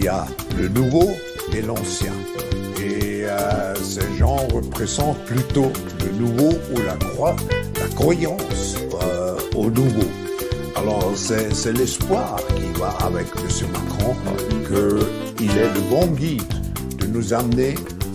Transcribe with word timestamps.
Il 0.00 0.06
y 0.06 0.08
a 0.08 0.24
le 0.56 0.68
nouveau 0.68 1.10
et 1.52 1.60
l'ancien. 1.60 2.14
Et 2.82 3.24
euh, 3.26 3.74
ces 3.74 4.16
gens 4.16 4.38
représentent 4.46 5.22
plutôt 5.26 5.70
le 6.02 6.18
nouveau 6.18 6.54
ou 6.74 6.80
la, 6.80 6.94
croix, 6.94 7.36
la 7.78 7.86
croyance 7.88 8.76
euh, 9.02 9.38
au 9.54 9.68
nouveau. 9.70 10.08
Alors 10.74 11.12
c'est 11.14 11.72
l'espoir 11.74 12.40
qui 12.56 12.80
va 12.80 12.88
avec 13.04 13.26
M. 13.36 13.66
Macron 13.74 14.16
qu'il 15.36 15.50
est 15.50 15.74
le 15.74 15.80
bon 15.90 16.06
guide 16.06 16.50
de 16.96 17.06
nous 17.06 17.34
amener 17.34 17.74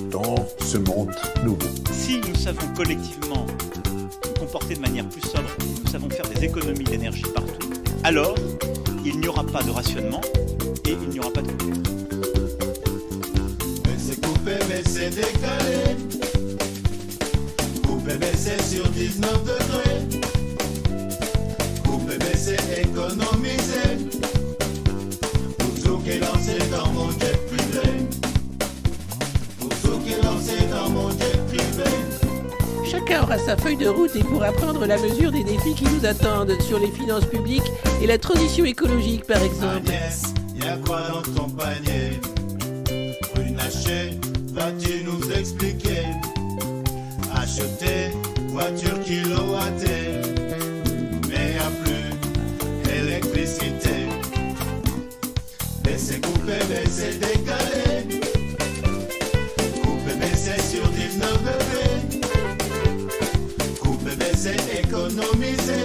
dans 0.09 0.37
ce 0.61 0.79
monde 0.79 1.13
nouveau. 1.43 1.69
Si 1.91 2.19
nous 2.27 2.35
savons 2.35 2.67
collectivement 2.75 3.45
nous 3.91 4.39
comporter 4.39 4.73
de 4.73 4.81
manière 4.81 5.07
plus 5.07 5.21
sobre, 5.21 5.55
nous 5.83 5.91
savons 5.91 6.09
faire 6.09 6.27
des 6.29 6.45
économies 6.45 6.83
d'énergie 6.83 7.25
partout, 7.35 7.69
alors 8.03 8.33
il 9.05 9.19
n'y 9.19 9.27
aura 9.27 9.43
pas 9.43 9.61
de 9.61 9.69
rationnement 9.69 10.21
et 10.87 10.97
il 11.01 11.09
n'y 11.09 11.19
aura 11.19 11.31
pas 11.31 11.41
de 11.41 11.51
coupure. 11.51 11.73
Mais 13.85 13.97
c'est 13.97 14.21
coupé, 14.21 14.51
mais 14.69 14.83
c'est 14.85 15.09
décalé. 15.09 15.97
Coupé, 17.87 18.13
mais 18.19 18.33
c'est 18.35 18.61
sur 18.61 18.87
19 18.89 19.43
degrés. 19.43 20.19
Coupé, 21.83 22.17
mais 22.19 22.37
c'est 22.37 22.81
économisé. 22.81 24.09
Pour 25.83 26.03
qui 26.03 26.09
est 26.09 26.19
lancé 26.19 26.57
dans 26.71 26.91
mon 26.91 27.09
jet 27.11 27.39
privé. 27.47 28.07
Pour 29.59 30.03
qui 30.03 30.11
est 30.13 30.23
lancé 30.23 30.67
dans 30.71 30.89
mon 30.89 31.09
jet 31.09 31.37
privé. 31.47 31.89
Chacun 32.85 33.23
aura 33.23 33.39
sa 33.39 33.57
feuille 33.57 33.77
de 33.77 33.87
route 33.87 34.15
et 34.15 34.23
pourra 34.23 34.51
prendre 34.51 34.85
la 34.85 34.97
mesure 34.97 35.31
des 35.31 35.43
défis 35.43 35.73
qui 35.73 35.85
nous 35.85 36.05
attendent 36.05 36.53
sur 36.61 36.79
les 36.79 36.91
finances 36.91 37.25
publiques 37.25 37.71
et 38.01 38.07
la 38.07 38.19
transition 38.19 38.65
écologique 38.65 39.25
par 39.25 39.41
exemple. 39.41 39.91
Agnès, 40.65 40.77
y'a 40.77 40.77
quoi 40.85 41.01
dans 41.09 41.21
ton 41.33 41.49
panier 41.49 42.19
Runacher, 43.35 44.17
vas-tu 44.53 45.03
nous 45.03 45.31
expliquer 45.31 46.05
Acheter 47.35 48.11
voiture 48.49 48.99
kilowattée, 49.03 50.21
mais 51.29 51.53
y'a 51.55 51.69
plus 51.83 52.09
électricité. 52.91 54.07
Baisser, 55.83 56.21
couper, 56.21 56.63
baisser, 56.69 57.19
décaler. 57.19 58.21
Couper, 59.83 60.15
baisser 60.19 60.59
sur 60.61 60.87
19 60.87 61.43
degrés. 61.43 61.99
Couper, 63.81 64.15
baisser, 64.15 64.55
économiser. 64.79 65.84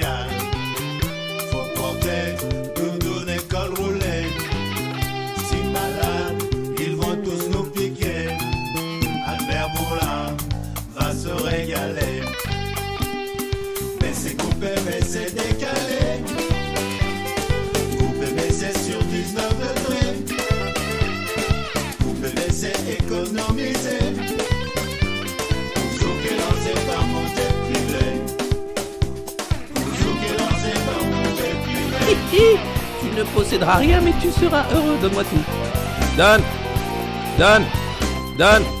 Ne 33.21 33.27
posséderas 33.29 33.77
rien 33.77 34.01
mais 34.01 34.13
tu 34.21 34.31
seras 34.31 34.65
heureux, 34.73 34.97
donne-moi 35.01 35.23
tout. 35.23 36.17
Donne. 36.17 36.41
Donne. 37.37 37.65
Donne 38.37 38.80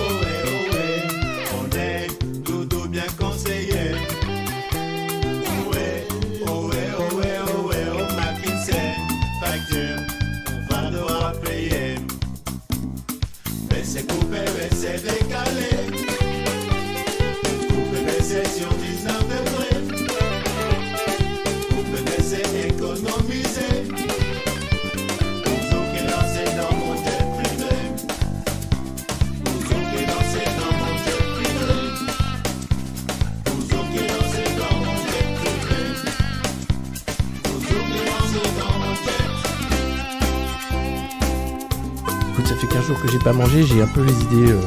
J'ai 43.41 43.47
pas 43.47 43.57
mangé, 43.57 43.63
j'ai 43.63 43.81
un 43.81 43.87
peu 43.87 44.03
les 44.03 44.13
idées. 44.23 44.51
euh, 44.51 44.59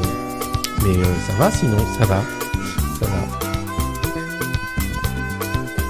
Mais 0.84 0.96
euh, 0.98 1.14
ça 1.26 1.32
va 1.34 1.50
sinon, 1.50 1.78
ça 1.98 2.06
va. 2.06 2.22
Ça 2.98 3.06
va. 3.06 3.28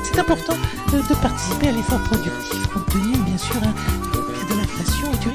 C'est 0.03 0.19
important 0.19 0.55
de, 0.93 0.99
de 0.99 1.21
participer 1.21 1.69
à 1.69 1.73
l'effort 1.73 2.01
productif 2.03 2.67
compte 2.73 2.87
tenu 2.91 3.17
bien 3.25 3.39
sûr 3.39 3.57
hein, 3.57 3.75
de 4.49 4.55
l'inflation 4.55 5.13
et 5.13 5.17
du 5.19 5.35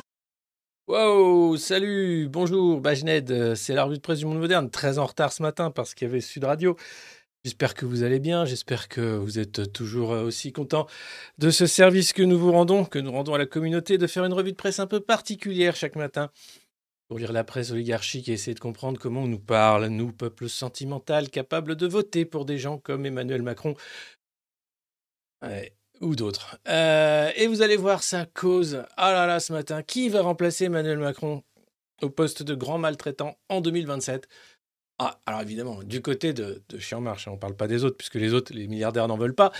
Wow, 0.87 1.57
salut, 1.57 2.27
bonjour, 2.29 2.81
Bajned, 2.81 3.29
euh, 3.31 3.55
c'est 3.55 3.73
la 3.73 3.83
revue 3.83 3.97
de 3.97 4.01
presse 4.01 4.19
du 4.19 4.25
monde 4.25 4.39
moderne, 4.39 4.69
très 4.71 4.97
en 4.97 5.05
retard 5.05 5.31
ce 5.31 5.43
matin 5.43 5.69
parce 5.69 5.93
qu'il 5.93 6.07
y 6.07 6.11
avait 6.11 6.21
Sud 6.21 6.43
Radio. 6.45 6.75
J'espère 7.45 7.73
que 7.73 7.85
vous 7.85 8.03
allez 8.03 8.19
bien, 8.19 8.43
j'espère 8.45 8.89
que 8.89 9.15
vous 9.15 9.39
êtes 9.39 9.71
toujours 9.71 10.09
aussi 10.09 10.51
content 10.51 10.87
de 11.37 11.51
ce 11.51 11.67
service 11.67 12.11
que 12.11 12.21
nous 12.21 12.37
vous 12.37 12.51
rendons, 12.51 12.83
que 12.83 12.99
nous 12.99 13.11
rendons 13.11 13.33
à 13.33 13.37
la 13.37 13.45
communauté, 13.45 13.97
de 13.97 14.07
faire 14.07 14.25
une 14.25 14.33
revue 14.33 14.51
de 14.51 14.57
presse 14.57 14.79
un 14.79 14.87
peu 14.87 14.99
particulière 14.99 15.75
chaque 15.75 15.95
matin 15.95 16.31
pour 17.09 17.17
lire 17.17 17.33
la 17.33 17.43
presse 17.43 17.71
oligarchique 17.71 18.29
et 18.29 18.33
essayer 18.33 18.53
de 18.53 18.59
comprendre 18.59 18.99
comment 18.99 19.23
on 19.23 19.27
nous 19.27 19.39
parle, 19.39 19.87
nous, 19.87 20.13
peuple 20.13 20.47
sentimental, 20.47 21.29
capable 21.29 21.75
de 21.75 21.87
voter 21.87 22.23
pour 22.23 22.45
des 22.45 22.59
gens 22.59 22.77
comme 22.77 23.05
Emmanuel 23.05 23.41
Macron 23.41 23.75
ou 26.01 26.15
d'autres. 26.15 26.57
Euh, 26.67 27.31
et 27.35 27.47
vous 27.47 27.61
allez 27.61 27.77
voir 27.77 28.03
sa 28.03 28.25
cause. 28.25 28.83
Ah 28.95 29.11
là 29.11 29.25
là, 29.25 29.39
ce 29.39 29.51
matin, 29.51 29.81
qui 29.81 30.09
va 30.09 30.21
remplacer 30.21 30.65
Emmanuel 30.65 30.99
Macron 30.99 31.43
au 32.01 32.09
poste 32.09 32.43
de 32.43 32.55
grand 32.55 32.77
maltraitant 32.77 33.37
en 33.49 33.59
2027 33.59 34.27
Ah, 34.99 35.19
alors 35.25 35.41
évidemment, 35.41 35.83
du 35.83 36.01
côté 36.01 36.31
de, 36.31 36.63
de 36.69 36.77
Chiant 36.77 37.01
Marche, 37.01 37.27
hein, 37.27 37.31
on 37.31 37.35
ne 37.35 37.39
parle 37.39 37.55
pas 37.55 37.67
des 37.67 37.83
autres, 37.83 37.97
puisque 37.97 38.15
les 38.15 38.33
autres, 38.33 38.53
les 38.53 38.67
milliardaires 38.67 39.07
n'en 39.07 39.17
veulent 39.17 39.35
pas. 39.35 39.51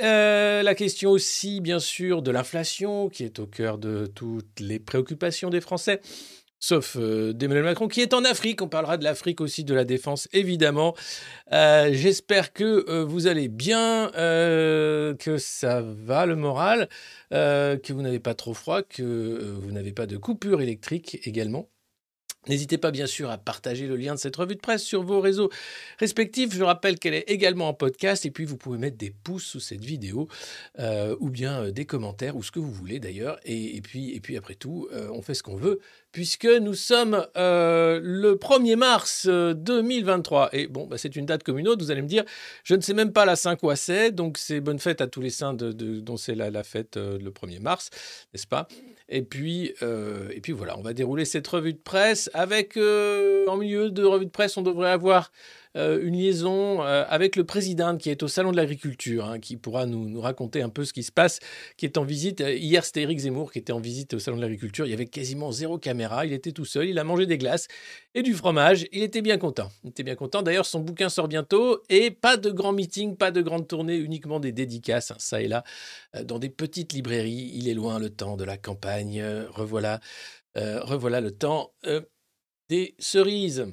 Euh, 0.00 0.62
la 0.62 0.74
question 0.74 1.10
aussi, 1.10 1.60
bien 1.60 1.78
sûr, 1.78 2.22
de 2.22 2.30
l'inflation, 2.30 3.08
qui 3.08 3.24
est 3.24 3.38
au 3.38 3.46
cœur 3.46 3.78
de 3.78 4.06
toutes 4.06 4.60
les 4.60 4.80
préoccupations 4.80 5.50
des 5.50 5.60
Français. 5.60 6.00
Sauf 6.66 6.96
euh, 6.98 7.32
Macron, 7.62 7.88
qui 7.88 8.00
est 8.00 8.12
en 8.12 8.24
Afrique. 8.24 8.60
On 8.60 8.68
parlera 8.68 8.96
de 8.96 9.04
l'Afrique 9.04 9.40
aussi, 9.40 9.64
de 9.64 9.74
la 9.74 9.84
défense, 9.84 10.28
évidemment. 10.32 10.94
Euh, 11.52 11.90
J'espère 11.92 12.52
que 12.52 12.84
euh, 12.88 13.04
vous 13.04 13.28
allez 13.28 13.48
bien, 13.48 14.12
euh, 14.14 15.14
que 15.14 15.38
ça 15.38 15.80
va 15.82 16.26
le 16.26 16.36
moral, 16.36 16.88
que 17.30 17.92
vous 17.92 18.02
n'avez 18.02 18.20
pas 18.20 18.34
trop 18.34 18.54
froid, 18.54 18.82
que 18.82 19.56
vous 19.60 19.70
n'avez 19.70 19.92
pas 19.92 20.06
de 20.06 20.16
coupure 20.16 20.60
électrique 20.60 21.20
également. 21.24 21.68
N'hésitez 22.48 22.78
pas 22.78 22.90
bien 22.90 23.06
sûr 23.06 23.30
à 23.30 23.38
partager 23.38 23.86
le 23.86 23.96
lien 23.96 24.14
de 24.14 24.18
cette 24.18 24.36
revue 24.36 24.54
de 24.54 24.60
presse 24.60 24.82
sur 24.82 25.02
vos 25.02 25.20
réseaux 25.20 25.50
respectifs. 25.98 26.54
Je 26.54 26.62
rappelle 26.62 26.98
qu'elle 26.98 27.14
est 27.14 27.28
également 27.28 27.68
en 27.68 27.74
podcast 27.74 28.24
et 28.24 28.30
puis 28.30 28.44
vous 28.44 28.56
pouvez 28.56 28.78
mettre 28.78 28.96
des 28.96 29.10
pouces 29.10 29.44
sous 29.44 29.60
cette 29.60 29.84
vidéo 29.84 30.28
euh, 30.78 31.16
ou 31.20 31.30
bien 31.30 31.64
euh, 31.64 31.70
des 31.72 31.86
commentaires 31.86 32.36
ou 32.36 32.42
ce 32.42 32.50
que 32.50 32.60
vous 32.60 32.72
voulez 32.72 33.00
d'ailleurs. 33.00 33.38
Et, 33.44 33.80
puis, 33.80 34.14
et 34.14 34.20
puis 34.20 34.36
après 34.36 34.54
tout, 34.54 34.88
euh, 34.92 35.08
on 35.12 35.22
fait 35.22 35.34
ce 35.34 35.42
qu'on 35.42 35.56
veut 35.56 35.80
puisque 36.12 36.46
nous 36.46 36.74
sommes 36.74 37.26
le 37.34 38.34
1er 38.34 38.76
mars 38.76 39.26
euh, 39.28 39.52
2023. 39.52 40.50
Et 40.52 40.66
bon, 40.66 40.86
bah, 40.86 40.98
c'est 40.98 41.16
une 41.16 41.26
date 41.26 41.42
comme 41.42 41.58
une 41.58 41.68
autre. 41.68 41.82
Vous 41.82 41.90
allez 41.90 42.02
me 42.02 42.08
dire, 42.08 42.24
je 42.64 42.74
ne 42.74 42.80
sais 42.80 42.94
même 42.94 43.12
pas 43.12 43.24
la 43.24 43.36
Saint 43.36 43.56
quoi 43.56 43.76
c'est. 43.76 44.12
Donc 44.12 44.38
c'est 44.38 44.60
bonne 44.60 44.78
fête 44.78 45.00
à 45.00 45.08
tous 45.08 45.20
les 45.20 45.30
saints 45.30 45.54
dont 45.54 46.16
c'est 46.16 46.34
la, 46.34 46.50
la 46.50 46.62
fête 46.62 46.96
le 46.96 47.30
1er 47.30 47.60
mars, 47.60 47.90
n'est-ce 48.32 48.46
pas? 48.46 48.68
Et 49.08 49.22
puis, 49.22 49.72
euh, 49.82 50.28
et 50.32 50.40
puis 50.40 50.52
voilà, 50.52 50.76
on 50.78 50.82
va 50.82 50.92
dérouler 50.92 51.24
cette 51.24 51.46
revue 51.46 51.72
de 51.72 51.78
presse 51.78 52.28
avec, 52.34 52.76
euh, 52.76 53.46
en 53.46 53.56
milieu 53.56 53.90
de 53.90 54.04
revue 54.04 54.26
de 54.26 54.30
presse, 54.30 54.56
on 54.56 54.62
devrait 54.62 54.90
avoir 54.90 55.30
euh, 55.76 56.00
une 56.02 56.16
liaison 56.16 56.82
euh, 56.82 57.04
avec 57.08 57.36
le 57.36 57.44
président 57.44 57.96
qui 57.96 58.08
est 58.08 58.22
au 58.22 58.28
Salon 58.28 58.50
de 58.50 58.56
l'Agriculture, 58.56 59.26
hein, 59.26 59.38
qui 59.38 59.56
pourra 59.56 59.84
nous, 59.84 60.20
raconter 60.20 60.62
un 60.62 60.70
peu 60.70 60.84
ce 60.84 60.92
qui 60.92 61.02
se 61.02 61.12
passe, 61.12 61.38
qui 61.76 61.84
est 61.84 61.98
en 61.98 62.04
visite. 62.04 62.40
Euh, 62.40 62.54
Hier, 62.54 62.84
c'était 62.84 63.02
Éric 63.02 63.18
Zemmour 63.18 63.52
qui 63.52 63.58
était 63.58 63.72
en 63.72 63.80
visite 63.80 64.14
au 64.14 64.18
Salon 64.18 64.38
de 64.38 64.42
l'Agriculture. 64.42 64.86
Il 64.86 64.90
y 64.90 64.94
avait 64.94 65.06
quasiment 65.06 65.52
zéro 65.52 65.78
caméra. 65.78 66.24
Il 66.24 66.32
était 66.32 66.52
tout 66.52 66.64
seul. 66.64 66.88
Il 66.88 66.98
a 66.98 67.04
mangé 67.04 67.26
des 67.26 67.36
glaces 67.36 67.68
et 68.14 68.22
du 68.22 68.34
fromage. 68.34 68.86
Il 68.92 69.02
était 69.02 69.20
bien 69.20 69.36
content. 69.36 69.70
Il 69.84 69.90
était 69.90 70.02
bien 70.02 70.14
content. 70.14 70.42
D'ailleurs, 70.42 70.66
son 70.66 70.80
bouquin 70.80 71.10
sort 71.10 71.28
bientôt 71.28 71.82
et 71.90 72.10
pas 72.10 72.38
de 72.38 72.50
grand 72.50 72.72
meeting, 72.72 73.16
pas 73.16 73.30
de 73.30 73.42
grande 73.42 73.68
tournée, 73.68 73.96
uniquement 73.96 74.40
des 74.40 74.52
dédicaces, 74.52 75.10
hein, 75.10 75.16
ça 75.18 75.42
et 75.42 75.48
là, 75.48 75.62
dans 76.24 76.38
des 76.38 76.48
petites 76.48 76.94
librairies. 76.94 77.50
Il 77.54 77.68
est 77.68 77.74
loin 77.74 77.98
le 77.98 78.08
temps 78.08 78.36
de 78.36 78.44
la 78.44 78.56
campagne. 78.56 79.22
Revoilà, 79.50 80.00
revoilà 80.54 81.20
le 81.20 81.32
temps 81.32 81.74
des 82.68 82.94
cerises. 82.98 83.66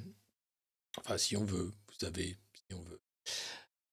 Enfin, 0.99 1.17
si 1.17 1.35
on 1.35 1.43
veut, 1.43 1.71
savez, 2.03 2.37
si 2.53 2.75
on 2.75 2.81
veut. 2.81 2.99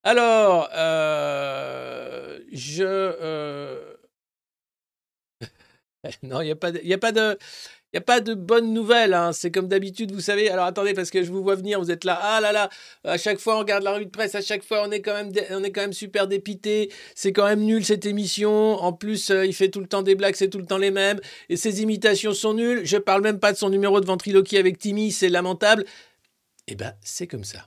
Alors, 0.02 0.68
euh, 0.74 2.40
je. 2.52 2.84
euh, 2.84 3.94
non, 6.22 6.40
il 6.40 6.46
n'y 6.46 6.50
a 6.50 6.56
pas 6.56 6.72
de. 6.72 6.80
y 6.82 6.94
a 6.94 6.98
pas 6.98 7.12
de... 7.12 7.38
Il 7.92 7.96
n'y 7.96 8.02
a 8.02 8.04
pas 8.04 8.20
de 8.20 8.34
bonnes 8.34 8.72
nouvelles, 8.72 9.14
hein. 9.14 9.32
c'est 9.32 9.50
comme 9.50 9.66
d'habitude, 9.66 10.12
vous 10.12 10.20
savez. 10.20 10.48
Alors 10.48 10.64
attendez, 10.64 10.94
parce 10.94 11.10
que 11.10 11.24
je 11.24 11.32
vous 11.32 11.42
vois 11.42 11.56
venir, 11.56 11.80
vous 11.80 11.90
êtes 11.90 12.04
là, 12.04 12.16
ah 12.22 12.40
là 12.40 12.52
là, 12.52 12.70
à 13.02 13.18
chaque 13.18 13.40
fois 13.40 13.56
on 13.56 13.58
regarde 13.58 13.82
la 13.82 13.94
revue 13.94 14.06
de 14.06 14.12
presse, 14.12 14.36
à 14.36 14.42
chaque 14.42 14.62
fois 14.62 14.84
on 14.86 14.92
est 14.92 15.00
quand 15.00 15.12
même, 15.12 15.32
on 15.50 15.64
est 15.64 15.72
quand 15.72 15.80
même 15.80 15.92
super 15.92 16.28
dépité, 16.28 16.92
c'est 17.16 17.32
quand 17.32 17.46
même 17.46 17.62
nul 17.62 17.84
cette 17.84 18.06
émission. 18.06 18.76
En 18.76 18.92
plus, 18.92 19.30
euh, 19.30 19.44
il 19.44 19.52
fait 19.52 19.70
tout 19.70 19.80
le 19.80 19.88
temps 19.88 20.02
des 20.02 20.14
blagues, 20.14 20.36
c'est 20.36 20.48
tout 20.48 20.58
le 20.58 20.66
temps 20.66 20.78
les 20.78 20.92
mêmes, 20.92 21.18
et 21.48 21.56
ses 21.56 21.82
imitations 21.82 22.32
sont 22.32 22.54
nulles. 22.54 22.82
Je 22.84 22.96
parle 22.96 23.22
même 23.22 23.40
pas 23.40 23.52
de 23.52 23.58
son 23.58 23.70
numéro 23.70 24.00
de 24.00 24.06
ventriloquie 24.06 24.56
avec 24.56 24.78
Timmy, 24.78 25.10
c'est 25.10 25.28
lamentable. 25.28 25.84
Eh 26.68 26.76
ben, 26.76 26.94
c'est 27.02 27.26
comme 27.26 27.42
ça. 27.42 27.66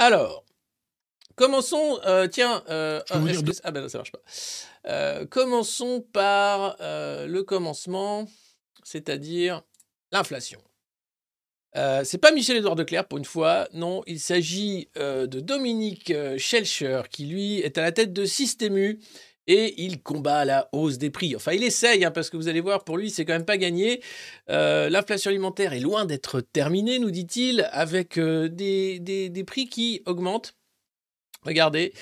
Alors, 0.00 0.46
commençons. 1.36 2.00
euh, 2.06 2.26
tiens, 2.26 2.64
euh, 2.70 3.02
vous 3.10 3.28
ah, 3.28 3.60
ah 3.64 3.70
ben 3.70 3.82
non, 3.82 3.88
ça 3.90 3.98
marche 3.98 4.12
pas. 4.12 4.22
Euh, 4.86 5.26
commençons 5.26 6.00
par 6.00 6.76
euh, 6.80 7.26
le 7.26 7.42
commencement, 7.42 8.26
c'est-à-dire 8.82 9.60
l'inflation. 10.10 10.58
Euh, 11.76 12.00
c'est 12.02 12.16
pas 12.16 12.32
Michel-Édouard 12.32 12.76
Leclerc 12.76 13.08
pour 13.08 13.18
une 13.18 13.26
fois, 13.26 13.68
non, 13.74 14.02
il 14.06 14.20
s'agit 14.20 14.88
euh, 14.96 15.26
de 15.26 15.38
Dominique 15.38 16.10
euh, 16.10 16.38
Schelcher 16.38 17.02
qui 17.10 17.26
lui 17.26 17.58
est 17.58 17.76
à 17.76 17.82
la 17.82 17.92
tête 17.92 18.14
de 18.14 18.24
Systému 18.24 19.00
et 19.50 19.82
il 19.82 20.00
combat 20.00 20.44
la 20.44 20.68
hausse 20.70 20.96
des 20.96 21.10
prix. 21.10 21.34
Enfin, 21.34 21.50
il 21.52 21.64
essaye, 21.64 22.04
hein, 22.04 22.12
parce 22.12 22.30
que 22.30 22.36
vous 22.36 22.46
allez 22.46 22.60
voir, 22.60 22.84
pour 22.84 22.96
lui, 22.96 23.10
c'est 23.10 23.24
quand 23.24 23.32
même 23.32 23.44
pas 23.44 23.58
gagné. 23.58 24.00
Euh, 24.48 24.88
L'inflation 24.88 25.28
alimentaire 25.28 25.72
est 25.72 25.80
loin 25.80 26.04
d'être 26.04 26.40
terminée, 26.40 27.00
nous 27.00 27.10
dit-il, 27.10 27.68
avec 27.72 28.16
euh, 28.16 28.48
des, 28.48 29.00
des- 29.00 29.44
prix 29.44 29.68
qui 29.68 30.02
augmentent. 30.06 30.54
Regardez, 31.42 31.92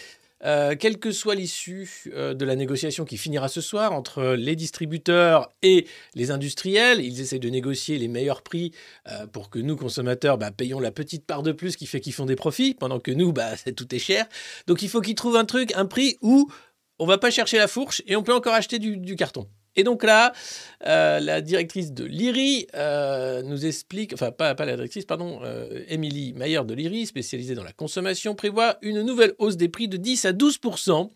euh, 0.44 0.76
quelle 0.78 0.98
que 0.98 1.10
soit 1.10 1.34
l'issue 1.36 2.12
de 2.14 2.44
la 2.44 2.54
négociation 2.54 3.06
qui 3.06 3.16
finira 3.16 3.48
ce 3.48 3.60
soir 3.62 3.92
entre 3.92 4.34
les 4.36 4.54
distributeurs 4.54 5.48
et 5.62 5.86
les 6.14 6.30
industriels, 6.30 7.00
ils 7.00 7.20
essaient 7.22 7.38
de 7.38 7.48
négocier 7.48 7.96
les 7.96 8.08
meilleurs 8.08 8.42
prix 8.42 8.72
pour 9.32 9.48
que 9.48 9.58
nous, 9.58 9.76
consommateurs, 9.76 10.36
bah, 10.36 10.50
payons 10.50 10.80
la 10.80 10.90
petite 10.90 11.24
part 11.24 11.42
de 11.42 11.52
plus 11.52 11.76
qui 11.76 11.86
fait 11.86 12.00
qu'ils 12.00 12.12
font 12.12 12.26
des 12.26 12.36
profits, 12.36 12.74
pendant 12.74 13.00
que 13.00 13.10
nous, 13.12 13.32
bah, 13.32 13.52
tout 13.76 13.94
est 13.94 13.98
cher. 14.00 14.26
Donc 14.66 14.82
il 14.82 14.88
faut 14.90 15.00
qu'ils 15.00 15.14
trouvent 15.14 15.36
un 15.36 15.46
truc, 15.46 15.72
un 15.74 15.86
prix 15.86 16.18
où 16.20 16.50
on 16.98 17.06
va 17.06 17.18
pas 17.18 17.30
chercher 17.30 17.58
la 17.58 17.68
fourche 17.68 18.02
et 18.06 18.16
on 18.16 18.22
peut 18.22 18.34
encore 18.34 18.54
acheter 18.54 18.78
du, 18.78 19.16
carton. 19.16 19.48
Et 19.76 19.84
donc 19.84 20.02
là, 20.02 20.32
euh, 20.86 21.20
la 21.20 21.40
directrice 21.40 21.92
de 21.92 22.04
l'IRI 22.04 22.66
euh, 22.74 23.42
nous 23.42 23.64
explique, 23.64 24.12
enfin 24.12 24.32
pas, 24.32 24.54
pas 24.54 24.64
la 24.64 24.74
directrice, 24.74 25.04
pardon, 25.04 25.40
euh, 25.44 25.84
Émilie 25.88 26.32
Mayer 26.32 26.64
de 26.64 26.74
l'IRI, 26.74 27.06
spécialisée 27.06 27.54
dans 27.54 27.62
la 27.62 27.72
consommation, 27.72 28.34
prévoit 28.34 28.78
une 28.82 29.02
nouvelle 29.02 29.34
hausse 29.38 29.56
des 29.56 29.68
prix 29.68 29.86
de 29.86 29.96
10 29.96 30.24
à 30.24 30.32
12% 30.32 31.10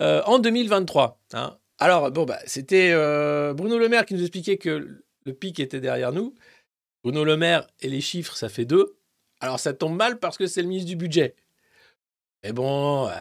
euh, 0.00 0.22
en 0.26 0.38
2023. 0.38 1.20
hein. 1.32 1.58
Alors, 1.78 2.10
bon, 2.10 2.24
bah, 2.24 2.38
c'était 2.46 2.90
euh, 2.92 3.52
Bruno 3.54 3.78
Le 3.78 3.88
Maire 3.88 4.06
qui 4.06 4.14
nous 4.14 4.20
expliquait 4.20 4.58
que 4.58 5.02
le 5.24 5.32
pic 5.32 5.60
était 5.60 5.80
derrière 5.80 6.12
nous. 6.12 6.34
Bruno 7.02 7.24
Le 7.24 7.36
Maire 7.36 7.66
et 7.80 7.88
les 7.88 8.00
chiffres, 8.00 8.36
ça 8.36 8.48
fait 8.48 8.64
deux. 8.64 8.96
Alors, 9.40 9.60
ça 9.60 9.72
tombe 9.72 9.96
mal 9.96 10.18
parce 10.18 10.38
que 10.38 10.46
c'est 10.46 10.62
le 10.62 10.68
ministre 10.68 10.88
du 10.88 10.96
budget. 10.96 11.34
Mais 12.42 12.52
bon, 12.52 13.08
euh, 13.08 13.12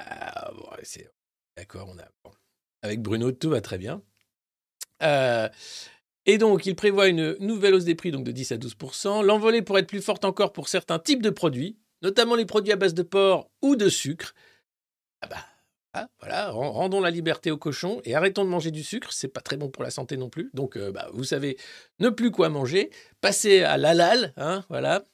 bon, 0.55 0.65
c'est 0.83 1.09
d'accord, 1.57 1.89
on 1.93 1.97
a 1.99 2.05
bon. 2.23 2.31
avec 2.81 3.01
Bruno, 3.01 3.31
tout 3.31 3.49
va 3.49 3.61
très 3.61 3.77
bien. 3.77 4.01
Euh, 5.01 5.49
et 6.25 6.37
donc, 6.37 6.65
il 6.65 6.75
prévoit 6.75 7.07
une 7.07 7.35
nouvelle 7.39 7.73
hausse 7.73 7.83
des 7.83 7.95
prix 7.95 8.11
donc 8.11 8.23
de 8.23 8.31
10 8.31 8.51
à 8.53 8.57
12% 8.57 9.21
L'envolée 9.23 9.61
pourrait 9.61 9.81
être 9.81 9.87
plus 9.87 10.01
forte 10.01 10.23
encore 10.25 10.53
pour 10.53 10.69
certains 10.69 10.99
types 10.99 11.21
de 11.21 11.29
produits, 11.29 11.77
notamment 12.01 12.35
les 12.35 12.45
produits 12.45 12.71
à 12.71 12.77
base 12.77 12.93
de 12.93 13.03
porc 13.03 13.49
ou 13.61 13.75
de 13.75 13.89
sucre. 13.89 14.33
Ah 15.21 15.27
bah, 15.27 15.45
ah, 15.93 16.07
voilà, 16.19 16.49
ren- 16.51 16.71
rendons 16.71 17.01
la 17.01 17.11
liberté 17.11 17.51
aux 17.51 17.57
cochons 17.57 18.01
et 18.05 18.15
arrêtons 18.15 18.45
de 18.45 18.49
manger 18.49 18.71
du 18.71 18.83
sucre, 18.83 19.11
c'est 19.13 19.27
pas 19.27 19.41
très 19.41 19.57
bon 19.57 19.69
pour 19.69 19.83
la 19.83 19.91
santé 19.91 20.17
non 20.17 20.29
plus. 20.29 20.49
Donc, 20.53 20.77
euh, 20.77 20.91
bah, 20.91 21.09
vous 21.13 21.23
savez 21.23 21.57
ne 21.99 22.09
plus 22.09 22.31
quoi 22.31 22.49
manger, 22.49 22.89
passer 23.21 23.61
à 23.63 23.77
l'halal, 23.77 24.33
hein, 24.37 24.65
voilà. 24.69 25.05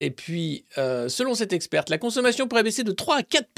Et 0.00 0.10
puis, 0.10 0.64
euh, 0.78 1.08
selon 1.08 1.34
cette 1.34 1.52
experte, 1.52 1.90
la 1.90 1.98
consommation 1.98 2.48
pourrait 2.48 2.62
baisser 2.62 2.84
de 2.84 2.92
3 2.92 3.18
à 3.18 3.22
4 3.22 3.48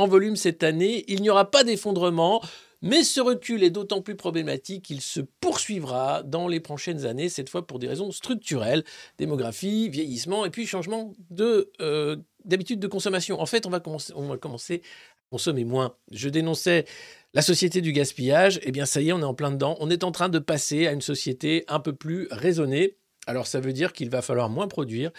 en 0.00 0.08
volume 0.08 0.36
cette 0.36 0.62
année. 0.62 1.04
Il 1.08 1.22
n'y 1.22 1.30
aura 1.30 1.50
pas 1.50 1.64
d'effondrement, 1.64 2.42
mais 2.82 3.04
ce 3.04 3.20
recul 3.20 3.62
est 3.62 3.70
d'autant 3.70 4.00
plus 4.00 4.16
problématique 4.16 4.86
qu'il 4.86 5.00
se 5.00 5.20
poursuivra 5.40 6.22
dans 6.22 6.48
les 6.48 6.60
prochaines 6.60 7.04
années, 7.04 7.28
cette 7.28 7.50
fois 7.50 7.66
pour 7.66 7.78
des 7.78 7.88
raisons 7.88 8.10
structurelles, 8.10 8.84
démographie, 9.18 9.88
vieillissement 9.88 10.46
et 10.46 10.50
puis 10.50 10.66
changement 10.66 11.12
de, 11.30 11.70
euh, 11.80 12.16
d'habitude 12.44 12.80
de 12.80 12.86
consommation. 12.86 13.40
En 13.40 13.46
fait, 13.46 13.66
on 13.66 13.70
va, 13.70 13.80
commencer, 13.80 14.12
on 14.16 14.28
va 14.28 14.38
commencer 14.38 14.82
à 14.84 15.22
consommer 15.30 15.64
moins. 15.64 15.94
Je 16.10 16.30
dénonçais 16.30 16.86
la 17.34 17.42
société 17.42 17.82
du 17.82 17.92
gaspillage. 17.92 18.60
Eh 18.62 18.72
bien, 18.72 18.86
ça 18.86 19.02
y 19.02 19.10
est, 19.10 19.12
on 19.12 19.20
est 19.20 19.24
en 19.24 19.34
plein 19.34 19.50
dedans. 19.50 19.76
On 19.80 19.90
est 19.90 20.02
en 20.02 20.10
train 20.10 20.30
de 20.30 20.38
passer 20.38 20.86
à 20.86 20.92
une 20.92 21.02
société 21.02 21.64
un 21.68 21.80
peu 21.80 21.92
plus 21.92 22.28
raisonnée. 22.30 22.96
Alors, 23.26 23.46
ça 23.46 23.60
veut 23.60 23.74
dire 23.74 23.92
qu'il 23.92 24.08
va 24.08 24.22
falloir 24.22 24.48
moins 24.48 24.66
produire. 24.66 25.12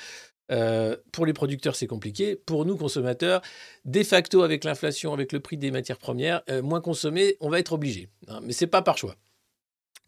Euh, 0.52 0.98
pour 1.12 1.26
les 1.26 1.34
producteurs, 1.34 1.76
c'est 1.76 1.88
compliqué. 1.88 2.36
Pour 2.36 2.66
nous, 2.66 2.76
consommateurs, 2.76 3.42
de 3.86 4.04
facto, 4.04 4.44
avec 4.44 4.64
l'inflation, 4.64 5.14
avec 5.14 5.32
le 5.32 5.40
prix 5.40 5.58
des 5.58 5.72
matières 5.72 5.98
premières, 5.98 6.42
euh, 6.50 6.62
moins 6.62 6.82
consommer, 6.82 7.38
on 7.40 7.50
va 7.50 7.60
être 7.60 7.74
obligé. 7.74 8.10
hein. 8.28 8.40
mais 8.44 8.54
c'est 8.54 8.68
pas 8.68 8.82
par 8.82 8.98
choix. 8.98 9.16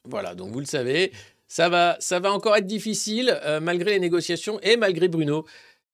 Voilà, 0.05 0.35
donc 0.35 0.51
vous 0.51 0.59
le 0.59 0.65
savez, 0.65 1.13
ça 1.47 1.69
va, 1.69 1.95
ça 1.99 2.19
va 2.19 2.33
encore 2.33 2.57
être 2.57 2.67
difficile 2.67 3.39
euh, 3.45 3.61
malgré 3.61 3.91
les 3.91 3.99
négociations 3.99 4.59
et 4.61 4.75
malgré 4.75 5.07
Bruno. 5.07 5.45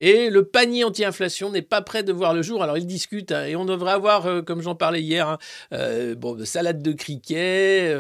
Et 0.02 0.30
le 0.30 0.46
panier 0.46 0.84
anti-inflation 0.84 1.52
n'est 1.52 1.62
pas 1.62 1.82
prêt 1.82 2.04
de 2.04 2.14
voir 2.14 2.34
le 2.34 2.42
jour. 2.42 2.64
Alors, 2.64 2.78
ils 2.78 2.88
discutent 2.88 3.34
hein, 3.34 3.46
et 3.46 3.56
on 3.58 3.66
devrait 3.66 3.92
avoir, 3.92 4.46
comme 4.46 4.62
j'en 4.62 4.74
parlais 4.74 5.02
hier, 5.02 5.28
hein, 5.28 5.38
bon, 6.16 6.36
de 6.36 6.46
salade 6.46 6.82
de 6.82 6.94
criquet, 6.94 7.94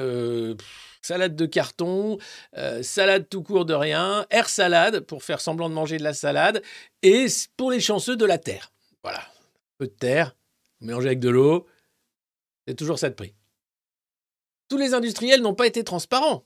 salade 1.01 1.35
de 1.35 1.45
carton, 1.45 2.17
euh, 2.57 2.83
salade 2.83 3.27
tout 3.29 3.43
court 3.43 3.65
de 3.65 3.73
rien, 3.73 4.25
air 4.29 4.49
salade 4.49 5.01
pour 5.01 5.23
faire 5.23 5.41
semblant 5.41 5.69
de 5.69 5.73
manger 5.73 5.97
de 5.97 6.03
la 6.03 6.13
salade 6.13 6.61
et 7.01 7.27
pour 7.57 7.71
les 7.71 7.79
chanceux 7.79 8.15
de 8.15 8.25
la 8.25 8.37
terre. 8.37 8.71
Voilà, 9.03 9.21
peu 9.77 9.87
de 9.87 9.91
terre, 9.91 10.35
mélangé 10.81 11.07
avec 11.07 11.19
de 11.19 11.29
l'eau, 11.29 11.67
c'est 12.67 12.75
toujours 12.75 12.99
ça 12.99 13.09
de 13.09 13.15
prix. 13.15 13.33
Tous 14.69 14.77
les 14.77 14.93
industriels 14.93 15.41
n'ont 15.41 15.55
pas 15.55 15.67
été 15.67 15.83
transparents. 15.83 16.45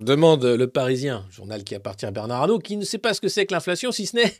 Demande 0.00 0.44
le 0.44 0.66
Parisien, 0.66 1.26
journal 1.30 1.62
qui 1.62 1.74
appartient 1.74 2.06
à 2.06 2.10
Bernard 2.10 2.42
Arnault, 2.42 2.58
qui 2.58 2.76
ne 2.76 2.84
sait 2.84 2.98
pas 2.98 3.14
ce 3.14 3.20
que 3.20 3.28
c'est 3.28 3.46
que 3.46 3.54
l'inflation, 3.54 3.92
si 3.92 4.06
ce 4.06 4.16
n'est 4.16 4.34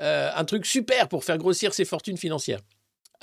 euh, 0.00 0.30
un 0.34 0.44
truc 0.44 0.66
super 0.66 1.08
pour 1.08 1.22
faire 1.22 1.38
grossir 1.38 1.72
ses 1.72 1.84
fortunes 1.84 2.16
financières. 2.16 2.60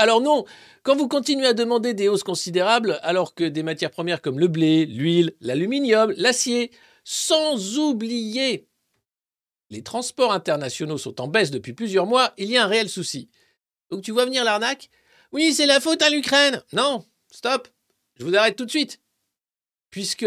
Alors 0.01 0.19
non, 0.19 0.45
quand 0.81 0.95
vous 0.95 1.07
continuez 1.07 1.45
à 1.45 1.53
demander 1.53 1.93
des 1.93 2.07
hausses 2.07 2.23
considérables, 2.23 2.99
alors 3.03 3.35
que 3.35 3.43
des 3.43 3.61
matières 3.61 3.91
premières 3.91 4.19
comme 4.19 4.39
le 4.39 4.47
blé, 4.47 4.87
l'huile, 4.87 5.35
l'aluminium, 5.41 6.11
l'acier 6.17 6.71
sans 7.03 7.77
oublier 7.77 8.67
les 9.69 9.83
transports 9.83 10.33
internationaux 10.33 10.97
sont 10.97 11.21
en 11.21 11.27
baisse 11.27 11.51
depuis 11.51 11.73
plusieurs 11.73 12.07
mois, 12.07 12.33
il 12.37 12.49
y 12.49 12.57
a 12.57 12.63
un 12.63 12.67
réel 12.67 12.89
souci. 12.89 13.29
Donc 13.91 14.01
tu 14.01 14.11
vois 14.11 14.25
venir 14.25 14.43
l'arnaque? 14.43 14.89
Oui, 15.31 15.53
c'est 15.53 15.67
la 15.67 15.79
faute 15.79 16.01
à 16.01 16.09
l'Ukraine. 16.09 16.63
Non, 16.73 17.05
stop, 17.29 17.67
je 18.15 18.25
vous 18.25 18.35
arrête 18.35 18.55
tout 18.55 18.65
de 18.65 18.71
suite. 18.71 19.01
Puisque 19.91 20.25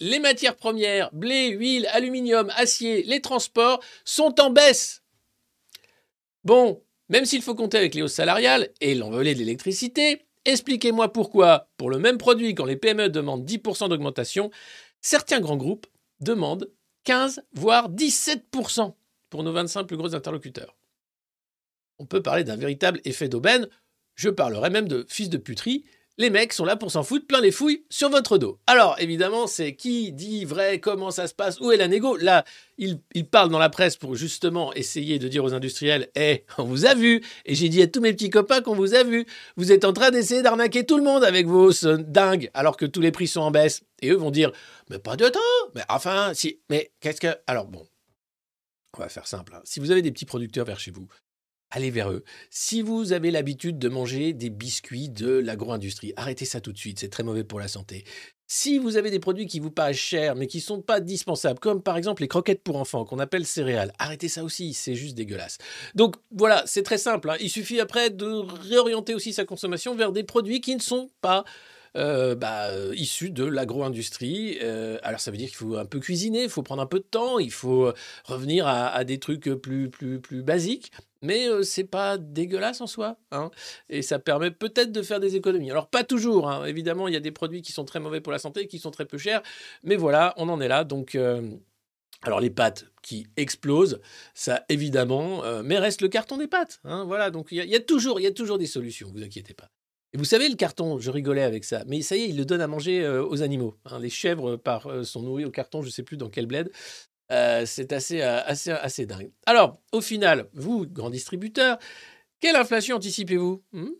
les 0.00 0.18
matières 0.18 0.56
premières, 0.56 1.14
blé, 1.14 1.50
huile, 1.50 1.86
aluminium, 1.92 2.50
acier, 2.56 3.04
les 3.04 3.20
transports 3.20 3.80
sont 4.04 4.40
en 4.40 4.50
baisse. 4.50 5.04
Bon, 6.42 6.82
même 7.12 7.26
s'il 7.26 7.42
faut 7.42 7.54
compter 7.54 7.76
avec 7.76 7.94
les 7.94 8.00
hausses 8.00 8.14
salariales 8.14 8.70
et 8.80 8.94
l'envolée 8.94 9.34
de 9.34 9.40
l'électricité, 9.40 10.24
expliquez-moi 10.46 11.12
pourquoi, 11.12 11.68
pour 11.76 11.90
le 11.90 11.98
même 11.98 12.16
produit, 12.16 12.54
quand 12.54 12.64
les 12.64 12.76
PME 12.76 13.10
demandent 13.10 13.44
10% 13.44 13.90
d'augmentation, 13.90 14.50
certains 15.02 15.40
grands 15.40 15.58
groupes 15.58 15.86
demandent 16.20 16.70
15, 17.04 17.42
voire 17.52 17.90
17% 17.90 18.94
pour 19.28 19.42
nos 19.42 19.52
25 19.52 19.84
plus 19.84 19.98
gros 19.98 20.14
interlocuteurs. 20.14 20.74
On 21.98 22.06
peut 22.06 22.22
parler 22.22 22.44
d'un 22.44 22.56
véritable 22.56 23.02
effet 23.04 23.28
d'aubaine, 23.28 23.68
je 24.14 24.30
parlerai 24.30 24.70
même 24.70 24.88
de 24.88 25.04
fils 25.06 25.28
de 25.28 25.36
puterie, 25.36 25.84
les 26.18 26.30
mecs 26.30 26.52
sont 26.52 26.64
là 26.64 26.76
pour 26.76 26.90
s'en 26.90 27.02
foutre 27.02 27.26
plein 27.26 27.40
les 27.40 27.50
fouilles 27.50 27.84
sur 27.88 28.10
votre 28.10 28.38
dos. 28.38 28.58
Alors, 28.66 28.96
évidemment, 28.98 29.46
c'est 29.46 29.74
qui 29.74 30.12
dit 30.12 30.44
vrai, 30.44 30.78
comment 30.78 31.10
ça 31.10 31.26
se 31.26 31.34
passe, 31.34 31.58
où 31.60 31.72
est 31.72 31.76
la 31.76 31.88
négo? 31.88 32.16
Là, 32.16 32.44
il, 32.78 33.00
parle 33.30 33.50
dans 33.50 33.58
la 33.58 33.70
presse 33.70 33.96
pour 33.96 34.14
justement 34.14 34.74
essayer 34.74 35.18
de 35.18 35.28
dire 35.28 35.44
aux 35.44 35.54
industriels 35.54 36.10
Eh, 36.14 36.44
on 36.58 36.64
vous 36.64 36.84
a 36.84 36.94
vu 36.94 37.22
Et 37.46 37.54
j'ai 37.54 37.68
dit 37.68 37.80
à 37.82 37.86
tous 37.86 38.00
mes 38.00 38.12
petits 38.12 38.30
copains 38.30 38.60
qu'on 38.60 38.74
vous 38.74 38.94
a 38.94 39.04
vu. 39.04 39.26
Vous 39.56 39.72
êtes 39.72 39.84
en 39.84 39.92
train 39.92 40.10
d'essayer 40.10 40.42
d'arnaquer 40.42 40.84
tout 40.84 40.96
le 40.96 41.04
monde 41.04 41.24
avec 41.24 41.46
vos 41.46 41.70
dingues, 41.98 42.50
alors 42.54 42.76
que 42.76 42.86
tous 42.86 43.00
les 43.00 43.12
prix 43.12 43.26
sont 43.26 43.40
en 43.40 43.50
baisse. 43.50 43.82
Et 44.00 44.10
eux 44.10 44.16
vont 44.16 44.30
dire 44.30 44.52
Mais 44.90 44.98
pas 44.98 45.16
de 45.16 45.28
temps 45.28 45.40
Mais 45.74 45.82
enfin, 45.88 46.32
si. 46.34 46.60
Mais 46.68 46.92
qu'est-ce 47.00 47.20
que. 47.20 47.34
Alors, 47.46 47.66
bon. 47.66 47.86
On 48.96 49.00
va 49.00 49.08
faire 49.08 49.26
simple. 49.26 49.54
Hein. 49.54 49.62
Si 49.64 49.80
vous 49.80 49.90
avez 49.90 50.02
des 50.02 50.12
petits 50.12 50.26
producteurs 50.26 50.66
vers 50.66 50.78
chez 50.78 50.90
vous, 50.90 51.08
allez 51.72 51.90
vers 51.90 52.10
eux. 52.10 52.22
Si 52.50 52.82
vous 52.82 53.12
avez 53.12 53.30
l'habitude 53.30 53.78
de 53.78 53.88
manger 53.88 54.32
des 54.32 54.50
biscuits 54.50 55.08
de 55.08 55.38
l'agro-industrie, 55.38 56.12
arrêtez 56.16 56.44
ça 56.44 56.60
tout 56.60 56.72
de 56.72 56.78
suite, 56.78 57.00
c'est 57.00 57.08
très 57.08 57.22
mauvais 57.22 57.44
pour 57.44 57.58
la 57.58 57.68
santé. 57.68 58.04
Si 58.46 58.78
vous 58.78 58.98
avez 58.98 59.10
des 59.10 59.18
produits 59.18 59.46
qui 59.46 59.60
vous 59.60 59.70
paraissent 59.70 59.96
chers 59.96 60.36
mais 60.36 60.46
qui 60.46 60.58
ne 60.58 60.62
sont 60.62 60.82
pas 60.82 61.00
dispensables, 61.00 61.58
comme 61.58 61.82
par 61.82 61.96
exemple 61.96 62.20
les 62.20 62.28
croquettes 62.28 62.62
pour 62.62 62.76
enfants 62.76 63.06
qu'on 63.06 63.18
appelle 63.18 63.46
céréales, 63.46 63.92
arrêtez 63.98 64.28
ça 64.28 64.44
aussi, 64.44 64.74
c'est 64.74 64.94
juste 64.94 65.16
dégueulasse. 65.16 65.56
Donc 65.94 66.16
voilà, 66.30 66.62
c'est 66.66 66.82
très 66.82 66.98
simple. 66.98 67.30
Hein. 67.30 67.36
Il 67.40 67.48
suffit 67.48 67.80
après 67.80 68.10
de 68.10 68.26
réorienter 68.68 69.14
aussi 69.14 69.32
sa 69.32 69.46
consommation 69.46 69.96
vers 69.96 70.12
des 70.12 70.22
produits 70.22 70.60
qui 70.60 70.76
ne 70.76 70.82
sont 70.82 71.08
pas 71.22 71.44
euh, 71.96 72.34
bah, 72.34 72.70
issus 72.92 73.30
de 73.30 73.44
l'agro-industrie. 73.44 74.58
Euh, 74.60 74.98
alors 75.02 75.20
ça 75.20 75.30
veut 75.30 75.38
dire 75.38 75.48
qu'il 75.48 75.56
faut 75.56 75.76
un 75.76 75.86
peu 75.86 76.00
cuisiner, 76.00 76.42
il 76.42 76.50
faut 76.50 76.62
prendre 76.62 76.82
un 76.82 76.86
peu 76.86 76.98
de 76.98 77.08
temps, 77.10 77.38
il 77.38 77.50
faut 77.50 77.90
revenir 78.26 78.66
à, 78.66 78.88
à 78.88 79.04
des 79.04 79.18
trucs 79.18 79.48
plus, 79.62 79.88
plus, 79.88 80.20
plus 80.20 80.42
basiques 80.42 80.92
mais 81.22 81.46
c'est 81.62 81.84
pas 81.84 82.18
dégueulasse 82.18 82.80
en 82.80 82.86
soi. 82.86 83.16
Hein, 83.30 83.50
et 83.88 84.02
ça 84.02 84.18
permet 84.18 84.50
peut-être 84.50 84.92
de 84.92 85.02
faire 85.02 85.20
des 85.20 85.36
économies. 85.36 85.70
Alors, 85.70 85.88
pas 85.88 86.04
toujours, 86.04 86.50
hein, 86.50 86.64
évidemment, 86.66 87.08
il 87.08 87.14
y 87.14 87.16
a 87.16 87.20
des 87.20 87.30
produits 87.30 87.62
qui 87.62 87.72
sont 87.72 87.84
très 87.84 88.00
mauvais 88.00 88.20
pour 88.20 88.32
la 88.32 88.38
santé, 88.38 88.66
qui 88.66 88.78
sont 88.78 88.90
très 88.90 89.06
peu 89.06 89.18
chers, 89.18 89.42
mais 89.82 89.96
voilà, 89.96 90.34
on 90.36 90.48
en 90.48 90.60
est 90.60 90.68
là. 90.68 90.84
Donc, 90.84 91.16
alors, 92.22 92.40
les 92.40 92.50
pâtes 92.50 92.86
qui 93.02 93.26
explosent, 93.36 94.00
ça 94.34 94.64
évidemment, 94.68 95.42
mais 95.62 95.78
reste 95.78 96.02
le 96.02 96.08
carton 96.08 96.36
des 96.36 96.48
pâtes. 96.48 96.80
Hein, 96.84 97.04
voilà, 97.04 97.30
donc 97.30 97.48
il 97.50 97.64
y, 97.64 97.76
a 97.76 97.80
toujours, 97.80 98.20
il 98.20 98.24
y 98.24 98.28
a 98.28 98.32
toujours 98.32 98.58
des 98.58 98.66
solutions, 98.66 99.10
vous 99.12 99.22
inquiétez 99.22 99.54
pas. 99.54 99.68
Et 100.14 100.18
vous 100.18 100.24
savez, 100.24 100.48
le 100.48 100.56
carton, 100.56 100.98
je 100.98 101.10
rigolais 101.10 101.42
avec 101.42 101.64
ça, 101.64 101.84
mais 101.86 102.02
ça 102.02 102.16
y 102.16 102.22
est, 102.22 102.28
il 102.28 102.36
le 102.36 102.44
donne 102.44 102.60
à 102.60 102.66
manger 102.66 103.08
aux 103.08 103.42
animaux. 103.42 103.78
les 103.98 104.10
chèvres 104.10 104.56
par, 104.56 105.04
sont 105.04 105.22
nourries 105.22 105.46
au 105.46 105.50
carton, 105.50 105.80
je 105.80 105.86
ne 105.86 105.92
sais 105.92 106.02
plus 106.02 106.16
dans 106.16 106.28
quel 106.28 106.46
bled. 106.46 106.70
Euh, 107.30 107.64
c'est 107.66 107.92
assez, 107.92 108.20
euh, 108.20 108.40
assez, 108.44 108.70
assez 108.70 109.06
dingue. 109.06 109.30
Alors, 109.46 109.78
au 109.92 110.00
final, 110.00 110.48
vous, 110.52 110.86
grand 110.86 111.10
distributeur, 111.10 111.78
quelle 112.40 112.56
inflation 112.56 112.96
anticipez-vous? 112.96 113.62
Hmm? 113.72 113.90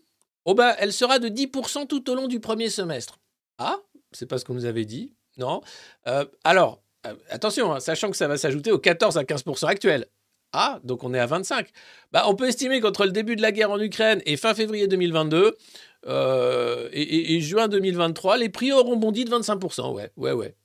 Oh 0.45 0.53
ben, 0.53 0.75
elle 0.77 0.91
sera 0.93 1.19
de 1.19 1.29
10% 1.29 1.87
tout 1.87 2.09
au 2.09 2.15
long 2.15 2.27
du 2.27 2.39
premier 2.39 2.69
semestre. 2.69 3.19
Ah, 3.57 3.77
c'est 4.11 4.25
pas 4.25 4.37
ce 4.37 4.45
qu'on 4.45 4.53
nous 4.53 4.65
avait 4.65 4.85
dit. 4.85 5.15
Non? 5.37 5.61
Euh, 6.07 6.25
alors, 6.43 6.83
attention, 7.29 7.73
hein, 7.73 7.79
sachant 7.79 8.11
que 8.11 8.17
ça 8.17 8.27
va 8.27 8.37
s'ajouter 8.37 8.71
aux 8.71 8.79
14 8.79 9.17
à 9.17 9.23
15% 9.23 9.67
actuels. 9.67 10.05
Ah, 10.51 10.79
donc 10.83 11.03
on 11.03 11.13
est 11.13 11.19
à 11.19 11.25
25. 11.25 11.69
Bah, 12.11 12.25
on 12.27 12.35
peut 12.35 12.47
estimer 12.47 12.81
qu'entre 12.81 13.05
le 13.05 13.11
début 13.11 13.35
de 13.35 13.41
la 13.41 13.51
guerre 13.51 13.71
en 13.71 13.79
Ukraine 13.79 14.21
et 14.25 14.37
fin 14.37 14.53
février 14.53 14.87
2022 14.87 15.57
et, 16.05 17.35
et, 17.35 17.41
juin 17.41 17.67
2023, 17.67 18.37
les 18.37 18.49
prix 18.49 18.71
auront 18.71 18.97
bondi 18.97 19.25
de 19.25 19.31
25%. 19.31 19.93
Ouais, 19.93 20.11
ouais, 20.17 20.33
ouais. 20.33 20.55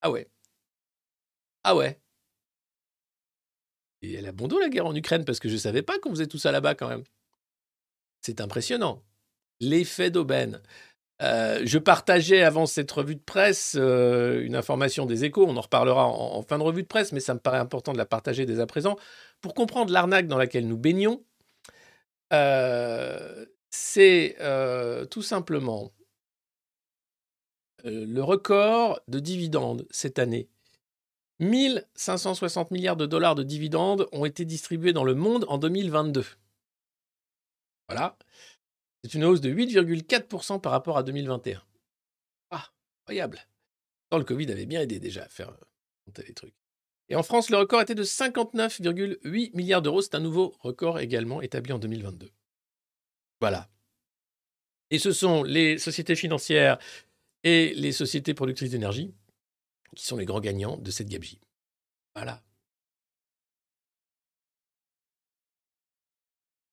Ah 0.00 0.10
ouais. 0.10 0.28
Ah 1.64 1.76
ouais. 1.76 1.98
Et 4.02 4.14
elle 4.14 4.26
a 4.26 4.32
bon 4.32 4.48
dos 4.48 4.58
la 4.58 4.68
guerre 4.68 4.86
en 4.86 4.94
Ukraine 4.94 5.24
parce 5.24 5.38
que 5.38 5.48
je 5.48 5.54
ne 5.54 5.58
savais 5.58 5.82
pas 5.82 5.98
qu'on 5.98 6.10
faisait 6.10 6.26
tout 6.26 6.38
ça 6.38 6.52
là-bas 6.52 6.74
quand 6.74 6.88
même. 6.88 7.04
C'est 8.20 8.40
impressionnant. 8.40 9.02
L'effet 9.60 10.10
d'aubaine. 10.10 10.60
Euh, 11.22 11.60
je 11.64 11.78
partageais 11.78 12.42
avant 12.42 12.66
cette 12.66 12.90
revue 12.90 13.14
de 13.14 13.20
presse 13.20 13.76
euh, 13.78 14.42
une 14.44 14.56
information 14.56 15.06
des 15.06 15.24
échos, 15.24 15.46
on 15.46 15.56
en 15.56 15.60
reparlera 15.60 16.06
en, 16.08 16.42
fin 16.42 16.58
de 16.58 16.64
revue 16.64 16.82
de 16.82 16.88
presse, 16.88 17.12
mais 17.12 17.20
ça 17.20 17.34
me 17.34 17.38
paraît 17.38 17.58
important 17.58 17.92
de 17.92 17.98
la 17.98 18.06
partager 18.06 18.44
dès 18.44 18.58
à 18.58 18.66
présent. 18.66 18.96
Pour 19.40 19.54
comprendre 19.54 19.92
l'arnaque 19.92 20.26
dans 20.26 20.38
laquelle 20.38 20.66
nous 20.66 20.78
baignons, 20.78 21.22
euh, 22.32 23.46
c'est 23.70 24.36
tout 25.10 25.22
simplement 25.22 25.92
le 27.84 28.20
record 28.20 29.00
de 29.08 29.18
dividendes 29.20 29.86
cette 29.90 30.18
année 30.18 30.48
1560 31.42 32.70
milliards 32.70 32.96
de 32.96 33.04
dollars 33.04 33.34
de 33.34 33.42
dividendes 33.42 34.06
ont 34.12 34.24
été 34.24 34.44
distribués 34.44 34.92
dans 34.92 35.04
le 35.04 35.14
monde 35.14 35.44
en 35.48 35.58
2022. 35.58 36.24
Voilà. 37.88 38.16
C'est 39.02 39.14
une 39.14 39.24
hausse 39.24 39.40
de 39.40 39.50
8,4% 39.50 40.60
par 40.60 40.70
rapport 40.70 40.96
à 40.96 41.02
2021. 41.02 41.60
Ah, 42.50 42.70
incroyable. 43.02 43.40
le 44.12 44.22
Covid 44.22 44.52
avait 44.52 44.66
bien 44.66 44.80
aidé 44.80 45.00
déjà 45.00 45.24
à 45.24 45.28
faire 45.28 45.48
euh, 45.48 45.64
monter 46.06 46.22
les 46.22 46.34
trucs. 46.34 46.54
Et 47.08 47.16
en 47.16 47.24
France, 47.24 47.50
le 47.50 47.56
record 47.56 47.80
était 47.80 47.96
de 47.96 48.04
59,8 48.04 49.56
milliards 49.56 49.82
d'euros. 49.82 50.00
C'est 50.00 50.14
un 50.14 50.20
nouveau 50.20 50.54
record 50.60 51.00
également 51.00 51.42
établi 51.42 51.72
en 51.72 51.78
2022. 51.78 52.30
Voilà. 53.40 53.68
Et 54.90 55.00
ce 55.00 55.10
sont 55.10 55.42
les 55.42 55.78
sociétés 55.78 56.14
financières 56.14 56.78
et 57.42 57.74
les 57.74 57.90
sociétés 57.90 58.34
productrices 58.34 58.70
d'énergie 58.70 59.12
qui 59.94 60.04
sont 60.04 60.16
les 60.16 60.24
grands 60.24 60.40
gagnants 60.40 60.76
de 60.76 60.90
cette 60.90 61.08
gabegie. 61.08 61.40
Voilà. 62.14 62.42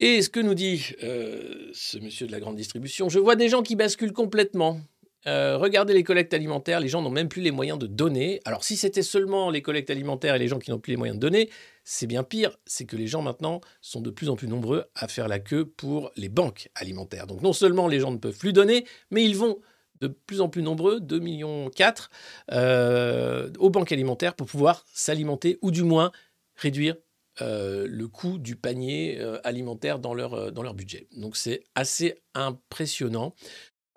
Et 0.01 0.21
ce 0.21 0.29
que 0.29 0.39
nous 0.39 0.53
dit 0.53 0.93
euh, 1.03 1.69
ce 1.73 1.97
monsieur 1.97 2.25
de 2.25 2.31
la 2.31 2.39
grande 2.39 2.55
distribution, 2.55 3.09
je 3.09 3.19
vois 3.19 3.35
des 3.35 3.49
gens 3.49 3.63
qui 3.63 3.75
basculent 3.75 4.13
complètement. 4.13 4.79
Euh, 5.27 5.57
regardez 5.57 5.93
les 5.93 6.03
collectes 6.03 6.33
alimentaires, 6.33 6.79
les 6.79 6.87
gens 6.87 7.01
n'ont 7.01 7.09
même 7.09 7.27
plus 7.27 7.41
les 7.41 7.51
moyens 7.51 7.77
de 7.77 7.87
donner. 7.87 8.39
Alors 8.45 8.63
si 8.63 8.77
c'était 8.77 9.03
seulement 9.03 9.49
les 9.49 9.61
collectes 9.61 9.89
alimentaires 9.89 10.35
et 10.35 10.39
les 10.39 10.47
gens 10.47 10.59
qui 10.59 10.71
n'ont 10.71 10.79
plus 10.79 10.91
les 10.91 10.97
moyens 10.97 11.17
de 11.17 11.21
donner, 11.21 11.49
c'est 11.83 12.07
bien 12.07 12.23
pire, 12.23 12.57
c'est 12.65 12.85
que 12.85 12.95
les 12.95 13.07
gens 13.07 13.21
maintenant 13.21 13.59
sont 13.81 13.99
de 13.99 14.09
plus 14.09 14.29
en 14.29 14.37
plus 14.37 14.47
nombreux 14.47 14.85
à 14.95 15.09
faire 15.09 15.27
la 15.27 15.39
queue 15.39 15.65
pour 15.65 16.11
les 16.15 16.29
banques 16.29 16.69
alimentaires. 16.75 17.27
Donc 17.27 17.41
non 17.41 17.51
seulement 17.51 17.89
les 17.89 17.99
gens 17.99 18.11
ne 18.11 18.17
peuvent 18.17 18.37
plus 18.37 18.53
donner, 18.53 18.85
mais 19.11 19.25
ils 19.25 19.35
vont 19.35 19.59
de 20.01 20.07
plus 20.07 20.41
en 20.41 20.49
plus 20.49 20.61
nombreux, 20.61 20.99
2 20.99 21.19
millions 21.19 21.69
4, 21.69 22.09
euh, 22.51 23.51
aux 23.59 23.69
banques 23.69 23.91
alimentaires 23.91 24.35
pour 24.35 24.47
pouvoir 24.47 24.85
s'alimenter 24.93 25.59
ou 25.61 25.71
du 25.71 25.83
moins 25.83 26.11
réduire 26.55 26.95
euh, 27.41 27.87
le 27.87 28.07
coût 28.07 28.37
du 28.37 28.55
panier 28.55 29.19
euh, 29.19 29.39
alimentaire 29.43 29.99
dans 29.99 30.13
leur, 30.13 30.51
dans 30.51 30.63
leur 30.63 30.73
budget. 30.73 31.07
Donc 31.15 31.35
c'est 31.37 31.63
assez 31.75 32.21
impressionnant. 32.33 33.35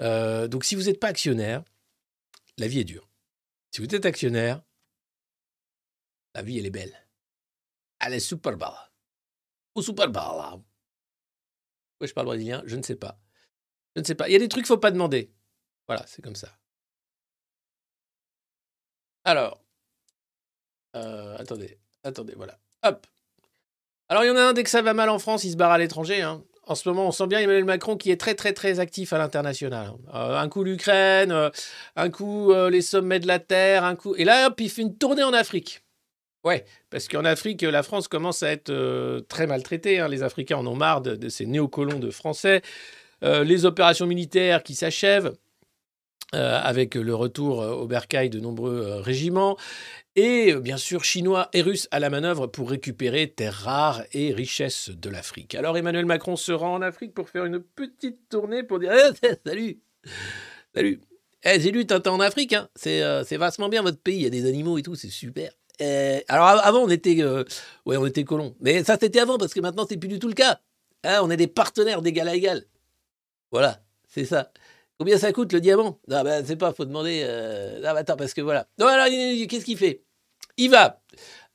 donc 0.00 0.64
si 0.64 0.74
vous 0.74 0.84
n'êtes 0.84 1.00
pas 1.00 1.08
actionnaire, 1.08 1.62
la 2.58 2.68
vie 2.68 2.80
est 2.80 2.84
dure. 2.84 3.08
Si 3.70 3.80
vous 3.80 3.94
êtes 3.94 4.06
actionnaire, 4.06 4.62
la 6.34 6.42
vie 6.42 6.58
elle 6.58 6.66
est 6.66 6.70
belle. 6.70 6.94
Elle 8.00 8.14
est 8.14 8.20
super 8.20 8.56
belle. 8.56 8.68
Ou 9.76 9.82
super 9.82 10.08
belle. 10.08 10.22
Pourquoi 10.22 12.06
je 12.06 12.12
parle 12.12 12.26
brésilien 12.26 12.62
Je 12.66 12.76
ne 12.76 12.82
sais 12.82 12.96
pas. 12.96 13.18
Je 13.94 14.00
ne 14.00 14.06
sais 14.06 14.14
pas. 14.14 14.28
Il 14.28 14.32
y 14.32 14.36
a 14.36 14.38
des 14.38 14.48
trucs 14.48 14.64
qu'il 14.64 14.72
ne 14.72 14.76
faut 14.76 14.80
pas 14.80 14.90
demander. 14.90 15.32
Voilà, 15.86 16.04
c'est 16.06 16.22
comme 16.22 16.36
ça. 16.36 16.48
Alors, 19.24 19.62
euh, 20.96 21.36
attendez, 21.38 21.78
attendez, 22.04 22.34
voilà. 22.36 22.58
Hop. 22.82 23.06
Alors, 24.08 24.24
il 24.24 24.28
y 24.28 24.30
en 24.30 24.36
a 24.36 24.42
un, 24.42 24.52
dès 24.52 24.64
que 24.64 24.70
ça 24.70 24.82
va 24.82 24.94
mal 24.94 25.08
en 25.08 25.18
France, 25.18 25.44
il 25.44 25.52
se 25.52 25.56
barre 25.56 25.70
à 25.70 25.78
l'étranger. 25.78 26.22
Hein. 26.22 26.42
En 26.66 26.74
ce 26.74 26.88
moment, 26.88 27.08
on 27.08 27.12
sent 27.12 27.26
bien 27.26 27.40
Emmanuel 27.40 27.64
Macron 27.64 27.96
qui 27.96 28.10
est 28.10 28.20
très, 28.20 28.34
très, 28.34 28.52
très 28.52 28.78
actif 28.78 29.12
à 29.12 29.18
l'international. 29.18 29.88
Hein. 29.88 29.98
Euh, 30.14 30.38
un 30.38 30.48
coup 30.48 30.64
l'Ukraine, 30.64 31.32
euh, 31.32 31.50
un 31.96 32.10
coup 32.10 32.52
les 32.70 32.82
sommets 32.82 33.20
de 33.20 33.26
la 33.26 33.38
Terre, 33.38 33.84
un 33.84 33.96
coup. 33.96 34.14
Et 34.16 34.24
là, 34.24 34.48
hop, 34.48 34.60
il 34.60 34.70
fait 34.70 34.82
une 34.82 34.96
tournée 34.96 35.22
en 35.22 35.32
Afrique. 35.32 35.82
Ouais, 36.44 36.64
parce 36.90 37.06
qu'en 37.06 37.24
Afrique, 37.24 37.62
la 37.62 37.84
France 37.84 38.08
commence 38.08 38.42
à 38.42 38.50
être 38.50 39.20
très 39.28 39.46
maltraitée. 39.46 40.00
Hein. 40.00 40.08
Les 40.08 40.24
Africains 40.24 40.56
en 40.56 40.66
ont 40.66 40.74
marre 40.74 41.00
de, 41.00 41.14
de 41.14 41.28
ces 41.28 41.46
néocolons 41.46 42.00
de 42.00 42.10
Français. 42.10 42.62
les 43.22 43.64
opérations 43.64 44.06
militaires 44.06 44.62
qui 44.64 44.74
s'achèvent. 44.74 45.32
Euh, 46.34 46.58
avec 46.62 46.94
le 46.94 47.14
retour 47.14 47.62
euh, 47.62 47.72
au 47.72 47.86
bercail 47.86 48.30
de 48.30 48.40
nombreux 48.40 48.76
euh, 48.80 49.00
régiments, 49.00 49.56
et 50.16 50.54
bien 50.54 50.76
sûr 50.76 51.04
chinois 51.04 51.48
et 51.52 51.62
russes 51.62 51.88
à 51.90 51.98
la 52.00 52.10
manœuvre 52.10 52.46
pour 52.46 52.68
récupérer 52.70 53.28
terres 53.30 53.54
rares 53.54 54.02
et 54.12 54.32
richesses 54.32 54.90
de 54.90 55.08
l'Afrique. 55.10 55.54
Alors 55.54 55.76
Emmanuel 55.78 56.04
Macron 56.06 56.36
se 56.36 56.52
rend 56.52 56.74
en 56.74 56.82
Afrique 56.82 57.14
pour 57.14 57.28
faire 57.30 57.44
une 57.46 57.60
petite 57.60 58.28
tournée 58.28 58.62
pour 58.62 58.78
dire 58.78 58.92
Eh, 58.92 59.28
salut, 59.46 59.80
salut. 60.74 61.00
Eh, 61.44 61.60
j'ai 61.60 61.70
lu 61.72 61.86
Tintin 61.86 62.12
en 62.12 62.20
Afrique, 62.20 62.52
hein. 62.52 62.68
c'est 62.76 63.02
euh, 63.02 63.24
c'est 63.24 63.36
vachement 63.36 63.68
bien 63.68 63.82
votre 63.82 63.98
pays, 63.98 64.16
il 64.16 64.22
y 64.22 64.26
a 64.26 64.30
des 64.30 64.46
animaux 64.48 64.78
et 64.78 64.82
tout, 64.82 64.94
c'est 64.94 65.10
super. 65.10 65.50
Euh, 65.80 66.20
alors 66.28 66.46
av- 66.46 66.60
avant 66.62 66.80
on 66.84 66.88
était, 66.90 67.16
euh, 67.22 67.44
ouais, 67.86 67.96
on 67.96 68.06
était 68.06 68.24
colons, 68.24 68.54
mais 68.60 68.84
ça 68.84 68.96
c'était 69.00 69.18
avant 69.20 69.38
parce 69.38 69.54
que 69.54 69.60
maintenant 69.60 69.86
c'est 69.88 69.96
plus 69.96 70.08
du 70.08 70.18
tout 70.18 70.28
le 70.28 70.34
cas. 70.34 70.60
Hein, 71.04 71.20
on 71.22 71.30
est 71.30 71.36
des 71.36 71.48
partenaires 71.48 72.00
d'égal 72.02 72.28
à 72.28 72.34
égal. 72.36 72.64
Voilà, 73.50 73.82
c'est 74.08 74.24
ça. 74.24 74.52
Combien 75.02 75.18
ça 75.18 75.32
coûte 75.32 75.52
le 75.52 75.60
diamant? 75.60 75.98
Non, 76.06 76.22
ben 76.22 76.44
c'est 76.46 76.54
pas, 76.54 76.72
faut 76.72 76.84
demander. 76.84 77.22
Euh... 77.24 77.80
Bah, 77.82 77.92
attends, 77.96 78.14
parce 78.14 78.34
que 78.34 78.40
voilà. 78.40 78.68
Non, 78.78 78.86
alors, 78.86 79.06
qu'est-ce 79.06 79.64
qu'il 79.64 79.76
fait? 79.76 80.04
Il 80.56 80.70
va 80.70 81.02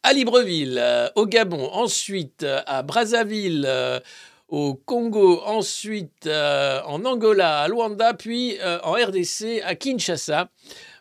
à 0.04 0.12
Libreville, 0.12 0.78
euh, 0.78 1.08
au 1.16 1.26
Gabon, 1.26 1.70
ensuite 1.72 2.44
euh, 2.44 2.60
à 2.66 2.84
Brazzaville, 2.84 3.64
euh, 3.66 4.02
au 4.50 4.74
Congo, 4.74 5.40
ensuite 5.46 6.28
en 6.28 7.06
Angola, 7.06 7.62
à 7.62 7.70
Luanda, 7.70 8.14
puis 8.16 8.58
en 8.84 8.92
RDC, 8.92 9.62
à 9.64 9.76
Kinshasa. 9.76 10.50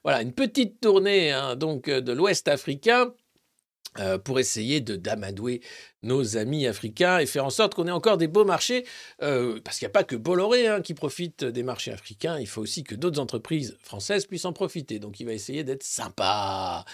Voilà, 0.04 0.22
une 0.22 0.32
petite 0.32 0.80
tournée 0.80 1.32
hein, 1.32 1.56
donc 1.56 1.90
de 1.90 2.12
l'Ouest 2.12 2.46
africain 2.46 3.12
pour 4.22 4.38
essayer 4.38 4.80
de 4.80 4.94
d'amadouer 4.94 5.62
nos 6.02 6.36
amis 6.36 6.66
africains 6.66 7.18
et 7.18 7.26
faire 7.26 7.44
en 7.44 7.50
sorte 7.50 7.74
qu'on 7.74 7.86
ait 7.86 7.92
encore 7.92 8.16
des 8.16 8.28
beaux 8.28 8.44
marchés, 8.44 8.86
euh, 9.22 9.58
parce 9.64 9.78
qu'il 9.78 9.86
n'y 9.86 9.90
a 9.90 9.92
pas 9.92 10.04
que 10.04 10.16
Bolloré 10.16 10.68
hein, 10.68 10.80
qui 10.80 10.94
profite 10.94 11.44
des 11.44 11.62
marchés 11.62 11.92
africains, 11.92 12.38
il 12.38 12.46
faut 12.46 12.62
aussi 12.62 12.84
que 12.84 12.94
d'autres 12.94 13.20
entreprises 13.20 13.76
françaises 13.82 14.26
puissent 14.26 14.44
en 14.44 14.52
profiter. 14.52 14.98
Donc 14.98 15.20
il 15.20 15.26
va 15.26 15.32
essayer 15.32 15.64
d'être 15.64 15.82
sympa. 15.82 16.84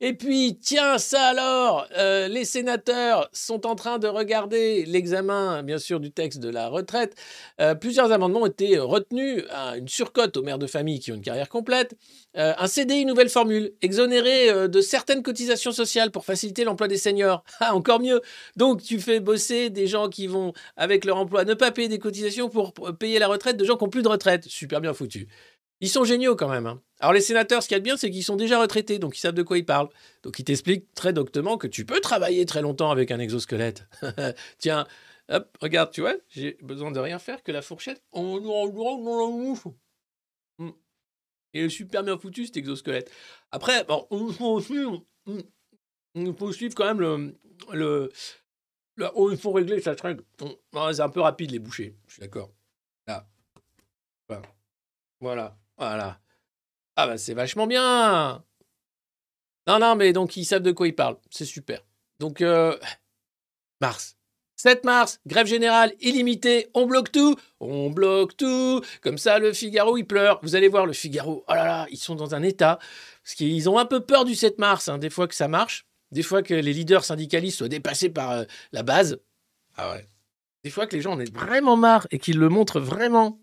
Et 0.00 0.14
puis, 0.14 0.58
tiens, 0.60 0.98
ça 0.98 1.22
alors, 1.22 1.86
euh, 1.96 2.28
les 2.28 2.44
sénateurs 2.44 3.28
sont 3.32 3.66
en 3.66 3.74
train 3.74 3.98
de 3.98 4.08
regarder 4.08 4.84
l'examen, 4.86 5.62
bien 5.62 5.78
sûr, 5.78 6.00
du 6.00 6.10
texte 6.10 6.40
de 6.40 6.48
la 6.48 6.68
retraite. 6.68 7.14
Euh, 7.60 7.74
plusieurs 7.74 8.10
amendements 8.10 8.42
ont 8.42 8.46
été 8.46 8.78
retenus, 8.78 9.44
à 9.50 9.76
une 9.76 9.88
surcote 9.88 10.36
aux 10.36 10.42
mères 10.42 10.58
de 10.58 10.66
famille 10.66 11.00
qui 11.00 11.12
ont 11.12 11.16
une 11.16 11.22
carrière 11.22 11.48
complète, 11.48 11.96
un 12.34 12.66
CDI 12.66 13.04
nouvelle 13.04 13.28
formule, 13.28 13.72
exonéré 13.82 14.68
de 14.68 14.80
certaines 14.80 15.22
cotisations 15.22 15.72
sociales 15.72 16.10
pour 16.10 16.24
faciliter 16.24 16.64
l'emploi 16.64 16.88
des 16.88 16.96
seniors. 16.96 17.42
Ah, 17.62 17.74
encore 17.74 18.00
mieux. 18.00 18.22
Donc, 18.56 18.82
tu 18.82 19.00
fais 19.00 19.20
bosser 19.20 19.70
des 19.70 19.86
gens 19.86 20.08
qui 20.08 20.26
vont, 20.26 20.52
avec 20.76 21.04
leur 21.04 21.16
emploi, 21.16 21.44
ne 21.44 21.54
pas 21.54 21.70
payer 21.70 21.88
des 21.88 21.98
cotisations 21.98 22.48
pour 22.48 22.72
payer 22.98 23.18
la 23.18 23.28
retraite 23.28 23.56
de 23.56 23.64
gens 23.64 23.76
qui 23.76 23.84
n'ont 23.84 23.90
plus 23.90 24.02
de 24.02 24.08
retraite. 24.08 24.44
Super 24.44 24.80
bien 24.80 24.94
foutu. 24.94 25.28
Ils 25.80 25.88
sont 25.88 26.04
géniaux 26.04 26.36
quand 26.36 26.48
même. 26.48 26.66
hein. 26.66 26.82
Alors, 27.00 27.14
les 27.14 27.22
sénateurs, 27.22 27.62
ce 27.62 27.68
qu'il 27.68 27.74
y 27.74 27.76
a 27.76 27.80
de 27.80 27.84
bien, 27.84 27.96
c'est 27.96 28.10
qu'ils 28.10 28.24
sont 28.24 28.36
déjà 28.36 28.60
retraités, 28.60 28.98
donc 28.98 29.16
ils 29.16 29.20
savent 29.20 29.34
de 29.34 29.42
quoi 29.42 29.56
ils 29.56 29.64
parlent. 29.64 29.88
Donc, 30.22 30.38
ils 30.38 30.44
t'expliquent 30.44 30.92
très 30.94 31.12
doctement 31.14 31.56
que 31.56 31.66
tu 31.66 31.86
peux 31.86 32.00
travailler 32.00 32.44
très 32.44 32.60
longtemps 32.60 32.90
avec 32.90 33.10
un 33.10 33.18
exosquelette. 33.18 33.86
Tiens, 34.58 34.86
hop, 35.30 35.56
regarde, 35.62 35.90
tu 35.90 36.02
vois, 36.02 36.14
j'ai 36.28 36.58
besoin 36.60 36.90
de 36.90 37.00
rien 37.00 37.18
faire 37.18 37.42
que 37.42 37.50
la 37.50 37.62
fourchette. 37.62 38.02
Oh, 38.12 38.40
non, 38.40 38.70
non. 38.72 39.54
Hmm. 40.58 40.72
Il 41.54 41.62
est 41.62 41.68
super 41.70 42.02
bien 42.02 42.18
foutu 42.18 42.44
cet 42.44 42.58
exosquelette. 42.58 43.10
Après, 43.50 43.84
bon, 43.84 44.06
il 46.14 46.34
faut 46.34 46.52
suivre 46.52 46.74
quand 46.74 46.86
même 46.86 47.00
le. 47.00 47.34
le, 47.72 49.10
oh, 49.14 49.30
il 49.30 49.38
faut 49.38 49.52
régler 49.52 49.80
cette 49.80 50.00
règle. 50.00 50.24
C'est 50.92 51.00
un 51.00 51.08
peu 51.08 51.20
rapide 51.20 51.50
les 51.50 51.58
bouchées, 51.58 51.96
je 52.06 52.14
suis 52.14 52.20
d'accord. 52.20 52.52
Là. 53.06 53.26
Voilà. 54.28 54.42
Voilà. 55.20 55.58
Voilà. 55.76 56.20
Ah 56.96 57.06
bah 57.06 57.18
c'est 57.18 57.34
vachement 57.34 57.66
bien. 57.66 58.44
Non, 59.66 59.78
non, 59.78 59.94
mais 59.94 60.12
donc 60.12 60.36
ils 60.36 60.44
savent 60.44 60.62
de 60.62 60.72
quoi 60.72 60.88
ils 60.88 60.94
parlent. 60.94 61.18
C'est 61.30 61.44
super. 61.44 61.82
Donc, 62.18 62.40
euh, 62.42 62.76
mars. 63.80 64.16
7 64.56 64.84
mars, 64.84 65.20
grève 65.26 65.46
générale 65.46 65.94
illimitée, 66.00 66.68
on 66.74 66.84
bloque 66.84 67.10
tout, 67.10 67.34
on 67.60 67.88
bloque 67.88 68.36
tout. 68.36 68.82
Comme 69.00 69.16
ça, 69.16 69.38
le 69.38 69.54
Figaro, 69.54 69.96
il 69.96 70.04
pleure. 70.04 70.38
Vous 70.42 70.54
allez 70.54 70.68
voir 70.68 70.84
le 70.84 70.92
Figaro, 70.92 71.44
oh 71.48 71.54
là 71.54 71.64
là, 71.64 71.86
ils 71.90 71.96
sont 71.96 72.14
dans 72.14 72.34
un 72.34 72.42
état. 72.42 72.78
Parce 73.24 73.34
qu'ils 73.36 73.70
ont 73.70 73.78
un 73.78 73.86
peu 73.86 74.00
peur 74.00 74.26
du 74.26 74.34
7 74.34 74.58
mars, 74.58 74.88
hein, 74.88 74.98
des 74.98 75.08
fois 75.08 75.26
que 75.28 75.34
ça 75.34 75.48
marche, 75.48 75.86
des 76.12 76.22
fois 76.22 76.42
que 76.42 76.54
les 76.54 76.72
leaders 76.72 77.04
syndicalistes 77.04 77.58
soient 77.58 77.68
dépassés 77.68 78.10
par 78.10 78.30
euh, 78.32 78.44
la 78.72 78.82
base. 78.82 79.18
Ah 79.76 79.92
ouais. 79.92 80.08
Des 80.64 80.70
fois 80.70 80.86
que 80.86 80.94
les 80.94 81.02
gens 81.02 81.12
en 81.12 81.20
aient 81.20 81.30
vraiment 81.30 81.76
marre 81.76 82.06
et 82.10 82.18
qu'ils 82.18 82.38
le 82.38 82.48
montrent 82.48 82.80
vraiment. 82.80 83.40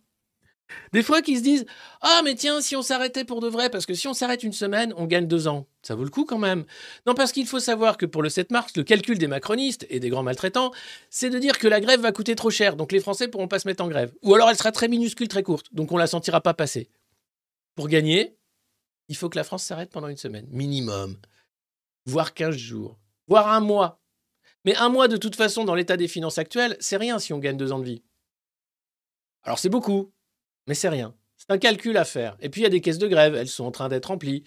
Des 0.92 1.02
fois 1.02 1.22
qu'ils 1.22 1.38
se 1.38 1.44
disent 1.44 1.66
Ah, 2.02 2.22
mais 2.24 2.36
tiens, 2.36 2.62
si 2.62 2.76
on 2.76 2.82
s'arrêtait 2.82 3.24
pour 3.24 3.42
de 3.42 3.48
vrai, 3.48 3.70
parce 3.70 3.86
que 3.86 3.94
si 3.94 4.08
on 4.08 4.14
s'arrête 4.14 4.44
une 4.44 4.54
semaine, 4.54 4.94
on 4.98 5.06
gagne 5.06 5.28
deux 5.28 5.48
ans. 5.48 5.66
Ça 5.82 5.96
vaut 5.96 6.04
le 6.04 6.10
coup 6.10 6.26
quand 6.26 6.38
même. 6.38 6.66
Non, 7.06 7.14
parce 7.14 7.32
qu'il 7.32 7.48
faut 7.48 7.60
savoir 7.60 7.98
que 7.98 8.06
pour 8.06 8.22
le 8.22 8.30
7 8.30 8.52
mars, 8.52 8.74
le 8.76 8.84
calcul 8.84 9.18
des 9.18 9.28
macronistes 9.28 9.86
et 9.90 10.00
des 10.00 10.10
grands 10.10 10.24
maltraitants, 10.24 10.72
c'est 11.10 11.30
de 11.30 11.40
dire 11.40 11.58
que 11.58 11.68
la 11.68 11.80
grève 11.80 12.02
va 12.02 12.12
coûter 12.12 12.36
trop 12.36 12.50
cher, 12.50 12.76
donc 12.76 12.92
les 12.92 13.00
Français 13.00 13.28
pourront 13.28 13.48
pas 13.48 13.60
se 13.60 13.68
mettre 13.68 13.84
en 13.84 13.88
grève. 13.88 14.14
Ou 14.24 14.36
alors 14.36 14.50
elle 14.50 14.58
sera 14.58 14.72
très 14.72 14.90
minuscule, 14.90 15.30
très 15.30 15.44
courte, 15.44 15.68
donc 15.74 15.92
on 15.92 15.98
la 15.98 16.08
sentira 16.08 16.42
pas 16.42 16.54
passer. 16.54 16.90
Pour 17.76 17.88
gagner, 17.88 18.36
il 19.08 19.16
faut 19.16 19.30
que 19.30 19.38
la 19.38 19.44
France 19.44 19.64
s'arrête 19.64 19.90
pendant 19.90 20.10
une 20.10 20.18
semaine, 20.18 20.48
minimum, 20.52 21.16
voire 22.08 22.34
15 22.34 22.56
jours, 22.56 23.00
voire 23.28 23.50
un 23.50 23.60
mois. 23.60 24.02
Mais 24.66 24.76
un 24.78 24.90
mois, 24.90 25.08
de 25.08 25.18
toute 25.18 25.36
façon, 25.36 25.64
dans 25.64 25.76
l'état 25.76 25.98
des 25.98 26.08
finances 26.08 26.40
actuelles, 26.40 26.76
c'est 26.80 26.98
rien 26.98 27.20
si 27.20 27.34
on 27.34 27.40
gagne 27.40 27.58
deux 27.58 27.72
ans 27.72 27.80
de 27.80 27.86
vie. 27.86 28.04
Alors 29.44 29.60
c'est 29.60 29.70
beaucoup, 29.70 30.12
mais 30.68 30.74
c'est 30.74 30.90
rien. 30.90 31.16
C'est 31.38 31.52
un 31.52 31.58
calcul 31.58 31.96
à 31.98 32.06
faire. 32.06 32.36
Et 32.40 32.50
puis 32.50 32.62
il 32.62 32.64
y 32.64 32.68
a 32.68 32.70
des 32.70 32.82
caisses 32.82 32.98
de 32.98 33.08
grève, 33.08 33.36
elles 33.36 33.48
sont 33.48 33.66
en 33.66 33.72
train 33.72 33.90
d'être 33.90 34.08
remplies. 34.08 34.44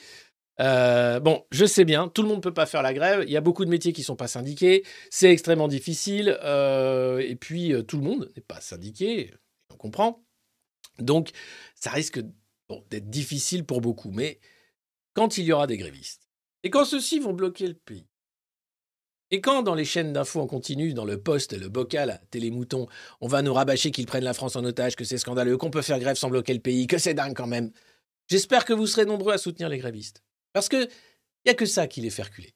Euh, 0.61 1.20
bon, 1.20 1.46
je 1.51 1.64
sais 1.64 1.85
bien, 1.85 2.09
tout 2.09 2.23
le 2.23 2.29
monde 2.29 2.38
ne 2.38 2.42
peut 2.42 2.53
pas 2.53 2.66
faire 2.66 2.83
la 2.83 2.92
grève. 2.92 3.25
Il 3.27 3.31
y 3.31 3.37
a 3.37 3.40
beaucoup 3.40 3.64
de 3.64 3.70
métiers 3.70 3.92
qui 3.92 4.03
ne 4.03 4.07
sont 4.07 4.16
pas 4.16 4.29
syndiqués. 4.29 4.85
C'est 5.11 5.31
extrêmement 5.31 5.68
difficile. 5.68 6.38
euh, 6.42 7.18
et 7.18 7.37
puis, 7.37 7.73
euh, 7.73 7.83
tout 7.83 7.96
le 7.96 8.05
monde 8.05 8.31
n'est 8.37 8.42
pas 8.42 8.61
syndiqué. 8.61 9.33
On 9.73 9.77
comprend. 9.77 10.23
Donc, 10.99 11.31
ça 11.75 11.90
risque 11.90 12.20
d'être 12.90 13.09
difficile 13.09 13.64
pour 13.64 13.81
beaucoup. 13.81 14.11
Mais 14.11 14.38
quand 15.14 15.38
il 15.38 15.44
y 15.44 15.53
aura 15.53 15.66
des 15.66 15.79
grévistes, 15.79 16.19
et 16.62 16.70
quand 16.70 16.85
ceux-ci 16.85 17.18
vont 17.18 17.33
bloquer 17.33 17.66
le 17.66 17.75
pays, 17.75 18.07
et 19.31 19.40
quand 19.40 19.62
dans 19.62 19.75
les 19.75 19.85
chaînes 19.85 20.12
d'infos 20.12 20.40
en 20.40 20.46
continu, 20.46 20.92
dans 20.92 21.05
le 21.05 21.20
poste, 21.20 21.53
le 21.53 21.68
bocal, 21.68 22.11
à 22.11 22.18
Télémouton, 22.18 22.88
on 23.20 23.29
va 23.29 23.42
nous 23.42 23.55
rabâcher 23.55 23.92
qu'ils 23.92 24.07
prennent 24.07 24.25
la 24.25 24.35
France 24.35 24.57
en 24.57 24.64
otage, 24.64 24.96
que 24.96 25.05
c'est 25.05 25.18
scandaleux, 25.18 25.57
qu'on 25.57 25.70
peut 25.70 25.83
faire 25.83 26.01
grève 26.01 26.16
sans 26.16 26.31
bloquer 26.31 26.53
le 26.53 26.61
pays, 26.61 26.88
que 26.88 26.99
c'est 26.99 27.14
dingue 27.14 27.37
quand 27.37 27.46
même, 27.46 27.70
j'espère 28.29 28.64
que 28.64 28.73
vous 28.73 28.88
serez 28.88 29.05
nombreux 29.05 29.33
à 29.33 29.38
soutenir 29.38 29.68
les 29.68 29.79
grévistes. 29.79 30.25
Parce 30.53 30.68
que 30.68 30.85
il 30.85 31.49
n'y 31.49 31.53
a 31.53 31.55
que 31.55 31.66
ça 31.66 31.87
qui 31.87 32.01
les 32.01 32.11
fait 32.11 32.23
reculer. 32.23 32.55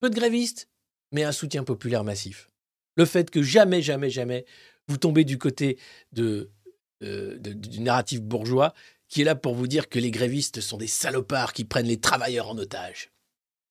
Peu 0.00 0.10
de 0.10 0.14
grévistes, 0.14 0.68
mais 1.12 1.24
un 1.24 1.32
soutien 1.32 1.64
populaire 1.64 2.04
massif. 2.04 2.50
Le 2.96 3.04
fait 3.04 3.30
que 3.30 3.42
jamais, 3.42 3.80
jamais, 3.80 4.10
jamais, 4.10 4.44
vous 4.88 4.96
tombez 4.96 5.24
du 5.24 5.38
côté 5.38 5.78
euh, 6.18 7.38
du 7.38 7.80
narratif 7.80 8.20
bourgeois 8.20 8.74
qui 9.08 9.22
est 9.22 9.24
là 9.24 9.34
pour 9.34 9.54
vous 9.54 9.66
dire 9.66 9.88
que 9.88 9.98
les 9.98 10.10
grévistes 10.10 10.60
sont 10.60 10.76
des 10.76 10.86
salopards 10.86 11.52
qui 11.52 11.64
prennent 11.64 11.86
les 11.86 12.00
travailleurs 12.00 12.48
en 12.48 12.58
otage. 12.58 13.10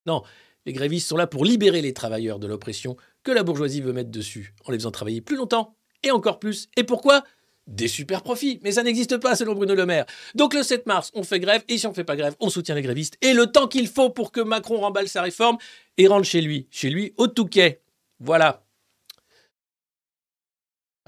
Non, 0.05 0.23
les 0.65 0.73
grévistes 0.73 1.07
sont 1.07 1.17
là 1.17 1.27
pour 1.27 1.45
libérer 1.45 1.81
les 1.81 1.93
travailleurs 1.93 2.39
de 2.39 2.47
l'oppression 2.47 2.97
que 3.23 3.31
la 3.31 3.43
bourgeoisie 3.43 3.81
veut 3.81 3.93
mettre 3.93 4.11
dessus, 4.11 4.53
en 4.65 4.71
les 4.71 4.77
faisant 4.77 4.91
travailler 4.91 5.21
plus 5.21 5.35
longtemps 5.35 5.75
et 6.03 6.11
encore 6.11 6.39
plus. 6.39 6.69
Et 6.77 6.83
pourquoi? 6.83 7.23
Des 7.67 7.87
super 7.89 8.23
profits. 8.23 8.59
Mais 8.63 8.71
ça 8.71 8.83
n'existe 8.83 9.17
pas 9.17 9.35
selon 9.35 9.53
Bruno 9.53 9.75
Le 9.75 9.85
Maire. 9.85 10.05
Donc 10.35 10.53
le 10.53 10.63
7 10.63 10.85
mars, 10.85 11.11
on 11.13 11.23
fait 11.23 11.39
grève, 11.39 11.63
et 11.67 11.77
si 11.77 11.85
on 11.85 11.89
ne 11.89 11.95
fait 11.95 12.03
pas 12.05 12.15
grève, 12.15 12.35
on 12.39 12.49
soutient 12.49 12.75
les 12.75 12.81
grévistes. 12.81 13.17
Et 13.21 13.33
le 13.33 13.47
temps 13.47 13.67
qu'il 13.67 13.87
faut 13.87 14.09
pour 14.09 14.31
que 14.31 14.39
Macron 14.39 14.77
remballe 14.79 15.09
sa 15.09 15.21
réforme 15.21 15.57
et 15.97 16.07
rentre 16.07 16.25
chez 16.25 16.41
lui, 16.41 16.67
chez 16.71 16.89
lui, 16.89 17.13
au 17.17 17.27
Touquet. 17.27 17.81
Voilà. 18.19 18.66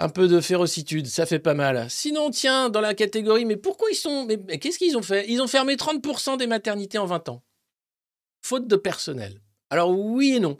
Un 0.01 0.07
peu 0.07 0.29
de 0.29 0.39
férocitude, 0.39 1.07
ça 1.07 1.25
fait 1.25 1.39
pas 1.39 1.53
mal. 1.53 1.85
Sinon, 1.89 2.31
tiens, 2.31 2.69
dans 2.69 2.79
la 2.79 2.93
catégorie, 2.93 3.43
mais 3.43 3.57
pourquoi 3.57 3.89
ils 3.91 3.95
sont. 3.95 4.25
Mais, 4.25 4.39
mais 4.47 4.57
qu'est-ce 4.57 4.79
qu'ils 4.79 4.95
ont 4.95 5.01
fait? 5.01 5.25
Ils 5.27 5.41
ont 5.41 5.47
fermé 5.47 5.75
30% 5.75 6.37
des 6.37 6.47
maternités 6.47 6.97
en 6.97 7.05
20 7.05 7.27
ans. 7.27 7.43
Faute 8.41 8.65
de 8.65 8.77
personnel. 8.77 9.41
Alors, 9.69 9.91
oui 9.91 10.35
et 10.37 10.39
non. 10.39 10.57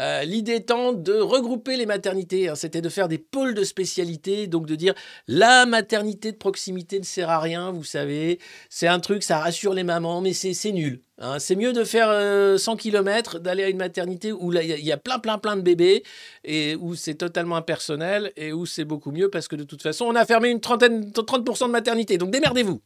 Euh, 0.00 0.24
L'idée 0.24 0.54
étant 0.56 0.92
de 0.92 1.12
regrouper 1.12 1.76
les 1.76 1.86
maternités, 1.86 2.48
hein, 2.48 2.56
c'était 2.56 2.80
de 2.80 2.88
faire 2.88 3.06
des 3.06 3.18
pôles 3.18 3.54
de 3.54 3.62
spécialité, 3.62 4.48
donc 4.48 4.66
de 4.66 4.74
dire 4.74 4.92
la 5.28 5.66
maternité 5.66 6.32
de 6.32 6.36
proximité 6.36 6.98
ne 6.98 7.04
sert 7.04 7.30
à 7.30 7.38
rien, 7.38 7.70
vous 7.70 7.84
savez, 7.84 8.40
c'est 8.68 8.88
un 8.88 8.98
truc, 8.98 9.22
ça 9.22 9.38
rassure 9.38 9.72
les 9.72 9.84
mamans, 9.84 10.20
mais 10.20 10.32
c'est 10.32 10.72
nul. 10.72 11.02
hein. 11.18 11.38
C'est 11.38 11.54
mieux 11.54 11.72
de 11.72 11.84
faire 11.84 12.08
euh, 12.10 12.58
100 12.58 12.76
km, 12.76 13.38
d'aller 13.38 13.62
à 13.62 13.68
une 13.68 13.76
maternité 13.76 14.32
où 14.32 14.52
il 14.52 14.62
y 14.64 14.84
y, 14.84 14.90
a 14.92 14.96
plein, 14.96 15.20
plein, 15.20 15.38
plein 15.38 15.56
de 15.56 15.62
bébés, 15.62 16.02
et 16.42 16.74
où 16.74 16.96
c'est 16.96 17.14
totalement 17.14 17.56
impersonnel, 17.56 18.32
et 18.36 18.52
où 18.52 18.66
c'est 18.66 18.84
beaucoup 18.84 19.12
mieux, 19.12 19.30
parce 19.30 19.46
que 19.46 19.54
de 19.56 19.64
toute 19.64 19.82
façon, 19.82 20.06
on 20.06 20.16
a 20.16 20.26
fermé 20.26 20.48
une 20.50 20.60
trentaine, 20.60 21.12
30% 21.12 21.66
de 21.68 21.70
maternité, 21.72 22.18
donc 22.18 22.32
démerdez-vous. 22.32 22.80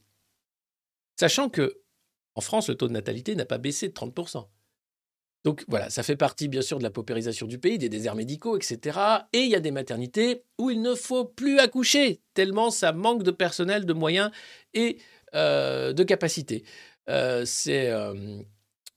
Sachant 1.18 1.48
que, 1.48 1.80
en 2.34 2.40
France, 2.42 2.68
le 2.68 2.74
taux 2.74 2.86
de 2.88 2.92
natalité 2.92 3.34
n'a 3.34 3.46
pas 3.46 3.58
baissé 3.58 3.88
de 3.88 3.94
30%. 3.94 4.46
Donc 5.48 5.64
voilà, 5.66 5.88
ça 5.88 6.02
fait 6.02 6.14
partie 6.14 6.46
bien 6.46 6.60
sûr 6.60 6.76
de 6.76 6.82
la 6.82 6.90
paupérisation 6.90 7.46
du 7.46 7.58
pays, 7.58 7.78
des 7.78 7.88
déserts 7.88 8.14
médicaux, 8.14 8.54
etc. 8.54 8.98
Et 9.32 9.38
il 9.38 9.48
y 9.48 9.54
a 9.54 9.60
des 9.60 9.70
maternités 9.70 10.42
où 10.58 10.68
il 10.68 10.82
ne 10.82 10.94
faut 10.94 11.24
plus 11.24 11.58
accoucher, 11.58 12.20
tellement 12.34 12.70
ça 12.70 12.92
manque 12.92 13.22
de 13.22 13.30
personnel, 13.30 13.86
de 13.86 13.94
moyens 13.94 14.30
et 14.74 14.98
euh, 15.34 15.94
de 15.94 16.02
capacités. 16.02 16.64
Euh, 17.08 17.46
c'est 17.46 17.88
euh, 17.88 18.42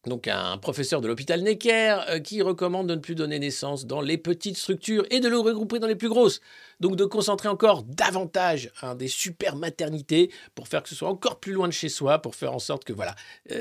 donc 0.05 0.27
un 0.27 0.57
professeur 0.57 0.99
de 0.99 1.07
l'hôpital 1.07 1.41
Necker 1.41 2.19
qui 2.21 2.41
recommande 2.41 2.89
de 2.89 2.95
ne 2.95 2.99
plus 2.99 3.15
donner 3.15 3.39
naissance 3.39 3.85
dans 3.85 4.01
les 4.01 4.17
petites 4.17 4.57
structures 4.57 5.05
et 5.09 5.21
de 5.21 5.29
le 5.29 5.39
regrouper 5.39 5.79
dans 5.79 5.87
les 5.87 5.95
plus 5.95 6.09
grosses. 6.09 6.41
Donc 6.81 6.97
de 6.97 7.05
concentrer 7.05 7.47
encore 7.47 7.83
davantage 7.83 8.73
des 8.97 9.07
super 9.07 9.55
maternités 9.55 10.31
pour 10.53 10.67
faire 10.67 10.83
que 10.83 10.89
ce 10.89 10.95
soit 10.95 11.07
encore 11.07 11.39
plus 11.39 11.53
loin 11.53 11.69
de 11.69 11.73
chez 11.73 11.87
soi, 11.87 12.19
pour 12.19 12.35
faire 12.35 12.53
en 12.53 12.59
sorte 12.59 12.83
que 12.83 12.91
voilà, 12.91 13.15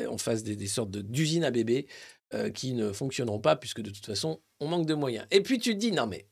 on 0.09 0.17
fasse 0.17 0.43
des, 0.43 0.67
sortes 0.67 0.91
d'usines 0.91 1.45
à 1.45 1.51
bébés 1.51 1.87
euh, 2.35 2.51
qui 2.51 2.75
ne 2.75 2.93
fonctionneront 2.93 3.41
pas 3.41 3.57
puisque 3.57 3.81
de 3.81 3.91
toute 3.91 4.07
façon 4.07 4.41
on 4.61 4.69
manque 4.69 4.87
de 4.87 4.95
moyens. 4.95 5.27
Et 5.31 5.43
puis 5.43 5.59
tu 5.59 5.75
te 5.75 5.79
dis 5.79 5.93
non 5.93 6.07
mais 6.07 6.27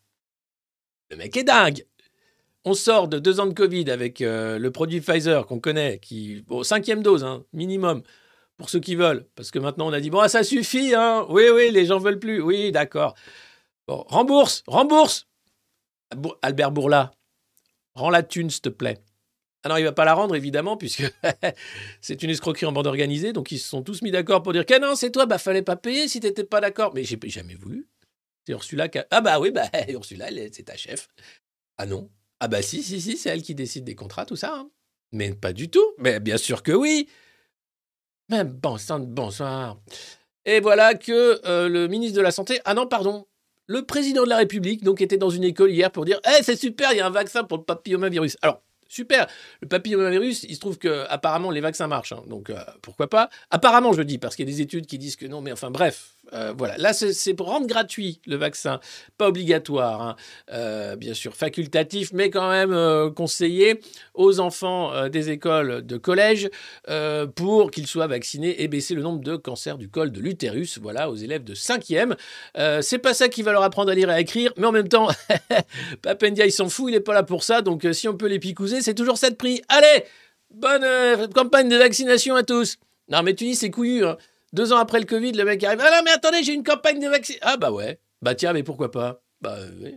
le 1.11 1.17
mec 1.17 1.37
est 1.37 1.45
dingue. 1.45 1.87
On 2.65 2.75
sort 2.75 3.09
de 3.09 3.19
deux 3.19 3.41
ans 3.41 3.47
de 3.47 3.55
Covid 3.55 3.91
avec 3.91 4.21
euh, 4.21 4.59
le 4.59 4.71
produit 4.71 5.01
Pfizer 5.01 5.47
qu'on 5.47 5.61
connaît, 5.61 5.99
qui 6.01 6.43
bon, 6.43 6.63
cinquième 6.63 7.03
dose 7.03 7.25
hein, 7.25 7.45
minimum 7.53 8.03
pour 8.57 8.69
ceux 8.69 8.81
qui 8.81 8.97
veulent, 8.97 9.27
parce 9.37 9.51
que 9.51 9.59
maintenant 9.59 9.87
on 9.89 9.93
a 9.93 10.01
dit 10.01 10.11
bon 10.11 10.19
ah, 10.19 10.29
ça 10.29 10.43
suffit, 10.43 10.95
hein. 10.95 11.25
oui 11.31 11.45
oui 11.55 11.71
les 11.71 11.87
gens 11.87 11.99
veulent 11.99 12.19
plus, 12.19 12.43
oui 12.43 12.73
d'accord. 12.73 13.15
Bon 13.87 14.05
rembourse, 14.09 14.65
rembourse. 14.67 15.27
Bour- 16.15 16.39
Albert 16.43 16.73
Bourla, 16.73 17.11
rends 17.95 18.11
la 18.11 18.23
thune 18.23 18.51
s'il 18.51 18.63
te 18.63 18.69
plaît. 18.69 18.99
Ah 19.65 19.69
non 19.71 19.77
il 19.77 19.85
va 19.85 19.93
pas 19.93 20.05
la 20.05 20.15
rendre 20.15 20.37
évidemment 20.37 20.77
puisque 20.77 21.03
c'est 22.01 22.23
une 22.23 22.31
escroquerie 22.31 22.67
en 22.67 22.73
bande 22.73 22.87
organisée, 22.87 23.33
donc 23.33 23.51
ils 23.51 23.59
se 23.59 23.69
sont 23.69 23.83
tous 23.83 24.03
mis 24.03 24.11
d'accord 24.11 24.43
pour 24.43 24.53
dire 24.53 24.65
que 24.65 24.79
non 24.79 24.95
c'est 24.95 25.11
toi, 25.11 25.27
bah 25.27 25.39
fallait 25.39 25.63
pas 25.63 25.77
payer 25.77 26.09
si 26.09 26.21
t'étais 26.21 26.45
pas 26.45 26.61
d'accord. 26.61 26.93
Mais 26.95 27.05
j'ai 27.05 27.19
jamais 27.25 27.55
voulu. 27.55 27.89
C'est 28.47 28.53
Ursula 28.53 28.89
qui 28.89 28.99
a... 28.99 29.07
ah 29.11 29.21
bah 29.21 29.41
oui 29.41 29.51
bah 29.51 29.69
Ursula 29.89 30.29
c'est 30.53 30.65
ta 30.65 30.77
chef. 30.77 31.09
Ah 31.77 31.87
non. 31.87 32.11
Ah 32.41 32.49
bah 32.49 32.63
si 32.63 32.83
si 32.83 33.01
si 33.01 33.17
c'est 33.17 33.31
elle 33.31 33.43
qui 33.43 33.55
décide 33.55 33.85
des 33.85 33.95
contrats 33.95 34.27
tout 34.27 34.37
ça. 34.37 34.55
hein. 34.55 34.71
Mais 35.13 35.33
pas 35.33 35.53
du 35.53 35.69
tout. 35.71 35.85
Mais 35.99 36.21
bien 36.21 36.37
sûr 36.37 36.63
que 36.63 36.73
oui. 36.73 37.09
Même 38.29 38.49
bon 38.53 38.77
bonsoir. 39.07 39.79
Et 40.45 40.61
voilà 40.61 40.95
que 40.95 41.41
euh, 41.47 41.69
le 41.69 41.89
ministre 41.89 42.17
de 42.17 42.23
la 42.23 42.31
Santé, 42.31 42.61
ah 42.65 42.75
non, 42.75 42.87
pardon, 42.87 43.27
le 43.67 43.85
président 43.85 44.25
de 44.25 44.29
la 44.29 44.39
République, 44.39 44.83
donc, 44.83 45.01
était 45.01 45.19
dans 45.19 45.31
une 45.31 45.45
école 45.45 45.71
hier 45.71 45.91
pour 45.91 46.05
dire 46.05 46.21
Eh, 46.27 46.43
c'est 46.43 46.57
super, 46.57 46.93
il 46.93 46.99
y 46.99 47.01
a 47.01 47.07
un 47.07 47.11
vaccin 47.11 47.45
pour 47.45 47.59
le 47.59 47.65
papillomavirus. 47.65 48.37
Alors, 48.43 48.63
super, 48.89 49.27
le 49.61 49.69
papillomavirus, 49.69 50.45
il 50.45 50.55
se 50.55 50.61
trouve 50.61 50.79
que 50.79 51.07
apparemment 51.09 51.51
les 51.51 51.61
vaccins 51.61 51.87
marchent, 51.87 52.13
hein, 52.13 52.23
donc 52.27 52.51
euh, 52.51 52.59
pourquoi 52.83 53.09
pas? 53.09 53.31
Apparemment, 53.51 53.93
je 53.93 54.03
dis, 54.03 54.19
parce 54.19 54.35
qu'il 54.35 54.49
y 54.49 54.51
a 54.51 54.55
des 54.55 54.61
études 54.61 54.87
qui 54.87 54.99
disent 54.99 55.17
que 55.17 55.27
non, 55.27 55.41
mais 55.41 55.53
enfin, 55.53 55.71
bref, 55.71 56.17
euh, 56.33 56.53
voilà. 56.57 56.77
Là, 56.79 56.93
c'est 56.93 57.35
pour 57.35 57.47
rendre 57.47 57.67
gratuit 57.67 58.21
le 58.27 58.37
vaccin, 58.37 58.81
pas 59.17 59.29
obligatoire, 59.29 60.03
hein, 60.03 60.17
euh, 60.53 60.97
bien 60.97 61.15
sûr, 61.15 61.35
facultatif, 61.35 62.13
mais 62.13 62.31
quand 62.31 62.51
même 62.51 62.73
euh, 62.73 63.11
conseillé 63.11 63.81
aux 64.15 64.41
enfants 64.41 65.09
des 65.09 65.31
écoles 65.31 65.85
de 65.85 65.97
collège 65.97 66.51
pour 67.35 67.71
qu'ils 67.71 67.87
soient 67.87 68.07
vaccinés 68.07 68.63
et 68.63 68.69
baisser 68.69 68.95
le 68.95 69.03
nombre 69.03 69.21
de 69.21 69.37
cancers 69.37 69.79
du 69.79 69.89
col 69.89 70.11
de 70.11 70.21
l'utérus, 70.21 70.79
voilà, 70.79 71.11
aux 71.11 71.17
élèves 71.17 71.45
de 71.45 71.55
5e. 71.55 72.17
Euh, 72.57 72.83
c'est 72.83 72.99
pas 72.99 73.15
ça 73.15 73.29
qui 73.29 73.43
va 73.43 73.53
leur 73.53 73.63
apprendre 73.63 73.91
à 73.91 73.95
lire 73.95 74.11
et 74.11 74.15
à 74.15 74.21
écrire, 74.21 74.53
mais 74.57 74.67
en 74.67 74.73
même 74.73 74.89
temps, 74.89 75.09
Papendia, 76.03 76.47
il 76.47 76.53
s'en 76.53 76.69
fout, 76.69 76.91
il 76.91 76.95
est 76.95 77.01
pas 77.01 77.15
là 77.15 77.23
pour 77.23 77.43
ça, 77.45 77.63
donc 77.63 77.87
si 77.93 78.09
on 78.09 78.17
peut 78.17 78.29
les 78.29 78.39
picouser, 78.39 78.83
c'est 78.83 78.95
toujours 78.95 79.19
ça 79.19 79.31
de 79.31 79.37
prix. 79.37 79.63
Allez, 79.69 80.05
bonne 80.51 81.33
campagne 81.33 81.69
de 81.69 81.77
vaccination 81.77 82.35
à 82.35 82.43
tous. 82.43 82.79
Non, 83.09 83.23
mais 83.23 83.35
tu 83.35 83.45
dis, 83.45 83.55
c'est 83.55 83.71
couillu, 83.71 84.05
hein. 84.05 84.17
Deux 84.53 84.73
ans 84.73 84.79
après 84.79 85.01
le 85.01 85.07
Covid, 85.07 85.33
le 85.33 85.45
mec 85.45 85.63
arrive. 85.65 85.81
Ah 85.83 85.91
non, 85.91 86.03
mais 86.05 86.11
attendez, 86.11 86.43
j'ai 86.43 86.55
une 86.55 86.65
campagne 86.65 87.01
de 87.01 87.09
vaccination. 87.09 87.47
Ah 87.47 87.57
bah 87.57 87.71
ouais. 87.71 88.01
Bah 88.23 88.35
tiens, 88.35 88.53
mais 88.53 88.63
pourquoi 88.63 88.91
pas? 88.91 89.23
Bah 89.41 89.57
euh, 89.57 89.71
oui. 89.83 89.95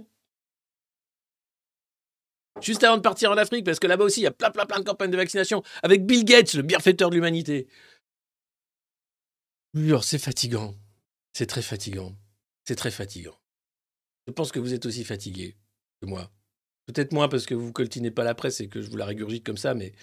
Juste 2.62 2.84
avant 2.84 2.98
de 2.98 3.02
partir 3.02 3.32
en 3.32 3.38
Afrique, 3.38 3.66
parce 3.66 3.80
que 3.80 3.88
là-bas 3.88 4.04
aussi, 4.04 4.20
il 4.20 4.24
y 4.24 4.28
a 4.28 4.32
plein, 4.32 4.52
plein, 4.52 4.66
plein 4.66 4.80
de 4.80 4.84
campagnes 4.84 5.10
de 5.10 5.18
vaccination 5.18 5.64
avec 5.84 6.06
Bill 6.06 6.26
Gates, 6.26 6.54
le 6.54 6.64
bienfaiteur 6.64 7.10
de 7.10 7.16
l'humanité. 7.16 7.68
C'est 10.02 10.20
fatigant. 10.20 10.76
C'est 11.34 11.48
très 11.48 11.62
fatigant. 11.62 12.14
C'est 12.66 12.76
très 12.76 12.92
fatigant. 12.92 13.40
Je 14.28 14.34
pense 14.34 14.52
que 14.52 14.60
vous 14.60 14.74
êtes 14.74 14.86
aussi 14.86 15.04
fatigué 15.04 15.58
que 16.02 16.08
moi. 16.08 16.30
Peut-être 16.86 17.14
moins 17.14 17.30
parce 17.30 17.46
que 17.46 17.56
vous 17.56 17.72
coltinez 17.72 18.12
pas 18.12 18.24
la 18.24 18.36
presse 18.36 18.60
et 18.60 18.68
que 18.68 18.82
je 18.82 18.90
vous 18.90 18.98
la 18.98 19.06
régurgite 19.06 19.46
comme 19.46 19.58
ça, 19.58 19.74
mais. 19.74 19.94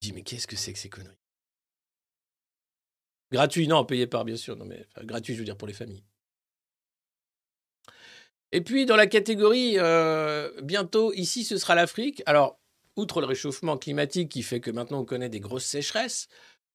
Je 0.00 0.08
dis, 0.08 0.12
mais 0.14 0.22
qu'est-ce 0.22 0.46
que 0.46 0.56
c'est 0.56 0.72
que 0.72 0.78
ces 0.78 0.88
conneries? 0.88 1.21
Gratuit, 3.32 3.66
non, 3.66 3.84
payé 3.84 4.06
par, 4.06 4.24
bien 4.24 4.36
sûr. 4.36 4.56
Non, 4.56 4.66
mais 4.66 4.86
gratuit, 5.04 5.34
je 5.34 5.38
veux 5.38 5.44
dire, 5.44 5.56
pour 5.56 5.66
les 5.66 5.74
familles. 5.74 6.04
Et 8.52 8.60
puis, 8.60 8.84
dans 8.84 8.96
la 8.96 9.06
catégorie, 9.06 9.78
euh, 9.78 10.50
bientôt, 10.62 11.12
ici, 11.14 11.42
ce 11.42 11.56
sera 11.56 11.74
l'Afrique. 11.74 12.22
Alors, 12.26 12.60
outre 12.96 13.22
le 13.22 13.26
réchauffement 13.26 13.78
climatique 13.78 14.28
qui 14.28 14.42
fait 14.42 14.60
que 14.60 14.70
maintenant 14.70 15.00
on 15.00 15.04
connaît 15.06 15.30
des 15.30 15.40
grosses 15.40 15.64
sécheresses, 15.64 16.28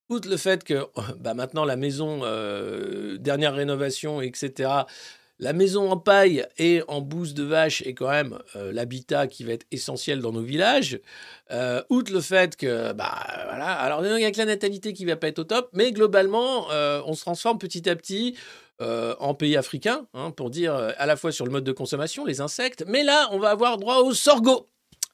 outre 0.10 0.28
le 0.28 0.38
fait 0.38 0.63
que 0.63 0.88
bah, 1.20 1.36
maintenant 1.36 1.63
la 1.63 1.76
maison, 1.76 2.22
euh, 2.24 3.17
dernière 3.20 3.54
rénovation, 3.54 4.20
etc., 4.22 4.70
la 5.39 5.54
maison 5.54 5.91
en 5.91 5.97
paille 5.97 6.45
et 6.58 6.82
en 6.88 7.02
bouse 7.02 7.34
de 7.34 7.43
vache 7.43 7.82
est 7.84 7.93
quand 7.93 8.10
même 8.10 8.39
euh, 8.56 8.71
l'habitat 8.71 9.28
qui 9.28 9.43
va 9.43 9.54
être 9.54 9.65
essentiel 9.71 10.19
dans 10.19 10.32
nos 10.32 10.41
villages. 10.41 11.00
Euh, 11.52 11.84
outre 11.89 12.12
le 12.12 12.21
fait 12.21 12.56
que, 12.56 12.93
bah 12.93 13.15
voilà, 13.45 13.71
alors 13.71 14.06
il 14.06 14.21
y 14.21 14.26
a 14.26 14.32
que 14.32 14.38
la 14.38 14.45
natalité 14.45 14.93
qui 14.93 15.06
va 15.06 15.15
pas 15.15 15.28
être 15.28 15.39
au 15.39 15.43
top, 15.43 15.69
mais 15.73 15.91
globalement, 15.91 16.71
euh, 16.71 17.02
on 17.06 17.13
se 17.13 17.21
transforme 17.21 17.58
petit 17.58 17.89
à 17.89 17.95
petit 17.95 18.36
en 18.80 19.34
pays 19.34 19.58
africain, 19.58 20.06
hein, 20.13 20.30
pour 20.30 20.52
dire 20.52 20.76
à 20.76 21.08
la 21.08 21.15
fois 21.15 21.32
sur 21.32 21.45
le 21.45 21.52
mode 21.52 21.63
de 21.63 21.71
consommation, 21.71 22.26
les 22.26 22.41
insectes, 22.41 22.84
mais 22.86 23.04
là, 23.04 23.28
on 23.32 23.39
va 23.39 23.50
avoir 23.50 23.78
droit 23.78 24.02
au 24.02 24.13
sorgho. 24.13 24.67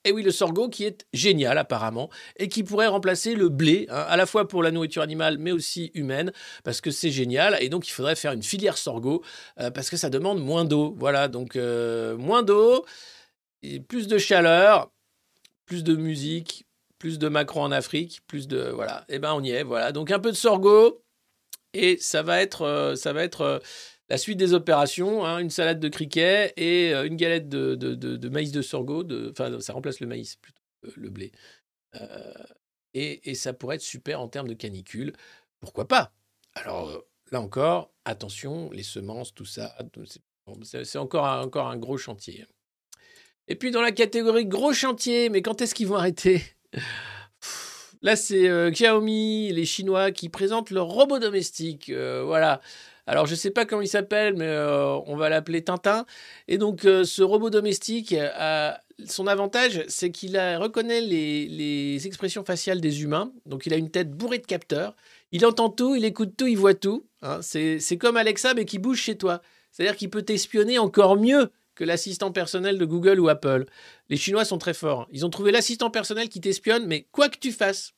Et 0.06 0.12
oui, 0.12 0.22
le 0.22 0.32
sorgho 0.32 0.70
qui 0.70 0.84
est 0.84 1.06
génial 1.13 1.58
apparemment 1.58 2.10
et 2.38 2.50
qui 2.50 2.63
pourrait 2.63 2.88
remplacer 2.88 3.36
le 3.36 3.50
blé, 3.50 3.88
hein, 3.89 4.06
à 4.08 4.18
la 4.18 4.26
fois 4.26 4.48
pour 4.48 4.62
la 4.62 4.72
nourriture 4.72 5.02
animale 5.02 5.38
mais 5.38 5.52
aussi 5.52 5.92
humaine, 5.94 6.34
parce 6.63 6.82
que 6.82 6.92
c'est 6.92 7.12
génial. 7.12 7.58
Et 7.62 7.70
donc 7.70 7.88
il 7.88 7.92
faudrait 7.92 8.16
faire 8.16 8.34
une 8.34 8.44
filière 8.44 8.78
sorgho 8.78 9.24
euh, 9.60 9.72
parce 9.72 9.89
que 9.89 9.98
ça 9.98 10.10
demande 10.10 10.44
moins 10.44 10.66
d'eau. 10.66 10.96
Voilà, 10.98 11.28
donc 11.28 11.56
euh, 11.56 12.18
moins 12.18 12.44
d'eau, 12.44 12.86
et 13.62 13.80
plus 13.80 14.08
de 14.08 14.18
chaleur, 14.18 14.92
plus 15.66 15.84
de 15.84 15.96
musique, 15.96 16.66
plus 17.00 17.20
de 17.20 17.30
Macron 17.30 17.63
en 17.63 17.72
Afrique, 17.72 18.22
plus 18.28 18.48
de 18.48 18.70
voilà. 18.70 19.06
Et 19.10 19.20
ben 19.20 19.34
on 19.34 19.44
y 19.44 19.52
est. 19.52 19.63
Voilà, 19.63 19.92
donc 19.92 20.12
un 20.12 20.20
peu 20.20 20.32
de 20.32 20.38
sorgho 20.38 21.02
et 21.74 21.98
ça 22.00 22.24
va 22.24 22.42
être 22.42 22.63
euh, 22.63 22.96
ça 22.96 23.13
va 23.13 23.24
être 23.24 23.62
la 24.10 24.18
suite 24.18 24.38
des 24.38 24.54
opérations, 24.54 25.26
hein, 25.26 25.39
une 25.39 25.50
salade 25.50 25.80
de 25.80 25.88
criquet 25.88 26.54
et 26.58 26.94
euh, 26.94 27.06
une 27.06 27.16
galette 27.16 27.50
de, 27.50 28.30
maïs 28.30 28.52
de 28.52 28.62
sorgho. 28.62 29.04
Enfin, 29.32 29.60
ça 29.60 29.74
remplace 29.74 30.00
le 30.00 30.08
maïs, 30.08 30.36
plutôt 30.36 30.62
euh, 30.86 30.92
le 30.96 31.10
blé. 31.10 31.32
Euh, 31.96 32.34
et, 32.94 33.34
ça 33.34 33.54
pourrait 33.54 33.78
être 33.78 33.82
super 33.82 34.22
en 34.22 34.28
termes 34.28 34.48
de 34.48 34.54
canicule. 34.54 35.13
Pourquoi 35.60 35.88
pas? 35.88 36.13
Alors, 36.54 37.04
là 37.32 37.42
encore, 37.42 37.92
attention, 38.06 38.70
les 38.72 38.84
semences, 38.84 39.34
tout 39.34 39.46
ça, 39.46 39.76
c'est 40.84 40.98
encore, 41.00 41.26
un- 41.26 41.78
gros 41.78 41.98
chantier. 41.98 42.46
Et 43.48 43.56
puis, 43.56 43.72
dans 43.72 43.82
la 43.82 43.92
catégorie 43.92 44.46
gros 44.46 44.74
chantier, 44.74 45.30
mais 45.30 45.42
quand 45.42 45.62
est-ce 45.62 45.74
qu'ils 45.74 45.88
vont 45.88 45.96
arrêter? 45.96 46.44
Là, 48.04 48.16
c'est 48.16 48.50
Xiaomi, 48.72 49.54
les 49.54 49.66
Chinois, 49.66 50.12
qui 50.12 50.28
présentent 50.30 50.72
leur 50.72 50.88
robot 50.88 51.20
domestique. 51.20 51.89
voilà. 51.89 52.62
Alors, 53.06 53.26
je 53.26 53.32
ne 53.32 53.36
sais 53.38 53.52
pas 53.52 53.66
comment 53.66 53.82
il 53.82 53.88
s'appelle, 53.88 54.36
mais 54.36 54.48
euh, 54.48 54.96
on 55.08 55.16
va 55.18 55.28
l'appeler 55.30 55.62
Tintin. 55.63 56.06
Et 56.48 56.58
donc, 56.58 56.86
euh, 56.86 57.04
ce 57.04 57.22
robot 57.22 57.50
domestique, 57.50 58.13
a- 58.13 58.82
son 59.06 59.28
avantage, 59.28 59.84
c'est 59.89 60.12
qu'il 60.12 60.38
reconnaît 60.38 61.02
les, 61.02 62.08
expressions 62.08 62.46
faciales 62.46 62.80
des 62.80 63.04
humains. 63.04 63.34
Donc, 63.46 63.66
il 63.66 63.74
a 63.74 63.78
une 63.78 63.89
tête 63.92 64.12
bourrée 64.12 64.39
de 64.39 64.46
capteurs. 64.46 64.96
Il 65.32 65.46
entend 65.46 65.70
tout, 65.70 65.96
il 65.96 66.06
écoute 66.06 66.36
tout, 66.38 66.48
il 66.48 66.58
voit 66.58 66.76
tout. 66.76 67.06
hein. 67.22 67.39
C'est 67.42 67.98
comme 67.98 68.18
Alexa, 68.18 68.54
mais 68.54 68.66
qui 68.66 68.80
bouge 68.80 69.00
chez 69.02 69.18
toi. 69.18 69.42
C'est-à-dire 69.72 69.98
qu'il 69.98 70.10
peut 70.10 70.22
t'espionner 70.22 70.78
encore 70.80 71.18
mieux 71.18 71.52
que 71.76 71.84
l'assistant 71.84 72.32
personnel 72.32 72.78
de 72.78 72.86
Google 72.86 73.20
ou 73.20 73.30
Apple. 73.30 73.66
Les 74.10 74.18
Chinois 74.18 74.46
sont 74.46 74.60
très 74.60 74.76
forts. 74.76 75.08
Ils 75.12 75.26
ont 75.26 75.30
trouvé 75.30 75.52
l'assistant 75.52 75.89
personnel 75.89 76.30
qui 76.30 76.39
t'espionne, 76.39 76.86
mais 76.86 77.08
quoi 77.12 77.30
que 77.30 77.39
tu 77.39 77.52
fasses. 77.52 77.94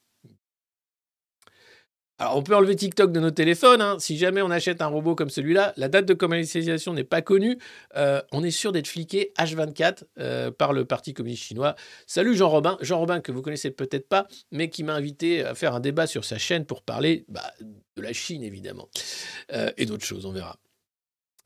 Alors, 2.17 2.37
on 2.37 2.43
peut 2.43 2.55
enlever 2.55 2.77
TikTok 2.77 3.11
de 3.11 3.19
nos 3.19 3.31
téléphones. 3.31 3.81
hein. 3.81 3.97
Si 3.99 4.17
jamais 4.17 4.41
on 4.41 4.49
achète 4.49 4.81
un 4.81 4.87
robot 4.87 5.15
comme 5.15 5.29
celui-là, 5.29 5.73
la 5.75 5.89
date 5.89 6.05
de 6.05 6.13
commercialisation 6.13 6.93
n'est 6.93 7.03
pas 7.03 7.21
connue. 7.21 7.57
Euh, 7.97 8.21
on 8.31 8.41
est 8.41 8.51
sûr 8.51 8.71
d'être 8.71 8.87
fliqué 8.87 9.33
H24 9.37 10.03
euh, 10.19 10.49
par 10.49 10.71
le 10.71 10.85
Parti 10.85 11.13
communiste 11.13 11.43
chinois. 11.43 11.75
Salut 12.07 12.33
Jean 12.33 12.47
Robin. 12.49 12.77
Jean 12.79 12.99
Robin, 12.99 13.19
que 13.19 13.33
vous 13.33 13.41
connaissez 13.41 13.69
peut-être 13.69 14.07
pas, 14.07 14.27
mais 14.51 14.69
qui 14.69 14.83
m'a 14.83 14.93
invité 14.93 15.43
à 15.43 15.55
faire 15.55 15.75
un 15.75 15.81
débat 15.81 16.07
sur 16.07 16.23
sa 16.23 16.37
chaîne 16.37 16.65
pour 16.65 16.83
parler 16.83 17.25
bah, 17.27 17.51
de 17.97 18.01
la 18.01 18.13
Chine, 18.13 18.43
évidemment. 18.43 18.87
Euh, 19.51 19.71
et 19.75 19.85
d'autres 19.85 20.05
choses, 20.05 20.25
on 20.25 20.31
verra. 20.31 20.57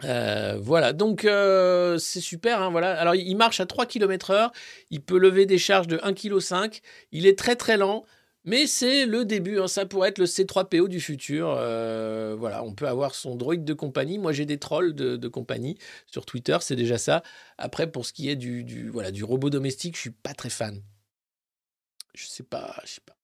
Voilà, 0.03 0.93
donc 0.93 1.21
c'est 1.23 2.21
super. 2.21 2.61
hein, 2.61 2.69
voilà. 2.69 2.97
Alors, 2.99 3.15
il 3.15 3.35
marche 3.35 3.59
à 3.59 3.65
3 3.65 3.87
km/h. 3.87 4.51
Il 4.91 5.01
peut 5.01 5.17
lever 5.17 5.47
des 5.47 5.57
charges 5.57 5.87
de 5.87 5.97
1,5 5.97 6.69
kg. 6.69 6.79
Il 7.11 7.25
est 7.25 7.37
très 7.37 7.55
très 7.55 7.75
lent. 7.75 8.05
Mais 8.45 8.67
c'est 8.67 9.05
le 9.05 9.25
début, 9.25 9.59
hein, 9.59 9.67
ça 9.67 9.85
pourrait 9.85 10.09
être 10.09 10.17
le 10.17 10.25
C3PO 10.25 10.87
du 10.87 11.01
futur. 11.01 11.53
Euh, 11.57 12.35
voilà, 12.39 12.63
on 12.63 12.73
peut 12.73 12.87
avoir 12.87 13.13
son 13.13 13.35
droïde 13.35 13.65
de 13.65 13.73
compagnie. 13.73 14.17
Moi, 14.17 14.31
j'ai 14.31 14.45
des 14.45 14.57
trolls 14.57 14.95
de, 14.95 15.27
compagnie 15.27 15.77
sur 16.07 16.25
Twitter, 16.25 16.57
c'est 16.61 16.75
déjà 16.75 16.97
ça. 16.97 17.21
Après, 17.57 17.91
pour 17.91 18.05
ce 18.05 18.13
qui 18.13 18.29
est 18.29 18.35
du, 18.35 18.63
du, 18.63 18.89
voilà, 18.89 19.11
du 19.11 19.23
robot 19.23 19.49
domestique, 19.49 19.95
je 19.95 20.01
suis 20.01 20.11
pas 20.11 20.33
très 20.33 20.49
fan. 20.49 20.81
Je 22.15 22.25
sais 22.27 22.43
pas, 22.43 22.75
je 22.85 22.93
sais 22.93 23.01
pas. 23.05 23.18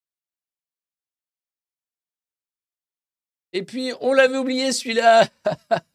Et 3.56 3.64
puis, 3.64 3.94
on 4.02 4.12
l'avait 4.12 4.38
oublié 4.38 4.74
celui-là. 4.74 5.30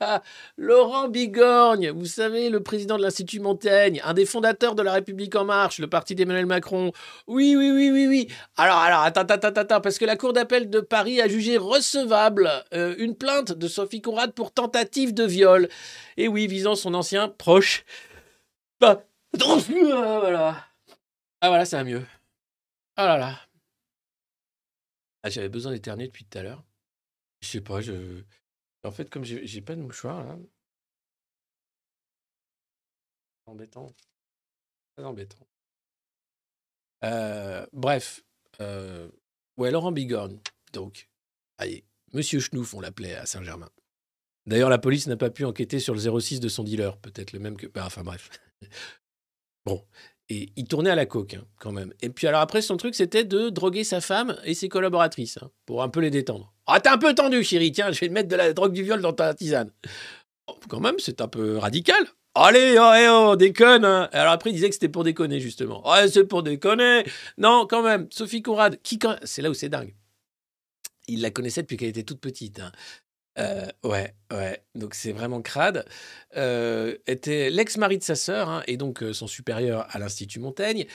Laurent 0.57 1.09
Bigorgne, 1.09 1.91
vous 1.91 2.07
savez, 2.07 2.49
le 2.49 2.63
président 2.63 2.97
de 2.97 3.03
l'Institut 3.03 3.39
Montaigne, 3.39 4.01
un 4.03 4.15
des 4.15 4.25
fondateurs 4.25 4.75
de 4.75 4.83
La 4.83 4.95
République 4.95 5.37
En 5.37 5.45
Marche, 5.45 5.79
le 5.79 5.87
parti 5.87 6.15
d'Emmanuel 6.15 6.47
Macron. 6.47 6.91
Oui, 7.27 7.55
oui, 7.59 7.71
oui, 7.71 7.91
oui, 7.91 8.07
oui. 8.07 8.29
Alors, 8.57 8.79
alors, 8.79 9.03
attends, 9.03 9.21
attends, 9.21 9.49
attends, 9.49 9.61
attends, 9.61 9.81
parce 9.83 9.99
que 9.99 10.07
la 10.07 10.17
Cour 10.17 10.33
d'appel 10.33 10.71
de 10.71 10.81
Paris 10.81 11.21
a 11.21 11.29
jugé 11.29 11.59
recevable 11.59 12.51
euh, 12.73 12.95
une 12.97 13.15
plainte 13.15 13.53
de 13.53 13.69
Sophie 13.69 14.01
Conrad 14.01 14.33
pour 14.33 14.53
tentative 14.53 15.13
de 15.13 15.25
viol. 15.25 15.69
Et 16.17 16.29
oui, 16.29 16.47
visant 16.47 16.77
son 16.77 16.95
ancien 16.95 17.29
proche. 17.29 17.85
Bah, 18.81 19.05
voilà. 19.35 20.65
Ah, 21.43 21.49
voilà, 21.51 21.67
ça 21.67 21.77
va 21.77 21.85
mieux. 21.85 22.07
Ah 22.97 23.07
là 23.07 23.19
là. 23.19 23.39
Ah, 25.23 25.29
j'avais 25.29 25.51
besoin 25.51 25.73
d'éternuer 25.73 26.07
depuis 26.07 26.25
tout 26.25 26.39
à 26.39 26.43
l'heure. 26.43 26.65
Je 27.43 27.49
sais 27.49 27.61
pas, 27.61 27.81
je 27.81 28.23
en 28.85 28.91
fait, 28.93 29.11
comme 29.11 29.25
j'ai 29.25 29.61
pas 29.63 29.77
de 29.77 29.83
mouchoir 29.83 30.25
là 30.25 30.39
embêtant, 33.47 33.95
très 34.97 35.05
embêtant. 35.05 35.47
Heu, 37.03 37.67
bref, 37.73 38.23
heu, 38.61 39.11
ouais, 39.57 39.71
Laurent 39.71 39.93
Bigorne, 39.93 40.39
donc, 40.73 41.09
allez, 41.59 41.85
Monsieur 42.13 42.41
Schnouf, 42.41 42.75
on 42.75 42.81
l'appelait 42.81 43.15
à 43.15 43.27
Saint-Germain. 43.27 43.71
D'ailleurs, 44.47 44.71
la 44.71 44.79
police 44.79 45.07
n'a 45.09 45.17
pas 45.17 45.31
pu 45.31 45.45
enquêter 45.45 45.81
sur 45.81 45.95
le 45.95 46.21
06 46.21 46.41
de 46.41 46.49
son 46.49 46.65
dealer, 46.65 46.99
peut-être 46.99 47.33
le 47.33 47.41
même 47.41 47.57
que 47.57 47.67
bah, 47.69 47.85
enfin 47.87 48.03
bref. 48.05 48.31
Bon 49.67 49.85
et 50.31 50.49
il 50.57 50.65
tournait 50.65 50.91
à 50.91 50.95
la 50.95 51.07
coke, 51.07 51.35
hein, 51.35 51.45
quand 51.59 51.73
même. 51.73 51.93
Et 52.01 52.09
puis 52.09 52.27
alors 52.29 52.41
après, 52.41 52.63
son 52.63 52.77
truc, 52.77 52.95
c'était 52.95 53.25
de 53.25 53.51
droguer 53.51 53.83
sa 53.85 54.01
femme 54.01 54.37
et 54.45 54.55
ses 54.55 54.69
collaboratrices, 54.69 55.39
hein, 55.43 55.51
pour 55.67 55.83
un 55.83 55.89
peu 55.89 56.01
les 56.01 56.11
détendre. 56.11 56.53
Ah, 56.67 56.81
t'es 56.81 56.89
un 56.89 56.99
peu 56.99 57.13
tendu, 57.15 57.43
chérie, 57.43 57.73
tiens, 57.73 57.91
je 57.91 58.01
vais 58.01 58.09
te 58.09 58.13
mettre 58.13 58.29
de 58.29 58.37
la 58.37 58.53
drogue 58.53 58.73
du 58.73 58.85
viol 58.85 59.01
dans 59.03 59.13
ta 59.13 59.35
tisane. 59.35 59.73
Oh, 60.47 60.55
quand 60.69 60.81
même, 60.81 60.95
c'est 60.99 61.21
un 61.21 61.29
peu 61.29 61.59
radical. 61.59 62.07
Allez, 62.37 62.77
oh, 62.79 62.93
eh, 62.97 63.09
oh, 63.09 63.35
déconne. 63.35 63.85
Hein. 63.85 64.09
Alors 64.13 64.33
après, 64.33 64.51
il 64.51 64.53
disait 64.53 64.69
que 64.69 64.75
c'était 64.75 64.89
pour 64.89 65.03
déconner, 65.03 65.41
justement. 65.41 65.87
Ouais, 65.91 66.09
c'est 66.09 66.25
pour 66.25 66.45
déconner. 66.45 67.03
Non, 67.37 67.67
quand 67.69 67.83
même, 67.83 68.07
Sophie 68.11 68.41
Conrad, 68.41 68.81
qui, 68.83 69.01
c'est 69.25 69.43
là 69.43 69.51
où 69.51 69.55
c'est 69.55 69.69
dingue. 69.69 69.95
Il 71.09 71.23
la 71.23 71.33
connaissait 71.33 71.63
depuis 71.63 71.77
qu'elle 71.77 71.89
était 71.89 72.05
toute 72.05 72.21
petite. 72.21 72.61
Hein. 72.61 72.71
Euh, 73.41 73.67
ouais, 73.85 74.15
ouais. 74.33 74.63
Donc 74.75 74.95
c'est 74.95 75.13
vraiment 75.13 75.43
crade. 75.43 75.85
Euh, 76.37 76.97
était 77.07 77.51
l'ex-mari 77.51 77.99
de 77.99 78.05
sa 78.05 78.15
sœur 78.15 78.49
hein, 78.49 78.63
et 78.67 78.77
donc 78.77 79.03
euh, 79.03 79.13
son 79.13 79.27
supérieur 79.27 79.87
à 79.91 79.99
l'Institut 79.99 80.41
Montaigne 80.41 80.87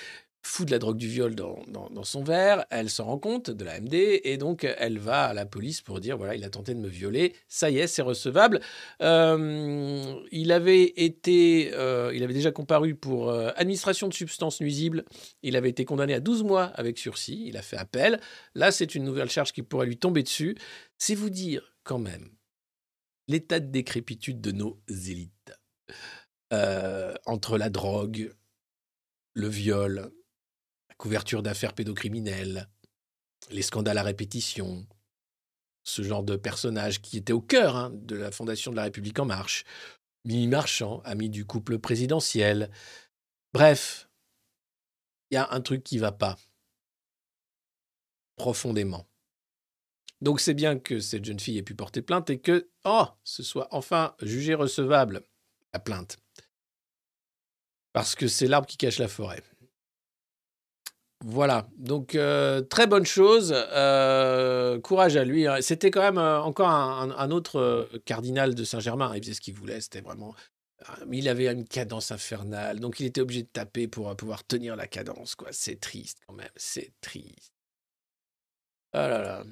fout 0.48 0.68
de 0.68 0.72
la 0.72 0.78
drogue 0.78 0.98
du 0.98 1.08
viol 1.08 1.34
dans, 1.34 1.58
dans, 1.66 2.04
son 2.04 2.24
verre, 2.24 2.68
elle 2.70 2.92
s'en 2.92 3.06
rend 3.06 3.18
compte 3.18 3.50
de 3.50 3.66
la 3.66 3.82
MD 3.82 3.96
et 3.96 4.38
donc 4.38 4.64
elle 4.78 5.00
va 5.00 5.24
à 5.24 5.34
la 5.34 5.48
police 5.48 5.82
pour 5.82 6.00
dire 6.00 6.18
voilà 6.18 6.36
il 6.36 6.44
a 6.44 6.52
tenté 6.52 6.76
de 6.76 6.80
me 6.80 6.88
violer, 6.88 7.34
ça 7.48 7.72
y 7.72 7.80
est 7.80 7.88
c'est 7.88 8.04
recevable. 8.04 8.60
il 9.02 10.52
avait 10.52 10.84
été, 10.98 11.70
il 11.70 12.24
avait 12.24 12.34
déjà 12.36 12.52
comparu 12.52 12.94
pour 12.94 13.32
administration 13.32 14.08
de 14.08 14.14
substances 14.14 14.62
nuisibles, 14.62 15.06
il 15.42 15.56
avait 15.56 15.70
été 15.70 15.84
condamné 15.84 16.14
à 16.14 16.20
12 16.20 16.44
mois 16.44 16.66
avec 16.76 17.00
sursis, 17.00 17.46
il 17.48 17.58
a 17.58 17.64
fait 17.64 17.78
appel. 17.78 18.20
Là 18.54 18.72
c'est 18.72 18.94
une 18.94 19.04
nouvelle 19.04 19.32
charge 19.32 19.52
qui 19.52 19.64
pourrait 19.64 19.88
lui 19.88 19.98
tomber 19.98 20.22
dessus. 20.22 20.56
C'est 21.00 21.16
vous 21.16 21.32
dire 21.32 21.74
quand 21.84 21.98
même 21.98 22.35
l'état 23.28 23.60
de 23.60 23.72
décrépitude 23.72 24.42
de 24.42 24.52
nos 24.52 24.82
élites. 24.88 25.54
Euh, 26.54 27.14
entre 27.26 27.58
la 27.58 27.70
drogue, 27.70 28.34
le 29.34 29.48
viol, 29.48 30.12
la 30.90 30.96
couverture 30.96 31.42
d'affaires 31.42 31.74
pédocriminelles, 31.74 32.70
les 33.50 33.64
scandales 33.64 33.98
à 33.98 34.04
répétition, 34.04 34.88
ce 35.84 36.02
genre 36.02 36.24
de 36.24 36.36
personnage 36.36 37.02
qui 37.02 37.18
était 37.18 37.34
au 37.34 37.42
cœur 37.42 37.76
hein, 37.76 37.92
de 37.94 38.16
la 38.16 38.32
fondation 38.32 38.72
de 38.72 38.76
la 38.76 38.84
République 38.84 39.20
en 39.20 39.26
marche, 39.26 39.64
Mimi 40.24 40.48
Marchand, 40.48 41.02
ami 41.06 41.30
du 41.30 41.46
couple 41.46 41.78
présidentiel. 41.80 42.72
Bref, 43.54 44.10
il 45.30 45.36
y 45.36 45.38
a 45.38 45.52
un 45.52 45.62
truc 45.62 45.84
qui 45.84 45.98
va 45.98 46.12
pas 46.12 46.38
profondément. 48.36 49.08
Donc 50.26 50.40
c'est 50.40 50.56
bien 50.56 50.80
que 50.80 51.00
cette 51.00 51.24
jeune 51.24 51.40
fille 51.40 51.60
ait 51.60 51.64
pu 51.64 51.76
porter 51.76 52.02
plainte 52.02 52.32
et 52.32 52.40
que, 52.40 52.68
oh, 52.84 53.06
ce 53.24 53.44
soit 53.44 53.68
enfin 53.70 54.16
jugé 54.24 54.56
recevable, 54.56 55.22
la 55.72 55.80
plainte. 55.80 56.18
Parce 57.94 58.16
que 58.16 58.28
c'est 58.28 58.48
l'arbre 58.48 58.66
qui 58.66 58.76
cache 58.76 58.98
la 58.98 59.08
forêt. 59.08 59.44
Voilà, 61.24 61.70
donc 61.78 62.16
euh, 62.16 62.62
très 62.62 62.88
bonne 62.88 63.06
chose, 63.06 63.54
euh, 63.56 64.80
courage 64.80 65.16
à 65.16 65.24
lui. 65.26 65.46
Hein. 65.46 65.62
C'était 65.62 65.92
quand 65.92 66.02
même 66.02 66.18
euh, 66.18 66.42
encore 66.42 66.70
un, 66.70 67.30
autre 67.30 67.88
cardinal 68.06 68.56
de 68.56 68.64
Saint-Germain, 68.64 69.16
il 69.16 69.22
faisait 69.22 69.36
ce 69.36 69.42
qu'il 69.42 69.54
voulait, 69.54 69.80
c'était 69.80 70.02
vraiment... 70.02 70.34
Il 71.12 71.30
avait 71.30 71.52
une 71.52 71.68
cadence 71.68 72.12
infernale, 72.12 72.80
donc 72.80 73.00
il 73.00 73.06
était 73.06 73.22
obligé 73.22 73.44
de 73.44 73.48
taper 73.48 73.88
pour 73.88 74.16
pouvoir 74.16 74.44
tenir 74.44 74.76
la 74.76 74.88
cadence. 74.88 75.36
quoi. 75.36 75.50
C'est 75.52 75.80
triste 75.80 76.18
quand 76.28 76.34
même, 76.34 76.50
c'est 76.56 76.94
triste. 77.00 77.54
Ah. 78.94 79.44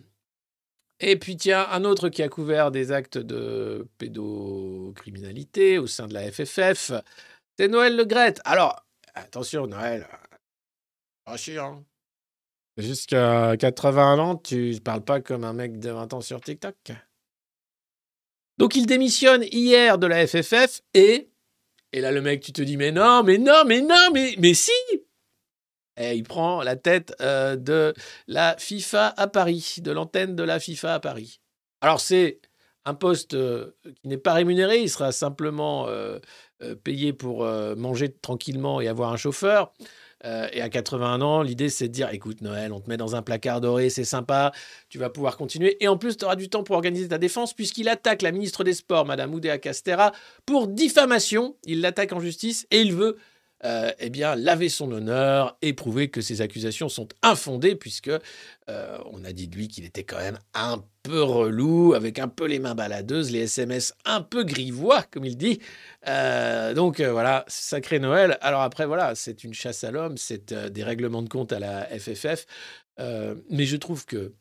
Et 1.05 1.17
puis 1.17 1.35
tiens, 1.35 1.67
un 1.69 1.83
autre 1.83 2.07
qui 2.07 2.23
a 2.23 2.29
couvert 2.29 2.71
des 2.71 2.93
actes 2.93 3.17
de 3.17 3.85
pédocriminalité 3.97 5.77
au 5.77 5.85
sein 5.85 6.07
de 6.07 6.13
la 6.13 6.31
FFF, 6.31 6.93
c'est 7.59 7.67
Noël 7.67 7.97
Le 7.97 8.05
Gret. 8.05 8.35
Alors, 8.45 8.85
attention 9.13 9.67
Noël, 9.67 10.07
attention. 11.25 11.83
Jusqu'à 12.77 13.57
81 13.57 14.17
ans, 14.17 14.37
tu 14.37 14.79
parles 14.81 15.03
pas 15.03 15.19
comme 15.19 15.43
un 15.43 15.51
mec 15.51 15.77
de 15.77 15.89
20 15.89 16.13
ans 16.13 16.21
sur 16.21 16.39
TikTok? 16.39 16.75
Donc 18.57 18.77
il 18.77 18.85
démissionne 18.85 19.43
hier 19.51 19.97
de 19.97 20.07
la 20.07 20.25
FFF 20.25 20.83
et... 20.93 21.29
Et 21.91 21.99
là 21.99 22.13
le 22.13 22.21
mec, 22.21 22.41
tu 22.41 22.53
te 22.53 22.61
dis, 22.61 22.77
mais 22.77 22.93
non, 22.93 23.23
mais 23.23 23.37
non, 23.37 23.65
mais 23.67 23.81
non, 23.81 24.09
mais, 24.13 24.35
mais 24.39 24.53
si 24.53 24.71
et 25.97 26.15
il 26.15 26.23
prend 26.23 26.61
la 26.61 26.75
tête 26.75 27.13
euh, 27.21 27.55
de 27.55 27.93
la 28.27 28.55
FIFA 28.57 29.13
à 29.17 29.27
Paris, 29.27 29.77
de 29.79 29.91
l'antenne 29.91 30.35
de 30.35 30.43
la 30.43 30.59
FIFA 30.59 30.95
à 30.95 30.99
Paris. 30.99 31.39
Alors 31.81 31.99
c'est 31.99 32.39
un 32.85 32.93
poste 32.93 33.33
euh, 33.33 33.71
qui 33.83 34.07
n'est 34.07 34.17
pas 34.17 34.33
rémunéré, 34.33 34.81
il 34.81 34.89
sera 34.89 35.11
simplement 35.11 35.87
euh, 35.87 36.19
payé 36.83 37.13
pour 37.13 37.45
manger 37.75 38.09
tranquillement 38.09 38.79
et 38.79 38.87
avoir 38.87 39.11
un 39.11 39.17
chauffeur. 39.17 39.73
et 40.23 40.61
à 40.61 40.69
81 40.69 41.21
ans, 41.21 41.41
l'idée 41.41 41.67
c'est 41.67 41.89
de 41.89 41.93
dire 41.93 42.07
écoute 42.13 42.39
Noël, 42.39 42.71
on 42.71 42.79
te 42.79 42.89
met 42.89 42.95
dans 42.95 43.17
un 43.17 43.21
placard 43.21 43.59
doré, 43.59 43.89
c'est 43.89 44.05
sympa, 44.05 44.53
tu 44.87 44.97
vas 44.97 45.09
pouvoir 45.09 45.35
continuer. 45.35 45.75
Et 45.83 45.89
en 45.89 45.97
plus, 45.97 46.15
tu 46.15 46.23
auras 46.23 46.37
du 46.37 46.47
temps 46.47 46.63
pour 46.63 46.77
organiser 46.77 47.09
ta 47.09 47.17
défense, 47.17 47.53
puisqu'il 47.53 47.89
attaque 47.89 48.21
la 48.21 48.31
ministre 48.31 48.63
des 48.63 48.73
Sports, 48.73 49.05
Madame 49.05 49.33
Oudéa 49.33 49.57
Castera, 49.57 50.13
pour 50.45 50.69
diffamation. 50.69 51.57
Il 51.65 51.81
l'attaque 51.81 52.13
en 52.13 52.21
justice 52.21 52.65
et 52.71 52.79
il 52.79 52.93
veut 52.93 53.17
euh, 53.65 53.91
eh 53.99 54.09
bien, 54.09 54.35
laver 54.35 54.67
son 54.67 54.91
honneur 54.91 55.57
et 55.61 55.71
prouver 55.73 56.09
que 56.09 56.19
ces 56.19 56.41
accusations 56.41 56.89
sont 56.89 57.07
infondées, 57.21 57.75
puisque 57.75 58.09
euh, 58.09 58.97
on 59.11 59.23
a 59.23 59.31
dit 59.31 59.47
de 59.47 59.55
lui 59.55 59.69
qu'il 59.69 59.85
était 59.85 60.03
quand 60.03 60.17
même 60.17 60.37
un 60.53 60.83
peu 61.01 61.21
relou, 61.21 61.93
avec 61.93 62.19
un 62.19 62.27
peu 62.27 62.45
les 62.45 62.59
mains 62.59 62.75
baladeuses, 62.75 63.31
les 63.31 63.43
SMS 63.43 63.93
un 64.03 64.21
peu 64.21 64.43
grivois, 64.43 65.03
comme 65.03 65.23
il 65.23 65.37
dit. 65.37 65.59
Euh, 66.07 66.73
donc 66.73 66.99
voilà, 66.99 67.45
sacré 67.47 67.99
Noël. 67.99 68.37
Alors 68.41 68.61
après, 68.61 68.85
voilà, 68.85 69.15
c'est 69.15 69.45
une 69.45 69.53
chasse 69.53 69.83
à 69.85 69.91
l'homme, 69.91 70.17
c'est 70.17 70.53
des 70.53 70.83
règlements 70.83 71.21
de 71.21 71.29
compte 71.29 71.53
à 71.53 71.59
la 71.59 71.85
FFF. 71.85 72.45
mais 73.49 73.65
je 73.65 73.77
trouve 73.77 74.05
que 74.05 74.33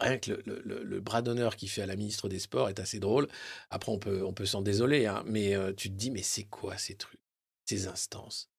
rien 0.00 0.18
que 0.18 0.32
le, 0.46 1.00
bras 1.00 1.22
d'honneur 1.22 1.56
qu'il 1.56 1.68
fait 1.68 1.82
à 1.82 1.86
la 1.86 1.96
ministre 1.96 2.28
des 2.28 2.38
Sports 2.38 2.70
est 2.70 2.80
assez 2.80 2.98
drôle. 2.98 3.28
Après, 3.70 3.92
on 3.92 3.98
peut, 3.98 4.24
on 4.24 4.32
peut 4.32 4.46
s'en 4.46 4.62
désoler, 4.62 5.06
hein, 5.06 5.22
mais 5.26 5.54
tu 5.76 5.90
te 5.90 5.94
dis, 5.94 6.10
mais 6.10 6.22
c'est 6.22 6.44
quoi 6.44 6.78
ces 6.78 6.94
trucs? 6.94 7.21
Ces 7.64 7.86
instances? 7.86 8.52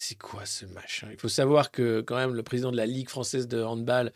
C'est 0.00 0.16
quoi 0.16 0.46
ce 0.46 0.64
machin? 0.64 1.08
Il 1.10 1.18
faut 1.18 1.28
savoir 1.28 1.72
que 1.72 2.00
quand 2.02 2.14
même 2.14 2.32
le 2.32 2.44
président 2.44 2.70
de 2.70 2.76
la 2.76 2.86
Ligue 2.86 3.08
française 3.08 3.48
de 3.48 3.60
handball, 3.60 4.12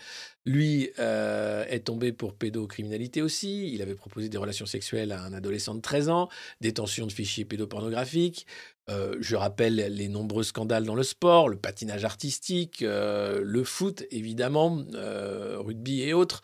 lui, 0.47 0.91
euh, 1.01 1.65
est 1.69 1.81
tombé 1.81 2.13
pour 2.13 2.35
pédocriminalité 2.35 3.21
aussi. 3.21 3.73
Il 3.73 3.83
avait 3.83 3.97
proposé 3.97 4.29
des 4.29 4.39
relations 4.39 4.65
sexuelles 4.65 5.11
à 5.11 5.21
un 5.21 5.33
adolescent 5.33 5.75
de 5.75 5.81
13 5.81 6.09
ans, 6.09 6.29
détention 6.61 7.05
de 7.09 7.13
fichiers 7.13 7.45
pédopornographiques. 7.45 8.47
Euh, 8.91 9.17
je 9.21 9.35
rappelle 9.35 9.75
les 9.75 10.09
nombreux 10.09 10.45
scandales 10.45 10.85
dans 10.85 10.95
le 10.95 11.03
sport, 11.03 11.49
le 11.49 11.57
patinage 11.59 12.05
artistique, 12.05 12.83
euh, 12.83 13.41
le 13.43 13.65
foot 13.65 14.05
évidemment, 14.13 14.85
rugby 14.95 16.03
et 16.03 16.15
autres. 16.15 16.43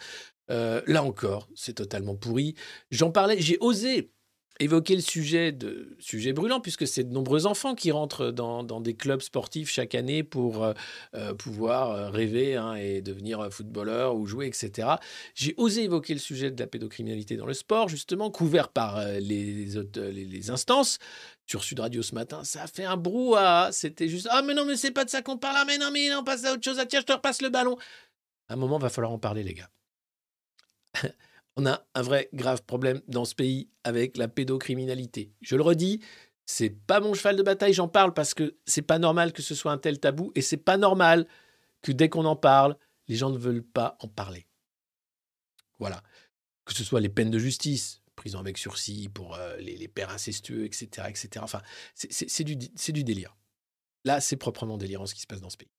là 0.49 1.05
encore, 1.05 1.49
c'est 1.55 1.75
totalement 1.75 2.17
pourri. 2.17 2.57
J'en 2.91 3.13
parlais, 3.13 3.41
j'ai 3.41 3.59
osé 3.61 4.11
évoquer 4.61 4.97
le 4.97 5.01
sujet 5.01 5.53
de 5.53 5.97
sujet 6.01 6.33
brûlant 6.33 6.61
puisque 6.61 6.87
c'est 6.87 7.05
de 7.05 7.13
nombreux 7.13 7.47
enfants 7.47 7.75
qui 7.75 7.93
rentrent 7.93 8.31
dans, 8.31 8.81
des 8.81 8.95
clubs 8.95 9.21
sportifs 9.21 9.71
chaque 9.71 9.95
année 9.95 10.23
pour 10.25 10.65
euh, 10.65 10.73
euh, 11.15 11.33
pouvoir 11.35 11.91
euh, 11.91 12.11
rêver 12.11 12.57
hein, 12.57 12.75
et 12.75 13.01
devenir 13.01 13.53
footballeur 13.53 14.17
ou 14.17 14.27
jouer 14.27 14.47
etc. 14.47 14.89
J'ai 15.35 15.55
osé 15.57 15.85
évoquer 15.85 16.15
le 16.15 16.21
sujet 16.21 16.51
de 16.51 16.61
la 16.61 16.67
pédocriminalité 16.67 17.37
dans 17.37 17.47
le 17.47 17.55
sport 17.55 17.89
justement 17.89 18.31
couvert 18.31 18.69
par 18.69 19.05
les, 19.21 19.77
autres- 19.77 20.01
les, 20.01 20.25
les 20.25 20.51
instances 20.51 20.99
sur 21.47 21.63
Sud 21.63 21.81
Radio 21.81 22.03
ce 22.03 22.15
matin. 22.15 22.43
Ça 22.45 22.65
a 22.65 22.67
fait 22.67 22.85
un 22.85 22.97
brouhaha. 22.97 23.71
C'était 23.73 24.09
juste 24.09 24.29
ah 24.31 24.43
mais 24.43 24.55
non 24.55 24.65
mais 24.65 24.77
c'est 24.77 24.91
pas 24.91 25.05
de 25.05 25.11
ça 25.11 25.23
qu'on 25.23 25.39
parle 25.39 25.57
ah 25.59 25.65
mais 25.67 25.79
non 25.79 25.91
mais 25.93 26.13
on 26.15 26.25
passe 26.25 26.45
à 26.45 26.53
autre 26.53 26.65
chose 26.65 26.79
ah 26.81 26.87
tiens 26.87 27.01
je 27.01 27.07
te 27.07 27.13
repasse 27.13 27.43
le 27.43 27.49
ballon. 27.49 27.77
À 28.49 28.55
un 28.55 28.57
moment 28.57 28.79
va 28.79 28.89
falloir 28.89 29.13
en 29.13 29.19
parler 29.19 29.45
les 29.45 29.55
gars. 29.55 29.71
on 31.59 31.67
a 31.67 31.85
un 31.95 32.03
vrai 32.03 32.31
grave 32.33 32.63
problème 32.63 33.03
dans 33.09 33.25
ce 33.25 33.35
pays 33.35 33.69
avec 33.83 34.17
la 34.17 34.29
pédocriminalité. 34.29 35.33
Je 35.41 35.57
le 35.57 35.63
redis, 35.63 36.01
c'est 36.47 36.71
pas 36.71 37.01
mon 37.01 37.15
cheval 37.15 37.35
de 37.35 37.43
bataille, 37.43 37.75
j'en 37.75 37.89
parle 37.89 38.15
parce 38.15 38.33
que 38.33 38.57
c'est 38.65 38.83
pas 38.83 39.01
normal 39.01 39.33
que 39.33 39.43
ce 39.43 39.57
soit 39.57 39.73
un 39.73 39.79
tel 39.79 39.99
tabou 39.99 40.31
et 40.37 40.41
c'est 40.41 40.57
pas 40.57 40.77
normal 40.77 41.27
que 41.83 41.91
dès 41.91 42.09
qu'on 42.09 42.25
en 42.27 42.37
parle, 42.37 42.77
les 43.09 43.17
gens 43.17 43.31
ne 43.31 43.39
veulent 43.39 43.65
pas 43.65 43.97
en 44.01 44.09
parler. 44.09 44.47
Voilà. 45.81 46.03
Que 46.65 46.75
ce 46.75 46.85
soit 46.85 47.01
les 47.01 47.09
peines 47.09 47.31
de 47.31 47.41
justice, 47.41 48.03
prison 48.15 48.39
avec 48.39 48.57
sursis 48.57 49.09
pour 49.09 49.35
euh, 49.35 49.57
les, 49.57 49.89
pères 49.89 50.11
incestueux, 50.11 50.65
etc. 50.65 51.09
etc. 51.09 51.41
Enfin, 51.43 51.63
c'est- 51.95 52.45
du, 52.45 52.55
du 52.57 53.05
délire. 53.05 53.37
Là, 54.05 54.21
c'est 54.21 54.37
proprement 54.37 54.77
délirant 54.77 55.07
ce 55.07 55.15
qui 55.15 55.23
se 55.23 55.27
passe 55.27 55.41
dans 55.41 55.51
ce 55.51 55.57
pays. 55.57 55.73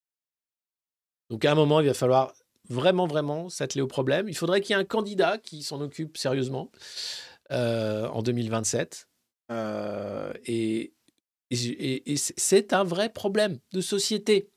Donc 1.29 1.45
à 1.45 1.51
un 1.53 1.55
moment, 1.55 1.79
il 1.79 1.87
va 1.87 1.93
falloir 1.93 2.33
vraiment, 2.67 3.08
vraiment 3.08 3.50
s'atteler 3.50 3.82
au 3.82 3.88
problème. 3.88 4.28
Il 4.30 4.36
faudrait 4.36 4.62
qu'il 4.62 4.76
y 4.76 4.78
ait 4.78 4.82
un 4.82 4.86
candidat 4.86 5.38
qui 5.38 5.63
s'en 5.63 5.80
occupe 5.82 6.17
sérieusement 6.17 6.72
euh, 7.52 8.08
en 8.08 8.22
2027. 8.22 9.08
Euh, 9.52 10.34
et 10.45 10.93
c'est- 11.52 12.74
un 12.74 12.84
vrai 12.84 13.12
problème 13.12 13.60
de 13.72 13.82
société. 13.82 14.50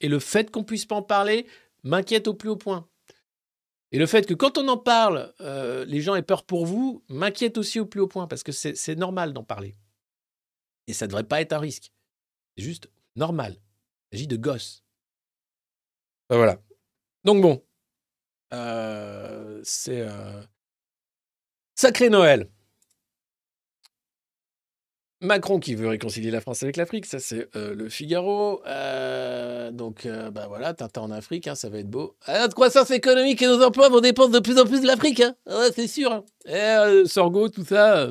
Et 0.00 0.08
le 0.08 0.18
fait 0.18 0.50
qu'on 0.50 0.64
puisse 0.64 0.84
pas 0.84 0.96
en 0.96 1.02
parler 1.02 1.46
m'inquiète 1.82 2.28
au 2.28 2.34
plus 2.34 2.50
haut 2.50 2.56
point. 2.56 2.88
Et 3.92 3.98
le 3.98 4.06
fait 4.06 4.26
que 4.26 4.34
quand 4.34 4.58
on 4.58 4.66
en 4.68 4.76
parle, 4.76 5.32
euh, 5.40 5.84
les 5.84 6.00
gens 6.00 6.16
aient 6.16 6.22
peur 6.22 6.44
pour 6.44 6.66
vous, 6.66 7.04
m'inquiète 7.08 7.56
aussi 7.58 7.78
au 7.78 7.86
plus 7.86 8.00
haut 8.00 8.08
point, 8.08 8.26
parce 8.26 8.42
que 8.42 8.50
c'est 8.52 8.96
normal 8.96 9.32
d'en 9.32 9.44
parler. 9.44 9.76
Et 10.88 10.92
ça 10.92 11.06
ne 11.06 11.10
devrait 11.10 11.24
pas 11.24 11.40
être 11.40 11.52
un 11.52 11.58
risque. 11.60 11.92
C'est 12.56 12.64
juste 12.64 12.90
normal. 13.16 13.56
Il 14.10 14.16
s'agit 14.18 14.26
de 14.26 14.36
gosses. 14.36 14.84
Voilà. 16.28 16.60
Donc 17.24 17.40
bon, 17.40 17.62
euh, 18.52 19.60
c'est 19.64 20.00
euh, 20.00 20.42
sacré 21.74 22.08
Noël. 22.10 22.48
Macron 25.20 25.58
qui 25.58 25.74
veut 25.74 25.88
réconcilier 25.88 26.30
la 26.30 26.42
France 26.42 26.62
avec 26.62 26.76
l'Afrique, 26.76 27.06
ça 27.06 27.18
c'est 27.18 27.48
euh, 27.56 27.74
le 27.74 27.88
Figaro. 27.88 28.62
Donc 29.72 30.06
bah 30.06 30.46
voilà, 30.48 30.74
Tintin 30.74 31.00
en 31.00 31.10
Afrique, 31.10 31.48
hein, 31.48 31.54
ça 31.54 31.70
va 31.70 31.78
être 31.78 31.88
beau. 31.88 32.16
Ah, 32.26 32.46
croissance 32.48 32.90
économique 32.90 33.40
et 33.40 33.46
nos 33.46 33.62
emplois 33.62 33.88
vont 33.88 34.00
dépendre 34.00 34.32
de 34.32 34.40
plus 34.40 34.58
en 34.58 34.66
plus 34.66 34.82
de 34.82 34.86
l'Afrique, 34.86 35.20
hein. 35.20 35.34
Ah 35.46 35.68
c'est 35.74 35.86
sûr. 35.86 36.12
hein. 36.46 37.04
Sorgho, 37.06 37.48
tout 37.48 37.64
ça. 37.64 38.10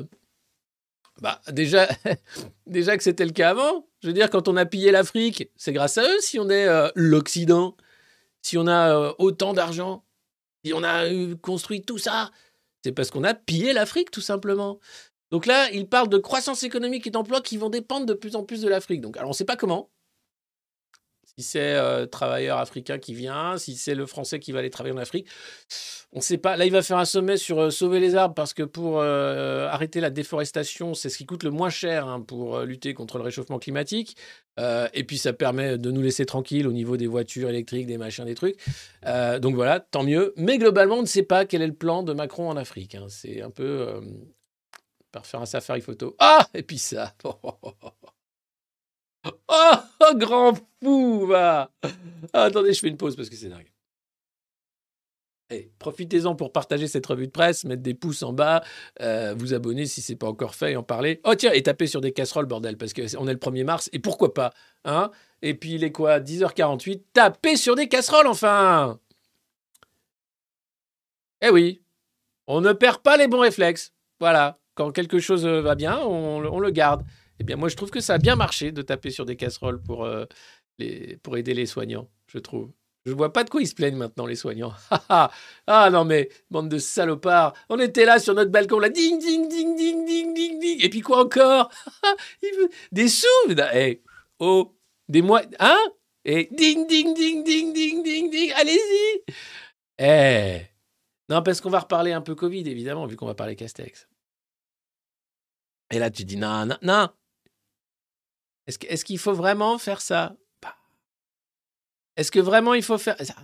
bah 1.22 1.40
déjà, 1.52 1.86
déjà 2.66 2.96
que 2.96 3.04
c'était 3.04 3.24
le 3.26 3.30
cas 3.32 3.50
avant. 3.50 3.86
Je 4.02 4.08
veux 4.08 4.12
dire, 4.14 4.28
quand 4.28 4.48
on 4.48 4.56
a 4.56 4.66
pillé 4.66 4.90
l'Afrique, 4.90 5.50
c'est 5.56 5.72
grâce 5.72 5.98
à 5.98 6.02
eux 6.02 6.18
si 6.20 6.40
on 6.40 6.50
est 6.50 6.66
l'Occident, 6.96 7.76
si 8.44 8.58
on 8.58 8.66
a 8.66 8.94
euh, 8.94 9.12
autant 9.18 9.54
d'argent, 9.54 10.04
si 10.64 10.72
on 10.74 10.82
a 10.82 11.06
euh, 11.06 11.34
construit 11.36 11.82
tout 11.82 11.98
ça, 11.98 12.30
c'est 12.84 12.92
parce 12.92 13.10
qu'on 13.10 13.24
a 13.24 13.34
pillé 13.34 13.72
l'Afrique, 13.72 14.10
tout 14.10 14.20
simplement. 14.20 14.78
Donc 15.30 15.46
là, 15.46 15.70
il 15.72 15.88
parle 15.88 16.08
de 16.10 16.18
croissance 16.18 16.62
économique 16.62 17.06
et 17.06 17.10
d'emplois 17.10 17.40
qui 17.40 17.56
vont 17.56 17.70
dépendre 17.70 18.06
de 18.06 18.14
plus 18.14 18.36
en 18.36 18.44
plus 18.44 18.60
de 18.60 18.68
l'Afrique. 18.68 19.00
Donc, 19.00 19.16
alors 19.16 19.30
on 19.30 19.32
ne 19.32 19.36
sait 19.36 19.46
pas 19.46 19.56
comment. 19.56 19.90
Si 21.36 21.44
c'est 21.44 21.74
euh, 21.74 22.06
travailleur 22.06 22.58
africain 22.58 22.98
qui 22.98 23.12
vient, 23.12 23.58
si 23.58 23.76
c'est 23.76 23.94
le 23.96 24.06
français 24.06 24.38
qui 24.38 24.52
va 24.52 24.60
aller 24.60 24.70
travailler 24.70 24.94
en 24.94 24.98
Afrique, 24.98 25.26
on 26.12 26.18
ne 26.18 26.22
sait 26.22 26.38
pas. 26.38 26.56
Là, 26.56 26.64
il 26.64 26.70
va 26.70 26.80
faire 26.82 26.98
un 26.98 27.04
sommet 27.04 27.36
sur 27.36 27.58
euh, 27.60 27.70
sauver 27.70 27.98
les 27.98 28.14
arbres 28.14 28.36
parce 28.36 28.54
que 28.54 28.62
pour 28.62 29.00
euh, 29.00 29.66
arrêter 29.66 30.00
la 30.00 30.10
déforestation, 30.10 30.94
c'est 30.94 31.08
ce 31.08 31.18
qui 31.18 31.26
coûte 31.26 31.42
le 31.42 31.50
moins 31.50 31.70
cher 31.70 32.06
hein, 32.06 32.20
pour 32.20 32.54
euh, 32.56 32.64
lutter 32.64 32.94
contre 32.94 33.18
le 33.18 33.24
réchauffement 33.24 33.58
climatique. 33.58 34.16
Et 34.92 35.02
puis, 35.02 35.18
ça 35.18 35.32
permet 35.32 35.76
de 35.78 35.90
nous 35.90 36.00
laisser 36.00 36.24
tranquilles 36.24 36.68
au 36.68 36.72
niveau 36.72 36.96
des 36.96 37.08
voitures 37.08 37.48
électriques, 37.48 37.88
des 37.88 37.98
machins, 37.98 38.24
des 38.24 38.36
trucs. 38.36 38.56
Donc 39.02 39.56
voilà, 39.56 39.80
tant 39.80 40.04
mieux. 40.04 40.32
Mais 40.36 40.58
globalement, 40.58 40.98
on 40.98 41.02
ne 41.02 41.06
sait 41.06 41.24
pas 41.24 41.44
quel 41.44 41.60
est 41.60 41.66
le 41.66 41.74
plan 41.74 42.04
de 42.04 42.12
Macron 42.12 42.48
en 42.48 42.56
Afrique. 42.56 42.94
hein. 42.94 43.06
C'est 43.08 43.42
un 43.42 43.50
peu 43.50 44.00
par 45.10 45.26
faire 45.26 45.40
un 45.40 45.46
safari 45.46 45.80
photo. 45.80 46.14
Ah 46.20 46.46
Et 46.54 46.62
puis 46.62 46.78
ça. 46.78 47.14
Oh, 49.48 50.14
grand 50.16 50.54
fou, 50.82 51.26
va 51.26 51.70
Ah, 52.32 52.42
Attendez, 52.44 52.72
je 52.72 52.80
fais 52.80 52.88
une 52.88 52.96
pause 52.96 53.16
parce 53.16 53.28
que 53.28 53.36
c'est 53.36 53.48
dingue. 53.48 53.70
Profitez-en 55.78 56.34
pour 56.34 56.52
partager 56.52 56.88
cette 56.88 57.06
revue 57.06 57.26
de 57.26 57.32
presse, 57.32 57.64
mettre 57.64 57.82
des 57.82 57.94
pouces 57.94 58.22
en 58.22 58.32
bas, 58.32 58.64
euh, 59.00 59.34
vous 59.36 59.54
abonner 59.54 59.86
si 59.86 60.02
c'est 60.02 60.16
pas 60.16 60.26
encore 60.26 60.54
fait 60.54 60.72
et 60.72 60.76
en 60.76 60.82
parler. 60.82 61.20
Oh 61.24 61.34
tiens, 61.34 61.52
et 61.52 61.62
taper 61.62 61.86
sur 61.86 62.00
des 62.00 62.12
casseroles, 62.12 62.46
bordel, 62.46 62.76
parce 62.76 62.92
qu'on 62.92 63.28
est 63.28 63.32
le 63.32 63.38
1er 63.38 63.64
mars, 63.64 63.88
et 63.92 63.98
pourquoi 63.98 64.34
pas 64.34 64.52
hein 64.84 65.10
Et 65.42 65.54
puis 65.54 65.74
il 65.74 65.84
est 65.84 65.92
quoi 65.92 66.18
10h48 66.18 67.02
Tapez 67.12 67.56
sur 67.56 67.76
des 67.76 67.88
casseroles, 67.88 68.26
enfin 68.26 68.98
Eh 71.40 71.50
oui, 71.50 71.82
on 72.46 72.60
ne 72.60 72.72
perd 72.72 72.98
pas 73.02 73.16
les 73.16 73.28
bons 73.28 73.40
réflexes. 73.40 73.92
Voilà, 74.18 74.58
quand 74.74 74.90
quelque 74.90 75.20
chose 75.20 75.46
va 75.46 75.74
bien, 75.76 76.00
on 76.00 76.58
le 76.58 76.70
garde. 76.70 77.04
Eh 77.40 77.44
bien, 77.44 77.56
moi, 77.56 77.68
je 77.68 77.76
trouve 77.76 77.90
que 77.90 78.00
ça 78.00 78.14
a 78.14 78.18
bien 78.18 78.36
marché 78.36 78.72
de 78.72 78.82
taper 78.82 79.10
sur 79.10 79.24
des 79.24 79.36
casseroles 79.36 79.82
pour, 79.82 80.04
euh, 80.04 80.24
les, 80.78 81.16
pour 81.18 81.36
aider 81.36 81.54
les 81.54 81.66
soignants, 81.66 82.08
je 82.26 82.38
trouve. 82.38 82.70
Je 83.06 83.12
vois 83.12 83.32
pas 83.32 83.44
de 83.44 83.50
quoi 83.50 83.60
ils 83.60 83.68
se 83.68 83.74
plaignent 83.74 83.96
maintenant, 83.96 84.24
les 84.24 84.36
soignants. 84.36 84.72
ah 85.10 85.30
ah, 85.66 85.90
non, 85.90 86.04
mais 86.04 86.30
bande 86.50 86.70
de 86.70 86.78
salopards. 86.78 87.52
On 87.68 87.78
était 87.78 88.06
là 88.06 88.18
sur 88.18 88.34
notre 88.34 88.50
balcon, 88.50 88.78
là, 88.78 88.88
ding, 88.88 89.18
ding, 89.20 89.48
ding, 89.48 89.76
ding, 89.76 90.06
ding, 90.06 90.34
ding, 90.34 90.58
ding. 90.58 90.82
Et 90.82 90.88
puis 90.88 91.00
quoi 91.00 91.22
encore 91.22 91.70
Des 92.92 93.08
sous 93.08 93.26
Eh, 93.74 94.02
oh, 94.38 94.74
des 95.08 95.20
mois. 95.20 95.42
Hein 95.58 95.78
Et 96.24 96.48
ding, 96.50 96.86
ding, 96.86 97.14
ding, 97.14 97.44
ding, 97.44 97.74
ding, 97.74 98.02
ding, 98.02 98.30
ding. 98.30 98.52
Allez-y 98.56 99.34
Eh 99.98 100.60
Non, 101.28 101.42
parce 101.42 101.60
qu'on 101.60 101.70
va 101.70 101.80
reparler 101.80 102.12
un 102.12 102.22
peu 102.22 102.34
Covid, 102.34 102.66
évidemment, 102.70 103.04
vu 103.06 103.16
qu'on 103.16 103.26
va 103.26 103.34
parler 103.34 103.54
Castex. 103.54 104.08
Et 105.90 105.98
là, 105.98 106.10
tu 106.10 106.24
dis 106.24 106.38
non, 106.38 106.64
non, 106.64 106.76
non. 106.80 107.08
Est-ce 108.66 109.04
qu'il 109.04 109.18
faut 109.18 109.34
vraiment 109.34 109.78
faire 109.78 110.00
ça? 110.00 110.36
Bah. 110.62 110.74
Est-ce 112.16 112.30
que 112.30 112.40
vraiment 112.40 112.74
il 112.74 112.82
faut 112.82 112.98
faire 112.98 113.16
ça? 113.24 113.34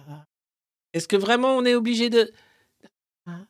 Est-ce 0.92 1.06
que 1.09 1.16
vraiment 1.16 1.56
on 1.56 1.64
est 1.64 1.74
obligé 1.74 2.11
de. 2.11 2.33
Hein 3.26 3.46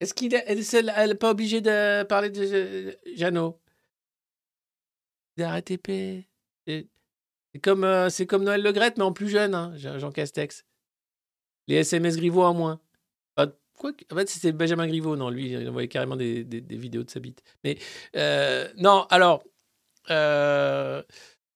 Est-ce 0.00 0.14
qu'il 0.14 0.34
est, 0.34 0.44
elle, 0.46 0.58
elle- 0.74 0.92
elle 0.96 1.10
est 1.12 1.14
pas 1.14 1.30
obligée 1.30 1.60
de 1.60 2.02
parler 2.04 2.30
de 2.30 2.96
Jeannot? 3.16 3.60
D'arrêter 5.36 5.78
P. 5.78 6.28
C'est 6.66 7.60
comme, 7.62 7.84
euh, 7.84 8.10
c'est 8.10 8.26
comme 8.26 8.44
Noël 8.44 8.62
Le 8.62 8.72
Graët, 8.72 8.98
mais 8.98 9.04
en 9.04 9.12
plus 9.12 9.28
jeune, 9.28 9.54
hein, 9.54 9.72
Jean 9.76 10.10
Castex. 10.12 10.64
Les 11.66 11.76
SMS 11.76 12.16
Griveaux 12.16 12.42
en 12.44 12.54
moins. 12.54 12.80
Que- 13.80 14.12
en 14.12 14.16
fait, 14.16 14.28
c'était 14.28 14.50
Benjamin 14.50 14.88
Griveaux, 14.88 15.14
non, 15.14 15.30
lui, 15.30 15.52
il 15.52 15.68
envoyait 15.68 15.86
carrément 15.86 16.16
des, 16.16 16.42
des- 16.42 16.60
des 16.60 16.76
vidéos 16.76 17.04
de 17.04 17.10
sa 17.10 17.20
bite. 17.20 17.44
Mais 17.62 17.78
euh, 18.16 18.68
non, 18.76 19.06
alors, 19.08 19.44
euh, 20.10 21.02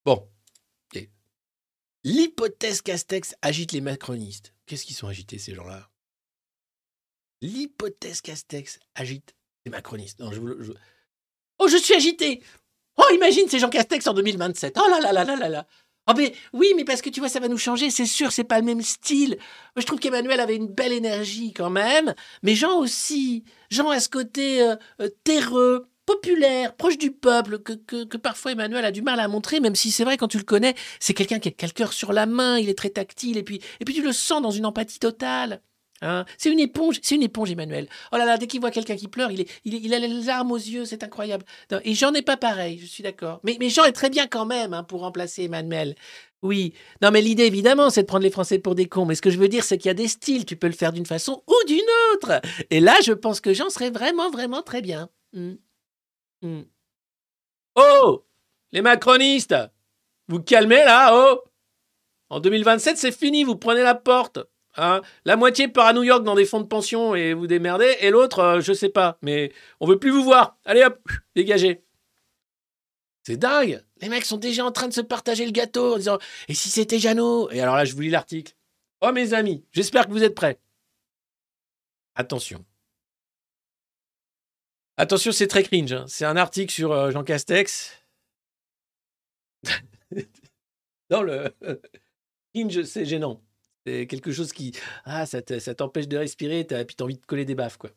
bon. 0.04 0.28
L'hypothèse 2.04 2.82
Castex 2.82 3.36
agite 3.42 3.70
les 3.70 3.80
macronistes. 3.80 4.54
Qu'est-ce 4.66 4.84
qu'ils 4.84 4.96
sont 4.96 5.06
agités, 5.06 5.38
ces 5.38 5.54
gens-là? 5.54 5.88
L'hypothèse 7.42 8.20
Castex 8.20 8.80
agite 8.96 9.36
les 9.64 9.70
macronistes. 9.70 10.18
Non, 10.18 10.32
je 10.32 10.40
Oh, 11.58 11.68
je 11.68 11.76
suis 11.76 11.94
agité 11.94 12.42
Oh, 12.96 13.04
imagine, 13.14 13.46
c'est 13.48 13.58
Jean 13.58 13.70
Castex 13.70 14.06
en 14.06 14.14
2027. 14.14 14.76
Oh 14.78 14.90
là 14.90 15.00
là 15.00 15.12
là 15.12 15.24
là 15.24 15.36
là 15.36 15.48
là 15.48 15.66
Oh, 16.08 16.12
mais 16.16 16.34
oui, 16.52 16.72
mais 16.74 16.84
parce 16.84 17.00
que 17.00 17.10
tu 17.10 17.20
vois, 17.20 17.28
ça 17.28 17.38
va 17.38 17.46
nous 17.46 17.58
changer, 17.58 17.88
c'est 17.90 18.06
sûr, 18.06 18.32
c'est 18.32 18.42
pas 18.42 18.58
le 18.58 18.64
même 18.64 18.82
style. 18.82 19.38
Je 19.76 19.86
trouve 19.86 20.00
qu'Emmanuel 20.00 20.40
avait 20.40 20.56
une 20.56 20.66
belle 20.66 20.92
énergie 20.92 21.52
quand 21.52 21.70
même, 21.70 22.14
mais 22.42 22.56
Jean 22.56 22.80
aussi. 22.80 23.44
Jean 23.70 23.88
a 23.90 24.00
ce 24.00 24.08
côté 24.08 24.62
euh, 24.62 24.74
euh, 25.00 25.08
terreux, 25.22 25.86
populaire, 26.06 26.74
proche 26.74 26.98
du 26.98 27.12
peuple, 27.12 27.58
que, 27.58 27.72
que, 28.04 28.16
parfois 28.16 28.52
Emmanuel 28.52 28.84
a 28.84 28.92
du 28.92 29.02
mal 29.02 29.20
à 29.20 29.28
montrer, 29.28 29.60
même 29.60 29.74
si 29.74 29.90
c'est 29.90 30.04
vrai, 30.04 30.16
quand 30.16 30.28
tu 30.28 30.38
le 30.38 30.44
connais, 30.44 30.74
c'est 31.00 31.14
quelqu'un 31.14 31.38
qui 31.38 31.48
a 31.48 31.66
le 31.66 31.72
cœur 31.72 31.92
sur 31.92 32.12
la 32.12 32.26
main, 32.26 32.58
il 32.58 32.68
est 32.68 32.78
très 32.78 32.90
tactile, 32.90 33.36
et 33.38 33.42
puis, 33.42 33.60
et 33.80 33.84
puis 33.84 33.94
tu 33.94 34.02
le 34.02 34.12
sens 34.12 34.42
dans 34.42 34.50
une 34.50 34.66
empathie 34.66 34.98
totale. 34.98 35.62
Hein 36.02 36.24
c'est 36.36 36.50
une 36.50 36.58
éponge, 36.58 36.98
c'est 37.00 37.14
une 37.14 37.22
éponge, 37.22 37.52
Emmanuel. 37.52 37.88
Oh 38.10 38.16
là 38.16 38.24
là, 38.24 38.36
dès 38.36 38.48
qu'il 38.48 38.60
voit 38.60 38.72
quelqu'un 38.72 38.96
qui 38.96 39.06
pleure, 39.06 39.30
il, 39.30 39.42
est, 39.42 39.60
il, 39.64 39.94
a 39.94 40.00
les 40.00 40.08
larmes 40.08 40.50
aux 40.50 40.57
yeux, 40.57 40.84
c'est 40.84 41.05
incroyable. 41.05 41.44
Et 41.84 41.94
Jean 41.94 42.11
n'est 42.11 42.22
pas 42.22 42.36
pareil, 42.36 42.78
je 42.80 42.86
suis 42.86 43.05
d'accord. 43.05 43.40
Mais, 43.44 43.57
mais 43.61 43.68
Jean 43.68 43.84
est 43.84 43.92
très 43.92 44.11
bien 44.11 44.26
quand 44.26 44.44
même 44.44 44.74
hein, 44.74 44.82
pour 44.82 45.03
remplacer 45.03 45.44
Emmanuel. 45.44 45.94
Oui. 46.42 46.74
Non, 47.00 47.12
mais 47.12 47.22
l'idée, 47.22 47.44
évidemment, 47.44 47.88
c'est 47.88 48.03
de 48.03 48.07
prendre 48.07 48.24
les 48.24 48.30
Français 48.30 48.59
pour 48.59 48.74
des 48.74 48.86
cons. 48.86 49.07
Mais 49.07 49.14
ce 49.14 49.22
que 49.22 49.30
je 49.30 49.38
veux 49.38 49.48
dire, 49.48 49.62
c'est 49.62 49.78
qu'il 49.78 49.88
y 49.88 49.90
a 49.90 49.94
des 49.94 50.09
styles. 50.09 50.44
Tu 50.44 50.57
peux 50.57 50.66
le 50.66 50.72
faire 50.72 50.92
d'une 50.92 51.07
façon 51.07 51.44
ou 51.46 51.55
d'une 51.68 51.78
autre. 52.12 52.40
Et 52.70 52.80
là, 52.80 52.96
je 53.05 53.12
pense 53.12 53.40
que 53.40 53.55
Jean 53.55 53.70
serait 53.70 53.90
vraiment, 53.90 54.28
vraiment 54.30 54.62
très 54.62 54.82
bien. 54.82 55.09
Hmm. 55.32 55.55
Hmm. 56.43 56.62
Oh 57.76 58.24
Les 58.72 58.82
macronistes 58.82 59.55
Vous 60.28 60.40
calmez 60.40 60.84
là, 60.84 61.11
oh 61.14 61.43
En 62.28 62.40
2027, 62.40 62.99
c'est 62.99 63.12
fini, 63.12 63.45
vous 63.45 63.57
prenez 63.57 63.82
la 63.82 63.95
porte. 63.95 64.38
Hein 64.76 65.03
la 65.24 65.36
moitié 65.36 65.68
part 65.68 65.86
à 65.86 65.93
New 65.93 66.03
York 66.03 66.24
dans 66.24 66.34
des 66.34 66.47
fonds 66.47 66.61
de 66.61 66.66
pension 66.66 67.14
et 67.14 67.34
vous 67.34 67.47
démerdez, 67.47 67.97
et 68.01 68.11
l'autre, 68.11 68.38
euh, 68.40 68.61
je 68.61 68.72
sais 68.72 68.88
pas, 68.88 69.18
mais 69.22 69.53
on 69.80 69.86
veut 69.86 69.99
plus 69.99 70.11
vous 70.11 70.24
voir. 70.24 70.59
Allez 70.64 70.82
hop, 70.82 71.01
dégagez. 71.36 71.84
C'est 73.24 73.36
dingue 73.36 73.84
Les 74.01 74.09
mecs 74.09 74.24
sont 74.24 74.36
déjà 74.36 74.64
en 74.64 74.72
train 74.72 74.88
de 74.88 74.93
se 74.93 75.01
partager 75.01 75.45
le 75.45 75.53
gâteau 75.53 75.95
en 75.95 75.99
disant 75.99 76.18
Et 76.49 76.55
si 76.55 76.70
c'était 76.70 76.99
Jeannot? 76.99 77.51
Et 77.51 77.61
alors 77.61 77.76
là, 77.76 77.84
je 77.84 77.95
vous 77.95 78.01
lis 78.01 78.11
l'article. 78.11 78.55
Oh 79.01 79.12
mes 79.12 79.32
amis, 79.34 79.64
j'espère 79.70 80.07
que 80.07 80.12
vous 80.12 80.24
êtes 80.24 80.34
prêts. 80.34 80.59
Attention. 82.14 82.64
Attention, 84.97 85.32
c'est 85.32 85.47
très 85.47 85.62
cringe. 85.62 85.93
hein. 85.93 86.05
C'est 86.09 86.24
un 86.24 86.36
article 86.36 86.72
sur 86.72 86.93
euh, 86.93 87.11
Jean 87.11 87.24
Castex. 87.24 87.93
Dans 91.11 91.22
le 91.22 91.55
cringe, 92.55 92.82
c'est 92.84 93.05
gênant. 93.07 93.43
C'est 93.86 94.07
quelque 94.07 94.32
chose 94.32 94.53
qui. 94.53 94.72
Ah, 95.05 95.26
ça 95.26 95.43
te- 95.43 95.59
ça 95.59 95.74
t'empêche 95.74 96.09
de 96.09 96.16
respirer, 96.16 96.66
t'as, 96.66 96.84
puis 96.84 96.97
t'as 96.97 97.05
envie 97.05 97.16
de 97.18 97.26
coller 97.26 97.45
des 97.45 97.55
baffes, 97.55 97.78
quoi. 97.78 97.90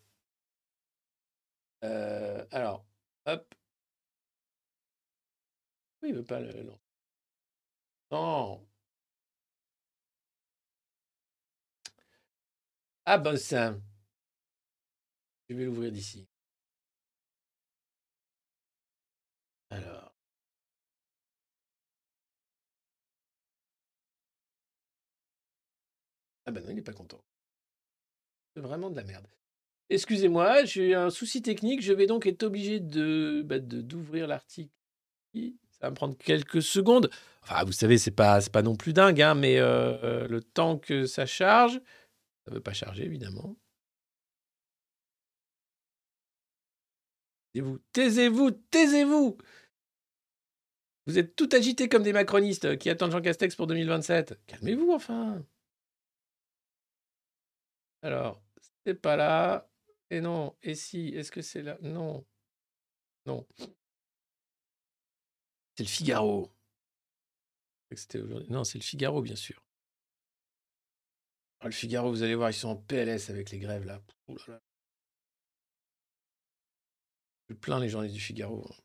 Euh, 1.84 2.46
alors, 2.52 2.86
hop. 3.26 3.56
Oui, 6.02 6.10
il 6.10 6.16
veut 6.16 6.24
pas 6.24 6.39
le. 6.39 6.64
Non. 6.64 6.80
Non. 8.12 8.66
Ah 13.06 13.18
ben 13.18 13.38
ça. 13.38 13.76
Je 15.50 15.56
vais 15.56 15.66
l'ouvrir 15.66 15.91
d'ici. 15.91 16.28
Alors. 19.70 20.11
Ah 26.45 26.51
ben 26.51 26.63
non, 26.63 26.70
il 26.72 26.76
n'est 26.76 26.82
pas 26.82 26.93
content. 26.93 27.24
C'est 28.55 28.61
vraiment 28.61 28.89
de 28.89 28.95
la 28.95 29.03
merde. 29.03 29.28
Excusez-moi, 29.89 30.66
j'ai 30.66 30.95
un 30.95 31.09
souci 31.09 31.41
technique. 31.41 31.82
Je 31.82 31.93
vais 31.93 32.07
donc 32.07 32.26
être 32.28 32.43
obligé 32.43 32.80
de 32.80 33.43
bah, 33.45 33.59
de- 33.59 33.82
d'ouvrir 33.82 34.28
l'article. 34.28 34.72
Ça 35.36 35.88
va 35.88 35.89
me 35.91 35.95
prendre 35.95 36.18
quelques 36.18 36.61
secondes. 36.61 37.09
Enfin, 37.43 37.63
vous 37.66 37.72
savez, 37.74 37.97
c'est 37.97 38.11
pas 38.11 38.39
pas 38.51 38.61
non 38.61 38.76
plus 38.76 38.93
dingue, 38.93 39.22
hein, 39.22 39.36
mais 39.36 39.59
euh, 39.59 40.28
le 40.28 40.41
temps 40.41 40.78
que 40.80 41.05
ça 41.05 41.26
charge, 41.26 41.82
ça 42.45 42.51
veut 42.53 42.61
pas 42.61 42.74
charger 42.74 43.05
évidemment. 43.05 43.55
Taisez-vous, 47.56 47.80
taisez-vous, 47.93 48.51
taisez-vous. 48.51 49.38
Vous 51.06 51.18
êtes 51.18 51.38
tout 51.38 51.47
agités 51.53 51.88
comme 51.88 52.03
des 52.03 52.12
macronistes 52.12 52.78
qui 52.78 52.89
attendent 52.89 53.12
Jean 53.12 53.22
Castex 53.22 53.56
pour 53.56 53.68
2027. 53.68 54.38
Calmez-vous 54.45 54.91
enfin. 54.91 55.41
Alors, 58.01 58.43
c'est 58.86 58.95
pas 58.95 59.16
là. 59.16 59.70
Et 60.10 60.20
non. 60.20 60.58
Et 60.64 60.76
si, 60.76 61.10
est-ce 61.10 61.32
que 61.32 61.41
c'est 61.41 61.62
là? 61.62 61.78
Non. 61.82 62.26
Non. 63.26 63.47
C'est 65.78 65.84
le 65.84 65.86
Figaro. 65.86 66.51
Aujourd'hui. 68.14 68.49
Non, 68.49 68.66
c'est 68.66 68.80
le 68.80 68.84
Figaro, 68.84 69.22
bien 69.22 69.38
sûr. 69.38 69.64
Ah, 71.62 71.68
le 71.68 71.72
Figaro, 71.72 72.10
vous 72.10 72.22
allez 72.22 72.36
voir, 72.36 72.49
ils 72.49 72.53
sont 72.53 72.68
en 72.68 72.76
PLS 72.76 73.30
avec 73.30 73.51
les 73.51 73.60
grèves 73.60 73.86
là. 73.86 74.01
Je 77.50 77.54
plains 77.56 77.80
les 77.80 77.89
journalistes 77.89 78.16
du 78.16 78.22
Figaro. 78.22 78.68
hein. 78.70 78.76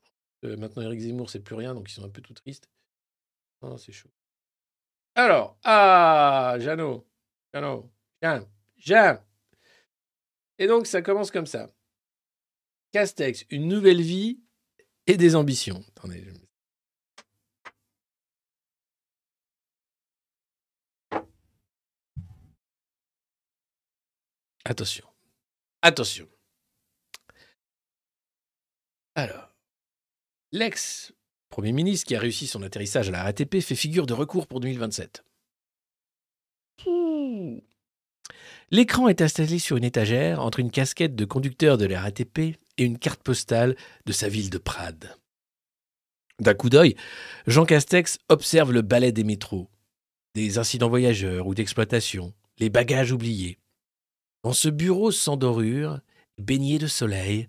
Euh, 0.44 0.56
maintenant, 0.56 0.82
Eric 0.82 1.00
Zemmour, 1.00 1.28
c'est 1.30 1.40
plus 1.40 1.54
rien, 1.54 1.74
donc 1.74 1.90
ils 1.90 1.94
sont 1.94 2.04
un 2.04 2.08
peu 2.08 2.22
tout 2.22 2.32
tristes. 2.34 2.70
Non, 3.62 3.76
c'est 3.76 3.92
chaud. 3.92 4.10
Alors, 5.14 5.58
ah, 5.64 6.56
Jeannot. 6.58 7.06
Jeannot. 7.52 7.90
Jean. 8.78 9.22
Et 10.58 10.66
donc, 10.66 10.86
ça 10.86 11.02
commence 11.02 11.30
comme 11.30 11.46
ça. 11.46 11.70
Castex, 12.92 13.44
une 13.50 13.68
nouvelle 13.68 14.00
vie 14.00 14.40
et 15.06 15.16
des 15.16 15.36
ambitions. 15.36 15.84
Attendez. 15.88 16.24
Attention. 24.64 25.06
Attention. 25.82 26.28
Alors, 29.14 29.54
l'ex-premier 30.52 31.72
ministre 31.72 32.06
qui 32.06 32.14
a 32.14 32.20
réussi 32.20 32.46
son 32.46 32.62
atterrissage 32.62 33.08
à 33.08 33.12
la 33.12 33.22
RATP 33.24 33.60
fait 33.60 33.74
figure 33.74 34.06
de 34.06 34.14
recours 34.14 34.46
pour 34.46 34.60
2027. 34.60 35.24
Ouh. 36.86 37.60
L'écran 38.70 39.08
est 39.08 39.20
installé 39.20 39.58
sur 39.58 39.76
une 39.76 39.84
étagère 39.84 40.40
entre 40.40 40.60
une 40.60 40.70
casquette 40.70 41.16
de 41.16 41.24
conducteur 41.24 41.76
de 41.76 41.86
la 41.86 42.00
RATP 42.00 42.38
et 42.38 42.84
une 42.84 42.98
carte 42.98 43.22
postale 43.22 43.76
de 44.06 44.12
sa 44.12 44.28
ville 44.28 44.48
de 44.48 44.58
Prades. 44.58 45.16
D'un 46.38 46.54
coup 46.54 46.70
d'œil, 46.70 46.94
Jean 47.46 47.66
Castex 47.66 48.18
observe 48.28 48.72
le 48.72 48.82
balai 48.82 49.12
des 49.12 49.24
métros, 49.24 49.68
des 50.34 50.58
incidents 50.58 50.88
voyageurs 50.88 51.46
ou 51.46 51.54
d'exploitation, 51.54 52.32
les 52.58 52.70
bagages 52.70 53.12
oubliés. 53.12 53.58
Dans 54.44 54.52
ce 54.52 54.68
bureau 54.68 55.10
sans 55.10 55.36
dorure, 55.36 56.00
baigné 56.38 56.78
de 56.78 56.86
soleil, 56.86 57.48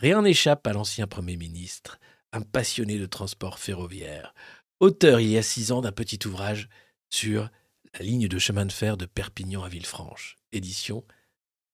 rien 0.00 0.22
n'échappe 0.22 0.66
à 0.66 0.72
l'ancien 0.72 1.06
Premier 1.06 1.36
ministre, 1.36 2.00
un 2.32 2.40
passionné 2.40 2.98
de 2.98 3.04
transport 3.04 3.58
ferroviaire, 3.58 4.34
auteur 4.80 5.20
il 5.20 5.28
y 5.28 5.38
a 5.38 5.42
six 5.42 5.72
ans 5.72 5.82
d'un 5.82 5.92
petit 5.92 6.18
ouvrage 6.26 6.68
sur 7.10 7.50
la 7.92 8.00
ligne 8.00 8.26
de 8.26 8.38
chemin 8.38 8.64
de 8.64 8.72
fer 8.72 8.96
de 8.96 9.04
Perpignan 9.04 9.62
à 9.62 9.68
Villefranche, 9.68 10.36
édition 10.52 11.04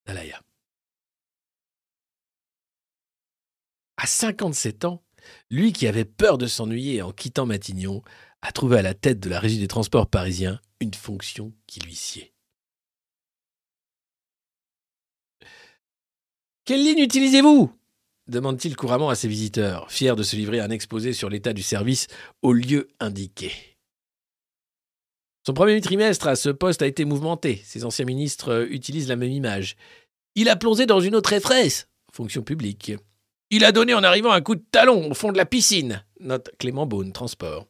Dalaya. 0.07 0.43
À 3.97 4.07
57 4.07 4.85
ans, 4.87 5.05
lui 5.51 5.72
qui 5.72 5.87
avait 5.87 6.05
peur 6.05 6.37
de 6.37 6.47
s'ennuyer 6.47 7.03
en 7.03 7.12
quittant 7.12 7.47
Matignon, 7.47 8.03
a 8.43 8.51
trouvé 8.51 8.79
à 8.79 8.83
la 8.83 8.95
tête 8.95 9.20
de 9.20 9.31
la 9.31 9.41
régie 9.41 9.59
des 9.59 9.68
transports 9.68 10.09
parisiens 10.09 10.61
une 10.81 10.95
fonction 10.95 11.53
qui 11.66 11.81
lui 11.81 11.95
sied. 11.95 12.33
Quelle 16.64 16.83
ligne 16.83 16.99
utilisez-vous? 16.99 17.72
Demande-t-il 18.29 18.77
couramment 18.77 19.11
à 19.11 19.14
ses 19.14 19.29
visiteurs, 19.29 19.91
fier 19.91 20.16
de 20.16 20.22
se 20.22 20.37
livrer 20.37 20.61
à 20.61 20.64
un 20.64 20.70
exposé 20.70 21.12
sur 21.12 21.29
l'état 21.29 21.53
du 21.53 21.62
service 21.62 22.07
au 22.43 22.53
lieu 22.53 22.89
indiqué. 23.01 23.53
Son 25.47 25.55
premier 25.55 25.81
trimestre 25.81 26.27
à 26.27 26.35
ce 26.35 26.49
poste 26.49 26.83
a 26.83 26.89
été 26.89 27.05
mouvementé. 27.05 27.62
Ses 27.64 27.85
anciens 27.85 28.05
ministres 28.05 28.49
euh, 28.49 28.66
utilisent 28.68 29.09
la 29.09 29.14
même 29.14 29.31
image. 29.31 29.77
Il 30.35 30.49
a 30.49 30.57
plongé 30.57 30.87
dans 30.87 30.99
une 30.99 31.14
eau 31.14 31.20
très 31.20 31.39
fraîche, 31.39 31.87
fonction 32.12 32.43
publique. 32.43 32.93
Il 33.51 33.64
a 33.64 33.70
donné 33.70 33.95
en 33.95 34.03
arrivant 34.03 34.33
un 34.33 34.41
coup 34.41 34.57
de 34.57 34.64
talon 34.72 35.09
au 35.11 35.14
fond 35.14 35.31
de 35.31 35.37
la 35.37 35.47
piscine, 35.47 36.05
note 36.18 36.51
Clément 36.59 36.85
Beaune, 36.85 37.12
transport. 37.12 37.68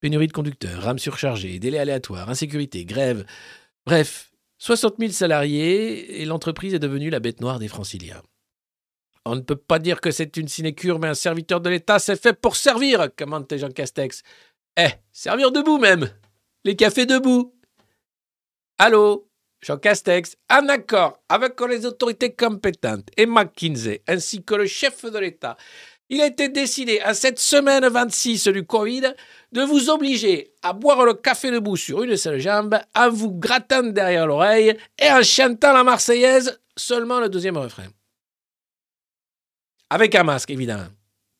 Pénurie 0.00 0.26
de 0.26 0.32
conducteurs, 0.32 0.82
rames 0.82 0.98
surchargées, 0.98 1.58
délais 1.58 1.78
aléatoires, 1.78 2.28
insécurité, 2.28 2.84
grève. 2.84 3.24
Bref, 3.86 4.30
60 4.58 4.96
000 4.98 5.12
salariés 5.12 6.20
et 6.20 6.26
l'entreprise 6.26 6.74
est 6.74 6.78
devenue 6.78 7.08
la 7.08 7.20
bête 7.20 7.40
noire 7.40 7.58
des 7.58 7.68
franciliens. 7.68 8.22
On 9.28 9.34
ne 9.34 9.40
peut 9.40 9.56
pas 9.56 9.80
dire 9.80 10.00
que 10.00 10.12
c'est 10.12 10.36
une 10.36 10.46
sinécure, 10.46 11.00
mais 11.00 11.08
un 11.08 11.14
serviteur 11.14 11.60
de 11.60 11.68
l'État, 11.68 11.98
c'est 11.98 12.20
fait 12.20 12.32
pour 12.32 12.54
servir, 12.54 13.08
commente 13.18 13.56
Jean 13.56 13.72
Castex. 13.72 14.22
Eh, 14.76 14.86
servir 15.10 15.50
debout 15.50 15.78
même 15.78 16.08
Les 16.64 16.76
cafés 16.76 17.06
debout 17.06 17.52
Allô 18.78 19.28
Jean 19.60 19.78
Castex, 19.78 20.36
en 20.48 20.68
accord 20.68 21.18
avec 21.28 21.60
les 21.62 21.86
autorités 21.86 22.36
compétentes 22.36 23.08
et 23.16 23.26
McKinsey, 23.26 24.00
ainsi 24.06 24.44
que 24.44 24.54
le 24.54 24.66
chef 24.66 25.04
de 25.04 25.18
l'État, 25.18 25.56
il 26.08 26.20
a 26.20 26.26
été 26.26 26.48
décidé 26.48 27.00
à 27.00 27.12
cette 27.12 27.40
semaine 27.40 27.88
26 27.88 28.46
du 28.48 28.64
Covid 28.64 29.12
de 29.50 29.62
vous 29.62 29.90
obliger 29.90 30.52
à 30.62 30.72
boire 30.72 31.04
le 31.04 31.14
café 31.14 31.50
debout 31.50 31.76
sur 31.76 32.04
une 32.04 32.16
seule 32.16 32.38
jambe, 32.38 32.78
en 32.94 33.10
vous 33.10 33.32
grattant 33.32 33.82
derrière 33.82 34.28
l'oreille 34.28 34.76
et 35.00 35.10
en 35.10 35.24
chantant 35.24 35.72
la 35.72 35.82
Marseillaise 35.82 36.60
seulement 36.76 37.18
le 37.18 37.28
deuxième 37.28 37.56
refrain. 37.56 37.88
Avec 39.90 40.14
un 40.14 40.24
masque, 40.24 40.50
évidemment, 40.50 40.88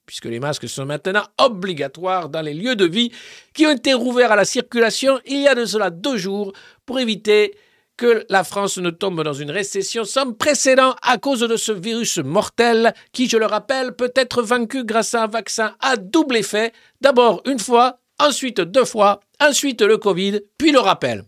puisque 0.06 0.26
les 0.26 0.38
masques 0.38 0.68
sont 0.68 0.86
maintenant 0.86 1.24
obligatoires 1.38 2.28
dans 2.28 2.42
les 2.42 2.54
lieux 2.54 2.76
de 2.76 2.84
vie 2.84 3.10
qui 3.54 3.66
ont 3.66 3.72
été 3.72 3.92
rouverts 3.92 4.32
à 4.32 4.36
la 4.36 4.44
circulation 4.44 5.20
il 5.26 5.42
y 5.42 5.48
a 5.48 5.54
de 5.54 5.64
cela 5.64 5.90
deux 5.90 6.16
jours 6.16 6.52
pour 6.84 7.00
éviter 7.00 7.56
que 7.96 8.24
la 8.28 8.44
France 8.44 8.78
ne 8.78 8.90
tombe 8.90 9.22
dans 9.22 9.32
une 9.32 9.50
récession 9.50 10.04
sans 10.04 10.32
précédent 10.32 10.94
à 11.02 11.18
cause 11.18 11.40
de 11.40 11.56
ce 11.56 11.72
virus 11.72 12.18
mortel 12.18 12.94
qui, 13.12 13.28
je 13.28 13.38
le 13.38 13.46
rappelle, 13.46 13.96
peut 13.96 14.12
être 14.14 14.42
vaincu 14.42 14.84
grâce 14.84 15.14
à 15.14 15.24
un 15.24 15.26
vaccin 15.26 15.74
à 15.80 15.96
double 15.96 16.36
effet, 16.36 16.72
d'abord 17.00 17.42
une 17.46 17.58
fois, 17.58 17.98
ensuite 18.18 18.60
deux 18.60 18.84
fois, 18.84 19.20
ensuite 19.40 19.82
le 19.82 19.96
Covid, 19.96 20.42
puis 20.58 20.72
le 20.72 20.78
rappel. 20.78 21.24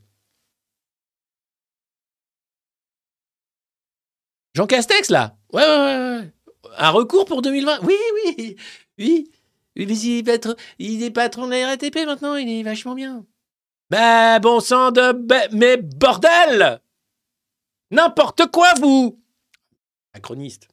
Jean 4.54 4.66
Castex, 4.66 5.10
là? 5.10 5.36
Ouais, 5.52 5.62
ouais, 5.62 6.18
ouais. 6.20 6.32
Un 6.76 6.90
recours 6.90 7.24
pour 7.24 7.42
2020 7.42 7.80
Oui, 7.82 7.96
oui, 8.14 8.56
oui. 8.98 9.30
Mais 9.76 9.84
il 9.84 10.18
est, 10.18 10.22
patron, 10.24 10.54
il 10.78 11.02
est 11.02 11.10
patron 11.10 11.46
de 11.46 11.52
la 11.52 11.68
RATP 11.68 12.04
maintenant, 12.04 12.34
il 12.34 12.48
est 12.48 12.62
vachement 12.64 12.94
bien. 12.94 13.24
Mais 13.90 14.40
bon 14.40 14.60
sang 14.60 14.90
de... 14.90 15.56
Mais 15.56 15.76
bordel 15.76 16.80
N'importe 17.90 18.50
quoi, 18.50 18.74
vous 18.80 19.18
Macroniste. 20.14 20.68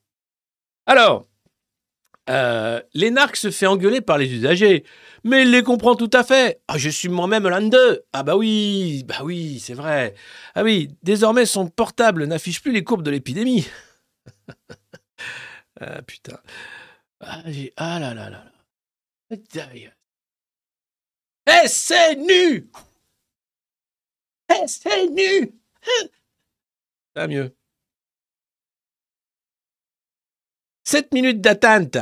Alors, 0.87 1.27
euh, 2.29 2.81
l'énarque 2.93 3.35
se 3.35 3.51
fait 3.51 3.67
engueuler 3.67 4.01
par 4.01 4.17
les 4.17 4.33
usagers, 4.33 4.83
mais 5.23 5.43
il 5.43 5.51
les 5.51 5.63
comprend 5.63 5.95
tout 5.95 6.09
à 6.13 6.23
fait. 6.23 6.61
Ah, 6.67 6.77
je 6.77 6.89
suis 6.89 7.09
moi-même 7.09 7.47
l'un 7.47 7.61
d'eux. 7.61 8.03
Ah 8.11 8.23
bah 8.23 8.35
oui, 8.35 9.03
bah 9.07 9.19
oui, 9.23 9.59
c'est 9.59 9.75
vrai. 9.75 10.15
Ah 10.55 10.63
oui, 10.63 10.89
désormais 11.03 11.45
son 11.45 11.67
portable 11.67 12.25
n'affiche 12.25 12.61
plus 12.61 12.71
les 12.71 12.83
courbes 12.83 13.03
de 13.03 13.11
l'épidémie. 13.11 13.67
ah 15.79 16.01
putain. 16.01 16.39
Ah, 17.21 17.43
j'ai- 17.47 17.73
ah 17.77 17.99
là 17.99 18.13
là 18.13 18.29
là 18.29 18.43
là. 18.43 18.51
Eh, 21.47 21.67
c'est 21.67 22.15
nu 22.15 22.69
Eh, 24.49 24.67
c'est 24.67 25.07
nu 25.09 25.53
va 27.15 27.27
mieux. 27.27 27.55
7 30.83 31.13
minutes 31.13 31.41
d'attente. 31.41 31.97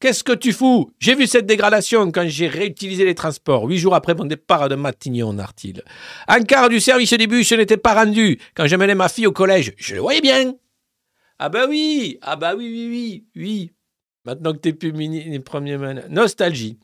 Qu'est-ce 0.00 0.22
que 0.24 0.32
tu 0.32 0.52
fous? 0.52 0.92
J'ai 0.98 1.14
vu 1.14 1.26
cette 1.26 1.46
dégradation 1.46 2.10
quand 2.12 2.26
j'ai 2.28 2.46
réutilisé 2.48 3.04
les 3.04 3.14
transports, 3.14 3.64
huit 3.64 3.78
jours 3.78 3.94
après 3.94 4.14
mon 4.14 4.24
départ 4.24 4.68
de 4.68 4.74
Matignon, 4.76 5.32
Nartil. 5.32 5.82
Un 6.28 6.42
quart 6.44 6.68
du 6.68 6.80
service 6.80 7.12
des 7.12 7.26
bus 7.26 7.50
n'était 7.52 7.76
pas 7.76 7.94
rendu 7.94 8.40
quand 8.54 8.66
je 8.66 8.76
menais 8.76 8.94
ma 8.94 9.08
fille 9.08 9.26
au 9.26 9.32
collège. 9.32 9.74
Je 9.76 9.96
le 9.96 10.00
voyais 10.00 10.20
bien. 10.20 10.54
Ah 11.38 11.48
bah 11.48 11.66
oui, 11.68 12.18
ah 12.22 12.36
bah 12.36 12.54
oui, 12.56 12.66
oui, 12.68 12.88
oui, 12.90 13.26
oui. 13.36 13.72
Maintenant 14.24 14.52
que 14.52 14.58
t'es 14.58 14.72
plus 14.72 14.92
mini, 14.92 15.24
les 15.24 15.40
premiers 15.40 15.78
man- 15.78 16.04
Nostalgie. 16.08 16.78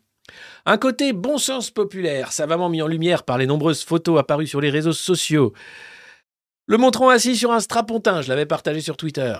Un 0.64 0.78
côté 0.78 1.12
bon 1.12 1.38
sens 1.38 1.70
populaire, 1.70 2.32
savamment 2.32 2.68
mis 2.68 2.80
en 2.80 2.86
lumière 2.86 3.24
par 3.24 3.36
les 3.36 3.46
nombreuses 3.46 3.84
photos 3.84 4.18
apparues 4.18 4.46
sur 4.46 4.60
les 4.60 4.70
réseaux 4.70 4.92
sociaux. 4.92 5.52
Le 6.66 6.78
montrant 6.78 7.10
assis 7.10 7.36
sur 7.36 7.52
un 7.52 7.60
strapontin, 7.60 8.22
je 8.22 8.28
l'avais 8.30 8.46
partagé 8.46 8.80
sur 8.80 8.96
Twitter. 8.96 9.36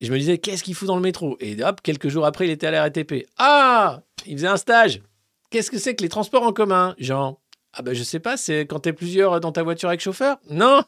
Et 0.00 0.06
je 0.06 0.12
me 0.12 0.18
disais, 0.18 0.38
qu'est-ce 0.38 0.62
qu'il 0.62 0.74
fout 0.74 0.88
dans 0.88 0.96
le 0.96 1.02
métro? 1.02 1.36
Et 1.40 1.62
hop, 1.62 1.80
quelques 1.82 2.08
jours 2.08 2.24
après, 2.24 2.46
il 2.46 2.50
était 2.50 2.66
à 2.68 2.70
la 2.70 2.82
RATP. 2.82 3.26
Ah 3.36 4.00
Il 4.26 4.36
faisait 4.38 4.48
un 4.48 4.56
stage. 4.56 5.02
Qu'est-ce 5.50 5.70
que 5.70 5.78
c'est 5.78 5.94
que 5.94 6.02
les 6.02 6.08
transports 6.08 6.44
en 6.44 6.52
commun, 6.52 6.94
Jean? 6.98 7.38
Ah 7.74 7.82
ben 7.82 7.94
je 7.94 8.02
sais 8.02 8.20
pas, 8.20 8.36
c'est 8.36 8.60
quand 8.60 8.80
t'es 8.80 8.92
plusieurs 8.92 9.38
dans 9.40 9.52
ta 9.52 9.62
voiture 9.62 9.88
avec 9.90 10.00
chauffeur? 10.00 10.38
Non 10.50 10.82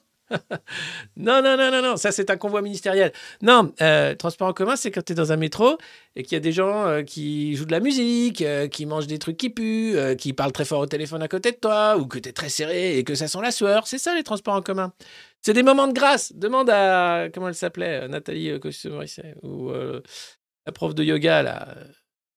non, 1.17 1.43
non, 1.43 1.57
non, 1.57 1.71
non, 1.71 1.83
non, 1.83 1.97
ça 1.97 2.11
c'est 2.13 2.31
un 2.31 2.37
convoi 2.37 2.63
ministériel. 2.63 3.13
Non, 3.43 3.73
euh, 3.81 4.15
transport 4.15 4.49
en 4.49 4.53
commun, 4.53 4.77
c'est 4.77 4.91
quand 4.91 5.03
tu 5.05 5.13
es 5.13 5.15
dans 5.15 5.33
un 5.33 5.37
métro 5.37 5.77
et 6.17 6.23
qu'il 6.23 6.33
y 6.33 6.37
a 6.37 6.41
des 6.41 6.53
gens 6.53 6.87
euh, 6.87 7.03
qui 7.03 7.55
jouent 7.57 7.67
de 7.67 7.73
la 7.73 7.81
musique, 7.81 8.41
euh, 8.43 8.69
qui 8.69 8.87
mangent 8.87 9.07
des 9.07 9.19
trucs 9.19 9.37
qui 9.37 9.51
puent, 9.51 9.97
euh, 9.97 10.15
qui 10.15 10.33
parlent 10.33 10.53
très 10.53 10.65
fort 10.65 10.81
au 10.81 10.87
téléphone 10.87 11.23
à 11.23 11.29
côté 11.29 11.53
de 11.53 11.57
toi, 11.57 11.97
ou 11.99 12.07
que 12.07 12.19
tu 12.19 12.29
es 12.29 12.33
très 12.33 12.49
serré 12.49 12.99
et 12.99 13.05
que 13.05 13.15
ça 13.15 13.29
sent 13.29 13.41
la 13.43 13.51
sueur. 13.51 13.87
C'est 13.87 13.99
ça 13.99 14.15
les 14.15 14.23
transports 14.23 14.55
en 14.55 14.63
commun. 14.63 14.93
C'est 15.43 15.53
des 15.53 15.63
moments 15.63 15.89
de 15.89 15.93
grâce. 15.93 16.33
Demande 16.33 16.71
à, 16.71 17.29
comment 17.33 17.49
elle 17.49 17.55
s'appelait, 17.55 18.09
Nathalie 18.09 18.59
Cossu-Morisset, 18.59 19.37
ou 19.43 19.71
la 19.71 20.73
prof 20.73 20.95
de 20.95 21.05
yoga, 21.05 21.43
là, 21.43 21.75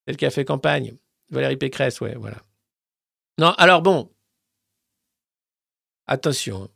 celle 0.06 0.18
qui 0.18 0.26
a 0.26 0.30
fait 0.30 0.44
campagne, 0.44 0.94
Valérie 1.30 1.58
Pécresse, 1.58 2.02
ouais, 2.02 2.16
voilà. 2.16 2.38
Non, 3.40 3.52
alors 3.58 3.82
bon, 3.82 4.10
attention, 6.08 6.70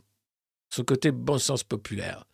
ce 0.72 0.82
côté 0.82 1.12
bon 1.12 1.38
sens 1.38 1.64
populaire. 1.64 2.26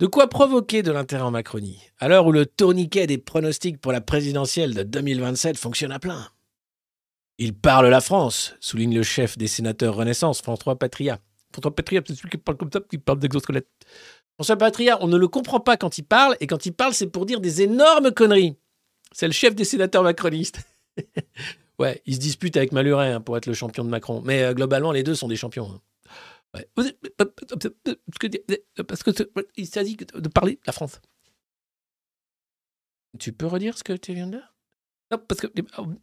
De 0.00 0.06
quoi 0.06 0.28
provoquer 0.28 0.82
de 0.82 0.90
l'intérêt 0.90 1.22
en 1.22 1.30
Macronie, 1.30 1.78
à 1.98 2.08
l'heure 2.08 2.26
où 2.26 2.32
le 2.32 2.46
tourniquet 2.46 3.06
des 3.06 3.18
pronostics 3.18 3.78
pour 3.78 3.92
la 3.92 4.00
présidentielle 4.00 4.74
de 4.74 4.82
2027 4.82 5.58
fonctionne 5.58 5.92
à 5.92 5.98
plein? 5.98 6.26
Il 7.38 7.54
parle 7.54 7.88
la 7.88 8.00
France, 8.00 8.54
souligne 8.60 8.94
le 8.94 9.02
chef 9.02 9.36
des 9.36 9.46
sénateurs 9.46 9.94
Renaissance, 9.94 10.40
François 10.40 10.78
Patria. 10.78 11.20
François 11.52 11.74
Patria, 11.74 12.00
c'est 12.06 12.14
celui 12.14 12.30
qui 12.30 12.38
parle 12.38 12.56
comme 12.56 12.70
ça, 12.72 12.80
qui 12.80 12.96
parle 12.98 13.18
d'exosquelette. 13.18 13.68
François 14.36 14.56
Patria, 14.56 14.96
on 15.02 15.06
ne 15.06 15.18
le 15.18 15.28
comprend 15.28 15.60
pas 15.60 15.76
quand 15.76 15.98
il 15.98 16.04
parle, 16.04 16.36
et 16.40 16.46
quand 16.46 16.64
il 16.64 16.72
parle, 16.72 16.94
c'est 16.94 17.08
pour 17.08 17.26
dire 17.26 17.40
des 17.40 17.60
énormes 17.60 18.10
conneries. 18.12 18.56
C'est 19.12 19.26
le 19.26 19.32
chef 19.32 19.54
des 19.54 19.64
sénateurs 19.64 20.02
macronistes. 20.02 20.60
ouais, 21.78 22.00
il 22.06 22.14
se 22.14 22.20
dispute 22.20 22.56
avec 22.56 22.72
Maluret 22.72 23.12
hein, 23.12 23.20
pour 23.20 23.36
être 23.36 23.46
le 23.46 23.54
champion 23.54 23.84
de 23.84 23.90
Macron. 23.90 24.22
Mais 24.24 24.42
euh, 24.44 24.54
globalement, 24.54 24.92
les 24.92 25.02
deux 25.02 25.14
sont 25.14 25.28
des 25.28 25.36
champions. 25.36 25.70
hein. 25.70 25.80
Parce 26.52 26.66
que 29.02 29.10
il 29.56 29.66
s'agit 29.66 29.96
de 29.96 30.28
parler 30.28 30.56
de 30.56 30.60
la 30.66 30.72
France. 30.72 31.00
Tu 33.18 33.32
peux 33.32 33.46
redire 33.46 33.76
ce 33.76 33.84
que 33.84 33.92
tu 33.92 34.14
viens 34.14 34.26
de 34.26 34.38
dire? 34.38 34.54
Non, 35.10 35.18
parce 35.18 35.40
que 35.40 35.48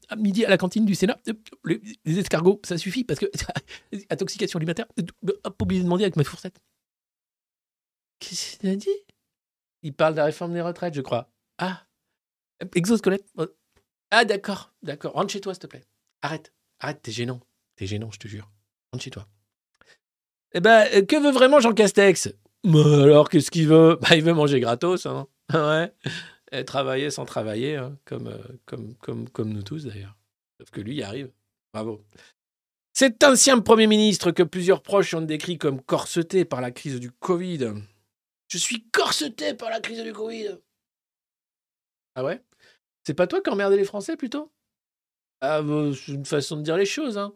à 0.10 0.16
midi 0.18 0.44
à 0.44 0.50
la 0.50 0.58
cantine 0.58 0.86
du 0.86 0.94
Sénat, 0.94 1.18
les, 1.64 1.82
les 2.04 2.20
escargots, 2.20 2.60
ça 2.66 2.78
suffit 2.78 3.06
parce 3.06 3.20
que 3.20 3.26
intoxication 4.10 4.58
alimentaire. 4.58 4.88
Pas 4.88 5.56
oublier 5.62 5.80
de 5.80 5.86
demander 5.86 6.04
avec 6.04 6.18
ma 6.18 6.26
fourchette. 6.26 6.60
Qu'est-ce 8.20 8.58
qu'il 8.58 8.70
a 8.70 8.76
dit? 8.76 8.90
Il 9.84 9.94
parle 9.94 10.14
de 10.14 10.18
la 10.18 10.26
réforme 10.26 10.54
des 10.54 10.62
retraites, 10.62 10.94
je 10.94 11.02
crois. 11.02 11.32
Ah, 11.58 11.88
exosquelette. 12.76 13.26
Ah, 14.12 14.26
d'accord, 14.26 14.74
d'accord. 14.82 15.14
Rentre 15.14 15.32
chez 15.32 15.42
toi, 15.42 15.54
s'il 15.54 15.62
te 15.62 15.68
plaît. 15.68 15.86
Arrête, 16.22 16.54
arrête, 16.80 17.02
t'es 17.02 17.12
gênant. 17.12 17.40
T'es 17.76 17.88
gênant, 17.88 18.12
je 18.12 18.20
te 18.20 18.28
jure. 18.28 18.52
Rentre 18.92 19.04
chez 19.04 19.12
toi. 19.12 19.28
Eh 20.54 20.60
ben, 20.60 21.06
que 21.06 21.22
veut 21.22 21.32
vraiment 21.32 21.60
Jean 21.60 21.74
Castex? 21.74 22.30
Bah 22.64 23.04
Alors, 23.04 23.30
qu'est-ce 23.30 23.52
qu'il 23.52 23.68
veut? 23.68 23.98
Bah, 24.02 24.16
Il 24.16 24.24
veut 24.24 24.34
manger 24.34 24.60
gratos, 24.60 25.06
hein. 25.06 25.28
ouais. 25.54 25.94
Et 26.52 26.64
travailler 26.64 27.12
sans 27.12 27.26
travailler, 27.26 27.76
hein, 27.76 27.98
comme, 28.06 28.28
euh, 28.28 28.38
comme, 28.66 28.96
comme, 28.96 29.30
comme 29.30 29.52
nous 29.52 29.64
tous 29.64 29.86
d'ailleurs. 29.86 30.16
Sauf 30.60 30.72
que 30.72 30.82
lui 30.82 30.96
y 30.96 31.04
arrive. 31.04 31.32
Bravo. 31.74 32.04
Cet 32.94 33.24
ancien 33.24 33.60
Premier 33.60 33.88
ministre 33.88 34.32
que 34.32 34.44
plusieurs 34.44 34.82
proches 34.82 35.14
ont 35.14 35.22
décrit 35.22 35.58
comme 35.58 35.82
corseté 35.82 36.46
par 36.46 36.62
la 36.62 36.72
crise 36.72 37.00
du 37.00 37.12
Covid. 37.12 37.74
Je 38.50 38.58
suis 38.58 38.90
corseté 38.90 39.54
par 39.54 39.70
la 39.70 39.82
crise 39.82 40.02
du 40.02 40.14
Covid. 40.14 40.58
Ah 42.16 42.24
ouais? 42.24 42.42
C'est 43.06 43.14
pas 43.14 43.28
toi 43.28 43.42
qui 43.42 43.50
emmerdais 43.50 43.78
les 43.78 43.86
Français 43.86 44.18
plutôt? 44.18 44.52
Ah, 45.42 45.62
bah, 45.62 45.92
c'est 45.94 46.14
une 46.14 46.26
façon 46.26 46.58
de 46.58 46.64
dire 46.64 46.78
les 46.78 46.86
choses. 46.86 47.18
Hein. 47.18 47.34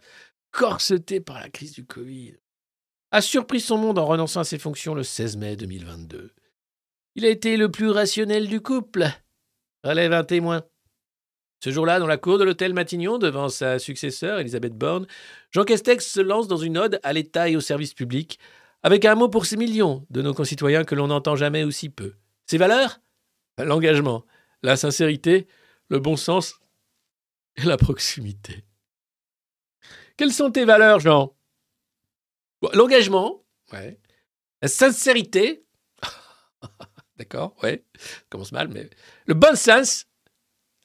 Corseté 0.51 1.20
par 1.20 1.39
la 1.39 1.49
crise 1.49 1.74
du 1.74 1.86
Covid 1.86 2.41
a 3.12 3.22
surpris 3.22 3.59
son 3.59 3.78
monde 3.78 3.99
en 3.99 4.05
renonçant 4.05 4.39
à 4.39 4.45
ses 4.45 4.57
fonctions 4.57 4.95
le 4.95 5.03
16 5.03 5.38
mai 5.38 5.55
2022. 5.55 6.32
Il 7.16 7.26
a 7.26 7.30
été 7.30 7.57
le 7.57 7.70
plus 7.70 7.89
rationnel 7.89 8.47
du 8.47 8.62
couple, 8.62 9.05
relève 9.84 10.14
un 10.14 10.24
témoin. 10.24 10.64
Ce 11.64 11.70
jour-là, 11.70 11.99
dans 11.99 12.07
la 12.07 12.18
cour 12.18 12.38
de 12.38 12.43
l'hôtel 12.43 12.74
Matignon, 12.74 13.18
devant 13.18 13.49
sa 13.49 13.78
successeur, 13.78 14.39
Elisabeth 14.39 14.76
Borne, 14.76 15.05
Jean 15.51 15.64
Castex 15.64 16.07
se 16.07 16.22
lance 16.22 16.47
dans 16.47 16.57
une 16.57 16.78
ode 16.78 16.99
à 17.03 17.14
l'État 17.14 17.49
et 17.49 17.55
au 17.55 17.59
service 17.59 17.93
public, 17.93 18.39
avec 18.82 19.05
un 19.05 19.16
mot 19.16 19.30
pour 19.30 19.45
ces 19.45 19.57
millions 19.57 20.05
de 20.09 20.22
nos 20.22 20.34
concitoyens 20.34 20.86
que 20.86 20.95
l'on 20.95 21.07
n'entend 21.07 21.36
jamais 21.36 21.64
aussi 21.64 21.89
peu. 21.89 22.14
Ses 22.47 22.57
valeurs? 22.57 22.99
L'engagement, 23.59 24.26
la 24.64 24.76
sincérité, 24.76 25.47
le 25.89 25.99
bon 25.99 26.16
sens 26.16 26.59
et 27.57 27.64
la 27.64 27.78
proximité. 27.78 28.64
Quelles 30.18 30.34
sont 30.34 30.49
tes 30.49 30.66
valeurs, 30.66 30.99
Jean? 30.99 31.36
L'engagement, 32.74 33.43
ouais. 33.74 33.99
La 34.62 34.68
sincérité, 34.68 35.66
d'accord, 37.18 37.55
ouais, 37.64 37.84
ça 37.97 38.22
commence 38.30 38.51
mal, 38.51 38.68
mais 38.68 38.89
le 39.26 39.34
bon 39.34 39.55
sens, 39.55 40.05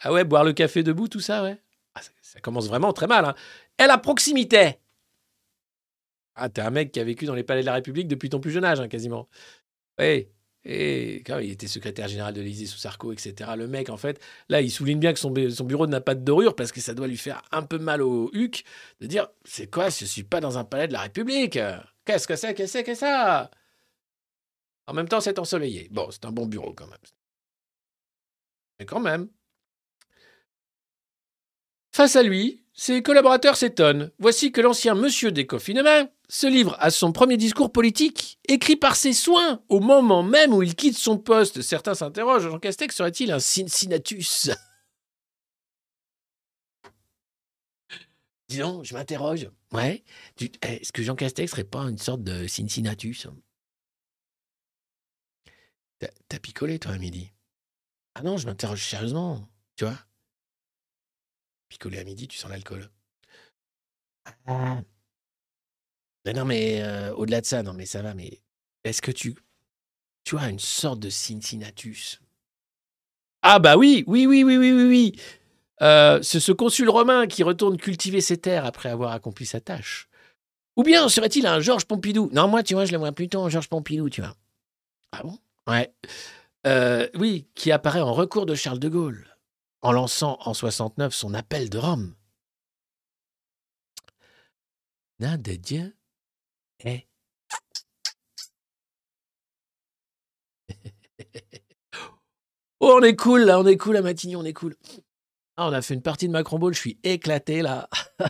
ah 0.01 0.13
ouais, 0.13 0.25
boire 0.25 0.45
le 0.45 0.53
café 0.53 0.83
debout, 0.83 1.09
tout 1.09 1.21
ça, 1.21 1.43
ouais. 1.43 1.59
Ah, 1.95 2.03
ça, 2.03 2.11
ça, 2.21 2.41
commence 2.41 2.69
vraiment 2.69 2.93
très 2.93 3.07
mal. 3.07 3.25
Hein. 3.25 3.35
Et 3.79 3.87
la 3.87 3.99
proximité. 3.99 4.79
Ah, 6.35 6.51
t'es 6.51 6.61
un 6.61 6.71
mec 6.71 6.93
qui 6.93 7.01
a 7.01 7.05
vécu 7.05 7.25
dans 7.25 7.35
les 7.35 7.43
palais 7.43 7.63
de 7.63 7.67
la 7.67 7.73
République 7.73 8.09
depuis 8.09 8.29
ton 8.29 8.41
plus 8.41 8.51
jeune 8.51 8.65
âge, 8.65 8.81
hein, 8.81 8.89
quasiment. 8.89 9.29
Ouais. 9.99 10.31
Et 10.69 11.23
quand 11.25 11.39
il 11.39 11.53
était 11.53 11.69
secrétaire 11.69 12.09
général 12.09 12.35
de 12.35 12.41
l'Élysée 12.41 12.67
sous 12.67 12.79
Sarko, 12.79 13.13
etc. 13.13 13.53
Le 13.57 13.69
mec, 13.69 13.89
en 13.89 13.97
fait, 13.97 14.21
là, 14.49 14.61
il 14.61 14.71
souligne 14.71 14.99
bien 14.99 15.13
que 15.13 15.21
son, 15.21 15.31
bureau 15.31 15.87
n'a 15.87 16.01
pas 16.01 16.17
de 16.17 16.25
dorure 16.25 16.57
parce 16.57 16.73
que 16.73 16.81
ça 16.81 16.93
doit 16.93 17.07
lui 17.07 17.17
faire 17.17 17.41
un 17.53 17.63
peu 17.63 17.79
mal 17.79 18.03
au 18.03 18.31
huc 18.33 18.65
de 19.01 19.07
dire 19.07 19.29
c'est 19.45 19.71
quoi, 19.71 19.91
je 19.91 20.05
suis 20.05 20.25
pas 20.25 20.41
dans 20.41 20.59
un 20.59 20.65
palais 20.65 20.89
de 20.89 20.93
la 20.93 21.03
République? 21.03 21.57
Qu'est-ce 22.05 22.27
que 22.27 22.35
c'est, 22.35 22.53
qu'est-ce 22.55 22.73
que 22.73 22.79
c'est 22.79 22.85
que 22.85 22.95
ça? 22.97 23.49
En 24.89 24.93
même 24.93 25.07
temps, 25.09 25.21
c'est 25.21 25.39
ensoleillé. 25.39 25.87
Bon, 25.93 26.09
c'est 26.11 26.25
un 26.25 26.33
bon 26.33 26.47
bureau 26.47 26.73
quand 26.73 26.89
même. 26.89 26.99
Mais 28.81 28.87
quand 28.87 29.01
même. 29.01 29.29
Face 31.93 32.17
à 32.17 32.25
lui, 32.25 32.66
ses 32.79 33.03
collaborateurs 33.03 33.57
s'étonnent. 33.57 34.13
Voici 34.19 34.53
que 34.53 34.61
l'ancien 34.61 34.95
monsieur 34.95 35.33
des 35.33 35.47
confinements 35.47 36.09
se 36.29 36.47
livre 36.47 36.77
à 36.79 36.91
son 36.91 37.11
premier 37.13 37.37
discours 37.39 37.73
politique, 37.73 38.39
écrit 38.49 38.77
par 38.77 38.97
ses 38.97 39.13
soins, 39.15 39.63
au 39.69 39.81
moment 39.81 40.23
même 40.23 40.53
où 40.53 40.63
il 40.63 40.75
quitte 40.75 40.97
son 40.99 41.19
poste. 41.19 41.63
Certains 41.63 41.95
s'interrogent, 41.95 42.51
Jean 42.51 42.59
Castex 42.59 42.95
serait-il 42.95 43.33
un 43.33 43.39
Cincinnatus 43.41 44.51
Dis 48.49 48.59
donc, 48.59 48.85
je 48.85 48.95
m'interroge. 48.95 49.51
Ouais. 49.73 50.05
Tu- 50.37 50.53
Est-ce 50.63 50.93
que 50.93 51.03
Jean 51.03 51.17
Castex 51.17 51.51
serait 51.51 51.65
pas 51.65 51.83
une 51.83 51.99
sorte 51.99 52.23
de 52.23 52.47
Cincinnatus 52.47 53.27
T'as 56.29 56.39
picolé, 56.39 56.79
toi, 56.79 56.93
à 56.93 56.99
midi? 56.99 57.33
Ah 58.15 58.23
non, 58.23 58.37
je 58.37 58.47
m'interroge 58.47 58.85
sérieusement, 58.85 59.49
tu 59.77 59.85
vois. 59.85 59.97
Picolé 61.69 61.99
à 61.99 62.05
midi, 62.05 62.29
tu 62.29 62.39
sens 62.39 62.51
l'alcool. 62.51 62.91
Ah. 64.47 64.83
Mais 66.25 66.33
non, 66.33 66.45
mais 66.45 66.83
euh, 66.83 67.15
au-delà 67.15 67.41
de 67.41 67.47
ça, 67.47 67.63
non, 67.63 67.73
mais 67.73 67.87
ça 67.87 68.03
va, 68.03 68.15
mais 68.15 68.41
est-ce 68.85 69.03
que 69.03 69.13
tu. 69.13 69.37
Tu 70.25 70.37
as 70.37 70.49
une 70.49 70.59
sorte 70.59 70.99
de 70.99 71.09
Cincinnatus? 71.09 72.21
Ah, 73.43 73.61
bah 73.61 73.77
oui, 73.77 74.03
oui, 74.09 74.27
oui, 74.27 74.43
oui, 74.43 74.57
oui, 74.57 74.73
oui, 74.73 74.85
oui. 74.85 75.21
Euh, 75.83 76.21
c'est 76.23 76.41
ce 76.41 76.53
consul 76.53 76.89
romain 76.91 77.27
qui 77.27 77.43
retourne 77.43 77.77
cultiver 77.77 78.21
ses 78.21 78.39
terres 78.39 78.65
après 78.65 78.89
avoir 78.89 79.13
accompli 79.13 79.47
sa 79.47 79.61
tâche. 79.61 80.09
Ou 80.77 80.83
bien 80.83 81.09
serait-il 81.09 81.47
un 81.47 81.61
Georges 81.61 81.85
Pompidou? 81.85 82.29
Non, 82.33 82.49
moi, 82.49 82.63
tu 82.63 82.75
vois, 82.75 82.87
je 82.87 82.93
le 82.93 82.99
vois 82.99 83.13
plutôt 83.13 83.41
en 83.41 83.49
Georges 83.49 83.69
Pompidou, 83.69 84.11
tu 84.11 84.21
vois. 84.21 84.35
Ah 85.13 85.23
bon? 85.23 85.39
Ouais. 85.69 85.95
Euh, 86.67 87.09
oui, 87.15 87.47
qui 87.55 87.71
apparaît 87.71 88.01
en 88.01 88.13
recours 88.13 88.47
de 88.47 88.55
Charles 88.55 88.81
de 88.81 88.89
Gaulle, 88.89 89.36
en 89.83 89.93
lançant 89.93 90.39
en 90.41 90.55
69 90.55 91.15
son 91.15 91.35
appel 91.35 91.71
de 91.71 91.79
Rome. 91.79 92.15
Nom 95.19 95.37
de 95.39 95.53
Dieu 95.53 95.97
est. 96.81 97.07
oh, 102.81 102.99
on 102.99 103.03
est 103.03 103.17
cool 103.17 103.43
là, 103.43 103.59
on 103.59 103.67
est 103.67 103.77
cool 103.77 103.97
à 103.97 104.03
Matignon, 104.03 104.41
on 104.41 104.45
est 104.45 104.53
cool. 104.53 104.77
Ah, 105.57 105.69
on 105.69 105.73
a 105.73 105.81
fait 105.81 105.95
une 105.95 106.03
partie 106.03 106.27
de 106.27 106.33
Macron 106.33 106.59
Ball, 106.59 106.75
je 106.75 106.81
suis 106.81 106.99
éclaté 107.03 107.63
là. 107.63 107.89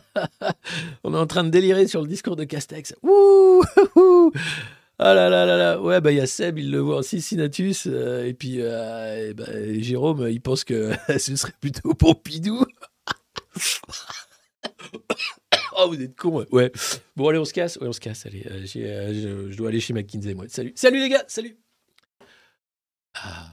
on 1.03 1.13
est 1.13 1.19
en 1.19 1.27
train 1.27 1.43
de 1.43 1.51
délirer 1.51 1.89
sur 1.89 2.03
le 2.03 2.07
discours 2.09 2.37
de 2.37 2.45
Castex. 2.45 2.95
Ouh 3.03 3.65
Ah 4.99 5.13
là 5.13 5.29
là 5.29 5.45
là 5.45 5.57
là. 5.57 5.81
Ouais, 5.81 6.01
bah 6.01 6.13
il 6.13 6.19
y 6.19 6.21
a 6.21 6.27
Seb, 6.27 6.59
il 6.59 6.71
le 6.71 6.79
voit 6.79 6.99
en 6.99 7.03
Cincinnatus. 7.03 7.87
Euh, 7.87 8.27
et 8.27 8.35
puis 8.35 8.57
euh, 8.61 9.35
bah, 9.35 9.45
Jérôme, 9.79 10.29
il 10.31 10.41
pense 10.41 10.65
que 10.65 10.93
ce 11.19 11.37
serait 11.37 11.53
plutôt 11.61 11.95
Pompidou. 11.95 12.65
oh, 15.77 15.89
vous 15.89 16.01
êtes 16.01 16.17
con. 16.17 16.45
Ouais. 16.51 16.73
Bon, 17.15 17.29
allez, 17.29 17.39
on 17.39 17.45
se 17.45 17.53
casse. 17.53 17.77
Ouais, 17.77 17.89
on 17.89 17.93
se 17.93 18.01
casse. 18.01 18.27
Allez, 18.27 18.47
euh, 18.47 18.67
je, 18.67 19.51
je, 19.51 19.57
dois 19.57 19.69
aller 19.69 19.81
chez 19.81 19.93
McKinsey, 19.93 20.35
moi. 20.35 20.47
Salut. 20.49 20.73
Salut 20.75 21.01
les 21.01 21.09
gars, 21.09 21.25
salut. 21.29 21.59
Ah, 23.15 23.53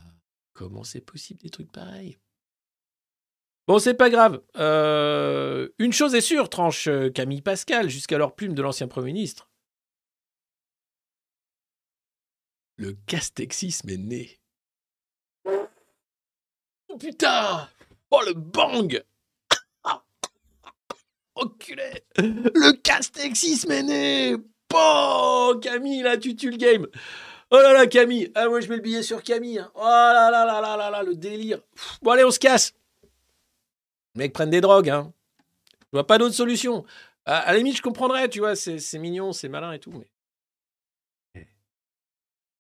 comment 0.53 0.83
c'est 0.83 1.01
possible 1.01 1.41
des 1.41 1.49
trucs 1.49 1.71
pareils? 1.71 2.17
Bon, 3.67 3.79
c'est 3.79 3.93
pas 3.93 4.09
grave. 4.09 4.41
Euh, 4.57 5.69
une 5.79 5.93
chose 5.93 6.15
est 6.15 6.21
sûre, 6.21 6.49
tranche 6.49 6.87
euh, 6.87 7.09
Camille 7.09 7.41
Pascal, 7.41 7.89
jusqu'alors 7.89 8.35
plume 8.35 8.53
de 8.53 8.61
l'ancien 8.61 8.87
Premier 8.87 9.13
ministre. 9.13 9.49
Le 12.77 12.93
castexisme 13.07 13.89
est 13.89 13.97
né. 13.97 14.39
Oh 16.89 16.97
putain 16.97 17.69
Oh 18.11 18.21
le 18.25 18.33
bang 18.33 19.03
Enculé 21.35 22.03
Le 22.17 22.71
castexisme 22.73 23.71
est 23.71 23.83
né 23.83 24.35
Oh 24.73 25.59
Camille, 25.61 26.01
là, 26.01 26.17
tu 26.17 26.35
tues 26.35 26.51
le 26.51 26.57
game 26.57 26.87
Oh 27.51 27.57
là 27.57 27.73
là, 27.73 27.85
Camille 27.87 28.31
Ah, 28.33 28.47
moi, 28.49 28.59
je 28.59 28.67
mets 28.69 28.77
le 28.77 28.81
billet 28.81 29.03
sur 29.03 29.21
Camille. 29.21 29.59
Hein. 29.59 29.71
Oh 29.75 29.83
là 29.83 30.31
là 30.31 30.45
là 30.45 30.61
là 30.61 30.77
là 30.77 30.89
là, 30.89 31.03
le 31.03 31.15
délire 31.15 31.59
Bon, 32.01 32.11
allez, 32.11 32.23
on 32.23 32.31
se 32.31 32.39
casse 32.39 32.73
les 34.15 34.19
mecs 34.19 34.33
prennent 34.33 34.49
des 34.49 34.61
drogues, 34.61 34.89
hein. 34.89 35.11
Je 35.91 35.97
vois 35.97 36.07
pas 36.07 36.17
d'autre 36.17 36.35
solution. 36.35 36.85
À, 37.25 37.51
la 37.51 37.57
limite, 37.57 37.77
je 37.77 37.81
comprendrais, 37.81 38.29
tu 38.29 38.39
vois, 38.39 38.55
c'est 38.55 38.99
mignon, 38.99 39.31
c'est 39.33 39.49
malin 39.49 39.71
et 39.73 39.79
tout, 39.79 39.91
mais. 39.91 40.07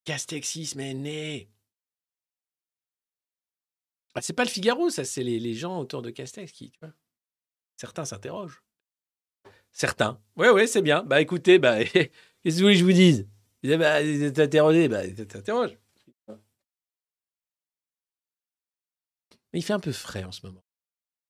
Castexisme 0.05 0.79
est 0.79 0.93
né. 0.93 1.49
Ah, 4.15 4.21
c'est 4.21 4.33
pas 4.33 4.43
le 4.43 4.49
Figaro, 4.49 4.89
ça, 4.89 5.05
c'est 5.05 5.23
les, 5.23 5.53
gens 5.55 5.79
autour 5.79 6.01
de 6.01 6.11
Castex 6.11 6.51
qui. 6.51 6.71
Certains 7.77 8.05
s'interrogent. 8.05 8.63
Certains. 9.71 10.21
Ouais, 10.35 10.51
ouais, 10.51 10.67
c'est 10.67 10.83
bien. 10.83 11.03
Bah 11.03 11.19
écoutez, 11.19 11.57
bah, 11.57 11.83
qu'est-ce 11.85 12.09
que 12.43 12.51
vous 12.51 12.59
voulez 12.61 12.73
que 12.75 12.79
je 12.79 12.85
vous 12.85 12.91
dise? 12.91 13.27
Bah, 13.63 14.01
T'interroger, 14.31 14.87
bah, 14.87 15.03
il 19.53 19.63
fait 19.63 19.73
un 19.73 19.79
peu 19.79 19.91
frais 19.91 20.23
en 20.23 20.31
ce 20.31 20.45
moment 20.45 20.63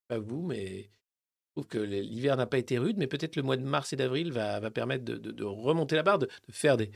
pas 0.07 0.19
vous, 0.19 0.41
mais 0.43 0.83
je 0.83 1.51
trouve 1.55 1.67
que 1.67 1.77
l'hiver 1.77 2.37
n'a 2.37 2.47
pas 2.47 2.57
été 2.57 2.77
rude, 2.77 2.97
mais 2.97 3.07
peut-être 3.07 3.35
le 3.35 3.43
mois 3.43 3.57
de 3.57 3.63
mars 3.63 3.93
et 3.93 3.95
d'avril 3.95 4.31
va, 4.31 4.59
permettre 4.71 5.05
de, 5.05 5.43
remonter 5.43 5.95
la 5.95 6.03
barre, 6.03 6.19
de 6.19 6.29
faire 6.49 6.77
des 6.77 6.91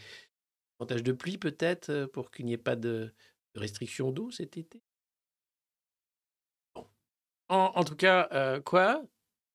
montages 0.80 1.04
de 1.04 1.12
pluie 1.12 1.38
peut-être 1.38 1.90
euh, 1.90 2.08
pour 2.08 2.32
qu'il 2.32 2.46
n'y 2.46 2.54
ait 2.54 2.58
pas 2.58 2.76
de, 2.76 3.14
restrictions 3.56 4.12
d'eau 4.12 4.32
cet 4.32 4.58
été? 4.58 4.82
Bon. 6.76 6.88
En, 7.50 7.84
tout 7.84 7.96
cas, 7.96 8.30
euh, 8.32 8.62
quoi? 8.62 9.04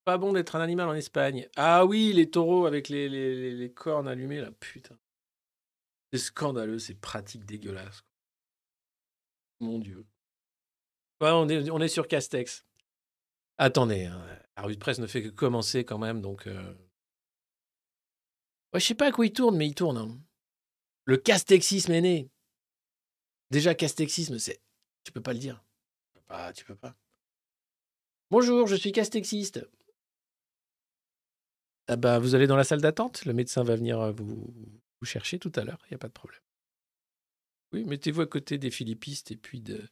Pas 0.04 0.18
bon 0.18 0.32
d'être 0.32 0.56
un 0.56 0.60
animal 0.60 0.88
en 0.88 0.94
Espagne. 0.94 1.48
Ah 1.56 1.86
oui, 1.86 2.12
les 2.12 2.30
taureaux 2.30 2.66
avec 2.66 2.88
les, 2.88 3.08
les, 3.08 3.72
cornes 3.72 4.08
allumées, 4.08 4.40
là, 4.40 4.50
putain. 4.50 4.98
C'est 6.12 6.18
scandaleux, 6.18 6.78
c'est 6.78 6.94
pratique 6.94 7.44
dégueulasse. 7.44 8.04
Mon 9.60 9.78
Dieu. 9.78 10.04
On, 11.20 11.48
est, 11.48 11.70
on 11.70 11.80
est 11.80 11.88
sur 11.88 12.08
Castex. 12.08 12.66
Attendez, 13.58 14.06
hein, 14.06 14.20
la 14.56 14.64
revue 14.64 14.74
de 14.74 14.80
presse 14.80 14.98
ne 14.98 15.06
fait 15.06 15.22
que 15.22 15.28
commencer 15.28 15.84
quand 15.84 15.98
même, 15.98 16.20
donc. 16.20 16.48
Euh... 16.48 16.74
Ouais, 18.72 18.80
je 18.80 18.86
sais 18.86 18.94
pas 18.94 19.06
à 19.06 19.12
quoi 19.12 19.26
il 19.26 19.32
tourne, 19.32 19.56
mais 19.56 19.68
il 19.68 19.74
tourne. 19.74 19.98
Hein. 19.98 20.18
Le 21.04 21.16
castexisme 21.16 21.92
est 21.92 22.00
né. 22.00 22.30
Déjà, 23.50 23.74
castexisme, 23.74 24.38
c'est. 24.38 24.60
Tu 25.04 25.12
peux 25.12 25.20
pas 25.20 25.32
le 25.32 25.38
dire. 25.38 25.64
Tu 26.04 26.12
peux 26.14 26.26
pas. 26.26 26.52
Tu 26.52 26.64
peux 26.64 26.76
pas. 26.76 26.96
Bonjour, 28.30 28.66
je 28.66 28.76
suis 28.76 28.92
castexiste. 28.92 29.66
Ah 31.88 31.96
bah, 31.96 32.18
vous 32.18 32.34
allez 32.34 32.46
dans 32.46 32.56
la 32.56 32.64
salle 32.64 32.80
d'attente. 32.80 33.24
Le 33.24 33.32
médecin 33.32 33.64
va 33.64 33.76
venir 33.76 34.00
euh, 34.00 34.12
vous, 34.12 34.54
chercher 35.02 35.38
tout 35.38 35.52
à 35.56 35.64
l'heure. 35.64 35.82
Il 35.86 35.88
n'y 35.90 35.96
a 35.96 35.98
pas 35.98 36.08
de 36.08 36.12
problème. 36.12 36.40
Oui, 37.72 37.84
mettez-vous 37.84 38.20
à 38.20 38.26
côté 38.26 38.56
des 38.56 38.70
philippistes 38.70 39.32
et 39.32 39.36
puis 39.36 39.60
de. 39.60 39.86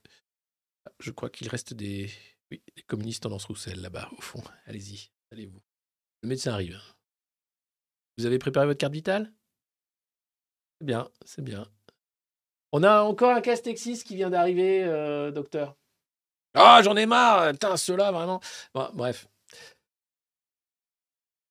Ah, 0.86 0.92
je 1.00 1.10
crois 1.10 1.28
qu'il 1.28 1.48
reste 1.48 1.74
des, 1.74 2.10
oui, 2.50 2.62
les 2.76 2.82
communistes 2.84 3.24
tendance 3.24 3.44
Roussel, 3.44 3.80
là-bas, 3.80 4.08
au 4.16 4.20
fond. 4.20 4.42
Allez-y, 4.66 5.10
allez-vous. 5.32 5.60
Le 6.22 6.28
médecin 6.28 6.52
arrive. 6.52 6.80
Vous 8.16 8.26
avez 8.26 8.38
préparé 8.38 8.66
votre 8.66 8.78
carte 8.78 8.92
vitale? 8.92 9.32
C'est 10.80 10.86
bien, 10.86 11.08
c'est 11.26 11.44
bien. 11.44 11.66
On 12.72 12.82
a 12.82 13.02
encore 13.02 13.32
un 13.32 13.42
castexis 13.42 14.02
qui 14.02 14.16
vient 14.16 14.30
d'arriver, 14.30 14.82
euh, 14.82 15.30
docteur. 15.30 15.76
Ah, 16.54 16.80
j'en 16.82 16.96
ai 16.96 17.04
marre 17.04 17.52
Putain, 17.52 17.76
ceux-là, 17.76 18.10
vraiment. 18.12 18.40
bref. 18.94 19.28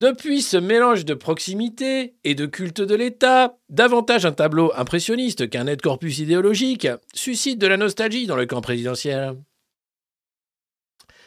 Depuis 0.02 0.42
ce 0.42 0.58
mélange 0.58 1.06
de 1.06 1.14
proximité 1.14 2.16
et 2.24 2.34
de 2.34 2.48
culte 2.48 2.82
de 2.82 2.96
l'État, 2.96 3.58
davantage 3.68 4.26
un 4.26 4.32
tableau 4.32 4.72
impressionniste 4.76 5.50
qu'un 5.50 5.66
net 5.66 5.82
corpus 5.82 6.20
idéologique 6.20 6.88
suscite 7.14 7.60
de 7.60 7.68
la 7.68 7.78
nostalgie 7.78 8.26
dans 8.26 8.38
le 8.38 8.48
camp 8.48 8.62
présidentiel. 8.62 9.36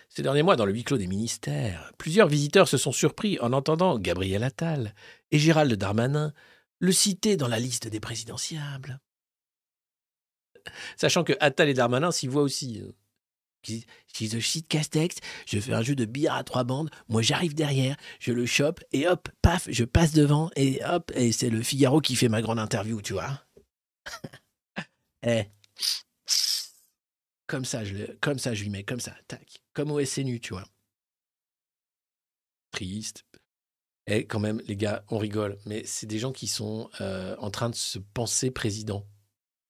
Ces 0.09 0.23
derniers 0.23 0.43
mois, 0.43 0.57
dans 0.57 0.67
le 0.67 0.73
huis 0.73 0.85
clos 0.85 0.99
des 0.99 1.07
ministères, 1.07 1.93
plusieurs 1.99 2.29
visiteurs 2.29 2.69
se 2.69 2.79
sont 2.79 2.93
surpris 2.93 3.39
en 3.41 3.53
entendant 3.53 3.99
Gabriel 3.99 4.43
Attal 4.43 4.95
et 5.31 5.39
Gérald 5.39 5.73
Darmanin 5.75 6.33
le 6.83 6.93
citer 6.93 7.37
dans 7.37 7.49
la 7.49 7.61
liste 7.61 7.87
des 7.87 8.01
présidentiables. 8.01 9.01
Sachant 10.97 11.23
que 11.23 11.33
Attal 11.39 11.69
et 11.69 11.75
Darmanin 11.75 12.11
s'y 12.11 12.27
voient 12.27 12.43
aussi. 12.43 12.83
Si 13.65 13.87
je 14.29 14.41
cite 14.41 14.67
Castex, 14.67 15.17
je 15.47 15.61
fais 15.61 15.73
un 15.73 15.83
jeu 15.83 15.95
de 15.95 16.05
billard 16.05 16.37
à 16.37 16.43
trois 16.43 16.65
bandes, 16.65 16.91
moi 17.09 17.23
j'arrive 17.23 17.55
derrière, 17.55 17.97
je 18.19 18.33
le 18.33 18.45
chope, 18.45 18.83
et 18.91 19.07
hop, 19.07 19.29
paf, 19.41 19.69
je 19.71 19.85
passe 19.85 20.13
devant, 20.13 20.51
et 20.57 20.85
hop, 20.85 21.13
et 21.15 21.31
c'est 21.31 21.51
le 21.51 21.63
Figaro 21.63 22.01
qui 22.01 22.17
fait 22.17 22.29
ma 22.29 22.43
grande 22.43 22.59
interview, 22.59 23.01
tu 23.01 23.13
vois. 23.13 23.47
eh, 25.23 25.45
comme 27.47 27.65
ça, 27.65 27.85
je 27.85 27.95
le, 27.95 28.19
comme 28.21 28.41
ça, 28.41 28.55
je 28.55 28.65
lui 28.65 28.71
mets 28.71 28.83
comme 28.83 28.99
ça, 28.99 29.15
tac, 29.29 29.63
comme 29.73 29.93
au 29.93 30.05
SNU, 30.05 30.41
tu 30.41 30.55
vois. 30.55 30.65
Triste. 32.73 33.25
Et 34.07 34.27
quand 34.27 34.41
même, 34.41 34.61
les 34.67 34.77
gars, 34.77 35.05
on 35.11 35.19
rigole, 35.19 35.59
mais 35.65 35.83
c'est 35.85 36.07
des 36.07 36.19
gens 36.19 36.33
qui 36.33 36.49
sont 36.49 36.91
euh, 37.01 37.37
en 37.39 37.51
train 37.51 37.71
de 37.71 37.75
se 37.75 37.99
penser 37.99 38.51
président. 38.51 39.07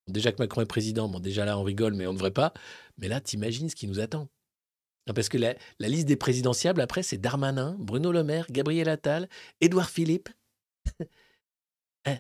Déjà 0.09 0.33
que 0.33 0.39
Macron 0.43 0.63
est 0.63 0.67
président, 0.67 1.09
bon, 1.09 1.21
déjà 1.21 1.45
là, 1.45 1.59
on 1.59 1.63
rigole, 1.63 1.95
mais 1.95 2.07
on 2.07 2.13
ne 2.13 2.17
devrait 2.17 2.31
pas. 2.31 2.53
Mais 2.99 3.09
là, 3.09 3.21
t'imagines 3.21 3.69
ce 3.69 3.77
qui 3.77 3.87
nous 3.87 4.01
attend. 4.01 4.29
Parce 5.15 5.29
que 5.29 5.37
la, 5.39 5.55
liste 5.81 6.07
des 6.07 6.17
présidentiables, 6.17 6.81
après, 6.81 7.03
c'est 7.03 7.19
Darmanin, 7.19 7.77
Bruno 7.79 8.13
Le 8.13 8.23
Maire, 8.23 8.47
Gabriel 8.51 8.89
Attal, 8.89 9.29
Édouard 9.61 9.91
Philippe, 9.91 10.29
hein, 12.07 12.19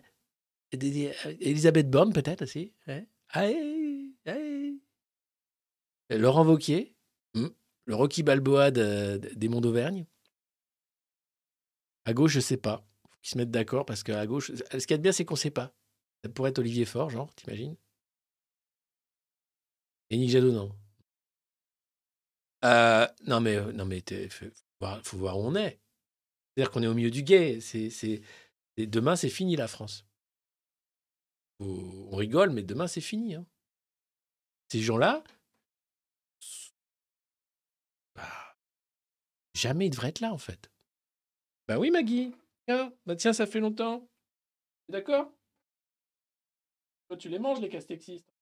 Elisabeth 0.73 1.91
Borne, 1.91 2.13
peut-être 2.13 2.43
aussi. 2.43 2.73
Hein? 2.89 3.05
Laurent 6.11 6.45
Vauquier, 6.45 6.95
hmm, 7.35 7.49
le 7.87 7.95
Rocky 7.95 8.23
Balboa 8.23 8.71
des 8.71 9.49
Monts 9.49 9.61
d'Auvergne. 9.61 10.07
À 12.05 12.13
gauche, 12.15 12.33
je 12.33 12.41
sais 12.41 12.57
pas. 12.57 12.85
Faut 13.09 13.19
qu'ils 13.23 13.31
se 13.33 13.39
mettent 13.39 13.51
d'accord 13.51 13.85
parce 13.87 14.03
qu'à 14.03 14.27
gauche, 14.27 14.53
ce 14.55 14.79
qu'il 14.87 14.91
y 14.91 14.95
a 14.95 14.99
de 14.99 15.03
bien, 15.03 15.13
c'est 15.13 15.25
qu'on 15.25 15.37
sait 15.37 15.51
pas. 15.51 15.73
Ça 16.25 16.31
pourrait 16.31 16.51
être 16.51 16.59
Olivier 16.59 16.85
Faure, 16.85 17.11
genre, 17.11 17.35
t'imagines? 17.35 17.77
Et 20.11 20.17
Nick 20.17 20.31
Jadot, 20.31 20.53
non. 20.53 20.71
Euh, 22.65 23.07
non, 23.27 23.41
mais, 23.41 23.57
euh, 23.57 23.73
non, 23.73 23.89
il 23.91 24.31
faut, 24.31 24.47
voir- 25.19 25.39
où 25.39 25.43
on 25.43 25.55
est. 25.57 25.81
C'est-à-dire 26.55 26.71
qu'on 26.71 26.83
est 26.83 26.87
au 26.87 26.95
milieu 26.95 27.11
du 27.11 27.23
guet. 27.23 27.61
C'est, 27.61 27.91
c'est, 27.91 28.23
demain, 28.77 29.17
c'est 29.17 29.29
fini 29.29 29.57
la 29.57 29.69
France. 29.69 30.07
On 31.61 32.17
rigole, 32.17 32.51
mais 32.51 32.63
demain, 32.63 32.87
c'est 32.89 33.01
fini. 33.01 33.35
hein. 33.37 33.47
Ces 34.71 34.81
gens-là, 34.81 35.23
bah, 38.15 38.57
jamais 39.55 39.87
ils 39.87 39.91
devraient 39.91 40.09
être 40.09 40.21
là, 40.21 40.33
en 40.33 40.39
fait. 40.39 40.72
Bah 41.69 41.79
oui, 41.79 41.91
Maggie. 41.91 42.35
Tiens, 42.67 42.93
bah 43.07 43.17
tiens, 43.17 43.33
ça 43.33 43.47
fait 43.47 43.61
longtemps. 43.61 44.09
D'accord? 44.89 45.33
Toi, 47.09 47.17
tu 47.17 47.29
les 47.29 47.39
manges, 47.39 47.61
les 47.61 47.69
castexistes. 47.69 48.33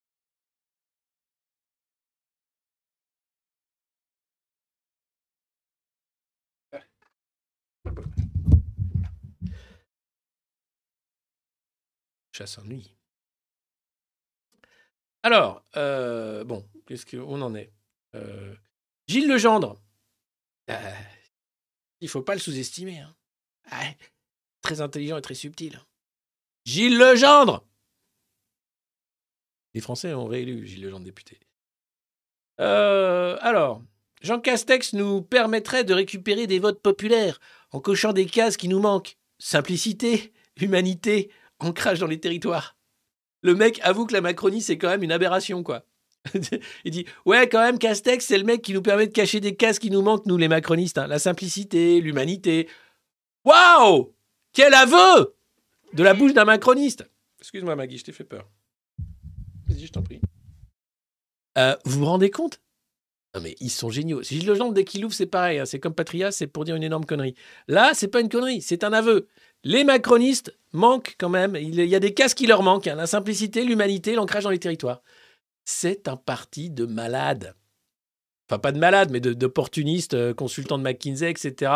Chasse 12.32 12.58
ennui. 12.58 12.96
Alors, 15.22 15.62
euh, 15.76 16.44
bon, 16.44 16.66
qu'est-ce 16.86 17.04
qu'on 17.04 17.42
en 17.42 17.54
est? 17.54 17.72
Euh, 18.14 18.54
Gilles 19.06 19.28
Legendre. 19.28 19.82
Euh, 20.70 20.92
il 22.00 22.08
faut 22.08 22.22
pas 22.22 22.34
le 22.34 22.40
sous-estimer. 22.40 22.98
hein. 22.98 23.14
Ouais, 23.72 23.96
très 24.62 24.80
intelligent 24.80 25.16
et 25.16 25.22
très 25.22 25.34
subtil. 25.34 25.80
Gilles 26.64 26.98
Legendre 26.98 27.64
Les 29.74 29.80
Français 29.80 30.12
ont 30.14 30.26
réélu 30.26 30.66
Gilles 30.66 30.82
Legendre 30.82 31.04
député. 31.04 31.38
Euh, 32.60 33.38
alors, 33.40 33.82
Jean 34.22 34.40
Castex 34.40 34.92
nous 34.92 35.22
permettrait 35.22 35.84
de 35.84 35.94
récupérer 35.94 36.46
des 36.46 36.58
votes 36.58 36.82
populaires 36.82 37.40
en 37.70 37.80
cochant 37.80 38.12
des 38.12 38.26
cases 38.26 38.56
qui 38.56 38.68
nous 38.68 38.80
manquent. 38.80 39.16
Simplicité, 39.38 40.32
humanité, 40.60 41.30
ancrage 41.58 42.00
dans 42.00 42.06
les 42.06 42.20
territoires. 42.20 42.76
Le 43.42 43.54
mec 43.54 43.80
avoue 43.82 44.04
que 44.04 44.12
la 44.12 44.20
Macronie, 44.20 44.60
c'est 44.60 44.76
quand 44.76 44.88
même 44.90 45.02
une 45.02 45.12
aberration, 45.12 45.62
quoi. 45.62 45.86
Il 46.84 46.90
dit 46.90 47.06
Ouais, 47.24 47.48
quand 47.48 47.60
même, 47.62 47.78
Castex, 47.78 48.24
c'est 48.24 48.38
le 48.38 48.44
mec 48.44 48.62
qui 48.62 48.72
nous 48.74 48.82
permet 48.82 49.06
de 49.06 49.12
cacher 49.12 49.40
des 49.40 49.56
cases 49.56 49.78
qui 49.78 49.90
nous 49.90 50.02
manquent, 50.02 50.26
nous, 50.26 50.36
les 50.36 50.48
macronistes. 50.48 50.98
hein. 50.98 51.06
La 51.06 51.18
simplicité, 51.18 52.00
l'humanité. 52.00 52.68
Waouh 53.44 54.12
Quel 54.52 54.74
aveu 54.74 55.34
De 55.94 56.02
la 56.02 56.14
bouche 56.14 56.34
d'un 56.34 56.44
macroniste 56.44 57.04
Excuse-moi, 57.40 57.74
Maggie, 57.74 57.98
je 57.98 58.04
t'ai 58.04 58.12
fait 58.12 58.24
peur. 58.24 58.46
Vas-y, 59.66 59.86
je 59.86 59.92
t'en 59.92 60.02
prie. 60.02 60.20
Euh, 61.58 61.74
vous 61.84 62.00
vous 62.00 62.04
rendez 62.06 62.30
compte? 62.30 62.60
Non, 63.34 63.40
mais 63.40 63.54
ils 63.60 63.70
sont 63.70 63.90
géniaux. 63.90 64.22
Gilles 64.22 64.46
Legendre, 64.46 64.74
dès 64.74 64.84
qu'il 64.84 65.04
ouvre, 65.04 65.14
c'est 65.14 65.26
pareil. 65.26 65.58
hein. 65.60 65.64
C'est 65.64 65.78
comme 65.78 65.94
Patria, 65.94 66.32
c'est 66.32 66.46
pour 66.48 66.64
dire 66.64 66.74
une 66.76 66.82
énorme 66.82 67.04
connerie. 67.06 67.34
Là, 67.68 67.92
c'est 67.94 68.08
pas 68.08 68.20
une 68.20 68.28
connerie, 68.28 68.60
c'est 68.60 68.84
un 68.84 68.92
aveu. 68.92 69.28
Les 69.62 69.84
macronistes 69.84 70.54
manquent 70.72 71.14
quand 71.18 71.28
même. 71.28 71.56
Il 71.56 71.74
y 71.84 71.94
a 71.94 72.00
des 72.00 72.12
cases 72.12 72.34
qui 72.34 72.46
leur 72.46 72.62
manquent. 72.62 72.88
hein. 72.88 72.96
La 72.96 73.06
simplicité, 73.06 73.64
l'humanité, 73.64 74.14
l'ancrage 74.14 74.44
dans 74.44 74.50
les 74.50 74.58
territoires. 74.58 75.00
C'est 75.72 76.08
un 76.08 76.16
parti 76.16 76.68
de 76.68 76.84
malades. 76.84 77.54
Enfin, 78.48 78.58
pas 78.58 78.72
de 78.72 78.78
malades, 78.78 79.10
mais 79.12 79.20
de- 79.20 79.34
d'opportunistes, 79.34 80.14
euh, 80.14 80.34
consultants 80.34 80.78
de 80.78 80.82
McKinsey, 80.82 81.30
etc. 81.30 81.72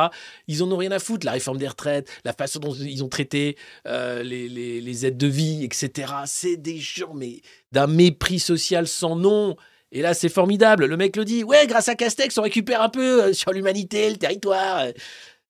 Ils 0.48 0.64
en 0.64 0.72
ont 0.72 0.76
rien 0.76 0.90
à 0.90 0.98
foutre. 0.98 1.24
La 1.24 1.30
réforme 1.30 1.58
des 1.58 1.68
retraites, 1.68 2.10
la 2.24 2.32
façon 2.32 2.58
dont 2.58 2.74
ils 2.74 3.04
ont 3.04 3.08
traité 3.08 3.56
euh, 3.86 4.24
les, 4.24 5.06
aides 5.06 5.16
de 5.16 5.28
vie, 5.28 5.62
etc. 5.62 6.12
C'est 6.26 6.56
des 6.56 6.78
gens, 6.78 7.14
mais 7.14 7.40
d'un 7.70 7.86
mépris 7.86 8.40
social 8.40 8.88
sans 8.88 9.14
nom. 9.14 9.54
Et 9.92 10.02
là, 10.02 10.12
c'est 10.12 10.28
formidable. 10.28 10.86
Le 10.86 10.96
mec 10.96 11.14
le 11.14 11.24
dit. 11.24 11.44
Ouais, 11.44 11.64
grâce 11.68 11.88
à 11.88 11.94
Castex, 11.94 12.36
on 12.36 12.42
récupère 12.42 12.82
un 12.82 12.88
peu 12.88 13.22
euh, 13.22 13.32
sur 13.32 13.52
l'humanité, 13.52 14.10
le 14.10 14.16
territoire, 14.16 14.86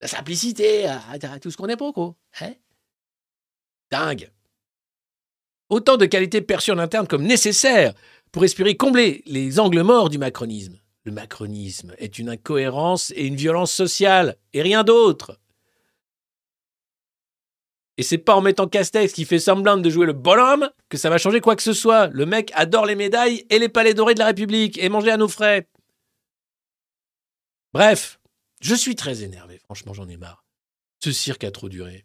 la 0.02 0.08
simplicité, 0.08 0.86
tout 1.40 1.50
ce 1.50 1.56
qu'on 1.56 1.68
est 1.68 1.78
pour, 1.78 1.94
quoi. 1.94 2.14
Hein? 2.42 2.52
Dingue. 3.90 4.30
Autant 5.70 5.96
de 5.96 6.04
qualités 6.04 6.42
perçues 6.42 6.72
en 6.72 6.78
interne 6.78 7.06
comme 7.06 7.24
nécessaires 7.24 7.94
pour 8.34 8.44
espérer 8.44 8.76
combler 8.76 9.22
les 9.26 9.60
angles 9.60 9.82
morts 9.82 10.10
du 10.10 10.18
macronisme. 10.18 10.80
Le 11.04 11.12
macronisme 11.12 11.94
est 11.98 12.18
une 12.18 12.28
incohérence 12.28 13.12
et 13.14 13.28
une 13.28 13.36
violence 13.36 13.72
sociale, 13.72 14.36
et 14.52 14.60
rien 14.60 14.82
d'autre. 14.82 15.38
Et 17.96 18.02
c'est 18.02 18.18
pas 18.18 18.34
en 18.34 18.40
mettant 18.40 18.66
Castex 18.66 19.12
qui 19.12 19.24
fait 19.24 19.38
semblant 19.38 19.76
de 19.76 19.88
jouer 19.88 20.06
le 20.06 20.14
bonhomme 20.14 20.68
que 20.88 20.98
ça 20.98 21.10
va 21.10 21.18
changer 21.18 21.40
quoi 21.40 21.54
que 21.54 21.62
ce 21.62 21.72
soit. 21.72 22.08
Le 22.08 22.26
mec 22.26 22.50
adore 22.56 22.86
les 22.86 22.96
médailles 22.96 23.46
et 23.50 23.60
les 23.60 23.68
palais 23.68 23.94
dorés 23.94 24.14
de 24.14 24.18
la 24.18 24.26
République 24.26 24.78
et 24.78 24.88
manger 24.88 25.12
à 25.12 25.16
nos 25.16 25.28
frais. 25.28 25.68
Bref, 27.72 28.18
je 28.60 28.74
suis 28.74 28.96
très 28.96 29.22
énervé, 29.22 29.60
franchement 29.60 29.94
j'en 29.94 30.08
ai 30.08 30.16
marre. 30.16 30.44
Ce 30.98 31.12
cirque 31.12 31.44
a 31.44 31.52
trop 31.52 31.68
duré. 31.68 32.04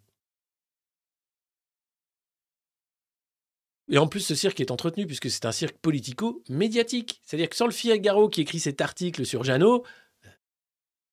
Et 3.89 3.97
en 3.97 4.07
plus, 4.07 4.19
ce 4.19 4.35
cirque 4.35 4.59
est 4.59 4.71
entretenu 4.71 5.07
puisque 5.07 5.29
c'est 5.29 5.45
un 5.45 5.51
cirque 5.51 5.77
politico-médiatique. 5.77 7.21
C'est-à-dire 7.25 7.49
que 7.49 7.55
sans 7.55 7.65
le 7.65 7.71
Figaro 7.71 8.29
qui 8.29 8.41
écrit 8.41 8.59
cet 8.59 8.81
article 8.81 9.25
sur 9.25 9.43
Jeannot, 9.43 9.83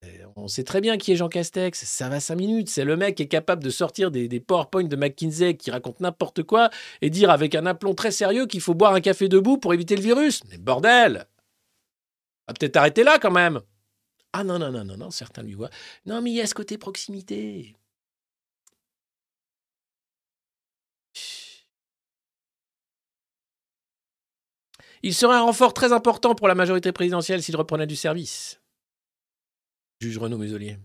euh, 0.05 0.25
on 0.35 0.47
sait 0.47 0.63
très 0.63 0.79
bien 0.79 0.97
qui 0.97 1.11
est 1.11 1.15
Jean 1.15 1.27
Castex. 1.27 1.83
Ça 1.83 2.07
va 2.09 2.19
cinq 2.19 2.35
minutes. 2.35 2.69
C'est 2.69 2.85
le 2.85 2.95
mec 2.95 3.15
qui 3.15 3.23
est 3.23 3.27
capable 3.27 3.63
de 3.63 3.69
sortir 3.71 4.11
des, 4.11 4.27
des 4.27 4.39
PowerPoint 4.39 4.83
de 4.83 4.95
McKinsey 4.95 5.55
qui 5.55 5.71
racontent 5.71 5.97
n'importe 6.01 6.43
quoi 6.43 6.69
et 7.01 7.09
dire 7.09 7.31
avec 7.31 7.55
un 7.55 7.65
aplomb 7.65 7.95
très 7.95 8.11
sérieux 8.11 8.45
qu'il 8.45 8.61
faut 8.61 8.75
boire 8.75 8.93
un 8.93 9.01
café 9.01 9.27
debout 9.27 9.57
pour 9.57 9.73
éviter 9.73 9.95
le 9.95 10.01
virus. 10.03 10.43
Mais 10.49 10.57
bordel 10.57 11.25
Va 12.47 12.53
peut-être 12.53 12.77
arrêter 12.77 13.03
là 13.03 13.17
quand 13.19 13.31
même. 13.31 13.59
Ah 14.33 14.43
non, 14.43 14.59
non, 14.59 14.71
non, 14.71 14.85
non, 14.85 14.97
non, 14.97 15.09
certains 15.09 15.41
lui 15.41 15.53
voient. 15.53 15.71
Non, 16.05 16.21
mais 16.21 16.29
il 16.31 16.35
y 16.35 16.41
a 16.41 16.47
ce 16.47 16.53
côté 16.53 16.77
proximité. 16.77 17.75
Il 25.03 25.13
serait 25.13 25.35
un 25.35 25.41
renfort 25.41 25.73
très 25.73 25.93
important 25.93 26.35
pour 26.35 26.47
la 26.47 26.55
majorité 26.55 26.91
présidentielle 26.91 27.43
s'il 27.43 27.55
reprenait 27.55 27.87
du 27.87 27.95
service. 27.95 28.61
Juge 29.99 30.17
Renaud 30.17 30.37
Muselier. 30.37 30.77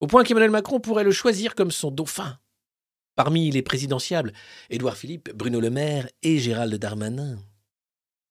Au 0.00 0.06
point 0.06 0.24
qu'Emmanuel 0.24 0.50
Macron 0.50 0.80
pourrait 0.80 1.04
le 1.04 1.12
choisir 1.12 1.54
comme 1.54 1.70
son 1.70 1.90
dauphin. 1.90 2.38
Parmi 3.14 3.50
les 3.50 3.62
présidentiables, 3.62 4.32
Édouard 4.70 4.96
Philippe, 4.96 5.30
Bruno 5.34 5.60
Le 5.60 5.70
Maire 5.70 6.08
et 6.22 6.38
Gérald 6.38 6.74
Darmanin. 6.74 7.38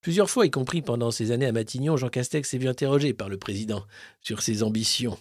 Plusieurs 0.01 0.29
fois, 0.29 0.47
y 0.47 0.51
compris 0.51 0.81
pendant 0.81 1.11
ses 1.11 1.31
années 1.31 1.45
à 1.45 1.51
Matignon, 1.51 1.95
Jean 1.95 2.09
Castex 2.09 2.49
s'est 2.49 2.57
vu 2.57 2.67
interrogé 2.67 3.13
par 3.13 3.29
le 3.29 3.37
président 3.37 3.85
sur 4.19 4.41
ses 4.41 4.63
ambitions. 4.63 5.17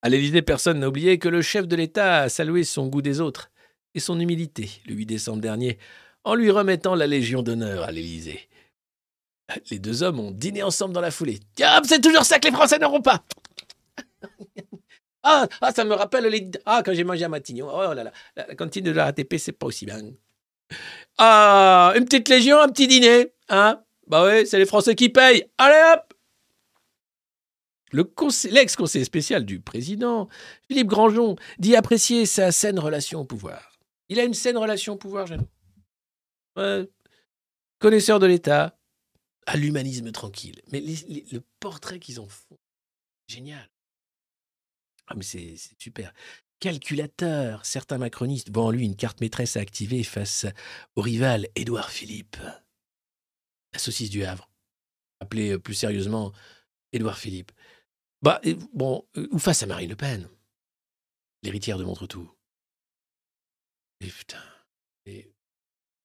À 0.00 0.08
l'Élysée, 0.08 0.42
personne 0.42 0.80
n'a 0.80 0.88
oublié 0.88 1.18
que 1.18 1.28
le 1.28 1.42
chef 1.42 1.68
de 1.68 1.76
l'État 1.76 2.22
a 2.22 2.28
salué 2.28 2.64
son 2.64 2.88
goût 2.88 3.02
des 3.02 3.20
autres 3.20 3.50
et 3.94 4.00
son 4.00 4.18
humilité 4.18 4.70
le 4.86 4.94
8 4.94 5.06
décembre 5.06 5.42
dernier 5.42 5.78
en 6.24 6.34
lui 6.34 6.50
remettant 6.50 6.94
la 6.94 7.06
Légion 7.06 7.42
d'honneur 7.42 7.84
à 7.84 7.92
l'Élysée. 7.92 8.48
Les 9.70 9.78
deux 9.78 10.02
hommes 10.02 10.20
ont 10.20 10.30
dîné 10.30 10.62
ensemble 10.62 10.94
dans 10.94 11.00
la 11.02 11.10
foulée. 11.10 11.38
Ah, 11.62 11.80
c'est 11.84 12.00
toujours 12.00 12.24
ça 12.24 12.38
que 12.38 12.48
les 12.48 12.54
Français 12.54 12.78
n'auront 12.78 13.02
pas. 13.02 13.22
ah, 15.22 15.46
ah, 15.60 15.72
ça 15.72 15.84
me 15.84 15.94
rappelle 15.94 16.24
les. 16.26 16.50
Ah, 16.64 16.82
quand 16.84 16.94
j'ai 16.94 17.04
mangé 17.04 17.24
à 17.24 17.28
Matignon. 17.28 17.68
Oh 17.70 17.92
là 17.94 18.04
là, 18.04 18.12
la 18.36 18.54
cantine 18.54 18.84
de 18.84 18.90
la 18.90 19.04
RATP, 19.04 19.36
c'est 19.38 19.52
pas 19.52 19.66
aussi 19.66 19.84
bien. 19.84 20.00
Ah, 21.18 21.92
une 21.96 22.06
petite 22.06 22.28
Légion, 22.28 22.58
un 22.58 22.68
petit 22.68 22.86
dîner. 22.88 23.32
Hein 23.50 23.82
Bah 24.06 24.24
ouais, 24.24 24.46
c'est 24.46 24.58
les 24.58 24.64
Français 24.66 24.94
qui 24.94 25.10
payent. 25.10 25.44
Allez 25.58 25.92
hop 25.92 26.14
le 27.92 28.02
conseil- 28.02 28.50
L'ex-conseiller 28.50 29.04
spécial 29.04 29.44
du 29.44 29.60
président, 29.60 30.28
Philippe 30.66 30.88
Grandjean, 30.88 31.36
dit 31.60 31.76
apprécier 31.76 32.26
sa 32.26 32.50
saine 32.50 32.80
relation 32.80 33.20
au 33.20 33.24
pouvoir. 33.24 33.70
Il 34.08 34.18
a 34.18 34.24
une 34.24 34.34
saine 34.34 34.56
relation 34.56 34.94
au 34.94 34.96
pouvoir, 34.96 35.28
Jeannot. 35.28 35.46
Connaisseur 37.78 38.18
de 38.18 38.26
l'État, 38.26 38.78
à 39.46 39.56
l'humanisme 39.56 40.10
tranquille. 40.12 40.62
Mais 40.72 40.80
le 40.80 41.40
portrait 41.60 41.98
qu'ils 41.98 42.20
en 42.20 42.28
font, 42.28 42.58
génial. 43.28 43.70
Ah, 45.06 45.14
mais 45.16 45.22
c'est 45.22 45.56
super. 45.78 46.12
Calculateur, 46.60 47.66
certains 47.66 47.98
macronistes 47.98 48.50
voient 48.50 48.64
en 48.64 48.70
lui 48.70 48.86
une 48.86 48.96
carte 48.96 49.20
maîtresse 49.20 49.56
à 49.56 49.60
activer 49.60 50.02
face 50.02 50.46
au 50.96 51.02
rival 51.02 51.48
Édouard 51.56 51.90
Philippe. 51.90 52.38
La 53.72 53.78
saucisse 53.78 54.10
du 54.10 54.24
Havre. 54.24 54.50
Appelé 55.20 55.50
euh, 55.50 55.58
plus 55.58 55.74
sérieusement 55.74 56.32
Édouard 56.92 57.18
Philippe. 57.18 57.52
Bah, 58.22 58.40
bon, 58.72 59.06
euh, 59.16 59.28
ou 59.30 59.38
face 59.38 59.62
à 59.62 59.66
Marine 59.66 59.90
Le 59.90 59.96
Pen, 59.96 60.28
l'héritière 61.42 61.76
de 61.76 61.84
Montretout. 61.84 62.30
Et 64.00 64.06
putain, 64.06 64.42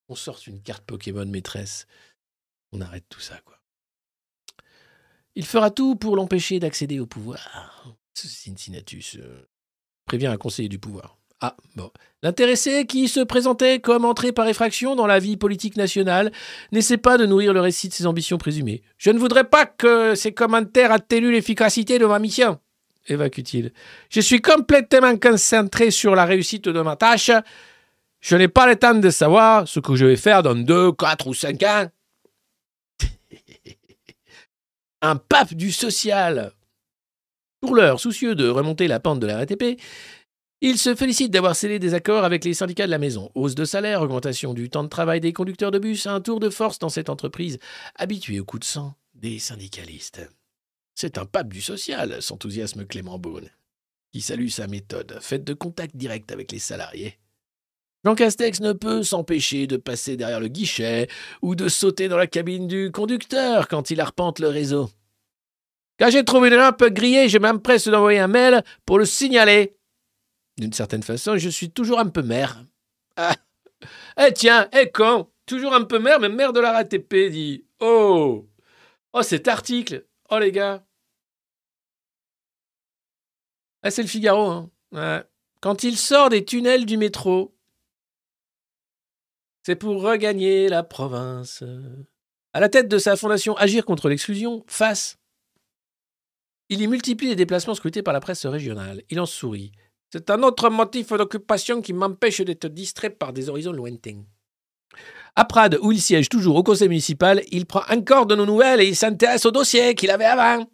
on 0.09 0.15
sorte 0.15 0.47
une 0.47 0.61
carte 0.61 0.83
Pokémon 0.85 1.25
maîtresse, 1.25 1.87
on 2.71 2.81
arrête 2.81 3.05
tout 3.09 3.19
ça, 3.19 3.39
quoi. 3.45 3.55
Il 5.35 5.45
fera 5.45 5.71
tout 5.71 5.95
pour 5.95 6.15
l'empêcher 6.15 6.59
d'accéder 6.59 6.99
au 6.99 7.05
pouvoir. 7.05 7.95
Cincinnatus 8.13 9.15
euh, 9.17 9.47
prévient 10.05 10.27
un 10.27 10.37
conseiller 10.37 10.67
du 10.67 10.79
pouvoir. 10.79 11.17
Ah, 11.39 11.55
bon. 11.75 11.89
L'intéressé, 12.21 12.85
qui 12.85 13.07
se 13.07 13.21
présentait 13.21 13.79
comme 13.79 14.03
entré 14.03 14.33
par 14.33 14.49
effraction 14.49 14.95
dans 14.95 15.07
la 15.07 15.19
vie 15.19 15.37
politique 15.37 15.77
nationale, 15.77 16.33
n'essaie 16.73 16.97
pas 16.97 17.17
de 17.17 17.25
nourrir 17.25 17.53
le 17.53 17.61
récit 17.61 17.87
de 17.87 17.93
ses 17.93 18.05
ambitions 18.05 18.37
présumées. 18.37 18.81
Je 18.97 19.11
ne 19.11 19.19
voudrais 19.19 19.45
pas 19.45 19.65
que 19.65 20.15
ces 20.15 20.33
commentaires 20.33 20.91
atténuent 20.91 21.31
l'efficacité 21.31 21.97
de 21.97 22.05
ma 22.05 22.19
mission, 22.19 22.59
évacue-t-il. 23.07 23.71
Je 24.09 24.19
suis 24.19 24.41
complètement 24.41 25.17
concentré 25.17 25.91
sur 25.91 26.15
la 26.15 26.25
réussite 26.25 26.67
de 26.67 26.81
ma 26.81 26.95
tâche. 26.95 27.31
Je 28.21 28.35
n'ai 28.35 28.47
pas 28.47 28.67
le 28.67 28.75
temps 28.75 28.95
de 28.95 29.09
savoir 29.09 29.67
ce 29.67 29.79
que 29.79 29.95
je 29.95 30.05
vais 30.05 30.17
faire 30.17 30.43
dans 30.43 30.55
deux, 30.55 30.91
quatre 30.91 31.27
ou 31.27 31.33
cinq 31.33 31.63
ans. 31.63 31.87
Un 35.01 35.15
pape 35.15 35.53
du 35.53 35.71
social. 35.71 36.51
Pour 37.61 37.75
l'heure, 37.75 37.99
soucieux 37.99 38.35
de 38.35 38.47
remonter 38.47 38.87
la 38.87 38.99
pente 38.99 39.19
de 39.19 39.27
la 39.27 39.37
RATP, 39.37 39.79
il 40.61 40.77
se 40.77 40.93
félicite 40.93 41.31
d'avoir 41.31 41.55
scellé 41.55 41.79
des 41.79 41.93
accords 41.93 42.25
avec 42.25 42.43
les 42.43 42.53
syndicats 42.53 42.85
de 42.85 42.91
la 42.91 42.97
maison. 42.97 43.31
Hausse 43.33 43.55
de 43.55 43.63
salaire, 43.63 44.01
augmentation 44.01 44.53
du 44.53 44.69
temps 44.69 44.83
de 44.83 44.89
travail 44.89 45.21
des 45.21 45.31
conducteurs 45.31 45.71
de 45.71 45.79
bus, 45.79 46.05
un 46.05 46.19
tour 46.19 46.41
de 46.41 46.49
force 46.49 46.79
dans 46.79 46.89
cette 46.89 47.09
entreprise 47.09 47.59
habituée 47.95 48.41
au 48.41 48.45
coup 48.45 48.59
de 48.59 48.65
sang 48.65 48.95
des 49.13 49.39
syndicalistes. 49.39 50.29
C'est 50.95 51.17
un 51.17 51.25
pape 51.25 51.53
du 51.53 51.61
social, 51.61 52.21
s'enthousiasme 52.21 52.85
Clément 52.85 53.19
Beaune, 53.19 53.49
qui 54.11 54.19
salue 54.19 54.49
sa 54.49 54.67
méthode, 54.67 55.17
faite 55.21 55.45
de 55.45 55.53
contact 55.53 55.95
direct 55.95 56.31
avec 56.33 56.51
les 56.51 56.59
salariés. 56.59 57.17
Jean 58.05 58.15
Castex 58.15 58.61
ne 58.61 58.71
peut 58.71 59.03
s'empêcher 59.03 59.67
de 59.67 59.75
passer 59.75 60.15
derrière 60.15 60.39
le 60.39 60.47
guichet 60.47 61.07
ou 61.41 61.55
de 61.55 61.67
sauter 61.67 62.07
dans 62.07 62.17
la 62.17 62.27
cabine 62.27 62.67
du 62.67 62.91
conducteur 62.91 63.67
quand 63.67 63.91
il 63.91 63.99
arpente 63.99 64.39
le 64.39 64.47
réseau. 64.47 64.89
Quand 65.99 66.09
j'ai 66.09 66.23
trouvé 66.23 66.47
une 66.47 66.55
lampe 66.55 66.83
grillée, 66.85 67.27
je 67.27 67.37
m'empresse 67.37 67.89
d'envoyer 67.89 68.19
un 68.19 68.29
mail 68.29 68.63
pour 68.85 68.99
le 68.99 69.05
signaler. 69.05 69.75
D'une 70.57 70.71
certaine 70.71 71.03
façon, 71.03 71.37
je 71.37 71.49
suis 71.49 71.71
toujours 71.71 71.99
un 71.99 72.07
peu 72.07 72.21
maire. 72.21 72.63
Ah 73.17 73.35
Eh 74.17 74.31
tiens, 74.33 74.69
eh 74.71 74.89
con 74.91 75.29
Toujours 75.45 75.73
un 75.73 75.83
peu 75.83 75.99
maire, 75.99 76.19
mais 76.21 76.29
maire 76.29 76.53
de 76.53 76.59
la 76.61 76.71
RATP, 76.71 77.29
dit. 77.29 77.65
Oh 77.81 78.47
Oh, 79.11 79.23
cet 79.23 79.47
article 79.49 80.05
Oh, 80.29 80.39
les 80.39 80.51
gars 80.51 80.85
Ah, 83.81 83.91
c'est 83.91 84.03
le 84.03 84.07
Figaro, 84.07 84.69
hein. 84.93 85.23
Quand 85.59 85.83
il 85.83 85.97
sort 85.97 86.29
des 86.29 86.45
tunnels 86.45 86.85
du 86.85 86.97
métro, 86.97 87.55
c'est 89.63 89.75
pour 89.75 90.01
regagner 90.01 90.69
la 90.69 90.83
province. 90.83 91.63
À 92.53 92.59
la 92.59 92.69
tête 92.69 92.87
de 92.87 92.97
sa 92.97 93.15
fondation 93.15 93.55
Agir 93.57 93.85
contre 93.85 94.09
l'exclusion, 94.09 94.63
face, 94.67 95.17
il 96.69 96.81
y 96.81 96.87
multiplie 96.87 97.29
les 97.29 97.35
déplacements 97.35 97.73
scrutés 97.73 98.03
par 98.03 98.13
la 98.13 98.19
presse 98.19 98.45
régionale. 98.45 99.01
Il 99.09 99.19
en 99.19 99.25
sourit. 99.25 99.71
C'est 100.11 100.29
un 100.29 100.41
autre 100.43 100.69
motif 100.69 101.09
d'occupation 101.09 101.81
qui 101.81 101.93
m'empêche 101.93 102.41
d'être 102.41 102.67
distrait 102.67 103.09
par 103.09 103.33
des 103.33 103.49
horizons 103.49 103.71
lointains. 103.71 104.23
À 105.35 105.45
Prades, 105.45 105.77
où 105.81 105.91
il 105.91 106.01
siège 106.01 106.29
toujours 106.29 106.55
au 106.55 106.63
conseil 106.63 106.89
municipal, 106.89 107.43
il 107.51 107.65
prend 107.65 107.83
encore 107.89 108.25
de 108.25 108.35
nos 108.35 108.45
nouvelles 108.45 108.81
et 108.81 108.87
il 108.87 108.95
s'intéresse 108.95 109.45
au 109.45 109.51
dossier 109.51 109.95
qu'il 109.95 110.09
avait 110.09 110.25
avant. 110.25 110.65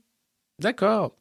D'accord. 0.59 1.15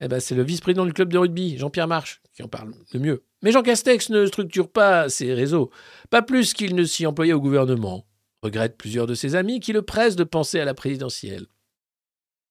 Eh 0.00 0.08
ben, 0.08 0.20
c'est 0.20 0.34
le 0.34 0.42
vice-président 0.42 0.84
du 0.84 0.92
club 0.92 1.10
de 1.10 1.18
rugby, 1.18 1.56
Jean-Pierre 1.56 1.88
Marche, 1.88 2.20
qui 2.34 2.42
en 2.42 2.48
parle 2.48 2.74
le 2.92 3.00
mieux. 3.00 3.24
Mais 3.42 3.50
Jean 3.50 3.62
Castex 3.62 4.10
ne 4.10 4.26
structure 4.26 4.70
pas 4.70 5.08
ses 5.08 5.32
réseaux, 5.32 5.70
pas 6.10 6.22
plus 6.22 6.52
qu'il 6.52 6.74
ne 6.74 6.84
s'y 6.84 7.06
employait 7.06 7.32
au 7.32 7.40
gouvernement. 7.40 8.06
Regrette 8.42 8.76
plusieurs 8.76 9.06
de 9.06 9.14
ses 9.14 9.34
amis 9.34 9.60
qui 9.60 9.72
le 9.72 9.82
pressent 9.82 10.16
de 10.16 10.24
penser 10.24 10.60
à 10.60 10.66
la 10.66 10.74
présidentielle. 10.74 11.46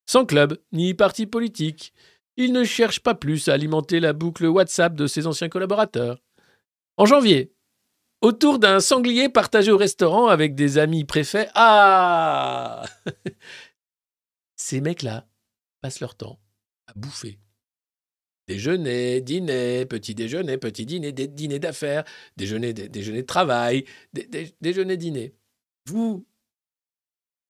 Sans 0.07 0.25
club, 0.25 0.59
ni 0.71 0.93
parti 0.93 1.27
politique, 1.27 1.93
il 2.37 2.51
ne 2.51 2.63
cherche 2.63 2.99
pas 2.99 3.15
plus 3.15 3.47
à 3.47 3.53
alimenter 3.53 3.99
la 3.99 4.13
boucle 4.13 4.45
WhatsApp 4.45 4.95
de 4.95 5.07
ses 5.07 5.27
anciens 5.27 5.49
collaborateurs. 5.49 6.21
En 6.97 7.05
janvier, 7.05 7.53
autour 8.21 8.57
d'un 8.57 8.79
sanglier 8.79 9.29
partagé 9.29 9.71
au 9.71 9.77
restaurant 9.77 10.27
avec 10.27 10.55
des 10.55 10.77
amis 10.77 11.05
préfets, 11.05 11.49
ah 11.53 12.83
Ces 14.55 14.81
mecs-là 14.81 15.27
passent 15.81 15.99
leur 15.99 16.15
temps 16.15 16.39
à 16.87 16.93
bouffer. 16.95 17.39
Déjeuner, 18.47 19.21
dîner, 19.21 19.85
petit 19.85 20.13
déjeuner, 20.13 20.57
petit 20.57 20.85
dîner, 20.85 21.11
dîner 21.11 21.59
d'affaires, 21.59 22.03
déjeuner, 22.37 22.73
déjeuner 22.73 23.21
de 23.21 23.27
travail, 23.27 23.85
déjeuner, 24.61 24.97
dîner. 24.97 25.33
Vous 25.87 26.25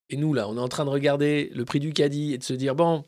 et 0.09 0.17
nous, 0.17 0.33
là, 0.33 0.47
on 0.47 0.57
est 0.57 0.61
en 0.61 0.67
train 0.67 0.85
de 0.85 0.89
regarder 0.89 1.49
le 1.53 1.65
prix 1.65 1.79
du 1.79 1.91
caddie 1.91 2.33
et 2.33 2.37
de 2.37 2.43
se 2.43 2.53
dire, 2.53 2.75
bon, 2.75 3.03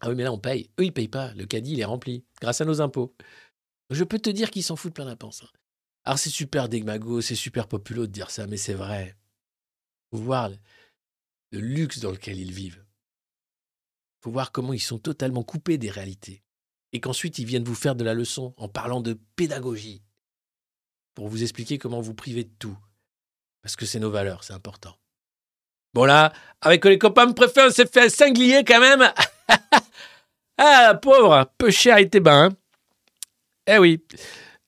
ah 0.00 0.08
oui, 0.08 0.14
mais 0.14 0.24
là, 0.24 0.32
on 0.32 0.38
paye. 0.38 0.70
Eux, 0.78 0.84
ils 0.84 0.92
payent 0.92 1.08
pas. 1.08 1.32
Le 1.34 1.46
caddie, 1.46 1.72
il 1.72 1.80
est 1.80 1.84
rempli 1.84 2.24
grâce 2.40 2.60
à 2.60 2.64
nos 2.64 2.80
impôts. 2.80 3.14
Je 3.90 4.04
peux 4.04 4.18
te 4.18 4.30
dire 4.30 4.50
qu'ils 4.50 4.62
s'en 4.62 4.76
foutent 4.76 4.94
plein 4.94 5.04
la 5.04 5.16
panse. 5.16 5.42
Hein. 5.42 5.48
Alors, 6.04 6.18
c'est 6.18 6.30
super 6.30 6.68
dégmago, 6.68 7.20
c'est 7.20 7.34
super 7.34 7.68
populo 7.68 8.06
de 8.06 8.12
dire 8.12 8.30
ça, 8.30 8.46
mais 8.46 8.56
c'est 8.56 8.74
vrai. 8.74 9.16
Faut 10.10 10.18
voir 10.18 10.50
le 11.50 11.60
luxe 11.60 12.00
dans 12.00 12.10
lequel 12.10 12.38
ils 12.38 12.52
vivent. 12.52 12.81
Faut 14.22 14.30
voir 14.30 14.52
comment 14.52 14.72
ils 14.72 14.80
sont 14.80 14.98
totalement 14.98 15.42
coupés 15.42 15.78
des 15.78 15.90
réalités. 15.90 16.42
Et 16.92 17.00
qu'ensuite, 17.00 17.38
ils 17.38 17.44
viennent 17.44 17.64
vous 17.64 17.74
faire 17.74 17.96
de 17.96 18.04
la 18.04 18.14
leçon 18.14 18.54
en 18.56 18.68
parlant 18.68 19.00
de 19.00 19.18
pédagogie. 19.34 20.02
Pour 21.14 21.28
vous 21.28 21.42
expliquer 21.42 21.76
comment 21.76 22.00
vous 22.00 22.14
priver 22.14 22.44
de 22.44 22.52
tout. 22.58 22.78
Parce 23.62 23.76
que 23.76 23.84
c'est 23.84 23.98
nos 23.98 24.10
valeurs, 24.10 24.44
c'est 24.44 24.52
important. 24.52 24.96
Bon 25.94 26.04
là, 26.04 26.32
avec 26.60 26.84
les 26.84 26.98
copains 26.98 27.26
me 27.26 27.34
préfèrent, 27.34 27.68
on 27.68 27.70
s'est 27.70 27.86
fait 27.86 28.06
un 28.06 28.08
singlier 28.08 28.64
quand 28.64 28.80
même. 28.80 29.12
ah, 30.58 30.98
pauvre, 31.00 31.50
peu 31.58 31.70
cher 31.70 31.98
et 31.98 32.06
bain. 32.20 32.46
Hein. 32.46 32.56
eh 33.66 33.78
oui. 33.78 34.02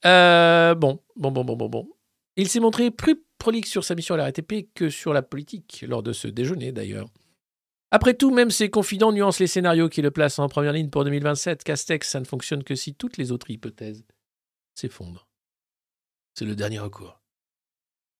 Euh, 0.05 0.75
bon, 0.75 0.99
bon, 1.15 1.31
bon, 1.31 1.43
bon, 1.43 1.55
bon, 1.55 1.69
bon. 1.69 1.89
Il 2.35 2.49
s'est 2.49 2.59
montré 2.59 2.91
plus 2.91 3.23
prolixe 3.39 3.69
sur 3.69 3.83
sa 3.83 3.95
mission 3.95 4.15
à 4.15 4.17
la 4.17 4.31
que 4.31 4.89
sur 4.89 5.13
la 5.13 5.21
politique, 5.21 5.83
lors 5.87 6.03
de 6.03 6.13
ce 6.13 6.27
déjeuner 6.27 6.71
d'ailleurs. 6.71 7.07
Après 7.95 8.13
tout, 8.13 8.29
même 8.29 8.51
ses 8.51 8.69
confidents 8.69 9.13
nuancent 9.13 9.39
les 9.39 9.47
scénarios 9.47 9.87
qui 9.87 10.01
le 10.01 10.11
placent 10.11 10.39
en 10.39 10.49
première 10.49 10.73
ligne 10.73 10.89
pour 10.89 11.05
2027. 11.05 11.63
Castex, 11.63 12.09
ça 12.09 12.19
ne 12.19 12.25
fonctionne 12.25 12.61
que 12.61 12.75
si 12.75 12.93
toutes 12.93 13.15
les 13.15 13.31
autres 13.31 13.49
hypothèses 13.49 14.03
s'effondrent. 14.73 15.29
C'est 16.33 16.43
le 16.43 16.57
dernier 16.57 16.79
recours. 16.79 17.21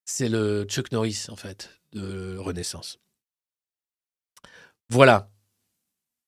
C'est 0.06 0.30
le 0.30 0.64
Chuck 0.64 0.94
Norris, 0.94 1.26
en 1.28 1.36
fait, 1.36 1.78
de 1.92 2.38
Renaissance. 2.38 3.02
Voilà. 4.88 5.30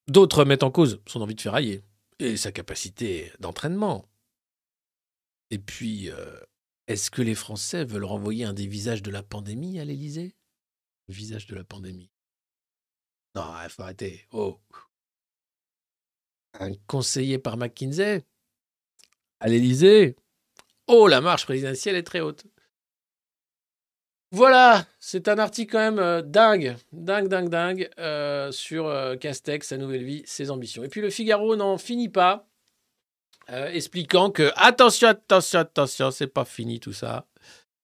D'autres 0.09 0.43
mettent 0.43 0.63
en 0.63 0.71
cause 0.71 1.01
son 1.07 1.21
envie 1.21 1.35
de 1.35 1.39
ferrailler 1.39 1.85
et 2.19 2.35
sa 2.35 2.51
capacité 2.51 3.31
d'entraînement. 3.39 4.09
Et 5.51 5.59
puis, 5.59 6.11
euh, 6.11 6.37
est-ce 6.87 7.09
que 7.09 7.21
les 7.21 7.35
Français 7.35 7.85
veulent 7.85 8.03
renvoyer 8.03 8.43
un 8.43 8.53
des 8.53 8.67
visages 8.67 9.03
de 9.03 9.11
la 9.11 9.23
pandémie 9.23 9.79
à 9.79 9.85
l'Élysée? 9.85 10.35
Visage 11.07 11.47
de 11.47 11.55
la 11.55 11.63
pandémie. 11.63 12.11
Non, 13.37 13.53
il 13.63 13.69
faut 13.69 13.83
arrêter. 13.83 14.25
Oh. 14.31 14.57
Un 16.59 16.71
conseiller 16.87 17.37
par 17.37 17.55
McKinsey 17.55 18.23
à 19.39 19.47
l'Élysée. 19.47 20.15
Oh, 20.87 21.07
la 21.07 21.21
marche 21.21 21.45
présidentielle 21.45 21.95
est 21.95 22.03
très 22.03 22.19
haute. 22.19 22.45
Voilà, 24.31 24.87
c'est 24.99 25.27
un 25.27 25.37
article 25.37 25.71
quand 25.71 25.77
même 25.79 25.99
euh, 25.99 26.23
dingue, 26.23 26.77
dingue, 26.91 27.27
dingue, 27.27 27.49
dingue 27.49 27.89
euh, 27.99 28.51
sur 28.51 28.87
euh, 28.87 29.15
Castex, 29.15 29.67
sa 29.67 29.77
nouvelle 29.77 30.03
vie, 30.03 30.23
ses 30.25 30.49
ambitions. 30.49 30.83
Et 30.83 30.89
puis 30.89 31.01
le 31.01 31.11
Figaro 31.11 31.55
n'en 31.55 31.77
finit 31.77 32.09
pas, 32.09 32.47
expliquant 33.47 34.31
que 34.31 34.51
attention, 34.55 35.09
attention, 35.09 35.59
attention, 35.59 36.11
c'est 36.11 36.27
pas 36.27 36.43
fini 36.43 36.79
tout 36.79 36.91
ça, 36.91 37.27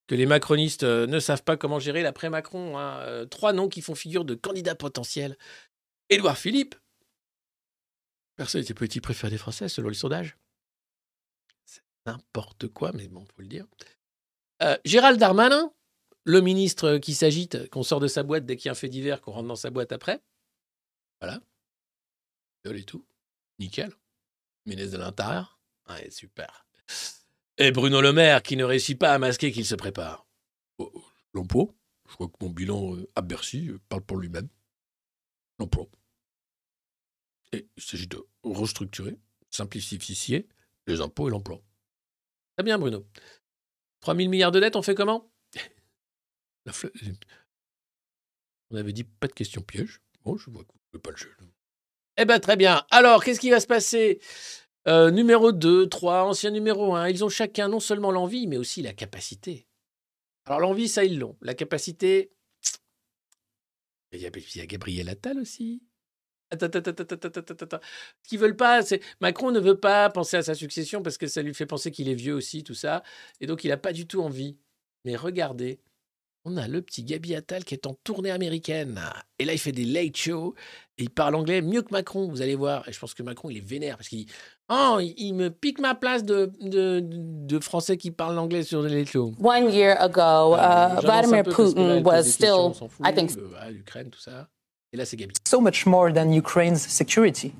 que 0.07 0.15
les 0.15 0.25
macronistes 0.25 0.83
ne 0.83 1.19
savent 1.19 1.43
pas 1.43 1.57
comment 1.57 1.79
gérer 1.79 2.01
l'après-Macron. 2.01 2.77
Hein. 2.77 3.25
trois 3.27 3.53
noms 3.53 3.69
qui 3.69 3.81
font 3.81 3.95
figure 3.95 4.25
de 4.25 4.35
candidats 4.35 4.75
potentiels. 4.75 5.37
Édouard 6.09 6.37
Philippe, 6.37 6.75
personnalité 8.35 8.73
petit 8.73 9.01
préféré 9.01 9.31
des 9.31 9.37
Français 9.37 9.69
selon 9.69 9.87
le 9.87 9.93
sondage. 9.93 10.37
C'est 11.65 11.81
n'importe 12.05 12.67
quoi, 12.67 12.91
mais 12.93 13.07
bon, 13.07 13.25
faut 13.25 13.41
le 13.41 13.47
dire. 13.47 13.65
Gérald 14.85 15.19
Darmanin, 15.19 15.73
le 16.25 16.41
ministre 16.41 16.97
qui 16.97 17.13
s'agite, 17.13 17.69
qu'on 17.69 17.83
sort 17.83 17.99
de 17.99 18.07
sa 18.07 18.23
boîte 18.23 18.45
dès 18.45 18.55
qu'il 18.55 18.67
y 18.67 18.69
a 18.69 18.71
un 18.71 18.75
fait 18.75 18.89
divers, 18.89 19.21
qu'on 19.21 19.31
rentre 19.31 19.47
dans 19.47 19.55
sa 19.55 19.69
boîte 19.69 19.91
après. 19.91 20.21
Voilà. 21.19 21.41
Et 22.65 22.83
tout. 22.83 23.05
Nickel. 23.59 23.93
Ministre 24.65 24.93
de 24.93 24.97
l'Intérieur. 25.03 25.59
Ouais, 25.89 26.09
super. 26.09 26.65
Et 27.57 27.71
Bruno 27.71 28.01
Le 28.01 28.13
Maire 28.13 28.41
qui 28.41 28.57
ne 28.57 28.63
réussit 28.63 28.97
pas 28.97 29.13
à 29.13 29.19
masquer 29.19 29.51
qu'il 29.51 29.65
se 29.65 29.75
prépare. 29.75 30.25
L'emploi. 31.33 31.67
Je 32.09 32.15
crois 32.15 32.27
que 32.27 32.33
mon 32.41 32.49
bilan 32.49 32.95
euh, 32.95 33.07
à 33.15 33.21
Bercy 33.21 33.69
euh, 33.69 33.79
parle 33.89 34.03
pour 34.03 34.17
lui-même. 34.17 34.47
L'emploi. 35.59 35.87
Et 37.51 37.67
il 37.77 37.83
s'agit 37.83 38.07
de 38.07 38.23
restructurer, 38.43 39.17
simplifier 39.49 40.47
les 40.87 41.01
impôts 41.01 41.27
et 41.27 41.31
l'emploi. 41.31 41.61
Très 42.57 42.63
bien, 42.63 42.77
Bruno. 42.77 43.07
3 44.01 44.15
000 44.15 44.29
milliards 44.29 44.51
de 44.51 44.59
dettes, 44.59 44.75
on 44.75 44.81
fait 44.81 44.95
comment? 44.95 45.31
On 48.71 48.75
avait 48.75 48.93
dit 48.93 49.03
pas 49.03 49.27
de 49.27 49.33
questions 49.33 49.61
pièges. 49.61 50.01
Bon, 50.23 50.37
je 50.37 50.49
vois 50.49 50.63
que 50.63 50.71
vous 50.93 50.99
pas 50.99 51.11
le 51.11 51.17
jeu. 51.17 51.35
Eh 52.17 52.25
bien, 52.25 52.39
très 52.39 52.57
bien. 52.57 52.85
Alors, 52.91 53.23
qu'est-ce 53.23 53.39
qui 53.39 53.49
va 53.49 53.59
se 53.59 53.67
passer? 53.67 54.19
Euh, 54.87 55.11
numéro 55.11 55.51
2, 55.51 55.87
3, 55.87 56.23
ancien 56.23 56.51
numéro 56.51 56.95
1, 56.95 57.09
ils 57.09 57.23
ont 57.23 57.29
chacun 57.29 57.69
non 57.69 57.79
seulement 57.79 58.11
l'envie, 58.11 58.47
mais 58.47 58.57
aussi 58.57 58.81
la 58.81 58.93
capacité. 58.93 59.65
Alors 60.45 60.59
l'envie, 60.59 60.89
ça, 60.89 61.05
ils 61.05 61.17
l'ont. 61.19 61.37
La 61.41 61.53
capacité, 61.53 62.33
il 64.11 64.19
y 64.19 64.25
a, 64.25 64.29
il 64.35 64.61
y 64.61 64.67
Gabriel 64.67 65.09
Attal 65.09 65.39
aussi. 65.39 65.81
Ce 66.51 66.67
qu'ils 68.27 68.39
veulent 68.39 68.55
pas, 68.55 68.83
c'est 68.83 69.01
Macron 69.21 69.51
ne 69.51 69.59
veut 69.59 69.79
pas 69.79 70.09
penser 70.09 70.37
à 70.37 70.43
sa 70.43 70.53
succession 70.53 71.01
parce 71.01 71.17
que 71.17 71.27
ça 71.27 71.41
lui 71.41 71.53
fait 71.53 71.65
penser 71.65 71.89
qu'il 71.91 72.09
est 72.09 72.13
vieux 72.13 72.35
aussi, 72.35 72.63
tout 72.63 72.75
ça, 72.75 73.03
et 73.39 73.47
donc 73.47 73.63
il 73.63 73.69
n'a 73.69 73.77
pas 73.77 73.93
du 73.93 74.05
tout 74.05 74.21
envie. 74.21 74.57
Mais 75.03 75.15
regardez, 75.15 75.79
on 76.45 76.57
a 76.57 76.67
le 76.67 76.81
petit 76.81 77.03
Gabi 77.03 77.35
Attal 77.35 77.63
qui 77.63 77.73
est 77.73 77.87
en 77.87 77.93
tournée 78.03 78.31
américaine. 78.31 78.99
Et 79.39 79.45
là, 79.45 79.53
il 79.53 79.59
fait 79.59 79.71
des 79.71 79.85
late 79.85 80.17
shows. 80.17 80.55
Et 80.97 81.03
il 81.03 81.09
parle 81.09 81.35
anglais 81.35 81.61
mieux 81.61 81.81
que 81.81 81.91
Macron, 81.91 82.27
vous 82.27 82.41
allez 82.41 82.55
voir. 82.55 82.87
Et 82.87 82.93
je 82.93 82.99
pense 82.99 83.13
que 83.13 83.23
Macron, 83.23 83.49
il 83.49 83.57
est 83.57 83.65
vénère 83.65 83.97
parce 83.97 84.09
qu'il 84.09 84.27
Oh, 84.69 84.99
il, 85.01 85.33
me 85.33 85.49
pique 85.49 85.79
ma 85.79 85.93
place 85.93 86.23
de, 86.23 86.51
de, 86.61 87.01
de 87.03 87.59
Français 87.59 87.97
qui 87.97 88.11
parle 88.11 88.37
anglais 88.39 88.63
sur 88.63 88.81
les 88.81 88.99
late 88.99 89.09
shows. 89.09 89.33
One 89.39 89.71
year 89.71 89.99
ago, 90.01 90.55
Euh, 90.55 90.97
uh, 90.97 91.01
Vladimir 91.01 91.43
Putin 91.43 92.01
was 92.03 92.23
still, 92.23 92.71
I 93.03 93.13
think, 93.13 93.31
euh, 93.37 93.49
ah, 93.59 93.69
l'Ukraine, 93.69 94.09
tout 94.09 94.19
ça. 94.21 94.47
So 95.43 95.59
much 95.59 95.87
more 95.87 96.11
than 96.11 96.31
Ukraine's 96.33 96.83
security. 96.85 97.53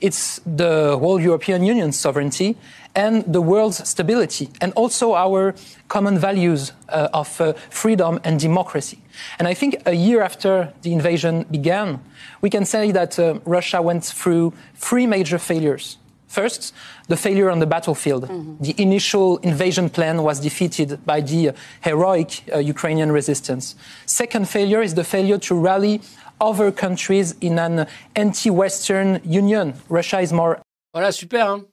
It's 0.00 0.40
the 0.46 0.96
whole 0.98 1.20
European 1.20 1.62
Union's 1.62 1.98
sovereignty 1.98 2.56
and 2.94 3.24
the 3.30 3.42
world's 3.42 3.86
stability, 3.86 4.48
and 4.60 4.72
also 4.72 5.14
our 5.14 5.54
common 5.88 6.18
values 6.18 6.72
uh, 6.88 7.08
of 7.12 7.40
uh, 7.40 7.52
freedom 7.70 8.18
and 8.24 8.40
democracy. 8.40 8.98
And 9.38 9.46
I 9.46 9.54
think 9.54 9.76
a 9.86 9.92
year 9.92 10.22
after 10.22 10.72
the 10.82 10.92
invasion 10.92 11.44
began, 11.50 12.00
we 12.40 12.50
can 12.50 12.64
say 12.64 12.90
that 12.92 13.18
uh, 13.18 13.38
Russia 13.44 13.82
went 13.82 14.04
through 14.04 14.52
three 14.74 15.06
major 15.06 15.38
failures. 15.38 15.98
First, 16.28 16.74
the 17.08 17.16
failure 17.16 17.50
on 17.50 17.58
the 17.58 17.66
battlefield. 17.66 18.28
The 18.60 18.74
initial 18.76 19.38
invasion 19.38 19.88
plan 19.88 20.22
was 20.22 20.40
defeated 20.40 21.04
by 21.04 21.22
the 21.22 21.48
uh, 21.48 21.52
heroic 21.80 22.30
uh, 22.54 22.58
Ukrainian 22.58 23.10
resistance. 23.10 23.74
Second 24.04 24.46
failure 24.46 24.82
is 24.82 24.94
the 24.94 25.04
failure 25.04 25.38
to 25.38 25.54
rally 25.54 26.00
other 26.40 26.70
countries 26.70 27.34
in 27.40 27.58
an 27.58 27.86
anti-Western 28.14 29.20
union. 29.24 29.74
Russia 29.88 30.20
is 30.20 30.32
more 30.32 30.60
Voilà, 30.94 31.12
super. 31.12 31.38
Hein 31.38 31.66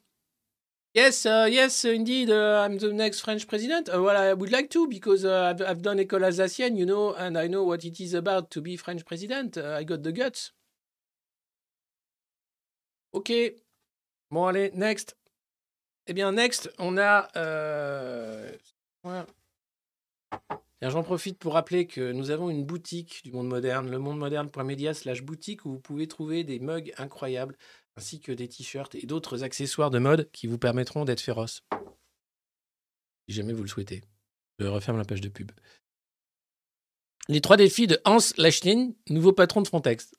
yes, 0.93 1.25
uh, 1.25 1.47
yes, 1.49 1.83
indeed, 1.85 2.29
uh, 2.29 2.63
I'm 2.63 2.77
the 2.77 2.93
next 2.93 3.21
French 3.21 3.47
president. 3.47 3.89
Uh, 3.89 4.01
well, 4.01 4.17
I 4.17 4.33
would 4.33 4.51
like 4.51 4.69
to 4.71 4.87
because 4.87 5.25
uh, 5.25 5.53
I've, 5.53 5.61
I've 5.61 5.81
done 5.81 5.99
école 5.99 6.23
alsacienne, 6.23 6.77
you 6.77 6.85
know, 6.85 7.13
and 7.13 7.37
I 7.37 7.47
know 7.47 7.63
what 7.63 7.83
it 7.83 7.99
is 7.99 8.13
about 8.13 8.51
to 8.51 8.61
be 8.61 8.77
French 8.77 9.05
president. 9.05 9.57
Uh, 9.57 9.75
I 9.79 9.83
got 9.83 10.03
the 10.03 10.11
guts. 10.11 10.51
Ok. 13.13 13.55
Bon, 14.31 14.45
allez, 14.45 14.71
next. 14.73 15.17
Eh 16.07 16.13
bien, 16.13 16.31
next, 16.31 16.71
on 16.77 16.97
a. 16.97 17.29
Euh... 17.35 18.51
J'en 20.81 21.03
profite 21.03 21.39
pour 21.39 21.53
rappeler 21.53 21.87
que 21.87 22.11
nous 22.11 22.29
avons 22.29 22.49
une 22.49 22.65
boutique 22.65 23.21
du 23.23 23.31
monde 23.31 23.47
moderne, 23.47 23.89
le 23.89 23.97
monde 23.97 24.93
slash 24.93 25.23
boutique, 25.23 25.65
où 25.65 25.71
vous 25.71 25.79
pouvez 25.79 26.07
trouver 26.07 26.43
des 26.43 26.59
mugs 26.59 26.93
incroyables, 26.97 27.57
ainsi 27.97 28.19
que 28.19 28.31
des 28.31 28.47
t-shirts 28.47 28.93
et 28.95 29.05
d'autres 29.05 29.43
accessoires 29.43 29.89
de 29.89 29.99
mode 29.99 30.29
qui 30.31 30.47
vous 30.47 30.59
permettront 30.59 31.05
d'être 31.05 31.21
féroce. 31.21 31.63
Si 33.27 33.35
jamais 33.35 33.53
vous 33.53 33.63
le 33.63 33.69
souhaitez. 33.69 34.03
Je 34.59 34.67
referme 34.67 34.97
la 34.97 35.05
page 35.05 35.21
de 35.21 35.29
pub. 35.29 35.51
Les 37.27 37.41
trois 37.41 37.57
défis 37.57 37.87
de 37.87 37.99
Hans 38.05 38.19
Lachtin, 38.37 38.91
nouveau 39.09 39.33
patron 39.33 39.61
de 39.61 39.67
Frontex. 39.67 40.13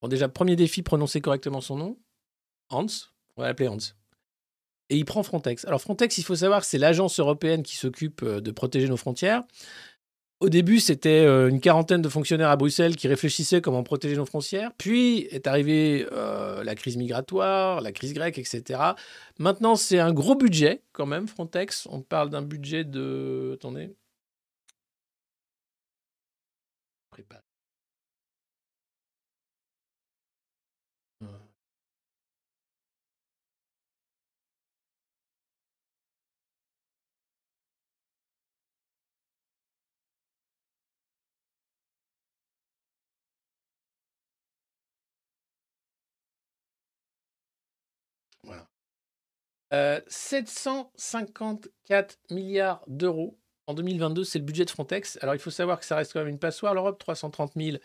Bon, 0.00 0.08
déjà, 0.08 0.28
premier 0.28 0.54
défi, 0.54 0.82
prononcer 0.82 1.20
correctement 1.20 1.60
son 1.60 1.76
nom. 1.76 2.00
Hans, 2.70 2.86
on 3.36 3.42
va 3.42 3.48
l'appeler 3.48 3.68
Hans. 3.68 3.78
Et 4.90 4.96
il 4.96 5.04
prend 5.04 5.22
Frontex. 5.22 5.64
Alors 5.64 5.80
Frontex, 5.80 6.18
il 6.18 6.24
faut 6.24 6.36
savoir 6.36 6.64
c'est 6.64 6.78
l'agence 6.78 7.18
européenne 7.18 7.62
qui 7.62 7.76
s'occupe 7.76 8.22
euh, 8.22 8.40
de 8.40 8.50
protéger 8.50 8.88
nos 8.88 8.96
frontières. 8.96 9.42
Au 10.42 10.48
début, 10.48 10.80
c'était 10.80 11.24
euh, 11.24 11.48
une 11.48 11.60
quarantaine 11.60 12.02
de 12.02 12.08
fonctionnaires 12.08 12.50
à 12.50 12.56
Bruxelles 12.56 12.96
qui 12.96 13.06
réfléchissaient 13.06 13.60
comment 13.60 13.84
protéger 13.84 14.16
nos 14.16 14.26
frontières. 14.26 14.72
Puis 14.76 15.28
est 15.30 15.46
arrivée 15.46 16.04
euh, 16.10 16.64
la 16.64 16.74
crise 16.74 16.96
migratoire, 16.96 17.80
la 17.80 17.92
crise 17.92 18.12
grecque, 18.12 18.38
etc. 18.38 18.80
Maintenant, 19.38 19.76
c'est 19.76 20.00
un 20.00 20.12
gros 20.12 20.34
budget 20.34 20.82
quand 20.92 21.06
même, 21.06 21.28
Frontex. 21.28 21.86
On 21.90 22.02
parle 22.02 22.28
d'un 22.28 22.42
budget 22.42 22.82
de... 22.84 23.52
Attendez. 23.54 23.94
Prépare. 27.10 27.51
Euh, 49.72 50.00
754 50.06 52.18
milliards 52.30 52.84
d'euros 52.88 53.38
en 53.66 53.74
2022, 53.74 54.24
c'est 54.24 54.38
le 54.38 54.44
budget 54.44 54.64
de 54.64 54.70
Frontex. 54.70 55.18
Alors, 55.22 55.34
il 55.34 55.38
faut 55.38 55.50
savoir 55.50 55.78
que 55.78 55.86
ça 55.86 55.96
reste 55.96 56.12
quand 56.12 56.20
même 56.20 56.28
une 56.28 56.38
passoire, 56.38 56.74
l'Europe, 56.74 56.98
330 56.98 57.52
000 57.56 57.78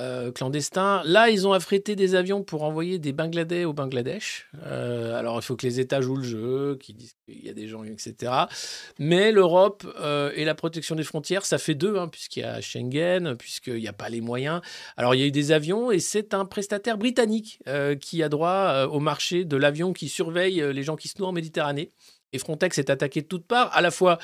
euh, 0.00 0.30
clandestins. 0.30 1.02
Là, 1.04 1.28
ils 1.28 1.48
ont 1.48 1.52
affrété 1.52 1.96
des 1.96 2.14
avions 2.14 2.44
pour 2.44 2.62
envoyer 2.62 2.98
des 2.98 3.12
Bangladais 3.12 3.64
au 3.64 3.72
Bangladesh. 3.72 4.48
Euh, 4.64 5.18
alors, 5.18 5.36
il 5.38 5.42
faut 5.42 5.56
que 5.56 5.66
les 5.66 5.80
États 5.80 6.00
jouent 6.00 6.18
le 6.18 6.22
jeu, 6.22 6.78
qu'ils 6.80 6.96
disent 6.96 7.16
qu'il 7.26 7.44
y 7.44 7.48
a 7.48 7.52
des 7.52 7.66
gens, 7.66 7.82
etc. 7.82 8.32
Mais 9.00 9.32
l'Europe 9.32 9.84
euh, 10.00 10.30
et 10.36 10.44
la 10.44 10.54
protection 10.54 10.94
des 10.94 11.02
frontières, 11.02 11.44
ça 11.44 11.58
fait 11.58 11.74
deux, 11.74 11.96
hein, 11.96 12.06
puisqu'il 12.06 12.40
y 12.40 12.44
a 12.44 12.60
Schengen, 12.60 13.34
puisqu'il 13.36 13.74
n'y 13.74 13.88
a 13.88 13.92
pas 13.92 14.08
les 14.08 14.20
moyens. 14.20 14.60
Alors, 14.96 15.16
il 15.16 15.20
y 15.20 15.24
a 15.24 15.26
eu 15.26 15.32
des 15.32 15.50
avions 15.50 15.90
et 15.90 15.98
c'est 15.98 16.32
un 16.32 16.44
prestataire 16.44 16.96
britannique 16.96 17.60
qui 18.00 18.22
a 18.22 18.28
droit 18.28 18.86
au 18.90 19.00
marché 19.00 19.44
de 19.44 19.56
l'avion 19.56 19.92
qui 19.92 20.08
surveille 20.08 20.62
les 20.72 20.82
gens 20.82 20.96
qui 20.96 21.08
se 21.08 21.18
noient 21.18 21.28
en 21.28 21.32
Méditerranée. 21.32 21.90
Et 22.32 22.38
Frontex 22.38 22.76
est 22.78 22.90
attaqué 22.90 23.22
de 23.22 23.26
toutes 23.26 23.46
parts, 23.46 23.74
à 23.74 23.80
la 23.80 23.90
fois 23.90 24.18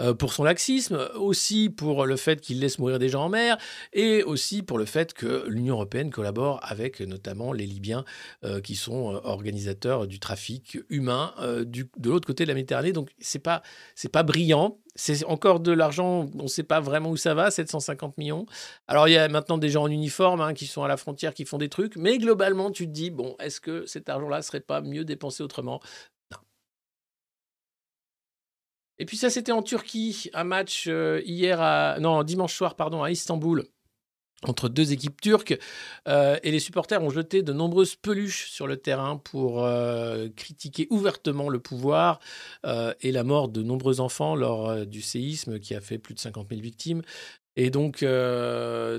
euh, 0.00 0.14
pour 0.14 0.32
son 0.32 0.44
laxisme, 0.44 0.98
aussi 1.14 1.68
pour 1.68 2.06
le 2.06 2.16
fait 2.16 2.40
qu'il 2.40 2.60
laisse 2.60 2.78
mourir 2.78 2.98
des 2.98 3.08
gens 3.08 3.24
en 3.24 3.28
mer, 3.28 3.58
et 3.92 4.22
aussi 4.22 4.62
pour 4.62 4.78
le 4.78 4.86
fait 4.86 5.12
que 5.12 5.44
l'Union 5.46 5.74
européenne 5.74 6.10
collabore 6.10 6.60
avec 6.62 7.00
notamment 7.00 7.52
les 7.52 7.66
Libyens 7.66 8.04
euh, 8.44 8.60
qui 8.60 8.76
sont 8.76 9.14
euh, 9.14 9.20
organisateurs 9.24 10.06
du 10.06 10.18
trafic 10.20 10.78
humain 10.88 11.34
du- 11.66 11.90
de 11.98 12.10
l'autre 12.10 12.26
côté 12.26 12.44
de 12.44 12.48
la 12.48 12.54
Méditerranée. 12.54 12.92
Donc 12.92 13.10
c'est 13.18 13.38
pas 13.38 13.62
pas 14.12 14.22
brillant. 14.22 14.78
C'est 14.96 15.24
encore 15.24 15.60
de 15.60 15.70
l'argent, 15.70 16.28
on 16.38 16.42
ne 16.42 16.48
sait 16.48 16.64
pas 16.64 16.80
vraiment 16.80 17.10
où 17.10 17.16
ça 17.16 17.32
va, 17.34 17.50
750 17.50 18.18
millions. 18.18 18.44
Alors 18.88 19.06
il 19.06 19.12
y 19.12 19.16
a 19.16 19.28
maintenant 19.28 19.56
des 19.56 19.68
gens 19.68 19.84
en 19.84 19.88
uniforme 19.90 20.40
hein, 20.40 20.52
qui 20.52 20.66
sont 20.66 20.82
à 20.82 20.88
la 20.88 20.96
frontière, 20.96 21.32
qui 21.32 21.44
font 21.44 21.58
des 21.58 21.68
trucs, 21.68 21.96
mais 21.96 22.18
globalement 22.18 22.70
tu 22.70 22.86
te 22.86 22.92
dis, 22.92 23.10
bon, 23.10 23.36
est-ce 23.38 23.60
que 23.60 23.86
cet 23.86 24.08
argent-là 24.08 24.42
serait 24.42 24.60
pas 24.60 24.80
mieux 24.80 25.04
dépensé 25.04 25.42
autrement 25.42 25.80
Et 29.00 29.06
puis 29.06 29.16
ça, 29.16 29.30
c'était 29.30 29.50
en 29.50 29.62
Turquie, 29.62 30.30
un 30.34 30.44
match 30.44 30.84
euh, 30.86 31.22
hier 31.24 31.58
à 31.60 31.98
non 32.00 32.22
dimanche 32.22 32.54
soir 32.54 32.76
pardon 32.76 33.02
à 33.02 33.10
Istanbul 33.10 33.64
entre 34.46 34.70
deux 34.70 34.92
équipes 34.92 35.20
turques 35.20 35.58
euh, 36.08 36.38
et 36.42 36.50
les 36.50 36.60
supporters 36.60 37.02
ont 37.02 37.10
jeté 37.10 37.42
de 37.42 37.52
nombreuses 37.52 37.94
peluches 37.94 38.50
sur 38.50 38.66
le 38.66 38.78
terrain 38.78 39.18
pour 39.18 39.62
euh, 39.62 40.28
critiquer 40.34 40.86
ouvertement 40.88 41.50
le 41.50 41.58
pouvoir 41.58 42.20
et 42.64 43.12
la 43.12 43.22
mort 43.22 43.48
de 43.50 43.62
nombreux 43.62 44.00
enfants 44.00 44.34
lors 44.34 44.86
du 44.86 45.02
séisme 45.02 45.58
qui 45.58 45.74
a 45.74 45.82
fait 45.82 45.98
plus 45.98 46.14
de 46.14 46.20
50 46.20 46.48
000 46.48 46.62
victimes. 46.62 47.02
Et 47.56 47.68
donc, 47.68 48.02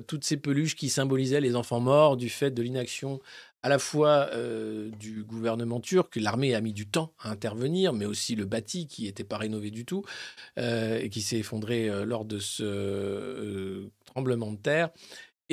toutes 0.07 0.23
ces 0.23 0.37
peluches 0.37 0.75
qui 0.75 0.89
symbolisaient 0.89 1.41
les 1.41 1.55
enfants 1.55 1.79
morts 1.79 2.17
du 2.17 2.29
fait 2.29 2.51
de 2.51 2.61
l'inaction 2.61 3.19
à 3.63 3.69
la 3.69 3.79
fois 3.79 4.29
euh, 4.33 4.89
du 4.99 5.23
gouvernement 5.23 5.79
turc, 5.79 6.15
l'armée 6.15 6.55
a 6.55 6.61
mis 6.61 6.73
du 6.73 6.87
temps 6.87 7.13
à 7.19 7.29
intervenir, 7.29 7.93
mais 7.93 8.05
aussi 8.05 8.35
le 8.35 8.45
bâti 8.45 8.87
qui 8.87 9.03
n'était 9.03 9.23
pas 9.23 9.37
rénové 9.37 9.69
du 9.69 9.85
tout 9.85 10.03
euh, 10.57 10.99
et 10.99 11.09
qui 11.09 11.21
s'est 11.21 11.37
effondré 11.37 11.87
euh, 11.87 12.03
lors 12.03 12.25
de 12.25 12.39
ce 12.39 13.87
tremblement 14.05 14.51
de 14.51 14.57
terre. 14.57 14.89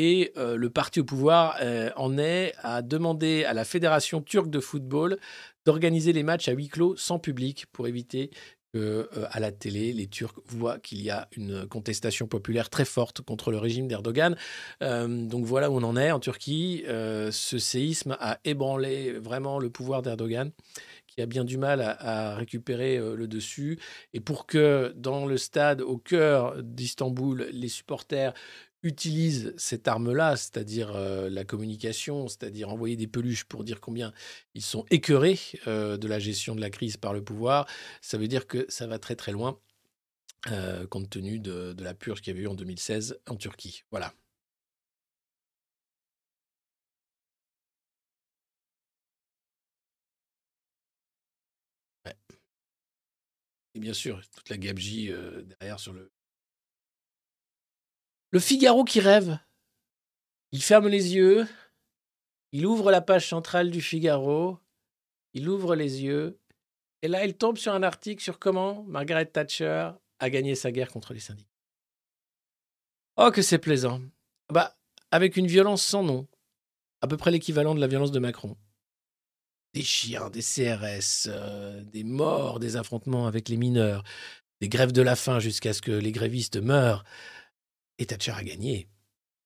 Et 0.00 0.32
le 0.36 0.70
parti 0.70 1.00
au 1.00 1.04
pouvoir 1.04 1.58
en 1.96 2.18
est 2.18 2.54
à 2.62 2.82
demander 2.82 3.42
à 3.42 3.52
la 3.52 3.64
Fédération 3.64 4.22
turque 4.22 4.48
de 4.48 4.60
football 4.60 5.18
d'organiser 5.66 6.12
les 6.12 6.22
matchs 6.22 6.46
à 6.46 6.52
huis 6.52 6.68
clos 6.68 6.96
sans 6.96 7.18
public 7.18 7.66
pour 7.72 7.88
éviter 7.88 8.30
euh, 8.76 9.06
à 9.30 9.40
la 9.40 9.50
télé, 9.50 9.92
les 9.92 10.06
Turcs 10.06 10.34
voient 10.46 10.78
qu'il 10.78 11.00
y 11.00 11.10
a 11.10 11.28
une 11.36 11.66
contestation 11.66 12.26
populaire 12.26 12.68
très 12.68 12.84
forte 12.84 13.22
contre 13.22 13.50
le 13.50 13.58
régime 13.58 13.88
d'Erdogan. 13.88 14.36
Euh, 14.82 15.26
donc 15.26 15.44
voilà 15.44 15.70
où 15.70 15.76
on 15.76 15.82
en 15.82 15.96
est 15.96 16.10
en 16.10 16.20
Turquie. 16.20 16.84
Euh, 16.86 17.30
ce 17.30 17.58
séisme 17.58 18.16
a 18.20 18.38
ébranlé 18.44 19.12
vraiment 19.12 19.58
le 19.58 19.70
pouvoir 19.70 20.02
d'Erdogan 20.02 20.50
qui 21.06 21.22
a 21.22 21.26
bien 21.26 21.44
du 21.44 21.56
mal 21.56 21.80
à, 21.80 22.32
à 22.32 22.34
récupérer 22.34 22.98
le 22.98 23.26
dessus. 23.26 23.78
Et 24.12 24.20
pour 24.20 24.46
que 24.46 24.92
dans 24.96 25.26
le 25.26 25.38
stade 25.38 25.80
au 25.80 25.96
cœur 25.96 26.62
d'Istanbul, 26.62 27.48
les 27.50 27.68
supporters 27.68 28.34
utilisent 28.82 29.54
cette 29.56 29.88
arme-là, 29.88 30.36
c'est-à-dire 30.36 30.94
euh, 30.94 31.28
la 31.30 31.44
communication, 31.44 32.28
c'est-à-dire 32.28 32.68
envoyer 32.70 32.96
des 32.96 33.06
peluches 33.06 33.44
pour 33.44 33.64
dire 33.64 33.80
combien 33.80 34.12
ils 34.54 34.62
sont 34.62 34.84
écœurés 34.90 35.38
euh, 35.66 35.96
de 35.96 36.06
la 36.08 36.18
gestion 36.18 36.54
de 36.54 36.60
la 36.60 36.70
crise 36.70 36.96
par 36.96 37.12
le 37.12 37.22
pouvoir, 37.22 37.66
ça 38.02 38.18
veut 38.18 38.28
dire 38.28 38.46
que 38.46 38.66
ça 38.68 38.86
va 38.86 38.98
très 38.98 39.16
très 39.16 39.32
loin, 39.32 39.58
euh, 40.50 40.86
compte 40.86 41.10
tenu 41.10 41.40
de, 41.40 41.72
de 41.74 41.84
la 41.84 41.94
purge 41.94 42.20
qu'il 42.22 42.34
y 42.34 42.36
avait 42.36 42.44
eu 42.44 42.48
en 42.48 42.54
2016 42.54 43.20
en 43.28 43.36
Turquie. 43.36 43.84
Voilà. 43.90 44.14
Et 53.74 53.80
bien 53.80 53.94
sûr, 53.94 54.20
toute 54.36 54.48
la 54.50 54.56
gabegie 54.58 55.10
derrière 55.60 55.80
sur 55.80 55.92
le. 55.92 56.10
Le 58.30 58.40
Figaro 58.40 58.84
qui 58.84 59.00
rêve. 59.00 59.38
Il 60.52 60.62
ferme 60.62 60.88
les 60.88 61.14
yeux. 61.14 61.46
Il 62.52 62.66
ouvre 62.66 62.90
la 62.90 63.00
page 63.00 63.28
centrale 63.28 63.70
du 63.70 63.80
Figaro. 63.80 64.58
Il 65.34 65.48
ouvre 65.48 65.74
les 65.74 66.02
yeux. 66.02 66.38
Et 67.02 67.08
là, 67.08 67.24
il 67.24 67.36
tombe 67.36 67.58
sur 67.58 67.72
un 67.72 67.82
article 67.82 68.22
sur 68.22 68.38
comment 68.38 68.82
Margaret 68.84 69.26
Thatcher 69.26 69.90
a 70.18 70.30
gagné 70.30 70.54
sa 70.54 70.72
guerre 70.72 70.90
contre 70.90 71.14
les 71.14 71.20
syndicats. 71.20 71.48
Oh, 73.16 73.30
que 73.30 73.42
c'est 73.42 73.58
plaisant. 73.58 74.00
Bah, 74.52 74.76
avec 75.10 75.36
une 75.36 75.46
violence 75.46 75.84
sans 75.84 76.02
nom. 76.02 76.26
À 77.00 77.06
peu 77.06 77.16
près 77.16 77.30
l'équivalent 77.30 77.74
de 77.74 77.80
la 77.80 77.86
violence 77.86 78.12
de 78.12 78.18
Macron 78.18 78.56
des 79.74 79.82
chiens, 79.82 80.30
des 80.30 80.42
CRS, 80.42 81.28
euh, 81.28 81.82
des 81.84 82.04
morts, 82.04 82.58
des 82.58 82.76
affrontements 82.76 83.26
avec 83.26 83.48
les 83.48 83.56
mineurs, 83.56 84.02
des 84.60 84.68
grèves 84.68 84.92
de 84.92 85.02
la 85.02 85.16
faim 85.16 85.38
jusqu'à 85.38 85.72
ce 85.72 85.82
que 85.82 85.92
les 85.92 86.12
grévistes 86.12 86.56
meurent. 86.56 87.04
Et 87.98 88.06
Thatcher 88.06 88.32
a 88.32 88.44
gagné. 88.44 88.88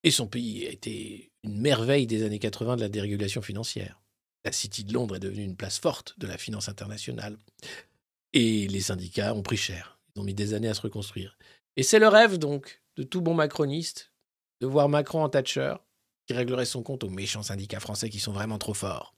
Et 0.05 0.11
son 0.11 0.27
pays 0.27 0.67
a 0.67 0.71
été 0.71 1.33
une 1.43 1.61
merveille 1.61 2.07
des 2.07 2.25
années 2.25 2.39
80 2.39 2.77
de 2.77 2.81
la 2.83 2.89
dérégulation 2.89 3.43
financière. 3.43 4.01
La 4.45 4.53
City 4.53 4.85
de 4.85 4.93
Londres 4.93 5.17
est 5.17 5.21
devenue 5.21 5.45
une 5.45 5.57
place 5.57 5.79
forte 5.79 6.19
de 6.19 6.27
la 6.27 6.37
finance 6.37 6.69
internationale. 6.69 7.39
Et 8.33 8.67
les 8.67 8.81
syndicats 8.81 9.35
ont 9.35 9.43
pris 9.43 9.57
cher. 9.57 10.01
Ils 10.15 10.21
ont 10.21 10.25
mis 10.25 10.35
des 10.35 10.55
années 10.55 10.69
à 10.69 10.75
se 10.75 10.81
reconstruire. 10.81 11.39
Et 11.77 11.83
c'est 11.83 11.99
le 11.99 12.09
rêve, 12.09 12.39
donc, 12.39 12.83
de 12.97 13.03
tout 13.03 13.21
bon 13.21 13.35
macroniste, 13.35 14.13
de 14.61 14.67
voir 14.67 14.89
Macron 14.89 15.23
en 15.23 15.29
Thatcher, 15.29 15.75
qui 16.27 16.35
réglerait 16.35 16.67
son 16.67 16.83
compte 16.83 17.05
aux 17.05 17.11
méchants 17.11 17.43
syndicats 17.43 17.81
français 17.81 18.11
qui 18.11 18.21
sont 18.21 18.33
vraiment 18.33 18.59
trop 18.59 18.75
forts. 18.75 19.15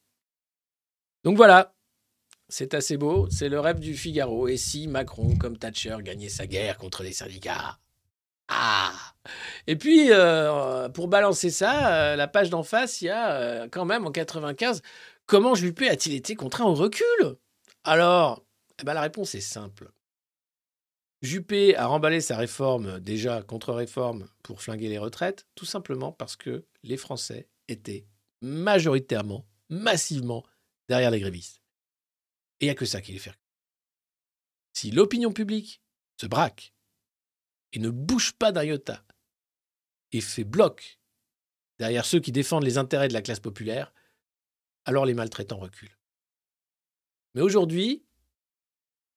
Donc 1.24 1.36
voilà, 1.36 1.74
c'est 2.48 2.74
assez 2.74 2.96
beau, 2.96 3.28
c'est 3.30 3.48
le 3.48 3.60
rêve 3.60 3.80
du 3.80 3.96
Figaro. 3.96 4.46
Et 4.48 4.58
si 4.58 4.86
Macron, 4.86 5.36
comme 5.36 5.56
Thatcher, 5.56 5.96
gagnait 6.02 6.28
sa 6.28 6.46
guerre 6.46 6.76
contre 6.76 7.02
les 7.02 7.12
syndicats? 7.12 7.78
Ah 8.48 8.92
Et 9.66 9.76
puis, 9.76 10.08
euh, 10.10 10.88
pour 10.88 11.08
balancer 11.08 11.50
ça, 11.50 12.12
euh, 12.12 12.16
la 12.16 12.28
page 12.28 12.50
d'en 12.50 12.62
face, 12.62 13.00
il 13.00 13.06
y 13.06 13.10
a 13.10 13.32
euh, 13.32 13.68
quand 13.70 13.84
même 13.84 14.06
en 14.06 14.10
95, 14.10 14.82
comment 15.26 15.54
Juppé 15.54 15.88
a-t-il 15.88 16.14
été 16.14 16.34
contraint 16.34 16.66
au 16.66 16.74
recul? 16.74 17.36
Alors, 17.84 18.44
eh 18.80 18.84
ben, 18.84 18.94
la 18.94 19.02
réponse 19.02 19.34
est 19.34 19.40
simple. 19.40 19.90
Juppé 21.22 21.74
a 21.76 21.86
remballé 21.86 22.20
sa 22.20 22.36
réforme, 22.36 23.00
déjà 23.00 23.42
contre-réforme, 23.42 24.28
pour 24.42 24.60
flinguer 24.60 24.90
les 24.90 24.98
retraites, 24.98 25.46
tout 25.54 25.64
simplement 25.64 26.12
parce 26.12 26.36
que 26.36 26.66
les 26.82 26.98
Français 26.98 27.48
étaient 27.68 28.06
majoritairement, 28.42 29.46
massivement 29.70 30.44
derrière 30.88 31.10
les 31.10 31.20
grévistes. 31.20 31.62
Et 32.60 32.66
il 32.66 32.68
n'y 32.68 32.72
a 32.72 32.74
que 32.74 32.84
ça 32.84 33.00
qui 33.00 33.12
les 33.12 33.18
fait. 33.18 33.32
Si 34.74 34.90
l'opinion 34.90 35.32
publique 35.32 35.80
se 36.20 36.26
braque 36.26 36.73
et 37.74 37.80
ne 37.80 37.90
bouge 37.90 38.32
pas 38.32 38.52
d'un 38.52 38.64
iota 38.64 39.04
et 40.12 40.20
fait 40.20 40.44
bloc 40.44 41.00
derrière 41.78 42.06
ceux 42.06 42.20
qui 42.20 42.32
défendent 42.32 42.64
les 42.64 42.78
intérêts 42.78 43.08
de 43.08 43.12
la 43.12 43.20
classe 43.20 43.40
populaire, 43.40 43.92
alors 44.84 45.04
les 45.04 45.14
maltraitants 45.14 45.58
reculent. 45.58 45.98
Mais 47.34 47.42
aujourd'hui, 47.42 48.04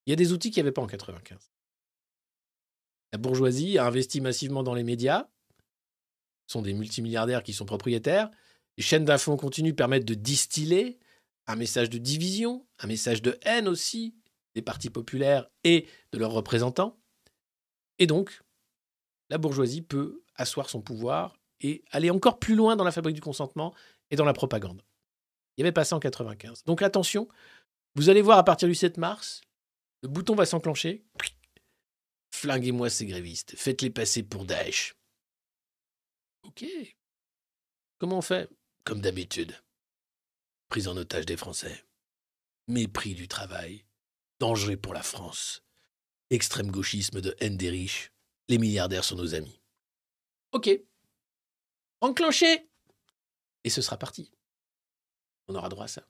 il 0.04 0.10
y 0.10 0.12
a 0.12 0.16
des 0.16 0.32
outils 0.32 0.50
qu'il 0.50 0.62
n'y 0.62 0.66
avait 0.66 0.72
pas 0.72 0.82
en 0.82 0.88
95. 0.88 1.52
La 3.12 3.18
bourgeoisie 3.18 3.78
a 3.78 3.86
investi 3.86 4.20
massivement 4.20 4.64
dans 4.64 4.74
les 4.74 4.82
médias, 4.82 5.28
ce 6.46 6.54
sont 6.54 6.62
des 6.62 6.74
multimilliardaires 6.74 7.44
qui 7.44 7.52
sont 7.52 7.64
propriétaires, 7.64 8.30
les 8.76 8.82
chaînes 8.82 9.04
d'infos 9.04 9.36
continuent 9.36 9.74
permettent 9.74 10.04
de 10.04 10.14
distiller 10.14 10.98
un 11.46 11.56
message 11.56 11.90
de 11.90 11.98
division, 11.98 12.66
un 12.78 12.88
message 12.88 13.22
de 13.22 13.38
haine 13.42 13.68
aussi 13.68 14.16
des 14.54 14.62
partis 14.62 14.90
populaires 14.90 15.48
et 15.62 15.86
de 16.12 16.18
leurs 16.18 16.32
représentants. 16.32 17.00
Et 17.98 18.06
donc, 18.06 18.42
la 19.30 19.38
bourgeoisie 19.38 19.82
peut 19.82 20.22
asseoir 20.36 20.70
son 20.70 20.80
pouvoir 20.80 21.38
et 21.60 21.84
aller 21.90 22.10
encore 22.10 22.38
plus 22.38 22.54
loin 22.54 22.76
dans 22.76 22.84
la 22.84 22.92
fabrique 22.92 23.14
du 23.14 23.20
consentement 23.20 23.74
et 24.10 24.16
dans 24.16 24.24
la 24.24 24.32
propagande. 24.32 24.82
Il 25.56 25.60
y 25.60 25.64
avait 25.64 25.72
pas 25.72 25.84
ça 25.84 25.96
en 25.96 26.00
95. 26.00 26.64
Donc 26.64 26.82
attention, 26.82 27.28
vous 27.94 28.08
allez 28.08 28.22
voir 28.22 28.38
à 28.38 28.44
partir 28.44 28.68
du 28.68 28.74
7 28.74 28.96
mars, 28.96 29.40
le 30.02 30.08
bouton 30.08 30.34
va 30.34 30.46
s'enclencher. 30.46 31.04
Flinguez-moi 32.30 32.90
ces 32.90 33.06
grévistes, 33.06 33.56
faites-les 33.56 33.90
passer 33.90 34.22
pour 34.22 34.44
Daesh. 34.44 34.94
Ok. 36.44 36.64
Comment 37.98 38.18
on 38.18 38.22
fait? 38.22 38.48
Comme 38.84 39.00
d'habitude 39.00 39.58
prise 40.68 40.88
en 40.88 40.96
otage 40.96 41.26
des 41.26 41.36
Français. 41.36 41.84
Mépris 42.68 43.14
du 43.14 43.26
travail, 43.26 43.84
danger 44.38 44.76
pour 44.76 44.92
la 44.92 45.02
France, 45.02 45.62
extrême 46.30 46.70
gauchisme 46.70 47.20
de 47.20 47.34
haine 47.40 47.56
des 47.56 47.70
riches, 47.70 48.12
les 48.48 48.58
milliardaires 48.58 49.04
sont 49.04 49.16
nos 49.16 49.34
amis. 49.34 49.60
Ok. 50.52 50.70
Enclenché 52.00 52.68
Et 53.64 53.70
ce 53.70 53.82
sera 53.82 53.96
parti. 53.96 54.30
On 55.48 55.54
aura 55.54 55.68
droit 55.68 55.84
à 55.84 55.88
ça. 55.88 56.02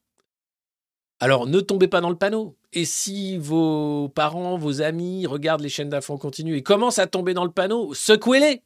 Alors 1.21 1.47
ne 1.47 1.61
tombez 1.61 1.89
pas 1.89 2.01
dans 2.01 2.11
le 2.11 2.17
panneau. 2.17 2.57
Et 2.73 2.85
si 2.85 3.39
vos 3.39 4.09
parents, 4.11 4.57
vos 4.59 4.83
amis 4.83 5.27
regardent 5.27 5.63
les 5.63 5.69
chaînes 5.69 5.89
d'infos 5.89 6.19
continues 6.19 6.57
et 6.57 6.63
commencent 6.63 6.99
à 6.99 7.07
tomber 7.07 7.35
dans 7.35 7.45
le 7.45 7.51
panneau, 7.51 7.95
secouez-les 7.95 8.63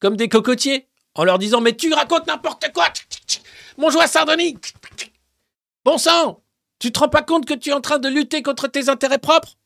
comme 0.00 0.16
des 0.16 0.28
cocotiers 0.28 0.88
en 1.14 1.24
leur 1.24 1.38
disant 1.38 1.60
Mais 1.60 1.76
tu 1.76 1.92
racontes 1.92 2.26
n'importe 2.26 2.70
quoi 2.72 2.86
Mon 3.78 3.90
joie 3.90 4.06
sardonique 4.06 4.74
Bon 5.84 5.96
sang 5.98 6.42
Tu 6.78 6.92
te 6.92 6.98
rends 6.98 7.08
pas 7.08 7.22
compte 7.22 7.46
que 7.46 7.54
tu 7.54 7.70
es 7.70 7.72
en 7.72 7.80
train 7.80 7.98
de 7.98 8.08
lutter 8.08 8.42
contre 8.42 8.66
tes 8.68 8.88
intérêts 8.88 9.18
propres? 9.18 9.56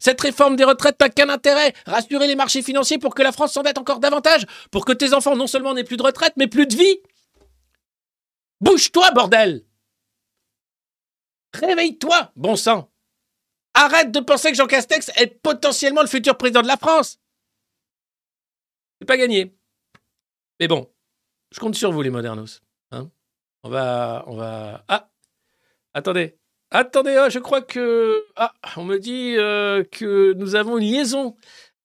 Cette 0.00 0.20
réforme 0.20 0.56
des 0.56 0.64
retraites 0.64 0.98
n'a 0.98 1.10
qu'un 1.10 1.28
intérêt 1.28 1.74
rassurer 1.86 2.26
les 2.26 2.34
marchés 2.34 2.62
financiers 2.62 2.98
pour 2.98 3.14
que 3.14 3.22
la 3.22 3.30
France 3.32 3.52
s'endette 3.52 3.78
encore 3.78 4.00
davantage, 4.00 4.46
pour 4.72 4.84
que 4.84 4.92
tes 4.92 5.12
enfants 5.12 5.36
non 5.36 5.46
seulement 5.46 5.74
n'aient 5.74 5.84
plus 5.84 5.98
de 5.98 6.02
retraite, 6.02 6.32
mais 6.36 6.48
plus 6.48 6.66
de 6.66 6.74
vie 6.74 7.00
Bouge-toi, 8.60 9.12
bordel 9.12 9.64
Réveille-toi, 11.52 12.32
bon 12.34 12.56
sang 12.56 12.90
Arrête 13.74 14.10
de 14.10 14.20
penser 14.20 14.50
que 14.50 14.56
Jean 14.56 14.66
Castex 14.66 15.10
est 15.16 15.40
potentiellement 15.42 16.02
le 16.02 16.08
futur 16.08 16.36
président 16.36 16.62
de 16.62 16.66
la 16.66 16.76
France 16.76 17.20
C'est 18.98 19.06
pas 19.06 19.16
gagné. 19.16 19.54
Mais 20.58 20.66
bon, 20.66 20.90
je 21.52 21.60
compte 21.60 21.74
sur 21.74 21.92
vous, 21.92 22.02
les 22.02 22.10
modernos. 22.10 22.62
Hein 22.90 23.10
on 23.62 23.68
va. 23.68 24.24
On 24.26 24.36
va. 24.36 24.84
Ah 24.88 25.10
Attendez. 25.94 26.39
Attendez, 26.70 27.16
ah, 27.16 27.28
je 27.28 27.38
crois 27.40 27.62
que. 27.62 28.24
Ah, 28.36 28.52
on 28.76 28.84
me 28.84 28.98
dit 28.98 29.34
euh, 29.36 29.82
que 29.84 30.32
nous 30.34 30.54
avons 30.54 30.78
une 30.78 30.84
liaison 30.84 31.36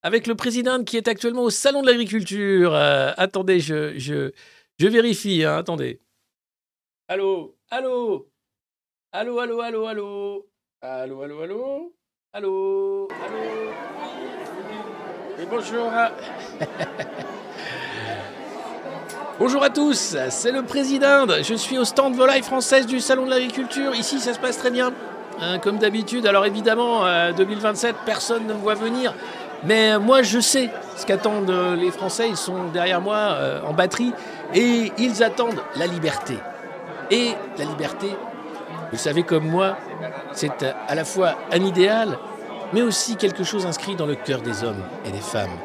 avec 0.04 0.28
le 0.28 0.36
président 0.36 0.84
qui 0.84 0.98
est 0.98 1.08
actuellement 1.08 1.44
au 1.44 1.50
Salon 1.50 1.82
de 1.82 1.88
l'Agriculture. 1.88 2.74
Euh, 2.76 3.12
attendez, 3.18 3.60
je, 3.60 3.98
je, 3.98 4.32
je 4.78 4.88
vérifie. 4.88 5.44
Hein, 5.44 5.58
attendez. 5.58 6.02
Allô 7.08 7.56
Allô 7.70 8.30
Allô, 9.12 9.40
allô, 9.40 9.62
allô, 9.62 9.86
allô 9.88 10.48
Allô, 10.82 11.22
allô, 11.22 11.42
allô 11.42 11.96
Allô 12.34 13.08
Allô 13.24 13.72
Et 15.40 15.46
bonjour 15.46 15.92
Bonjour 19.38 19.62
à 19.64 19.70
tous, 19.70 20.16
c'est 20.30 20.52
le 20.54 20.62
président. 20.62 21.26
Je 21.44 21.56
suis 21.56 21.78
au 21.78 21.84
stand 21.84 22.16
volaille 22.16 22.42
française 22.42 22.86
du 22.86 23.02
Salon 23.02 23.26
de 23.26 23.32
l'Agriculture. 23.32 23.94
Ici, 23.94 24.22
ça 24.22 24.34
se 24.34 24.40
passe 24.40 24.58
très 24.58 24.72
bien, 24.72 24.94
hein, 25.42 25.60
comme 25.60 25.78
d'habitude. 25.78 26.26
Alors 26.26 26.46
évidemment, 26.46 27.02
2027, 27.36 27.96
euh, 27.96 28.00
personne 28.06 28.48
ne 28.48 28.54
me 28.54 28.60
voit 28.60 28.76
venir. 28.76 29.14
Mais 29.66 29.92
euh, 29.92 30.00
moi, 30.00 30.22
je 30.22 30.40
sais 30.40 30.70
ce 30.96 31.06
qu'attendent 31.06 31.50
euh, 31.50 31.76
les 31.76 31.92
Français. 31.92 32.30
Ils 32.30 32.38
sont 32.38 32.70
derrière 32.72 33.02
moi 33.02 33.38
en 33.68 33.74
batterie 33.74 34.14
et 34.54 34.94
ils 34.98 35.22
attendent 35.22 35.62
la 35.76 35.86
liberté. 35.86 36.38
Et 37.12 37.32
la 37.58 37.66
liberté, 37.66 38.16
vous 38.94 38.98
savez 38.98 39.24
comme 39.24 39.50
moi, 39.50 39.76
c'est 40.32 40.64
à 40.88 40.96
la 40.96 41.04
fois 41.04 41.36
un 41.52 41.62
idéal, 41.62 42.18
mais 42.72 42.82
aussi 42.82 43.18
quelque 43.18 43.44
chose 43.44 43.66
inscrit 43.66 43.98
dans 43.98 44.06
le 44.06 44.16
cœur 44.16 44.40
des 44.40 44.64
hommes 44.64 44.84
et 45.06 45.12
des 45.12 45.20
femmes, 45.20 45.58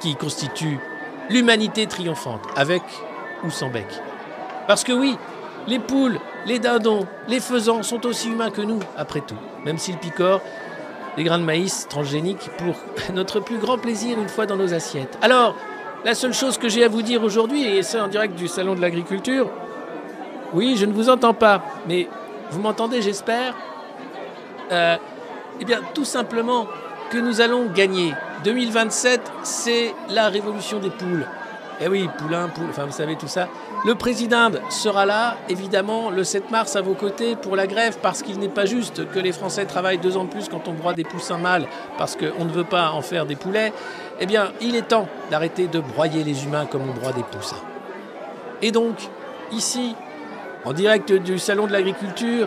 qui 0.00 0.16
constitue 0.16 0.80
l'humanité 1.28 1.86
triomphante, 1.86 2.42
avec 2.56 2.82
ou 3.44 3.50
sans 3.50 3.68
bec. 3.68 3.86
Parce 4.66 4.84
que 4.84 4.92
oui, 4.92 5.16
les 5.66 5.78
poules, 5.78 6.18
les 6.46 6.58
dindons, 6.58 7.06
les 7.28 7.40
faisans 7.40 7.82
sont 7.82 8.06
aussi 8.06 8.30
humains 8.30 8.50
que 8.50 8.62
nous, 8.62 8.80
après 8.96 9.20
tout, 9.20 9.36
même 9.64 9.78
s'ils 9.78 9.98
picorent 9.98 10.40
des 11.16 11.24
grains 11.24 11.38
de 11.38 11.44
maïs 11.44 11.86
transgéniques 11.88 12.50
pour 12.58 12.76
notre 13.14 13.40
plus 13.40 13.58
grand 13.58 13.78
plaisir 13.78 14.18
une 14.18 14.28
fois 14.28 14.46
dans 14.46 14.56
nos 14.56 14.74
assiettes. 14.74 15.18
Alors, 15.22 15.54
la 16.04 16.14
seule 16.14 16.32
chose 16.32 16.56
que 16.56 16.68
j'ai 16.68 16.84
à 16.84 16.88
vous 16.88 17.02
dire 17.02 17.22
aujourd'hui, 17.22 17.64
et 17.64 17.82
c'est 17.82 18.00
en 18.00 18.08
direct 18.08 18.34
du 18.34 18.48
Salon 18.48 18.74
de 18.74 18.80
l'Agriculture, 18.80 19.50
oui, 20.52 20.76
je 20.76 20.86
ne 20.86 20.92
vous 20.92 21.08
entends 21.08 21.34
pas, 21.34 21.62
mais 21.86 22.08
vous 22.50 22.60
m'entendez, 22.60 23.02
j'espère 23.02 23.54
euh, 24.72 24.96
Eh 25.60 25.64
bien, 25.64 25.80
tout 25.94 26.04
simplement 26.04 26.66
que 27.10 27.18
nous 27.18 27.40
allons 27.40 27.66
gagner. 27.66 28.14
2027, 28.44 29.20
c'est 29.42 29.94
la 30.08 30.28
révolution 30.28 30.78
des 30.78 30.90
poules. 30.90 31.26
Eh 31.82 31.88
oui, 31.88 32.10
poulain, 32.18 32.48
poule, 32.48 32.66
enfin 32.68 32.84
vous 32.84 32.92
savez 32.92 33.16
tout 33.16 33.26
ça. 33.26 33.48
Le 33.86 33.94
président 33.94 34.50
sera 34.68 35.06
là, 35.06 35.38
évidemment, 35.48 36.10
le 36.10 36.24
7 36.24 36.50
mars 36.50 36.76
à 36.76 36.82
vos 36.82 36.92
côtés 36.92 37.36
pour 37.36 37.56
la 37.56 37.66
grève, 37.66 37.96
parce 38.02 38.22
qu'il 38.22 38.38
n'est 38.38 38.50
pas 38.50 38.66
juste 38.66 39.10
que 39.10 39.18
les 39.18 39.32
Français 39.32 39.64
travaillent 39.64 39.98
deux 39.98 40.18
ans 40.18 40.24
de 40.24 40.28
plus 40.28 40.50
quand 40.50 40.68
on 40.68 40.72
broie 40.74 40.92
des 40.92 41.04
poussins 41.04 41.38
mâles, 41.38 41.66
parce 41.96 42.16
qu'on 42.16 42.44
ne 42.44 42.50
veut 42.50 42.64
pas 42.64 42.90
en 42.90 43.00
faire 43.00 43.24
des 43.24 43.36
poulets. 43.36 43.72
Eh 44.20 44.26
bien, 44.26 44.52
il 44.60 44.76
est 44.76 44.88
temps 44.88 45.08
d'arrêter 45.30 45.68
de 45.68 45.80
broyer 45.80 46.22
les 46.22 46.44
humains 46.44 46.66
comme 46.66 46.82
on 46.82 46.92
broie 46.92 47.12
des 47.12 47.22
poussins. 47.22 47.56
Et 48.60 48.72
donc, 48.72 48.96
ici, 49.50 49.96
en 50.66 50.74
direct 50.74 51.10
du 51.10 51.38
Salon 51.38 51.66
de 51.66 51.72
l'Agriculture, 51.72 52.46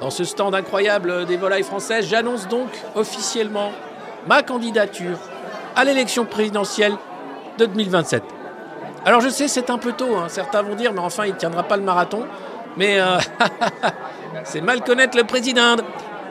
dans 0.00 0.10
ce 0.10 0.24
stand 0.24 0.56
incroyable 0.56 1.24
des 1.26 1.36
volailles 1.36 1.62
françaises, 1.62 2.06
j'annonce 2.08 2.48
donc 2.48 2.68
officiellement 2.96 3.70
ma 4.26 4.42
candidature 4.42 5.18
à 5.76 5.84
l'élection 5.84 6.24
présidentielle 6.24 6.94
de 7.58 7.66
2027. 7.66 8.22
Alors 9.04 9.20
je 9.20 9.28
sais, 9.28 9.48
c'est 9.48 9.70
un 9.70 9.78
peu 9.78 9.92
tôt, 9.92 10.16
hein. 10.16 10.26
certains 10.28 10.62
vont 10.62 10.74
dire, 10.74 10.92
mais 10.92 11.00
enfin, 11.00 11.26
il 11.26 11.34
tiendra 11.34 11.62
pas 11.62 11.76
le 11.76 11.82
marathon. 11.82 12.24
Mais 12.76 13.00
euh, 13.00 13.18
c'est 14.44 14.60
mal 14.60 14.82
connaître 14.82 15.16
le 15.16 15.24
président. 15.24 15.76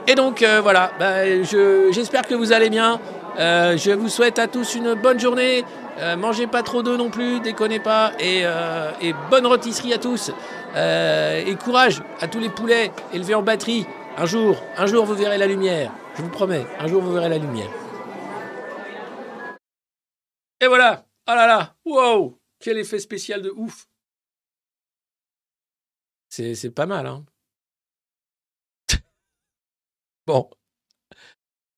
Et 0.08 0.16
donc 0.16 0.42
euh, 0.42 0.62
voilà, 0.62 0.92
bah, 1.00 1.26
j'espère 1.92 2.28
que 2.28 2.36
vous 2.36 2.54
allez 2.54 2.70
bien. 2.70 3.00
Euh, 3.40 3.78
je 3.78 3.92
vous 3.92 4.10
souhaite 4.10 4.40
à 4.40 4.48
tous 4.48 4.76
une 4.76 4.94
bonne 4.96 5.20
journée. 5.20 5.64
mangez 6.18 6.48
pas 6.48 6.64
trop 6.64 6.84
d'eau 6.84 6.98
non 6.98 7.10
plus, 7.10 7.40
déconnez 7.40 7.80
pas. 7.80 8.12
Et, 8.20 8.44
et 9.02 9.14
bonne 9.30 9.46
rôtisserie 9.46 9.94
à 9.94 9.98
tous. 9.98 10.32
et 10.76 11.56
courage 11.64 12.02
à 12.22 12.28
tous 12.28 12.40
les 12.40 12.50
poulets 12.50 12.92
élevés 13.14 13.36
en 13.36 13.44
batterie. 13.44 13.86
Un 14.18 14.26
jour, 14.26 14.58
un 14.78 14.86
jour 14.88 15.06
vous 15.06 15.16
verrez 15.16 15.38
la 15.38 15.48
lumière. 15.48 15.92
Je 16.16 16.24
vous 16.24 16.30
promets, 16.30 16.66
un 16.80 16.88
jour 16.88 17.02
vous 17.02 17.14
verrez 17.14 17.30
la 17.30 17.38
lumière. 17.38 17.70
Et 20.60 20.68
voilà. 20.68 21.07
Oh 21.30 21.36
là 21.36 21.46
là. 21.46 21.76
Wow. 21.86 22.40
Quel 22.60 22.78
effet 22.78 23.00
spécial 23.00 23.42
de 23.42 23.50
ouf. 23.50 23.88
C'est 26.30 26.72
pas 26.72 26.86
mal, 26.86 27.06
hein. 27.08 27.26
bon. 30.28 30.50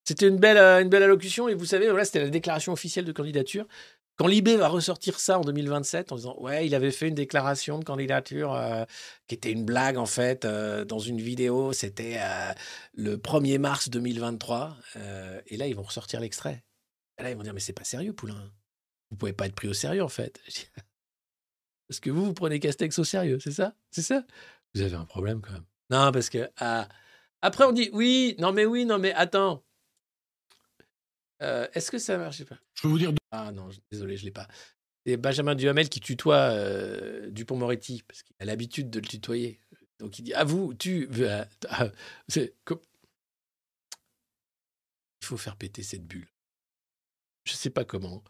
C'était 0.04 0.28
une 0.28 0.38
belle, 0.38 0.56
euh, 0.56 0.82
une 0.82 0.88
belle 0.88 1.02
allocution 1.02 1.48
et 1.48 1.54
vous 1.54 1.64
savez, 1.64 1.88
voilà, 1.88 2.04
c'était 2.04 2.20
la 2.20 2.30
déclaration 2.30 2.72
officielle 2.72 3.04
de 3.04 3.12
candidature. 3.12 3.66
Quand 4.16 4.26
Libé 4.26 4.56
va 4.56 4.68
ressortir 4.68 5.18
ça 5.18 5.38
en 5.38 5.42
2027 5.42 6.12
en 6.12 6.16
disant 6.16 6.36
ouais, 6.38 6.66
il 6.66 6.74
avait 6.74 6.90
fait 6.90 7.08
une 7.08 7.14
déclaration 7.14 7.78
de 7.78 7.84
candidature 7.84 8.54
euh, 8.54 8.84
qui 9.26 9.34
était 9.34 9.50
une 9.50 9.64
blague 9.64 9.96
en 9.96 10.06
fait 10.06 10.44
euh, 10.44 10.84
dans 10.84 10.98
une 10.98 11.20
vidéo, 11.20 11.72
c'était 11.72 12.18
le 12.94 13.16
1er 13.16 13.58
mars 13.58 13.88
2023 13.88 14.76
et 15.46 15.56
là 15.56 15.66
ils 15.66 15.74
vont 15.74 15.82
ressortir 15.82 16.20
l'extrait. 16.20 16.62
Là 17.18 17.30
ils 17.30 17.36
vont 17.36 17.42
dire 17.42 17.54
mais 17.54 17.60
c'est 17.60 17.72
pas 17.72 17.84
sérieux 17.84 18.12
Poulain. 18.12 18.52
Vous 19.10 19.16
pouvez 19.16 19.32
pas 19.32 19.46
être 19.46 19.54
pris 19.54 19.68
au 19.68 19.74
sérieux 19.74 20.02
en 20.02 20.08
fait. 20.08 20.40
Parce 21.88 22.00
que 22.00 22.10
vous, 22.10 22.24
vous 22.24 22.34
prenez 22.34 22.60
Castex 22.60 22.98
au 22.98 23.04
sérieux, 23.04 23.38
c'est 23.40 23.50
ça? 23.50 23.74
C'est 23.90 24.02
ça? 24.02 24.24
Vous 24.74 24.82
avez 24.82 24.94
un 24.94 25.04
problème 25.04 25.40
quand 25.40 25.52
même. 25.52 25.64
Non, 25.90 26.12
parce 26.12 26.30
que 26.30 26.48
ah, 26.58 26.88
après 27.42 27.64
on 27.64 27.72
dit 27.72 27.90
oui, 27.92 28.36
non 28.38 28.52
mais 28.52 28.64
oui, 28.64 28.84
non 28.84 28.98
mais 28.98 29.12
attends. 29.12 29.64
Euh, 31.42 31.66
est-ce 31.74 31.90
que 31.90 31.98
ça 31.98 32.16
marche? 32.16 32.44
Pas 32.44 32.58
Je 32.74 32.82
peux 32.82 32.88
vous 32.88 32.98
dire. 32.98 33.12
Ah 33.32 33.50
non, 33.50 33.68
désolé, 33.90 34.16
je 34.16 34.24
l'ai 34.24 34.30
pas. 34.30 34.46
C'est 35.04 35.16
Benjamin 35.16 35.54
Duhamel 35.54 35.88
qui 35.88 36.00
tutoie 36.00 36.36
euh, 36.36 37.30
Dupont-Moretti 37.30 38.04
parce 38.06 38.22
qu'il 38.22 38.36
a 38.38 38.44
l'habitude 38.44 38.90
de 38.90 39.00
le 39.00 39.06
tutoyer. 39.06 39.58
Donc 39.98 40.18
il 40.18 40.22
dit 40.22 40.34
à 40.34 40.44
vous, 40.44 40.74
tu. 40.74 41.08
Euh, 41.18 41.44
il 42.36 42.50
faut 45.22 45.36
faire 45.36 45.56
péter 45.56 45.82
cette 45.82 46.06
bulle. 46.06 46.28
Je 47.44 47.54
sais 47.54 47.70
pas 47.70 47.84
comment. 47.84 48.22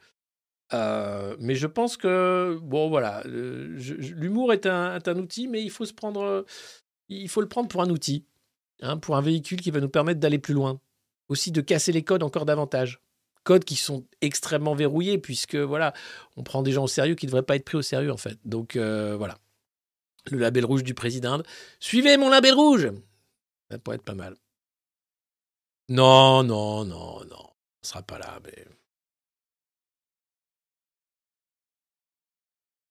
Euh, 0.72 1.36
mais 1.40 1.55
je 1.55 1.66
pense 1.66 1.97
que, 1.97 2.59
bon, 2.62 2.88
voilà, 2.88 3.22
l'humour 3.24 4.52
est 4.52 4.66
un, 4.66 4.98
un, 5.05 5.18
outil, 5.18 5.48
mais 5.48 5.62
il 5.62 5.70
faut, 5.70 5.84
se 5.84 5.92
prendre, 5.92 6.44
il 7.09 7.28
faut 7.28 7.40
le 7.40 7.48
prendre 7.48 7.68
pour 7.68 7.82
un 7.82 7.90
outil, 7.90 8.24
hein, 8.82 8.97
pour 8.97 9.16
un 9.16 9.22
véhicule 9.22 9.60
qui 9.60 9.70
va 9.70 9.80
nous 9.80 9.88
permettre 9.88 10.20
d'aller 10.20 10.38
plus 10.38 10.55
loin. 10.55 10.80
Aussi 11.28 11.52
de 11.52 11.60
casser 11.60 11.92
les 11.92 12.02
codes 12.02 12.22
encore 12.22 12.44
davantage. 12.44 13.01
Codes 13.44 13.64
qui 13.64 13.76
sont 13.76 14.06
extrêmement 14.20 14.74
verrouillés, 14.74 15.18
puisque, 15.18 15.56
voilà, 15.56 15.92
on 16.36 16.42
prend 16.42 16.62
des 16.62 16.72
gens 16.72 16.84
au 16.84 16.88
sérieux 16.88 17.14
qui 17.14 17.26
ne 17.26 17.30
devraient 17.30 17.42
pas 17.42 17.56
être 17.56 17.64
pris 17.64 17.76
au 17.76 17.82
sérieux, 17.82 18.12
en 18.12 18.16
fait. 18.16 18.38
Donc, 18.44 18.76
euh, 18.76 19.16
voilà. 19.16 19.38
Le 20.30 20.38
label 20.38 20.64
rouge 20.64 20.84
du 20.84 20.94
président. 20.94 21.42
Suivez 21.78 22.16
mon 22.16 22.28
label 22.28 22.55
rouge 22.55 22.90
Ça 23.70 23.78
pourrait 23.78 23.97
être 23.97 24.05
pas 24.05 24.14
mal. 24.14 24.36
Non, 25.88 26.44
non, 26.44 26.84
non, 26.84 27.24
non. 27.24 27.51
On 27.82 27.86
sera 27.86 28.02
pas 28.02 28.18
là, 28.18 28.38
mais. 28.44 28.66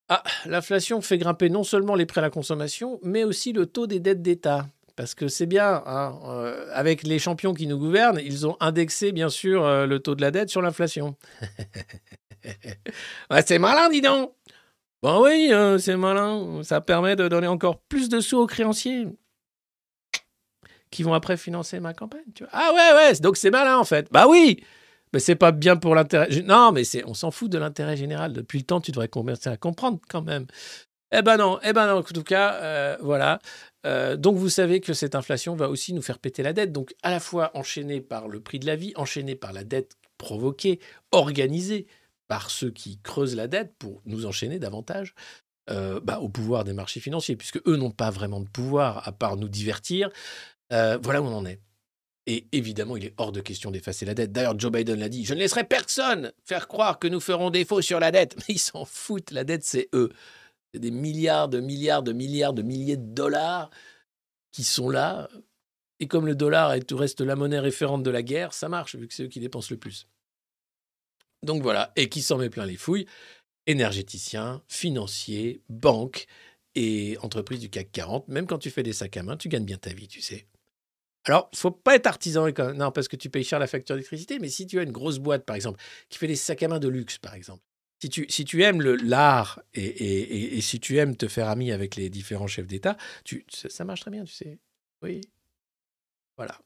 Ah, 0.10 0.24
l'inflation 0.46 1.02
fait 1.02 1.20
grimper 1.20 1.50
non 1.50 1.64
seulement 1.64 1.94
les 1.94 2.08
prêts 2.08 2.20
à 2.20 2.24
la 2.24 2.30
consommation, 2.32 3.00
mais 3.04 3.24
aussi 3.24 3.54
le 3.54 3.68
taux 3.68 3.86
des 3.86 4.00
dettes 4.00 4.24
d'État. 4.24 4.68
Parce 4.96 5.16
que 5.16 5.28
c'est 5.28 5.46
bien, 5.46 5.84
hein, 5.86 6.20
euh, 6.26 6.68
avec 6.74 7.04
les 7.04 7.20
champions 7.20 7.54
qui 7.54 7.68
nous 7.68 7.78
gouvernent, 7.78 8.20
ils 8.22 8.48
ont 8.48 8.58
indexé 8.60 9.12
bien 9.12 9.30
sûr 9.30 9.64
euh, 9.64 9.86
le 9.86 10.00
taux 10.00 10.16
de 10.16 10.22
la 10.22 10.32
dette 10.32 10.50
sur 10.50 10.62
l'inflation. 10.62 11.16
c'est 13.46 13.60
malin, 13.60 13.90
dis 13.90 14.02
donc 14.02 14.34
Bon 15.02 15.24
oui, 15.24 15.50
euh, 15.54 15.78
c'est 15.78 15.96
malin. 15.96 16.62
Ça 16.64 16.82
permet 16.82 17.16
de 17.16 17.28
donner 17.28 17.48
encore 17.48 17.80
plus 17.80 18.10
de 18.10 18.20
sous 18.20 18.38
aux 18.38 18.48
créanciers 18.48 19.08
qui 20.92 21.04
vont 21.04 21.14
après 21.14 21.38
financer 21.38 21.80
ma 21.80 21.94
campagne. 21.94 22.24
Ah 22.52 22.72
ouais, 22.74 22.96
ouais, 22.96 23.14
donc 23.22 23.38
c'est 23.38 23.52
malin 23.52 23.78
en 23.78 23.86
fait. 23.86 24.08
Bah 24.12 24.28
oui 24.28 24.62
mais 25.14 25.20
c'est 25.20 25.36
pas 25.36 25.52
bien 25.52 25.76
pour 25.76 25.96
l'intérêt. 25.96 26.30
Non, 26.44 26.72
mais 26.72 26.84
on 27.06 27.14
s'en 27.14 27.32
fout 27.32 27.52
de 27.52 27.58
l'intérêt 27.58 27.98
général. 27.98 28.34
Depuis 28.34 28.60
le 28.60 28.66
temps, 28.66 28.82
tu 28.82 28.92
devrais 28.92 29.08
commencer 29.08 29.50
à 29.50 29.58
comprendre 29.58 30.00
quand 30.08 30.22
même. 30.22 30.46
Eh 31.12 31.24
ben 31.24 31.38
non, 31.38 31.60
eh 31.64 31.74
ben 31.74 31.88
non. 31.88 32.00
En 32.00 32.04
tout 32.04 32.24
cas, 32.24 32.54
euh, 32.56 32.98
voilà. 33.02 33.40
Euh, 33.86 34.16
donc 34.16 34.38
vous 34.38 34.50
savez 34.50 34.80
que 34.80 34.94
cette 34.94 35.16
inflation 35.16 35.56
va 35.56 35.70
aussi 35.70 35.94
nous 35.94 36.02
faire 36.02 36.20
péter 36.20 36.44
la 36.44 36.54
dette. 36.54 36.72
Donc 36.72 36.94
à 37.02 37.10
la 37.12 37.20
fois 37.20 37.52
enchaînée 37.56 38.02
par 38.02 38.28
le 38.28 38.40
prix 38.42 38.60
de 38.60 38.68
la 38.68 38.76
vie, 38.76 38.94
enchaînée 38.96 39.36
par 39.36 39.54
la 39.54 39.64
dette 39.64 39.96
provoquée, 40.18 40.80
organisée 41.12 41.88
par 42.28 42.52
ceux 42.52 42.70
qui 42.70 43.00
creusent 43.00 43.36
la 43.36 43.48
dette 43.48 43.74
pour 43.80 44.02
nous 44.06 44.26
enchaîner 44.28 44.60
davantage. 44.60 45.16
Euh, 45.72 46.00
bah, 46.04 46.20
au 46.20 46.30
pouvoir 46.30 46.64
des 46.64 46.74
marchés 46.74 47.00
financiers, 47.00 47.36
puisque 47.36 47.62
eux 47.68 47.76
n'ont 47.76 47.92
pas 47.92 48.10
vraiment 48.10 48.40
de 48.40 48.50
pouvoir 48.50 49.08
à 49.08 49.12
part 49.12 49.38
nous 49.38 49.50
divertir. 49.50 50.10
voilà 50.72 51.22
où 51.22 51.26
on 51.26 51.36
en 51.36 51.46
est. 51.46 51.60
Et 52.28 52.48
évidemment, 52.52 52.98
il 52.98 53.06
est 53.06 53.14
hors 53.18 53.32
de 53.32 53.42
question 53.42 53.72
d'effacer 53.72 54.06
la 54.06 54.14
dette. 54.14 54.32
D'ailleurs, 54.32 54.60
Joe 54.60 54.72
Biden 54.72 55.00
l'a 55.00 55.10
dit, 55.10 55.26
je 55.26 55.34
ne 55.34 55.40
laisserai 55.40 55.64
personne 55.64 56.32
faire 56.46 56.68
croire 56.68 57.00
que 57.00 57.08
nous 57.08 57.20
ferons 57.20 57.50
défaut 57.50 57.82
sur 57.82 58.00
la 58.00 58.12
dette. 58.12 58.36
Mais 58.38 58.44
ils 58.56 58.60
s'en 58.60 58.86
foutent, 58.86 59.32
la 59.32 59.44
dette, 59.44 59.64
c'est 59.64 59.90
eux. 59.94 60.12
C'est 60.74 60.80
des 60.80 60.92
milliards 60.92 61.50
de 61.50 61.60
milliards 61.60 62.04
de 62.04 62.14
milliards 62.14 62.54
de 62.54 62.62
milliers 62.62 62.98
de 62.98 63.14
dollars 63.14 63.72
qui 64.52 64.64
sont 64.64 64.90
là. 64.90 65.30
Et 66.00 66.08
comme 66.08 66.28
le 66.28 66.36
dollar 66.36 66.74
est 66.74 66.82
tout 66.82 66.98
reste 66.98 67.22
la 67.22 67.36
monnaie 67.36 67.60
référente 67.60 68.04
de 68.04 68.12
la 68.12 68.22
guerre, 68.22 68.54
ça 68.54 68.70
marche, 68.70 68.96
vu 68.96 69.08
que 69.08 69.14
c'est 69.14 69.24
eux 69.24 69.28
qui 69.28 69.40
dépensent 69.40 69.74
le 69.74 69.78
plus. 69.78 70.08
Donc 71.44 71.62
voilà, 71.62 71.92
et 71.96 72.10
qui 72.10 72.22
s'en 72.22 72.38
met 72.38 72.50
plein 72.50 72.66
les 72.66 72.78
fouilles 72.78 73.06
énergéticiens, 73.70 74.64
financiers, 74.68 75.62
banques 75.70 76.26
et 76.74 77.18
entreprises 77.22 77.60
du 77.60 77.70
CAC 77.70 77.92
40. 77.92 78.28
Même 78.28 78.48
quand 78.48 78.58
tu 78.58 78.72
fais 78.72 78.84
des 78.84 78.94
sacs 78.94 79.16
à 79.18 79.24
main, 79.24 79.38
tu 79.38 79.48
gagnes 79.48 79.66
bien 79.66 79.78
ta 79.78 79.94
vie, 79.94 80.08
tu 80.08 80.22
sais. 80.22 80.48
Alors, 81.26 81.50
faut 81.54 81.72
pas 81.72 81.96
être 81.96 82.08
artisan, 82.08 82.48
non, 82.76 82.92
parce 82.92 83.08
que 83.08 83.16
tu 83.16 83.30
payes 83.30 83.44
cher 83.44 83.60
la 83.60 83.68
facture 83.68 83.96
d'électricité, 83.96 84.40
mais 84.40 84.50
si 84.50 84.66
tu 84.66 84.80
as 84.80 84.84
une 84.84 84.92
grosse 84.92 85.20
boîte, 85.20 85.46
par 85.46 85.56
exemple, 85.56 85.80
qui 86.10 86.18
fait 86.18 86.28
des 86.28 86.36
sacs 86.36 86.64
à 86.64 86.68
main 86.68 86.80
de 86.80 86.88
luxe, 86.88 87.18
par 87.18 87.34
exemple, 87.36 87.62
si 88.02 88.10
tu, 88.10 88.26
tu 88.28 88.64
aimes 88.64 88.82
l'art 88.82 89.62
et, 89.74 89.86
et, 89.86 90.58
et, 90.58 90.62
si 90.62 90.80
tu 90.80 90.98
aimes 90.98 91.18
te 91.18 91.28
faire 91.28 91.50
ami 91.50 91.72
avec 91.72 91.96
les 91.98 92.10
différents 92.10 92.48
chefs 92.48 92.68
d'État, 92.68 92.96
ça, 93.50 93.70
ça 93.70 93.84
marche 93.86 94.02
très 94.02 94.12
bien, 94.12 94.24
tu 94.24 94.34
sais. 94.34 94.58
Oui. 95.02 95.22
Voilà. 96.38 96.58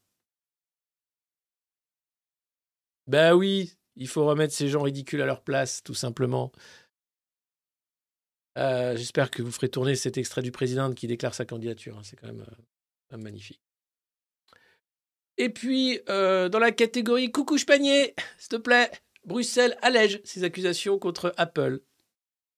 Ben 3.08 3.34
oui, 3.34 3.74
il 3.96 4.08
faut 4.08 4.26
remettre 4.26 4.54
ces 4.54 4.70
gens 4.70 4.82
ridicules 4.82 5.22
à 5.22 5.26
leur 5.26 5.42
place, 5.44 5.84
tout 5.84 5.94
simplement. 5.94 6.52
Euh, 8.58 8.96
j'espère 8.96 9.32
que 9.32 9.42
vous 9.42 9.52
ferez 9.52 9.70
tourner 9.70 9.96
cet 9.96 10.18
extrait 10.18 10.42
du 10.42 10.52
président 10.52 10.94
qui 10.94 11.08
déclare 11.08 11.34
sa 11.34 11.46
candidature. 11.46 11.98
Hein, 11.98 12.02
c'est 12.04 12.16
quand 12.16 12.28
même 12.28 12.46
euh, 13.14 13.18
magnifique. 13.18 13.62
Et 15.38 15.50
puis, 15.50 16.00
euh, 16.10 16.50
dans 16.50 16.60
la 16.60 16.72
catégorie 16.72 17.32
coucou 17.32 17.58
panier, 17.66 18.14
s'il 18.38 18.50
te 18.50 18.56
plaît, 18.58 18.92
Bruxelles 19.26 19.78
allège 19.82 20.22
ses 20.24 20.44
accusations 20.44 21.00
contre 21.00 21.34
Apple. 21.38 21.82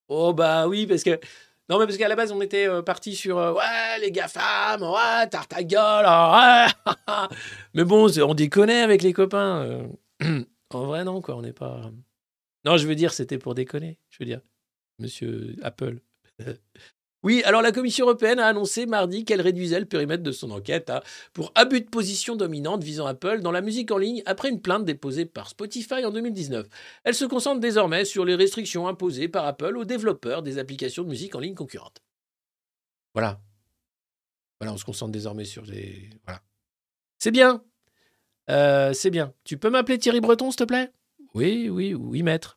Oh 0.07 0.34
bah 0.34 0.68
oui, 0.68 0.85
parce 0.85 1.03
que... 1.03 1.19
Non, 1.68 1.80
mais 1.80 1.85
parce 1.88 1.97
qu'à 1.97 2.07
la 2.07 2.15
base, 2.15 2.31
on 2.31 2.41
était 2.41 2.68
euh, 2.68 2.84
parti 2.84 3.15
sur 3.15 3.39
euh, 3.39 3.53
ouais, 3.53 3.99
les 3.99 4.11
GAFAM, 4.11 4.84
ouais, 4.84 5.27
tarte 5.30 5.52
à 5.53 5.64
gueule, 5.64 6.06
ouais. 6.06 6.95
mais 7.73 7.84
bon, 7.84 8.07
on 8.22 8.34
déconne 8.35 8.69
avec 8.69 9.02
les 9.02 9.14
copains. 9.14 9.89
en 10.73 10.85
vrai, 10.85 11.03
non, 11.03 11.22
quoi, 11.22 11.35
on 11.35 11.41
n'est 11.41 11.53
pas. 11.53 11.89
Non, 12.65 12.77
je 12.77 12.88
veux 12.88 12.93
dire, 12.93 13.14
c'était 13.14 13.39
pour 13.39 13.56
déconner. 13.56 13.99
Je 14.10 14.18
veux 14.19 14.26
dire, 14.26 14.41
monsieur 14.99 15.56
Apple. 15.64 16.02
Oui, 17.26 17.41
alors 17.43 17.64
la 17.64 17.72
Commission 17.72 18.06
européenne 18.06 18.38
a 18.38 18.45
annoncé 18.45 18.85
mardi 18.85 19.26
qu'elle 19.26 19.41
réduisait 19.41 19.80
le 19.80 19.88
périmètre 19.88 20.22
de 20.22 20.31
son 20.31 20.52
enquête 20.52 20.91
pour 21.34 21.52
abus 21.56 21.81
de 21.81 21.89
position 21.89 22.35
dominante 22.35 22.84
visant 22.84 23.07
Apple 23.07 23.41
dans 23.41 23.52
la 23.52 23.61
musique 23.61 23.89
en 23.89 23.97
ligne 23.97 24.22
après 24.27 24.49
une 24.49 24.61
plainte 24.61 24.85
déposée 24.85 25.26
par 25.26 25.49
Spotify 25.49 26.06
en 26.06 26.11
2019. 26.11 26.68
Elle 27.03 27.15
se 27.15 27.26
concentre 27.26 27.60
désormais 27.60 28.06
sur 28.06 28.26
les 28.26 28.35
restrictions 28.35 28.88
imposées 28.88 29.27
par 29.27 29.47
Apple 29.47 29.76
aux 29.76 29.85
développeurs 29.85 30.43
des 30.43 30.60
applications 30.60 31.02
de 31.02 31.10
musique 31.10 31.34
en 31.34 31.39
ligne 31.39 31.56
concurrentes. 31.56 32.03
Voilà. 33.15 33.41
Voilà, 34.61 34.73
on 34.73 34.77
se 34.77 34.85
concentre 34.85 35.11
désormais 35.11 35.45
sur 35.45 35.65
les... 35.65 36.11
Voilà. 36.26 36.43
C'est 37.18 37.31
bien. 37.31 37.64
Euh, 38.52 38.93
c'est 38.93 39.10
bien. 39.10 39.34
Tu 39.45 39.57
peux 39.57 39.72
m'appeler 39.72 39.97
Thierry 39.97 40.22
Breton, 40.22 40.52
s'il 40.52 40.60
te 40.60 40.64
plaît? 40.65 40.91
Oui, 41.34 41.69
oui, 41.69 41.95
oui, 41.95 42.22
maître. 42.22 42.56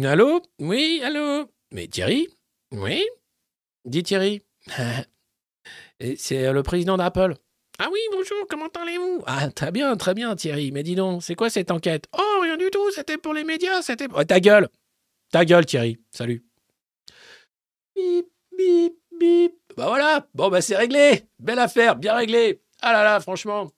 Allô? 0.00 0.42
Oui, 0.58 1.02
allô? 1.04 1.50
Mais 1.70 1.86
Thierry? 1.86 2.26
Oui? 2.70 3.06
Dis 3.84 4.02
Thierry. 4.02 4.42
c'est 6.16 6.50
le 6.50 6.62
président 6.62 6.96
d'Apple. 6.96 7.34
Ah 7.78 7.88
oui, 7.92 8.00
bonjour, 8.10 8.46
comment 8.48 8.68
allez-vous? 8.68 9.22
Ah, 9.26 9.50
très 9.50 9.70
bien, 9.70 9.94
très 9.96 10.14
bien, 10.14 10.34
Thierry. 10.34 10.72
Mais 10.72 10.82
dis 10.82 10.94
donc, 10.94 11.22
c'est 11.22 11.34
quoi 11.34 11.50
cette 11.50 11.70
enquête? 11.70 12.06
Oh, 12.16 12.40
rien 12.40 12.56
du 12.56 12.70
tout, 12.70 12.90
c'était 12.92 13.18
pour 13.18 13.34
les 13.34 13.44
médias, 13.44 13.82
c'était... 13.82 14.08
Oh, 14.14 14.24
ta 14.24 14.40
gueule 14.40 14.68
Ta 15.30 15.44
gueule, 15.44 15.66
Thierry. 15.66 15.98
Salut. 16.10 16.42
Bip, 17.94 18.28
bip, 18.56 18.94
bip. 19.18 19.54
Bah 19.76 19.88
voilà, 19.88 20.26
bon, 20.34 20.48
bah 20.48 20.62
c'est 20.62 20.76
réglé. 20.76 21.24
Belle 21.38 21.58
affaire, 21.58 21.96
bien 21.96 22.14
réglé. 22.14 22.62
Ah 22.80 22.92
là 22.92 23.04
là, 23.04 23.20
franchement. 23.20 23.70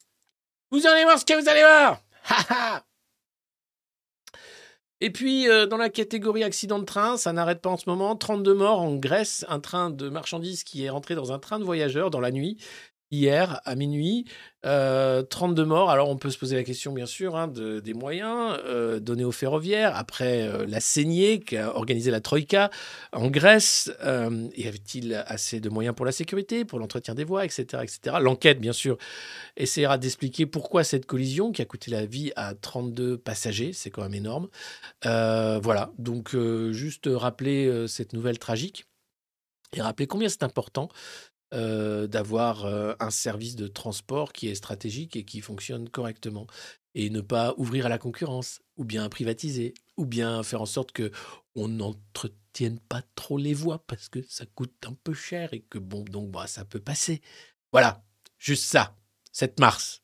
Vous 0.70 0.86
allez 0.86 1.04
voir 1.04 1.18
ce 1.18 1.24
que 1.24 1.40
vous 1.40 1.48
allez 1.48 1.60
voir. 1.60 2.00
Ha 2.28 2.46
ha 2.50 2.84
et 5.00 5.10
puis, 5.10 5.48
euh, 5.48 5.66
dans 5.66 5.76
la 5.76 5.90
catégorie 5.90 6.44
accident 6.44 6.78
de 6.78 6.84
train, 6.84 7.16
ça 7.16 7.32
n'arrête 7.32 7.60
pas 7.60 7.70
en 7.70 7.76
ce 7.76 7.88
moment. 7.88 8.16
32 8.16 8.54
morts 8.54 8.80
en 8.80 8.94
Grèce, 8.94 9.44
un 9.48 9.60
train 9.60 9.90
de 9.90 10.08
marchandises 10.08 10.64
qui 10.64 10.84
est 10.84 10.90
rentré 10.90 11.14
dans 11.14 11.32
un 11.32 11.38
train 11.38 11.58
de 11.58 11.64
voyageurs 11.64 12.10
dans 12.10 12.20
la 12.20 12.30
nuit 12.30 12.58
hier 13.10 13.60
à 13.64 13.74
minuit. 13.74 14.26
32 14.64 15.62
euh, 15.62 15.66
morts. 15.66 15.90
Alors 15.90 16.08
on 16.08 16.16
peut 16.16 16.30
se 16.30 16.38
poser 16.38 16.56
la 16.56 16.64
question 16.64 16.92
bien 16.92 17.04
sûr 17.04 17.36
hein, 17.36 17.48
des 17.48 17.92
moyens 17.92 18.58
euh, 18.64 18.98
donnés 18.98 19.24
aux 19.24 19.32
ferroviaires 19.32 19.94
après 19.94 20.48
euh, 20.48 20.64
la 20.66 20.80
saignée 20.80 21.40
qu'a 21.40 21.76
organisé 21.76 22.10
la 22.10 22.22
Troïka 22.22 22.70
en 23.12 23.28
Grèce. 23.28 23.92
y 24.02 24.66
avait-il 24.66 25.14
assez 25.26 25.60
de 25.60 25.68
moyens 25.68 25.94
pour 25.94 26.06
la 26.06 26.12
sécurité, 26.12 26.64
pour 26.64 26.78
l'entretien 26.78 27.14
des 27.14 27.24
voies, 27.24 27.44
etc. 27.44 27.82
etc. 27.82 28.16
L'enquête 28.20 28.58
bien 28.58 28.72
sûr 28.72 28.96
essaiera 29.56 29.98
d'expliquer 29.98 30.46
pourquoi 30.46 30.82
cette 30.82 31.04
collision 31.04 31.52
qui 31.52 31.60
a 31.60 31.66
coûté 31.66 31.90
la 31.90 32.06
vie 32.06 32.32
à 32.36 32.54
32 32.54 33.18
passagers, 33.18 33.72
c'est 33.74 33.90
quand 33.90 34.02
même 34.02 34.14
énorme. 34.14 34.48
voilà, 35.02 35.92
donc 35.98 36.34
juste 36.70 37.08
rappeler 37.12 37.86
cette 37.86 38.14
nouvelle 38.14 38.38
tragique 38.38 38.86
et 39.74 39.82
rappeler 39.82 40.06
combien 40.06 40.28
c'est 40.28 40.42
important 40.42 40.88
euh, 41.54 42.06
d'avoir 42.06 42.64
euh, 42.64 42.94
un 43.00 43.10
service 43.10 43.56
de 43.56 43.68
transport 43.68 44.32
qui 44.32 44.48
est 44.48 44.54
stratégique 44.54 45.16
et 45.16 45.24
qui 45.24 45.40
fonctionne 45.40 45.88
correctement 45.88 46.46
et 46.94 47.10
ne 47.10 47.20
pas 47.20 47.54
ouvrir 47.56 47.86
à 47.86 47.88
la 47.88 47.98
concurrence 47.98 48.60
ou 48.76 48.84
bien 48.84 49.08
privatiser 49.08 49.74
ou 49.96 50.04
bien 50.06 50.42
faire 50.42 50.62
en 50.62 50.66
sorte 50.66 50.92
que 50.92 51.10
on 51.54 51.68
n'entretienne 51.68 52.80
pas 52.80 53.02
trop 53.14 53.38
les 53.38 53.54
voies 53.54 53.84
parce 53.86 54.08
que 54.08 54.22
ça 54.28 54.46
coûte 54.46 54.74
un 54.86 54.94
peu 55.04 55.14
cher 55.14 55.54
et 55.54 55.60
que 55.60 55.78
bon 55.78 56.02
donc 56.02 56.30
bah, 56.30 56.46
ça 56.46 56.64
peut 56.64 56.80
passer. 56.80 57.20
Voilà, 57.72 58.04
juste 58.38 58.64
ça. 58.64 58.96
7 59.32 59.60
mars. 59.60 60.02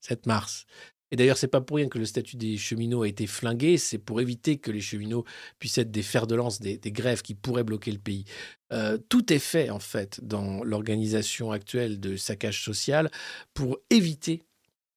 7 0.00 0.26
mars. 0.26 0.66
Et 1.12 1.16
d'ailleurs, 1.16 1.36
c'est 1.36 1.46
pas 1.46 1.60
pour 1.60 1.76
rien 1.76 1.88
que 1.88 1.98
le 1.98 2.06
statut 2.06 2.36
des 2.36 2.56
cheminots 2.56 3.02
a 3.02 3.08
été 3.08 3.26
flingué, 3.26 3.76
c'est 3.76 3.98
pour 3.98 4.22
éviter 4.22 4.56
que 4.56 4.70
les 4.70 4.80
cheminots 4.80 5.26
puissent 5.58 5.76
être 5.76 5.90
des 5.90 6.02
fers 6.02 6.26
de 6.26 6.34
lance, 6.34 6.58
des, 6.58 6.78
grèves 6.86 7.20
qui 7.20 7.34
pourraient 7.34 7.64
bloquer 7.64 7.92
le 7.92 7.98
pays. 7.98 8.24
Euh, 8.72 8.96
tout 9.10 9.30
est 9.30 9.38
fait, 9.38 9.68
en 9.68 9.78
fait, 9.78 10.24
dans 10.24 10.64
l'organisation 10.64 11.52
actuelle 11.52 12.00
de 12.00 12.16
saccage 12.16 12.64
social 12.64 13.10
pour 13.52 13.78
éviter 13.90 14.42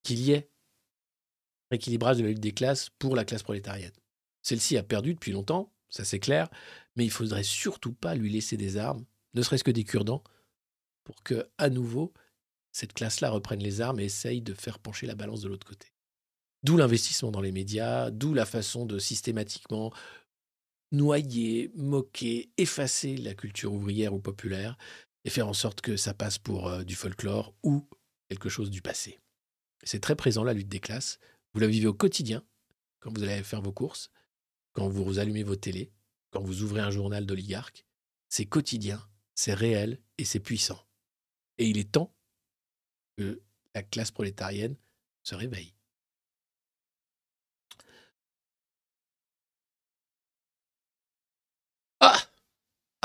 qu'il 0.03 0.21
y 0.21 0.31
ait 0.31 0.49
rééquilibrage 1.69 2.17
de 2.17 2.23
la 2.23 2.29
lutte 2.29 2.39
des 2.39 2.53
classes 2.53 2.91
pour 2.97 3.17
la 3.17 3.25
classe 3.25 3.43
prolétarienne. 3.43 3.91
Celle-ci 4.41 4.77
a 4.77 4.83
perdu 4.83 5.15
depuis 5.15 5.33
longtemps, 5.33 5.73
ça 5.89 6.05
c'est 6.05 6.19
clair, 6.19 6.47
mais 6.95 7.03
il 7.03 7.11
faudrait 7.11 7.43
surtout 7.43 7.91
pas 7.91 8.15
lui 8.15 8.31
laisser 8.31 8.55
des 8.55 8.77
armes, 8.77 9.03
ne 9.33 9.41
serait-ce 9.41 9.65
que 9.65 9.71
des 9.71 9.83
cure-dents, 9.83 10.23
pour 11.03 11.23
que, 11.23 11.45
à 11.57 11.69
nouveau, 11.69 12.13
cette 12.71 12.93
classe-là 12.93 13.31
reprenne 13.31 13.61
les 13.61 13.81
armes 13.81 13.99
et 13.99 14.05
essaye 14.05 14.41
de 14.41 14.53
faire 14.53 14.79
pencher 14.79 15.07
la 15.07 15.15
balance 15.15 15.41
de 15.41 15.49
l'autre 15.49 15.67
côté. 15.67 15.94
D'où 16.65 16.77
l'investissement 16.77 17.29
dans 17.29 17.41
les 17.41 17.51
médias, 17.51 18.09
d'où 18.09 18.33
la 18.33 18.47
façon 18.47 18.87
de 18.87 18.97
systématiquement 18.97 19.93
noyer, 20.91 21.71
moquer, 21.75 22.49
effacer 22.57 23.17
la 23.17 23.35
culture 23.35 23.71
ouvrière 23.71 24.15
ou 24.15 24.19
populaire 24.19 24.75
et 25.25 25.29
faire 25.29 25.47
en 25.47 25.53
sorte 25.53 25.81
que 25.81 25.95
ça 25.95 26.15
passe 26.15 26.39
pour 26.39 26.67
euh, 26.67 26.83
du 26.83 26.95
folklore 26.95 27.53
ou 27.61 27.87
quelque 28.29 28.49
chose 28.49 28.71
du 28.71 28.81
passé. 28.81 29.19
C'est 29.83 29.99
très 29.99 30.15
présent 30.15 30.43
la 30.43 30.53
lutte 30.53 30.67
des 30.67 30.79
classes. 30.79 31.19
Vous 31.53 31.59
la 31.59 31.67
vivez 31.67 31.85
au 31.85 31.93
quotidien 31.93 32.43
quand 32.99 33.15
vous 33.15 33.21
allez 33.21 33.43
faire 33.43 33.61
vos 33.61 33.71
courses, 33.71 34.09
quand 34.73 34.89
vous 34.89 35.19
allumez 35.19 35.43
vos 35.43 35.55
télés, 35.55 35.91
quand 36.31 36.41
vous 36.41 36.63
ouvrez 36.63 36.81
un 36.81 36.89
journal 36.89 37.27
d'oligarque. 37.27 37.85
C'est 38.27 38.47
quotidien, 38.47 39.07
c'est 39.35 39.53
réel 39.53 40.01
et 40.17 40.25
c'est 40.25 40.39
puissant. 40.39 40.83
Et 41.59 41.67
il 41.67 41.77
est 41.77 41.91
temps 41.91 42.15
que 43.17 43.43
la 43.75 43.83
classe 43.83 44.09
prolétarienne 44.09 44.75
se 45.21 45.35
réveille. 45.35 45.75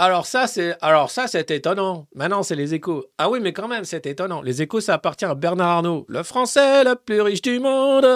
Alors 0.03 0.25
ça, 0.25 0.47
c'est 0.47 0.79
alors 0.81 1.11
ça, 1.11 1.27
c'est 1.27 1.51
étonnant. 1.51 2.07
Maintenant, 2.15 2.43
c'est 2.43 2.55
les 2.55 2.73
échos. 2.73 3.05
Ah 3.19 3.29
oui, 3.29 3.39
mais 3.39 3.53
quand 3.53 3.69
même, 3.69 3.85
c'est 3.85 4.07
étonnant. 4.07 4.41
Les 4.41 4.63
échos, 4.63 4.81
ça 4.81 4.95
appartient 4.95 5.27
à 5.27 5.35
Bernard 5.35 5.69
Arnault, 5.69 6.07
le 6.09 6.23
Français 6.23 6.85
le 6.85 6.95
plus 6.95 7.21
riche 7.21 7.43
du 7.43 7.61
monde, 7.61 8.07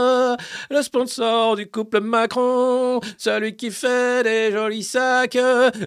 le 0.71 0.81
sponsor 0.83 1.57
du 1.57 1.71
couple 1.71 2.01
Macron, 2.01 3.01
celui 3.19 3.55
qui 3.55 3.71
fait 3.71 4.23
des 4.23 4.51
jolis 4.51 4.83
sacs 4.83 5.37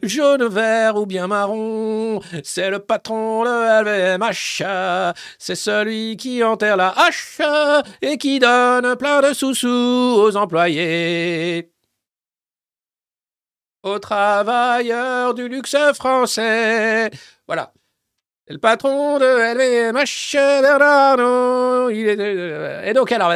jaune, 0.03 0.45
vert 0.45 0.97
ou 0.97 1.07
bien 1.07 1.25
marron. 1.25 2.19
C'est 2.43 2.69
le 2.69 2.77
patron 2.77 3.43
de 3.43 3.81
LVMH. 3.81 4.61
C'est 5.39 5.55
celui 5.55 6.15
qui 6.15 6.43
enterre 6.43 6.77
la 6.77 6.89
hache 6.89 7.41
et 8.03 8.19
qui 8.19 8.37
donne 8.37 8.95
plein 8.97 9.21
de 9.27 9.33
sous-sous 9.33 9.67
aux 9.67 10.37
employés 10.37 11.71
aux 13.87 13.99
travailleurs 13.99 15.33
du 15.33 15.47
luxe 15.47 15.75
français. 15.93 17.09
Voilà. 17.47 17.73
Le 18.47 18.57
patron 18.59 19.19
de 19.19 19.25
LVMH, 19.25 20.61
Bernardo, 20.61 21.89
il 21.89 22.07
est... 22.07 22.89
Et 22.89 22.93
donc, 22.93 23.11
alors, 23.11 23.33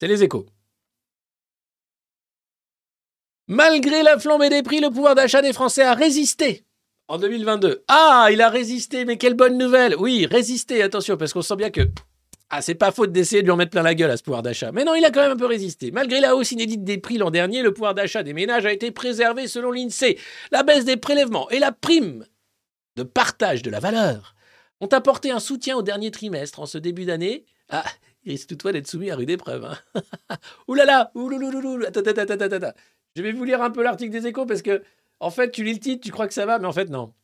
c'est 0.00 0.08
les 0.08 0.24
échos. 0.24 0.46
Malgré 3.48 4.02
la 4.02 4.18
flambée 4.18 4.48
des 4.48 4.62
prix, 4.62 4.80
le 4.80 4.90
pouvoir 4.90 5.14
d'achat 5.14 5.42
des 5.42 5.52
Français 5.52 5.82
a 5.82 5.94
résisté 5.94 6.64
en 7.08 7.18
2022. 7.18 7.84
Ah, 7.88 8.28
il 8.32 8.40
a 8.40 8.48
résisté, 8.48 9.04
mais 9.04 9.18
quelle 9.18 9.34
bonne 9.34 9.58
nouvelle 9.58 9.94
Oui, 9.98 10.26
résisté, 10.26 10.82
attention, 10.82 11.18
parce 11.18 11.34
qu'on 11.34 11.42
sent 11.42 11.56
bien 11.56 11.70
que 11.70 11.82
ah, 12.54 12.60
c'est 12.60 12.74
pas 12.74 12.92
faute 12.92 13.12
d'essayer 13.12 13.40
de 13.40 13.46
lui 13.46 13.50
en 13.50 13.56
mettre 13.56 13.70
plein 13.70 13.82
la 13.82 13.94
gueule 13.94 14.10
à 14.10 14.16
ce 14.18 14.22
pouvoir 14.22 14.42
d'achat. 14.42 14.72
Mais 14.72 14.84
non, 14.84 14.94
il 14.94 15.02
a 15.06 15.10
quand 15.10 15.22
même 15.22 15.32
un 15.32 15.36
peu 15.36 15.46
résisté. 15.46 15.90
Malgré 15.90 16.20
la 16.20 16.36
hausse 16.36 16.52
inédite 16.52 16.84
des 16.84 16.98
prix 16.98 17.16
l'an 17.16 17.30
dernier, 17.30 17.62
le 17.62 17.72
pouvoir 17.72 17.94
d'achat 17.94 18.22
des 18.22 18.34
ménages 18.34 18.66
a 18.66 18.72
été 18.72 18.90
préservé 18.90 19.48
selon 19.48 19.72
l'INSEE. 19.72 20.18
La 20.50 20.62
baisse 20.62 20.84
des 20.84 20.98
prélèvements 20.98 21.48
et 21.48 21.58
la 21.58 21.72
prime 21.72 22.26
de 22.96 23.04
partage 23.04 23.62
de 23.62 23.70
la 23.70 23.80
valeur 23.80 24.34
ont 24.82 24.86
apporté 24.88 25.30
un 25.30 25.40
soutien 25.40 25.78
au 25.78 25.82
dernier 25.82 26.10
trimestre 26.10 26.60
en 26.60 26.66
ce 26.66 26.76
début 26.76 27.06
d'année. 27.06 27.46
Ah, 27.70 27.86
il 28.24 28.32
risque 28.32 28.50
toutefois 28.50 28.72
d'être 28.72 28.86
soumis 28.86 29.10
à 29.10 29.16
rude 29.16 29.30
épreuve. 29.30 29.64
Hein. 29.64 29.78
ouh 30.68 30.74
là 30.74 30.84
là, 30.84 31.10
attends, 31.88 32.00
attends, 32.00 32.20
attends, 32.20 32.56
attends. 32.56 32.74
Je 33.16 33.22
vais 33.22 33.32
vous 33.32 33.44
lire 33.44 33.62
un 33.62 33.70
peu 33.70 33.82
l'article 33.82 34.10
des 34.12 34.26
échos 34.26 34.44
parce 34.44 34.60
que, 34.60 34.82
en 35.20 35.30
fait, 35.30 35.52
tu 35.52 35.64
lis 35.64 35.72
le 35.72 35.80
titre, 35.80 36.04
tu 36.04 36.12
crois 36.12 36.28
que 36.28 36.34
ça 36.34 36.44
va, 36.44 36.58
mais 36.58 36.66
en 36.66 36.72
fait, 36.72 36.90
non. 36.90 37.14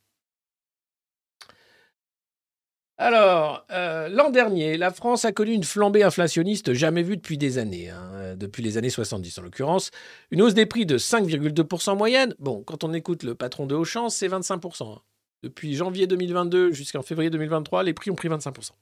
Alors, 3.01 3.65
euh, 3.71 4.09
l'an 4.09 4.29
dernier, 4.31 4.77
la 4.77 4.91
France 4.91 5.25
a 5.25 5.31
connu 5.31 5.53
une 5.53 5.63
flambée 5.63 6.03
inflationniste 6.03 6.73
jamais 6.73 7.05
vue 7.05 7.17
depuis 7.17 7.39
des 7.39 7.59
années, 7.59 7.91
hein, 7.91 8.35
depuis 8.37 8.61
les 8.61 8.77
années 8.77 8.91
70 8.91 9.39
en 9.39 9.43
l'occurrence. 9.43 9.93
Une 10.33 10.43
hausse 10.43 10.55
des 10.55 10.67
prix 10.67 10.85
de 10.85 10.99
5,2% 10.99 11.97
moyenne. 11.97 12.35
Bon, 12.41 12.65
quand 12.65 12.83
on 12.83 12.93
écoute 12.93 13.23
le 13.23 13.37
patron 13.37 13.67
de 13.67 13.77
Auchan, 13.77 14.09
c'est 14.09 14.27
25%. 14.27 14.97
Hein. 14.97 15.01
Depuis 15.45 15.77
janvier 15.77 16.09
2022 16.09 16.73
jusqu'en 16.73 17.03
février 17.03 17.31
2023, 17.31 17.85
les 17.85 17.95
prix 17.95 18.11
ont 18.11 18.17
pris 18.17 18.29
25%. 18.29 18.73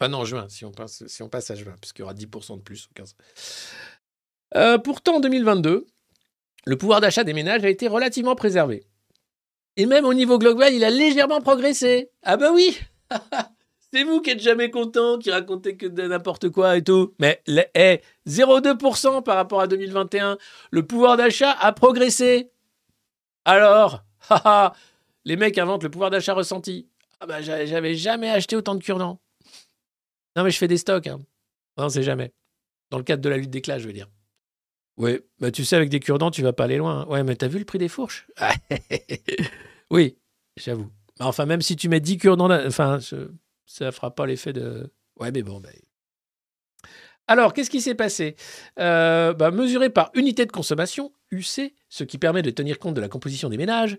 Enfin 0.00 0.08
non, 0.08 0.24
juin, 0.24 0.46
si 0.48 0.64
on 0.64 0.72
passe, 0.72 1.02
à 1.50 1.54
juin, 1.54 1.74
puisqu'il 1.82 2.00
y 2.00 2.04
aura 2.04 2.14
10% 2.14 2.56
de 2.56 2.62
plus. 2.62 2.88
15. 2.94 3.14
Euh, 4.56 4.78
pourtant, 4.78 5.16
en 5.16 5.20
2022, 5.20 5.86
le 6.64 6.78
pouvoir 6.78 7.02
d'achat 7.02 7.24
des 7.24 7.34
ménages 7.34 7.62
a 7.62 7.68
été 7.68 7.88
relativement 7.88 8.34
préservé. 8.34 8.84
Et 9.76 9.84
même 9.84 10.06
au 10.06 10.14
niveau 10.14 10.38
global, 10.38 10.72
il 10.72 10.82
a 10.82 10.90
légèrement 10.90 11.42
progressé. 11.42 12.10
Ah 12.22 12.38
bah 12.38 12.50
oui 12.52 12.78
C'est 13.94 14.04
vous 14.04 14.22
qui 14.22 14.30
êtes 14.30 14.40
jamais 14.40 14.70
content, 14.70 15.18
qui 15.18 15.30
racontez 15.30 15.76
que 15.76 15.86
de 15.86 16.02
n'importe 16.04 16.48
quoi 16.48 16.78
et 16.78 16.82
tout. 16.82 17.14
Mais 17.18 17.42
eh, 17.74 18.00
0,2% 18.26 19.22
par 19.22 19.36
rapport 19.36 19.60
à 19.60 19.66
2021. 19.66 20.38
Le 20.70 20.86
pouvoir 20.86 21.16
d'achat 21.18 21.50
a 21.52 21.72
progressé. 21.72 22.50
Alors, 23.44 24.02
haha, 24.30 24.72
les 25.26 25.36
mecs 25.36 25.58
inventent 25.58 25.82
le 25.82 25.90
pouvoir 25.90 26.08
d'achat 26.10 26.32
ressenti. 26.32 26.88
Ah 27.20 27.26
bah, 27.26 27.42
j'a- 27.42 27.66
j'avais 27.66 27.94
jamais 27.94 28.30
acheté 28.30 28.56
autant 28.56 28.74
de 28.74 28.82
cure-dents. 28.82 29.20
Non, 30.36 30.44
mais 30.44 30.50
je 30.50 30.56
fais 30.58 30.68
des 30.68 30.78
stocks. 30.78 31.06
Hein. 31.06 31.20
Non, 31.76 31.90
c'est 31.90 32.02
jamais. 32.02 32.32
Dans 32.90 32.96
le 32.98 33.04
cadre 33.04 33.22
de 33.22 33.28
la 33.28 33.36
lutte 33.36 33.50
des 33.50 33.60
classes, 33.60 33.82
je 33.82 33.86
veux 33.86 33.92
dire. 33.92 34.08
Oui, 34.96 35.20
bah 35.38 35.50
tu 35.50 35.64
sais, 35.64 35.76
avec 35.76 35.88
des 35.90 36.00
cure-dents, 36.00 36.30
tu 36.30 36.42
vas 36.42 36.52
pas 36.52 36.64
aller 36.64 36.76
loin. 36.78 37.06
Ouais, 37.06 37.24
mais 37.24 37.36
t'as 37.36 37.48
vu 37.48 37.58
le 37.58 37.64
prix 37.64 37.78
des 37.78 37.88
fourches? 37.88 38.26
Oui, 39.90 40.16
j'avoue. 40.56 40.90
Mais 41.22 41.28
Enfin, 41.28 41.46
même 41.46 41.62
si 41.62 41.76
tu 41.76 41.88
mets 41.88 42.00
10 42.00 42.18
cure-dents, 42.18 42.48
là- 42.48 42.64
enfin, 42.66 42.98
je- 42.98 43.30
ça 43.66 43.92
fera 43.92 44.14
pas 44.14 44.26
l'effet 44.26 44.52
de. 44.52 44.92
Ouais, 45.20 45.30
mais 45.30 45.42
bon, 45.42 45.60
ben. 45.60 45.72
Alors, 47.28 47.52
qu'est-ce 47.52 47.70
qui 47.70 47.80
s'est 47.80 47.94
passé? 47.94 48.36
Euh, 48.78 49.32
bah, 49.32 49.50
Mesuré 49.52 49.90
par 49.90 50.10
unité 50.14 50.44
de 50.44 50.52
consommation, 50.52 51.12
UC, 51.30 51.74
ce 51.88 52.04
qui 52.04 52.18
permet 52.18 52.42
de 52.42 52.50
tenir 52.50 52.78
compte 52.78 52.94
de 52.94 53.00
la 53.00 53.08
composition 53.08 53.48
des 53.48 53.56
ménages. 53.56 53.96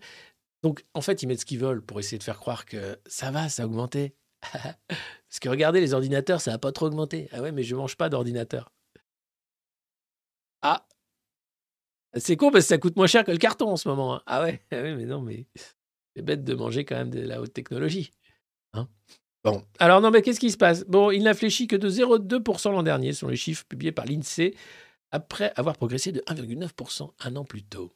Donc, 0.63 0.85
en 0.93 1.01
fait, 1.01 1.23
ils 1.23 1.27
mettent 1.27 1.41
ce 1.41 1.45
qu'ils 1.45 1.59
veulent 1.59 1.81
pour 1.81 1.99
essayer 1.99 2.17
de 2.17 2.23
faire 2.23 2.39
croire 2.39 2.65
que 2.65 2.99
ça 3.05 3.31
va, 3.31 3.49
ça 3.49 3.63
a 3.63 3.65
augmenté. 3.65 4.15
Parce 5.31 5.39
que 5.41 5.49
regardez, 5.49 5.79
les 5.81 5.93
ordinateurs, 5.93 6.41
ça 6.41 6.51
n'a 6.51 6.57
pas 6.57 6.71
trop 6.71 6.87
augmenté. 6.87 7.29
Ah 7.31 7.41
ouais, 7.41 7.51
mais 7.51 7.63
je 7.63 7.75
mange 7.75 7.95
pas 7.95 8.09
d'ordinateur. 8.09 8.71
Ah 10.61 10.85
C'est 12.15 12.37
con 12.37 12.51
parce 12.51 12.65
que 12.65 12.69
ça 12.69 12.77
coûte 12.77 12.95
moins 12.95 13.07
cher 13.07 13.23
que 13.23 13.31
le 13.31 13.37
carton 13.37 13.69
en 13.69 13.75
ce 13.77 13.87
moment. 13.89 14.15
hein. 14.15 14.21
Ah 14.27 14.43
ouais, 14.43 14.61
ah 14.71 14.75
ouais 14.81 14.95
mais 14.95 15.05
non, 15.05 15.21
mais 15.21 15.47
c'est 16.15 16.21
bête 16.21 16.43
de 16.43 16.53
manger 16.53 16.85
quand 16.85 16.95
même 16.95 17.09
de 17.09 17.21
la 17.21 17.41
haute 17.41 17.53
technologie. 17.53 18.11
Hein 18.73 18.87
bon, 19.43 19.63
alors 19.79 20.01
non, 20.01 20.11
mais 20.11 20.21
qu'est-ce 20.21 20.39
qui 20.39 20.51
se 20.51 20.57
passe? 20.57 20.85
Bon, 20.85 21.11
il 21.11 21.23
n'a 21.23 21.33
fléchi 21.33 21.67
que 21.67 21.75
de 21.75 21.89
0,2% 21.89 22.71
l'an 22.71 22.83
dernier, 22.83 23.13
selon 23.13 23.31
les 23.31 23.37
chiffres 23.37 23.65
publiés 23.65 23.91
par 23.91 24.05
l'INSEE, 24.05 24.55
après 25.11 25.53
avoir 25.55 25.75
progressé 25.75 26.11
de 26.11 26.21
1,9% 26.21 27.11
un 27.19 27.35
an 27.35 27.45
plus 27.45 27.63
tôt. 27.63 27.93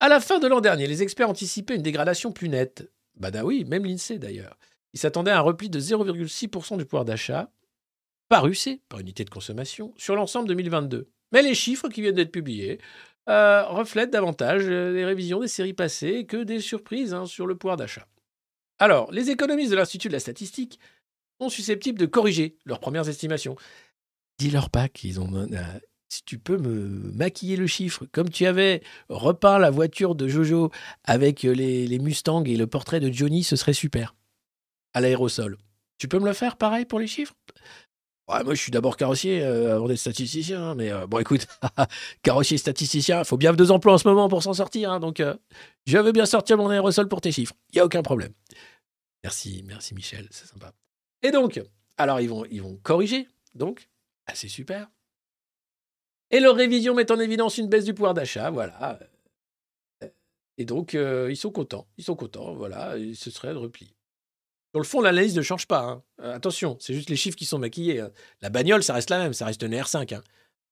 À 0.00 0.08
la 0.08 0.20
fin 0.20 0.38
de 0.38 0.46
l'an 0.46 0.60
dernier, 0.60 0.86
les 0.86 1.02
experts 1.02 1.28
anticipaient 1.28 1.74
une 1.74 1.82
dégradation 1.82 2.32
plus 2.32 2.48
nette. 2.48 2.90
Bah 3.16 3.30
oui, 3.42 3.64
même 3.64 3.84
l'INSEE 3.84 4.18
d'ailleurs. 4.18 4.56
Ils 4.94 5.00
s'attendaient 5.00 5.32
à 5.32 5.38
un 5.38 5.42
repli 5.42 5.68
de 5.68 5.80
0,6% 5.80 6.78
du 6.78 6.84
pouvoir 6.84 7.04
d'achat 7.04 7.50
par 8.28 8.46
UC, 8.46 8.80
par 8.88 9.00
unité 9.00 9.24
de 9.24 9.30
consommation, 9.30 9.92
sur 9.96 10.14
l'ensemble 10.14 10.48
2022. 10.48 11.10
Mais 11.32 11.42
les 11.42 11.54
chiffres 11.54 11.88
qui 11.88 12.00
viennent 12.00 12.14
d'être 12.14 12.32
publiés 12.32 12.78
euh, 13.28 13.64
reflètent 13.66 14.10
davantage 14.10 14.62
euh, 14.66 14.92
les 14.92 15.04
révisions 15.04 15.40
des 15.40 15.48
séries 15.48 15.74
passées 15.74 16.24
que 16.26 16.42
des 16.42 16.60
surprises 16.60 17.14
hein, 17.14 17.26
sur 17.26 17.46
le 17.46 17.56
pouvoir 17.56 17.76
d'achat. 17.76 18.06
Alors, 18.78 19.10
les 19.12 19.30
économistes 19.30 19.70
de 19.70 19.76
l'Institut 19.76 20.08
de 20.08 20.12
la 20.12 20.20
statistique 20.20 20.78
sont 21.40 21.48
susceptibles 21.48 21.98
de 21.98 22.06
corriger 22.06 22.56
leurs 22.64 22.80
premières 22.80 23.08
estimations. 23.08 23.56
Dis-leur 24.38 24.70
pas 24.70 24.88
qu'ils 24.88 25.20
ont... 25.20 25.34
euh, 25.34 25.46
si 26.08 26.22
tu 26.24 26.38
peux 26.38 26.56
me 26.56 27.12
maquiller 27.12 27.56
le 27.56 27.66
chiffre, 27.66 28.06
comme 28.12 28.30
tu 28.30 28.46
avais 28.46 28.82
repeint 29.08 29.58
la 29.58 29.70
voiture 29.70 30.14
de 30.14 30.26
Jojo 30.26 30.70
avec 31.04 31.44
euh, 31.44 31.52
les, 31.52 31.86
les 31.86 31.98
Mustangs 31.98 32.44
et 32.44 32.56
le 32.56 32.66
portrait 32.66 33.00
de 33.00 33.12
Johnny, 33.12 33.44
ce 33.44 33.56
serait 33.56 33.74
super. 33.74 34.14
À 34.94 35.00
l'aérosol. 35.00 35.58
Tu 35.98 36.08
peux 36.08 36.18
me 36.18 36.26
le 36.26 36.32
faire 36.32 36.56
pareil 36.56 36.86
pour 36.86 36.98
les 36.98 37.06
chiffres? 37.06 37.34
Ouais, 38.28 38.44
moi, 38.44 38.54
je 38.54 38.60
suis 38.60 38.70
d'abord 38.70 38.98
carrossier 38.98 39.42
euh, 39.42 39.76
avant 39.76 39.88
d'être 39.88 39.98
statisticien. 39.98 40.62
hein, 40.62 40.74
mais 40.74 40.92
euh, 40.92 41.06
bon, 41.06 41.18
écoute, 41.18 41.46
carrossier 42.22 42.58
statisticien, 42.58 43.20
il 43.20 43.24
faut 43.24 43.38
bien 43.38 43.54
deux 43.54 43.70
emplois 43.70 43.94
en 43.94 43.98
ce 43.98 44.06
moment 44.06 44.28
pour 44.28 44.42
s'en 44.42 44.52
sortir. 44.52 44.92
hein, 44.92 45.00
donc, 45.00 45.20
euh, 45.20 45.34
je 45.86 45.96
veux 45.96 46.12
bien 46.12 46.26
sortir 46.26 46.58
mon 46.58 46.68
aérosol 46.68 47.08
pour 47.08 47.22
tes 47.22 47.32
chiffres. 47.32 47.54
Il 47.72 47.76
n'y 47.76 47.80
a 47.80 47.86
aucun 47.86 48.02
problème. 48.02 48.32
Merci, 49.24 49.64
merci 49.66 49.94
Michel, 49.94 50.28
c'est 50.30 50.46
sympa. 50.46 50.72
Et 51.22 51.30
donc, 51.30 51.60
alors, 51.96 52.20
ils 52.20 52.28
vont, 52.28 52.44
ils 52.50 52.62
vont 52.62 52.76
corriger. 52.82 53.26
Donc, 53.54 53.88
ah, 54.26 54.32
c'est 54.34 54.48
super. 54.48 54.88
Et 56.30 56.40
leur 56.40 56.54
révision 56.54 56.94
met 56.94 57.10
en 57.10 57.18
évidence 57.18 57.56
une 57.56 57.68
baisse 57.68 57.86
du 57.86 57.94
pouvoir 57.94 58.12
d'achat. 58.12 58.50
Voilà. 58.50 58.98
Et 60.58 60.66
donc, 60.66 60.92
ils 60.92 61.36
sont 61.36 61.50
contents. 61.50 61.88
Ils 61.96 62.04
sont 62.04 62.14
contents. 62.14 62.54
Voilà. 62.54 62.98
Et 62.98 63.14
ce 63.14 63.30
serait 63.30 63.52
le 63.52 63.58
repli. 63.58 63.94
Sur 64.72 64.80
le 64.80 64.84
fond, 64.84 65.00
l'analyse 65.00 65.36
ne 65.36 65.42
change 65.42 65.66
pas. 65.66 65.80
hein. 65.80 66.02
Euh, 66.22 66.34
attention, 66.34 66.76
c'est 66.80 66.94
juste 66.94 67.10
les 67.10 67.16
chiffres 67.16 67.36
qui 67.36 67.46
sont 67.46 67.58
maquillés. 67.58 68.00
hein. 68.00 68.10
La 68.42 68.50
bagnole, 68.50 68.82
ça 68.82 68.94
reste 68.94 69.10
la 69.10 69.18
même, 69.18 69.32
ça 69.32 69.46
reste 69.46 69.62
une 69.62 69.74
R5. 69.74 70.14
hein. 70.14 70.22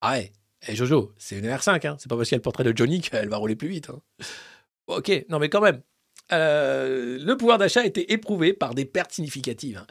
Ah 0.03 0.13
ouais, 0.13 0.33
et 0.69 0.77
Jojo, 0.77 1.13
c'est 1.19 1.39
une 1.39 1.47
R5. 1.47 1.87
Hein. 1.87 1.97
C'est 1.99 2.09
pas 2.09 2.17
parce 2.17 2.29
qu'il 2.29 2.35
y 2.35 2.37
a 2.37 2.39
le 2.39 2.43
portrait 2.43 2.65
de 2.65 2.77
Johnny 2.77 3.01
qu'elle 3.01 3.29
va 3.29 3.37
rouler 3.39 3.57
plus 3.57 3.69
vite. 3.69 3.91
Ok, 4.87 5.11
non 5.29 5.39
mais 5.39 5.49
quand 5.49 5.61
même. 5.61 5.83
Euh, 6.33 7.19
le 7.21 7.37
pouvoir 7.37 7.59
d'achat 7.59 7.81
a 7.83 7.85
été 7.85 8.13
éprouvé 8.13 8.53
par 8.53 8.75
des 8.75 8.85
pertes 8.85 9.13
significatives 9.13 9.85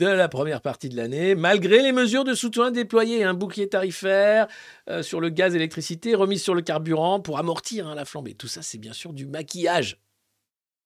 de 0.00 0.06
la 0.06 0.28
première 0.28 0.62
partie 0.62 0.88
de 0.88 0.96
l'année, 0.96 1.34
malgré 1.34 1.82
les 1.82 1.90
mesures 1.92 2.22
de 2.24 2.32
soutien 2.34 2.70
déployées, 2.70 3.24
un 3.24 3.34
bouclier 3.34 3.68
tarifaire 3.68 4.46
euh, 4.88 5.02
sur 5.02 5.20
le 5.20 5.28
gaz, 5.28 5.56
électricité, 5.56 6.14
remise 6.14 6.42
sur 6.42 6.54
le 6.54 6.62
carburant 6.62 7.20
pour 7.20 7.38
amortir 7.38 7.94
la 7.94 8.04
flambée. 8.04 8.34
Tout 8.34 8.46
ça, 8.46 8.62
c'est 8.62 8.78
bien 8.78 8.92
sûr 8.92 9.12
du 9.12 9.26
maquillage. 9.26 10.00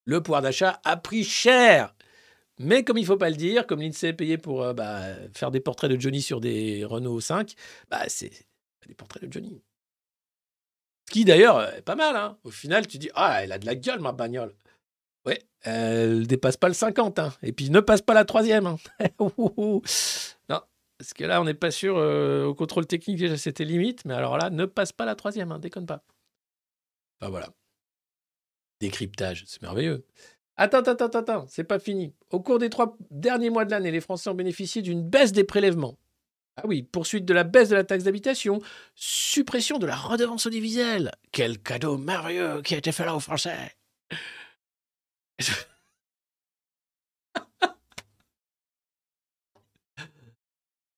Le 0.07 0.23
pouvoir 0.23 0.41
d'achat 0.43 0.81
a 0.85 0.97
pris 0.97 1.24
cher. 1.24 1.95
Mais 2.63 2.85
comme 2.85 2.99
il 2.99 3.03
ne 3.03 3.07
faut 3.07 3.17
pas 3.17 3.31
le 3.31 3.37
dire, 3.37 3.67
comme 3.67 3.81
l'INSEE 3.81 4.09
est 4.09 4.13
payé 4.13 4.39
pour 4.39 4.63
euh, 4.63 4.73
bah, 4.73 5.03
faire 5.35 5.51
des 5.51 5.61
portraits 5.61 5.91
de 5.91 6.01
Johnny 6.01 6.23
sur 6.23 6.41
des 6.41 6.85
Renault 6.85 7.21
5, 7.21 7.55
bah, 7.91 8.09
c'est 8.09 8.31
des 8.87 8.95
portraits 8.95 9.25
de 9.25 9.33
Johnny. 9.33 9.63
Ce 11.09 11.13
qui 11.13 11.25
d'ailleurs 11.25 11.59
euh, 11.59 11.71
est 11.73 11.83
pas 11.83 11.95
mal. 11.97 12.17
Hein. 12.17 12.39
Au 12.45 12.51
final, 12.51 12.87
tu 12.87 12.99
dis 12.99 13.11
Ah, 13.15 13.43
elle 13.43 13.53
a 13.53 13.59
de 13.59 13.67
la 13.67 13.75
gueule, 13.75 14.01
ma 14.01 14.13
bagnole. 14.13 14.55
Ouais, 15.27 15.43
elle 15.61 16.27
dépasse 16.27 16.57
pas 16.57 16.69
le 16.69 16.75
50. 16.75 17.19
hein. 17.19 17.33
Et 17.43 17.53
puis 17.53 17.71
ne 17.71 17.81
passe 17.81 18.03
pas 18.03 18.15
la 18.15 18.25
troisième. 18.25 18.67
hein. 18.67 18.77
non, 19.19 19.81
parce 20.99 21.15
que 21.15 21.25
là, 21.25 21.41
on 21.41 21.45
n'est 21.45 21.55
pas 21.55 21.71
sûr. 21.71 21.97
euh, 21.97 22.45
au 22.47 22.55
contrôle 22.55 22.87
technique, 22.87 23.19
déjà, 23.19 23.37
c'était 23.37 23.65
limite. 23.65 24.05
Mais 24.05 24.15
alors 24.15 24.37
là, 24.39 24.51
ne 24.51 24.67
passe 24.67 24.93
pas 24.93 25.05
la 25.05 25.15
troisième. 25.15 25.53
Hein, 25.53 25.59
déconne 25.59 25.87
pas. 25.87 26.03
Enfin 27.21 27.31
voilà. 27.31 27.49
Décryptage, 28.81 29.45
c'est 29.47 29.63
merveilleux. 29.63 30.05
Attends, 30.63 30.79
attends, 30.79 31.07
attends, 31.07 31.19
attends, 31.19 31.47
c'est 31.49 31.65
pas 31.65 31.81
fini. 31.81 32.15
Au 32.31 32.39
cours 32.41 32.61
des 32.61 32.71
trois 32.71 32.97
derniers 33.11 33.51
mois 33.51 33.65
de 33.65 33.73
l'année, 33.73 33.91
les 33.91 34.01
Français 34.01 34.31
ont 34.31 34.35
bénéficié 34.35 34.81
d'une 34.81 35.03
baisse 35.03 35.33
des 35.33 35.43
prélèvements. 35.43 35.99
Ah 36.57 36.63
oui, 36.67 36.85
poursuite 36.85 37.25
de 37.25 37.35
la 37.35 37.43
baisse 37.43 37.69
de 37.71 37.75
la 37.75 37.83
taxe 37.83 38.05
d'habitation, 38.05 38.61
suppression 38.95 39.79
de 39.79 39.87
la 39.87 39.97
redevance 39.97 40.47
audiovisuelle. 40.47 41.11
Quel 41.33 41.59
cadeau 41.59 41.99
merveilleux 41.99 42.63
qui 42.63 42.75
a 42.75 42.79
été 42.79 42.93
fait 42.93 43.05
là 43.05 43.17
aux 43.17 43.21
Français. 43.21 43.75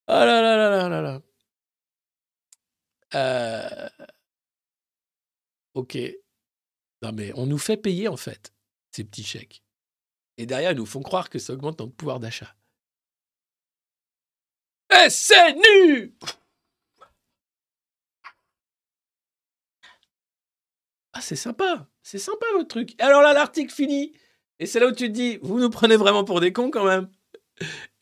Oh 0.08 0.12
là 0.12 0.42
là 0.42 0.56
là 0.58 0.68
là 0.70 0.88
là 0.90 1.00
là. 1.02 1.20
Euh, 3.14 3.88
Ok. 5.74 5.96
Non 7.02 7.12
mais 7.12 7.32
on 7.34 7.46
nous 7.46 7.58
fait 7.58 7.76
payer 7.76 8.08
en 8.08 8.16
fait 8.16 8.53
ces 8.94 9.04
petits 9.04 9.24
chèques. 9.24 9.62
Et 10.36 10.46
derrière, 10.46 10.72
ils 10.72 10.76
nous 10.76 10.86
font 10.86 11.02
croire 11.02 11.30
que 11.30 11.38
ça 11.38 11.52
augmente 11.52 11.80
notre 11.80 11.94
pouvoir 11.94 12.20
d'achat. 12.20 12.54
Et 14.90 15.10
c'est 15.10 15.54
nu 15.54 16.14
Ah, 21.12 21.20
c'est 21.20 21.36
sympa. 21.36 21.88
C'est 22.02 22.18
sympa 22.18 22.46
votre 22.54 22.68
truc. 22.68 23.00
Et 23.00 23.02
alors 23.02 23.22
là, 23.22 23.32
l'article 23.32 23.72
finit. 23.72 24.12
Et 24.58 24.66
c'est 24.66 24.80
là 24.80 24.88
où 24.88 24.92
tu 24.92 25.06
te 25.06 25.12
dis, 25.12 25.38
vous 25.42 25.60
nous 25.60 25.70
prenez 25.70 25.96
vraiment 25.96 26.24
pour 26.24 26.40
des 26.40 26.52
cons 26.52 26.70
quand 26.70 26.84
même. 26.84 27.08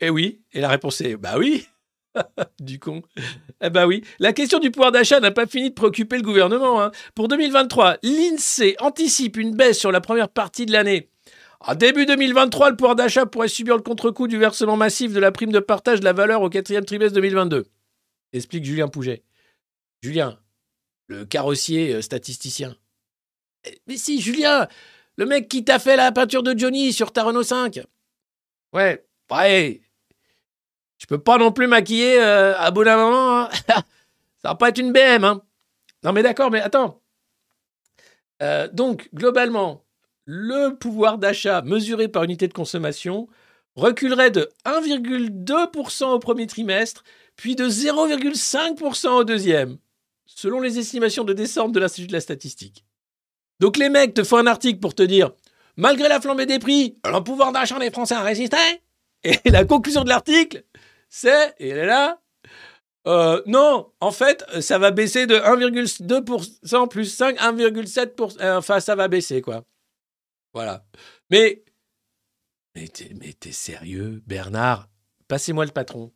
Et 0.01 0.11
oui. 0.11 0.43
Et 0.53 0.61
la 0.61 0.69
réponse 0.69 1.01
est, 1.03 1.17
bah 1.17 1.39
oui. 1.39 1.69
du 2.61 2.79
con. 2.79 3.03
Eh 3.61 3.71
bah 3.71 3.87
oui. 3.87 4.05
La 4.19 4.33
question 4.33 4.59
du 4.59 4.71
pouvoir 4.71 4.93
d'achat 4.93 5.21
n'a 5.21 5.31
pas 5.31 5.47
fini 5.47 5.71
de 5.71 5.75
préoccuper 5.75 6.17
le 6.17 6.23
gouvernement. 6.23 6.83
hein. 6.83 6.91
Pour 7.15 7.29
2023, 7.29 7.99
l'INSEE 8.03 8.77
anticipe 8.81 9.37
une 9.37 9.55
baisse 9.57 9.79
sur 9.79 9.93
la 9.93 10.01
première 10.01 10.29
partie 10.29 10.67
de 10.67 10.73
l'année. 10.73 11.09
En 11.61 11.75
début 11.75 12.07
2023, 12.07 12.71
le 12.71 12.77
pouvoir 12.77 12.97
d'achat 12.97 13.25
pourrait 13.25 13.49
subir 13.49 13.77
le 13.77 13.83
contre-coup 13.83 14.27
du 14.27 14.37
versement 14.37 14.77
massif 14.77 15.13
de 15.13 15.21
la 15.21 15.31
prime 15.31 15.53
de 15.53 15.61
partage 15.61 16.01
de 16.01 16.05
la 16.05 16.13
valeur 16.13 16.43
au 16.43 16.51
quatrième 16.51 16.85
trimestre 16.85 17.15
2022. 17.15 17.67
Explique 18.33 18.65
Julien 18.65 18.89
Pouget. 18.89 19.23
Julien, 20.03 20.39
le 21.07 21.25
carrossier 21.25 21.95
euh, 21.95 22.03
statisticien. 22.03 22.75
Eh, 23.65 23.79
Mais 23.87 23.97
si, 23.97 24.21
Julien, 24.21 24.67
le 25.17 25.27
mec 25.27 25.49
qui 25.49 25.65
t'a 25.65 25.79
fait 25.79 25.97
la 25.97 26.11
peinture 26.11 26.43
de 26.43 26.59
Johnny 26.59 26.93
sur 26.93 27.13
ta 27.13 27.23
Renault 27.23 27.45
5. 27.45 27.81
Ouais, 28.73 29.07
ouais. 29.31 29.81
Je 31.03 31.07
peux 31.09 31.19
pas 31.19 31.37
non 31.37 31.51
plus 31.51 31.67
maquiller 31.67 32.21
euh, 32.21 32.57
à 32.57 32.71
bout 32.71 32.85
d'un 32.85 32.97
moment. 32.97 33.41
hein. 33.41 33.51
Ça 34.39 34.51
va 34.51 34.55
pas 34.55 34.69
être 34.69 34.79
une 34.79 34.93
BM. 34.93 35.25
Hein. 35.25 35.43
Non 36.05 36.13
mais 36.13 36.23
d'accord, 36.23 36.53
mais 36.53 36.61
attends. 36.61 37.03
Euh, 38.41 38.69
donc, 38.73 39.09
globalement, 39.13 39.85
le 40.27 40.77
pouvoir 40.77 41.19
d'achat 41.19 41.61
mesuré 41.63 42.07
par 42.07 42.23
unité 42.23 42.47
de 42.47 42.53
consommation 42.53 43.27
reculerait 43.75 44.31
de 44.31 44.49
1,2% 44.65 46.05
au 46.05 46.19
premier 46.21 46.47
trimestre, 46.47 47.03
puis 47.35 47.57
de 47.57 47.69
0,5% 47.69 49.09
au 49.09 49.25
deuxième, 49.25 49.79
selon 50.27 50.61
les 50.61 50.79
estimations 50.79 51.25
de 51.25 51.33
décembre 51.33 51.73
de 51.73 51.81
l'Institut 51.81 52.07
de 52.07 52.13
la 52.13 52.21
statistique. 52.21 52.85
Donc 53.59 53.77
les 53.77 53.89
mecs 53.89 54.15
te 54.15 54.23
font 54.23 54.37
un 54.37 54.47
article 54.47 54.79
pour 54.79 54.95
te 54.95 55.03
dire 55.03 55.33
malgré 55.77 56.09
la 56.09 56.21
flambée 56.21 56.47
des 56.47 56.61
prix, 56.61 56.97
le 57.05 57.21
pouvoir 57.25 57.51
d'achat 57.51 57.79
des 57.81 57.91
Français 57.91 58.15
a 58.15 58.23
résisté. 58.23 58.57
Et 59.25 59.39
la 59.51 59.65
conclusion 59.65 60.03
de 60.05 60.09
l'article, 60.09 60.65
c'est, 61.15 61.55
et 61.59 61.69
elle 61.69 61.79
est 61.79 61.87
là, 61.87 62.23
euh, 63.07 63.43
non, 63.47 63.93
en 64.01 64.13
fait, 64.13 64.45
ça 64.61 64.79
va 64.79 64.91
baisser 64.93 65.27
de 65.27 65.35
1,2% 65.35 66.89
plus 66.89 67.05
5, 67.05 67.37
1,7%. 67.39 68.41
euh, 68.41 68.57
Enfin, 68.57 68.81
ça 68.81 68.95
va 68.95 69.09
baisser, 69.09 69.43
quoi. 69.43 69.63
Voilà. 70.55 70.87
Mais, 71.31 71.63
mais 72.75 72.89
t'es, 72.89 73.53
sérieux, 73.53 74.23
Bernard? 74.27 74.89
Passez-moi 75.29 75.67
le 75.67 75.71
patron. 75.73 76.13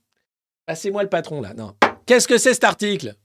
Passez-moi 0.64 1.02
le 1.02 1.10
patron, 1.10 1.42
là. 1.42 1.52
Non. 1.52 1.76
Qu'est-ce 2.06 2.26
que 2.26 2.38
c'est 2.38 2.54
cet 2.54 2.64
article? 2.64 3.16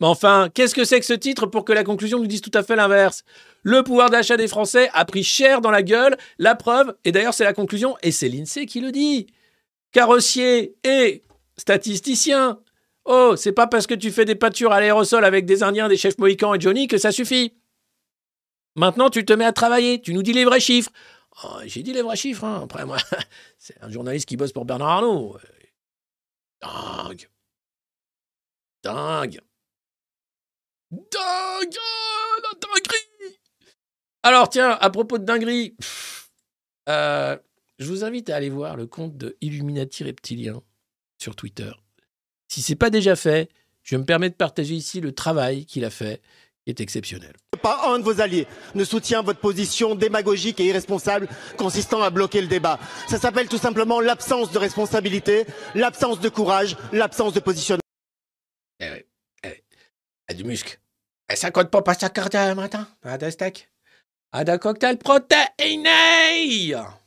Mais 0.00 0.06
enfin, 0.06 0.48
qu'est-ce 0.54 0.74
que 0.74 0.84
c'est 0.84 1.00
que 1.00 1.06
ce 1.06 1.12
titre 1.12 1.44
pour 1.46 1.66
que 1.66 1.74
la 1.74 1.84
conclusion 1.84 2.18
nous 2.18 2.26
dise 2.26 2.40
tout 2.40 2.50
à 2.54 2.62
fait 2.62 2.76
l'inverse? 2.76 3.24
Le 3.62 3.82
pouvoir 3.82 4.08
d'achat 4.08 4.38
des 4.38 4.48
Français 4.48 4.88
a 4.94 5.04
pris 5.04 5.22
cher 5.22 5.60
dans 5.60 5.70
la 5.70 5.82
gueule. 5.82 6.16
La 6.38 6.54
preuve, 6.54 6.96
et 7.04 7.12
d'ailleurs, 7.12 7.34
c'est 7.34 7.44
la 7.44 7.52
conclusion, 7.52 7.98
et 8.02 8.10
c'est 8.10 8.30
l'INSEE 8.30 8.64
qui 8.64 8.80
le 8.80 8.92
dit. 8.92 9.26
Carrossier 9.92 10.76
et 10.84 11.24
statisticien. 11.56 12.60
Oh, 13.04 13.34
c'est 13.36 13.52
pas 13.52 13.66
parce 13.66 13.86
que 13.86 13.94
tu 13.94 14.10
fais 14.10 14.24
des 14.24 14.34
pâtures 14.34 14.72
à 14.72 14.80
l'aérosol 14.80 15.24
avec 15.24 15.46
des 15.46 15.62
Indiens, 15.62 15.88
des 15.88 15.96
chefs 15.96 16.18
mohicans 16.18 16.54
et 16.54 16.60
Johnny 16.60 16.86
que 16.86 16.98
ça 16.98 17.12
suffit. 17.12 17.56
Maintenant, 18.76 19.10
tu 19.10 19.24
te 19.24 19.32
mets 19.32 19.44
à 19.44 19.52
travailler, 19.52 20.00
tu 20.00 20.14
nous 20.14 20.22
dis 20.22 20.32
les 20.32 20.44
vrais 20.44 20.60
chiffres. 20.60 20.90
Oh, 21.44 21.58
J'ai 21.64 21.82
dit 21.82 21.92
les 21.92 22.02
vrais 22.02 22.16
chiffres, 22.16 22.44
hein. 22.44 22.62
après 22.64 22.84
moi, 22.84 22.98
c'est 23.58 23.82
un 23.82 23.90
journaliste 23.90 24.28
qui 24.28 24.36
bosse 24.36 24.52
pour 24.52 24.64
Bernard 24.64 24.88
Arnault. 24.88 25.38
Dingue. 26.62 27.28
Dingue. 28.82 29.40
Dingue 30.90 31.78
oh, 31.78 32.40
La 32.42 32.58
dinguerie 32.60 33.38
Alors 34.22 34.48
tiens, 34.48 34.70
à 34.70 34.90
propos 34.90 35.18
de 35.18 35.24
dinguerie, 35.24 35.76
euh, 36.88 37.36
je 37.80 37.86
vous 37.86 38.04
invite 38.04 38.30
à 38.30 38.36
aller 38.36 38.50
voir 38.50 38.76
le 38.76 38.86
compte 38.86 39.16
de 39.16 39.36
Illuminati 39.40 40.04
Reptilien 40.04 40.62
sur 41.18 41.34
Twitter. 41.34 41.72
Si 42.46 42.60
c'est 42.60 42.76
pas 42.76 42.90
déjà 42.90 43.16
fait, 43.16 43.48
je 43.82 43.96
me 43.96 44.04
permets 44.04 44.28
de 44.28 44.34
partager 44.34 44.74
ici 44.74 45.00
le 45.00 45.12
travail 45.12 45.64
qu'il 45.64 45.86
a 45.86 45.90
fait, 45.90 46.20
qui 46.64 46.70
est 46.70 46.80
exceptionnel. 46.80 47.32
Pas 47.62 47.88
un 47.88 47.98
de 47.98 48.04
vos 48.04 48.20
alliés 48.20 48.46
ne 48.74 48.84
soutient 48.84 49.22
votre 49.22 49.40
position 49.40 49.94
démagogique 49.94 50.60
et 50.60 50.66
irresponsable 50.66 51.28
consistant 51.56 52.02
à 52.02 52.10
bloquer 52.10 52.42
le 52.42 52.48
débat. 52.48 52.78
Ça 53.08 53.18
s'appelle 53.18 53.48
tout 53.48 53.58
simplement 53.58 54.00
l'absence 54.00 54.52
de 54.52 54.58
responsabilité, 54.58 55.46
l'absence 55.74 56.20
de 56.20 56.28
courage, 56.28 56.76
l'absence 56.92 57.32
de 57.32 57.40
positionnement. 57.40 57.80
Eh 58.80 58.90
ouais, 58.90 59.06
eh 59.44 59.48
ouais. 59.48 59.64
Ah, 60.28 60.34
du 60.34 60.44
muscle. 60.44 60.78
Et 61.32 61.36
ça 61.36 61.50
compte 61.50 61.70
pas 61.70 61.82
passer 61.82 62.04
à 62.04 62.10
quart 62.10 62.28
d'heure 62.28 62.48
le 62.48 62.54
matin? 62.54 62.88
Ah, 63.02 63.16
de 63.16 63.30
steak? 63.30 63.70
Ah, 64.32 64.44
d'un 64.44 64.58
cocktail 64.58 64.98
protéiné 64.98 65.88
Protéiné. 66.72 66.99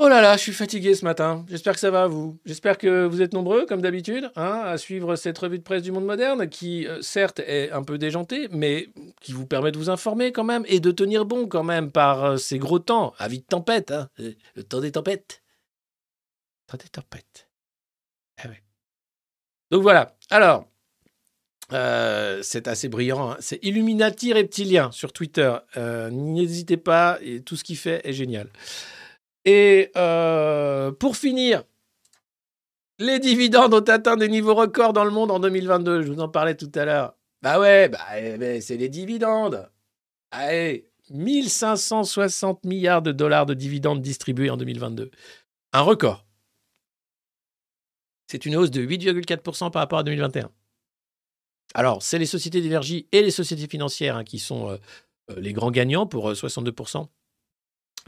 Oh 0.00 0.08
là 0.08 0.20
là, 0.20 0.36
je 0.36 0.42
suis 0.42 0.52
fatigué 0.52 0.94
ce 0.94 1.04
matin. 1.04 1.44
J'espère 1.48 1.74
que 1.74 1.80
ça 1.80 1.90
va 1.90 2.04
à 2.04 2.06
vous. 2.06 2.38
J'espère 2.44 2.78
que 2.78 3.04
vous 3.06 3.20
êtes 3.20 3.32
nombreux, 3.32 3.66
comme 3.66 3.82
d'habitude, 3.82 4.30
hein, 4.36 4.62
à 4.64 4.78
suivre 4.78 5.16
cette 5.16 5.36
revue 5.38 5.58
de 5.58 5.64
presse 5.64 5.82
du 5.82 5.90
monde 5.90 6.04
moderne, 6.04 6.48
qui, 6.48 6.86
euh, 6.86 7.02
certes, 7.02 7.40
est 7.40 7.72
un 7.72 7.82
peu 7.82 7.98
déjantée, 7.98 8.46
mais 8.52 8.90
qui 9.20 9.32
vous 9.32 9.44
permet 9.44 9.72
de 9.72 9.78
vous 9.78 9.90
informer 9.90 10.30
quand 10.30 10.44
même 10.44 10.62
et 10.68 10.78
de 10.78 10.92
tenir 10.92 11.24
bon 11.24 11.48
quand 11.48 11.64
même 11.64 11.90
par 11.90 12.24
euh, 12.24 12.36
ces 12.36 12.58
gros 12.60 12.78
temps, 12.78 13.12
à 13.18 13.26
vie 13.26 13.40
de 13.40 13.44
tempête, 13.44 13.90
hein, 13.90 14.08
euh, 14.20 14.34
le 14.54 14.62
temps 14.62 14.80
des 14.80 14.92
tempêtes. 14.92 15.42
Temps 16.68 16.76
des 16.76 16.88
tempêtes. 16.88 17.48
Ouais. 18.44 18.62
Donc 19.72 19.82
voilà. 19.82 20.16
Alors, 20.30 20.68
euh, 21.72 22.40
c'est 22.42 22.66
assez 22.68 22.88
brillant. 22.88 23.32
hein. 23.32 23.36
C'est 23.40 23.58
Illuminati 23.62 24.32
Reptilien 24.32 24.90
sur 24.92 25.12
Twitter. 25.12 25.54
Euh, 25.76 26.10
N'hésitez 26.10 26.76
pas, 26.76 27.18
tout 27.44 27.56
ce 27.56 27.64
qu'il 27.64 27.76
fait 27.76 28.00
est 28.04 28.12
génial. 28.12 28.48
Et 29.44 29.90
euh, 29.96 30.92
pour 30.92 31.16
finir, 31.16 31.64
les 32.98 33.18
dividendes 33.18 33.74
ont 33.74 33.80
atteint 33.80 34.16
des 34.16 34.28
niveaux 34.28 34.54
records 34.54 34.92
dans 34.92 35.04
le 35.04 35.10
monde 35.10 35.30
en 35.30 35.40
2022. 35.40 36.02
Je 36.02 36.12
vous 36.12 36.20
en 36.20 36.28
parlais 36.28 36.54
tout 36.54 36.70
à 36.74 36.84
l'heure. 36.84 37.14
Bah 37.42 37.60
ouais, 37.60 37.88
bah, 37.88 38.00
eh 38.16 38.36
ben, 38.36 38.60
c'est 38.60 38.76
les 38.76 38.88
dividendes. 38.88 39.70
Allez, 40.32 40.90
1560 41.10 42.64
milliards 42.64 43.02
de 43.02 43.12
dollars 43.12 43.46
de 43.46 43.54
dividendes 43.54 44.02
distribués 44.02 44.50
en 44.50 44.56
2022. 44.56 45.10
Un 45.72 45.80
record. 45.80 46.26
C'est 48.26 48.44
une 48.44 48.56
hausse 48.56 48.70
de 48.70 48.82
8,4% 48.84 49.70
par 49.70 49.80
rapport 49.80 50.00
à 50.00 50.02
2021. 50.02 50.50
Alors, 51.74 52.02
c'est 52.02 52.18
les 52.18 52.26
sociétés 52.26 52.60
d'énergie 52.60 53.08
et 53.12 53.22
les 53.22 53.30
sociétés 53.30 53.68
financières 53.68 54.16
hein, 54.16 54.24
qui 54.24 54.38
sont 54.38 54.70
euh, 54.70 54.76
euh, 55.30 55.40
les 55.40 55.52
grands 55.52 55.70
gagnants 55.70 56.06
pour 56.06 56.30
euh, 56.30 56.34
62% 56.34 57.08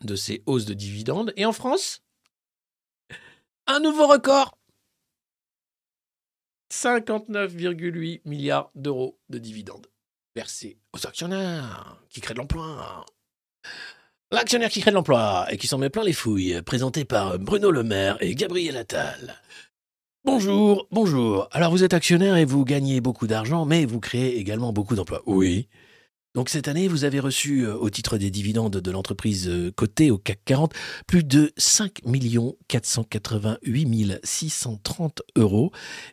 de 0.02 0.16
ces 0.16 0.42
hausses 0.46 0.64
de 0.64 0.74
dividendes. 0.74 1.32
Et 1.36 1.44
en 1.44 1.52
France, 1.52 2.02
un 3.66 3.80
nouveau 3.80 4.06
record 4.06 4.56
59,8 6.72 8.22
milliards 8.24 8.70
d'euros 8.74 9.18
de 9.28 9.38
dividendes 9.38 9.88
versés 10.34 10.78
aux 10.92 11.06
actionnaires 11.06 12.00
qui 12.08 12.20
créent 12.20 12.34
de 12.34 12.38
l'emploi. 12.38 13.04
L'actionnaire 14.32 14.70
qui 14.70 14.80
crée 14.80 14.92
de 14.92 14.94
l'emploi 14.94 15.46
et 15.50 15.58
qui 15.58 15.66
s'en 15.66 15.78
met 15.78 15.90
plein 15.90 16.04
les 16.04 16.12
fouilles, 16.12 16.62
présenté 16.62 17.04
par 17.04 17.38
Bruno 17.40 17.72
Le 17.72 17.82
Maire 17.82 18.16
et 18.20 18.36
Gabriel 18.36 18.76
Attal. 18.76 19.40
Bonjour, 20.32 20.86
bonjour. 20.92 21.48
Alors 21.50 21.72
vous 21.72 21.82
êtes 21.82 21.92
actionnaire 21.92 22.36
et 22.36 22.44
vous 22.44 22.64
gagnez 22.64 23.00
beaucoup 23.00 23.26
d'argent, 23.26 23.64
mais 23.66 23.84
vous 23.84 23.98
créez 23.98 24.38
également 24.38 24.72
beaucoup 24.72 24.94
d'emplois. 24.94 25.22
Oui. 25.26 25.68
Donc 26.36 26.50
cette 26.50 26.68
année, 26.68 26.86
vous 26.86 27.02
avez 27.02 27.18
reçu, 27.18 27.66
euh, 27.66 27.74
au 27.74 27.90
titre 27.90 28.16
des 28.16 28.30
dividendes 28.30 28.76
de 28.76 28.90
l'entreprise 28.92 29.48
euh, 29.48 29.72
cotée 29.72 30.12
au 30.12 30.18
CAC 30.18 30.38
40, 30.44 30.72
plus 31.08 31.24
de 31.24 31.52
5 31.56 32.02
488 32.68 34.20
630 34.22 35.22
euros 35.34 35.72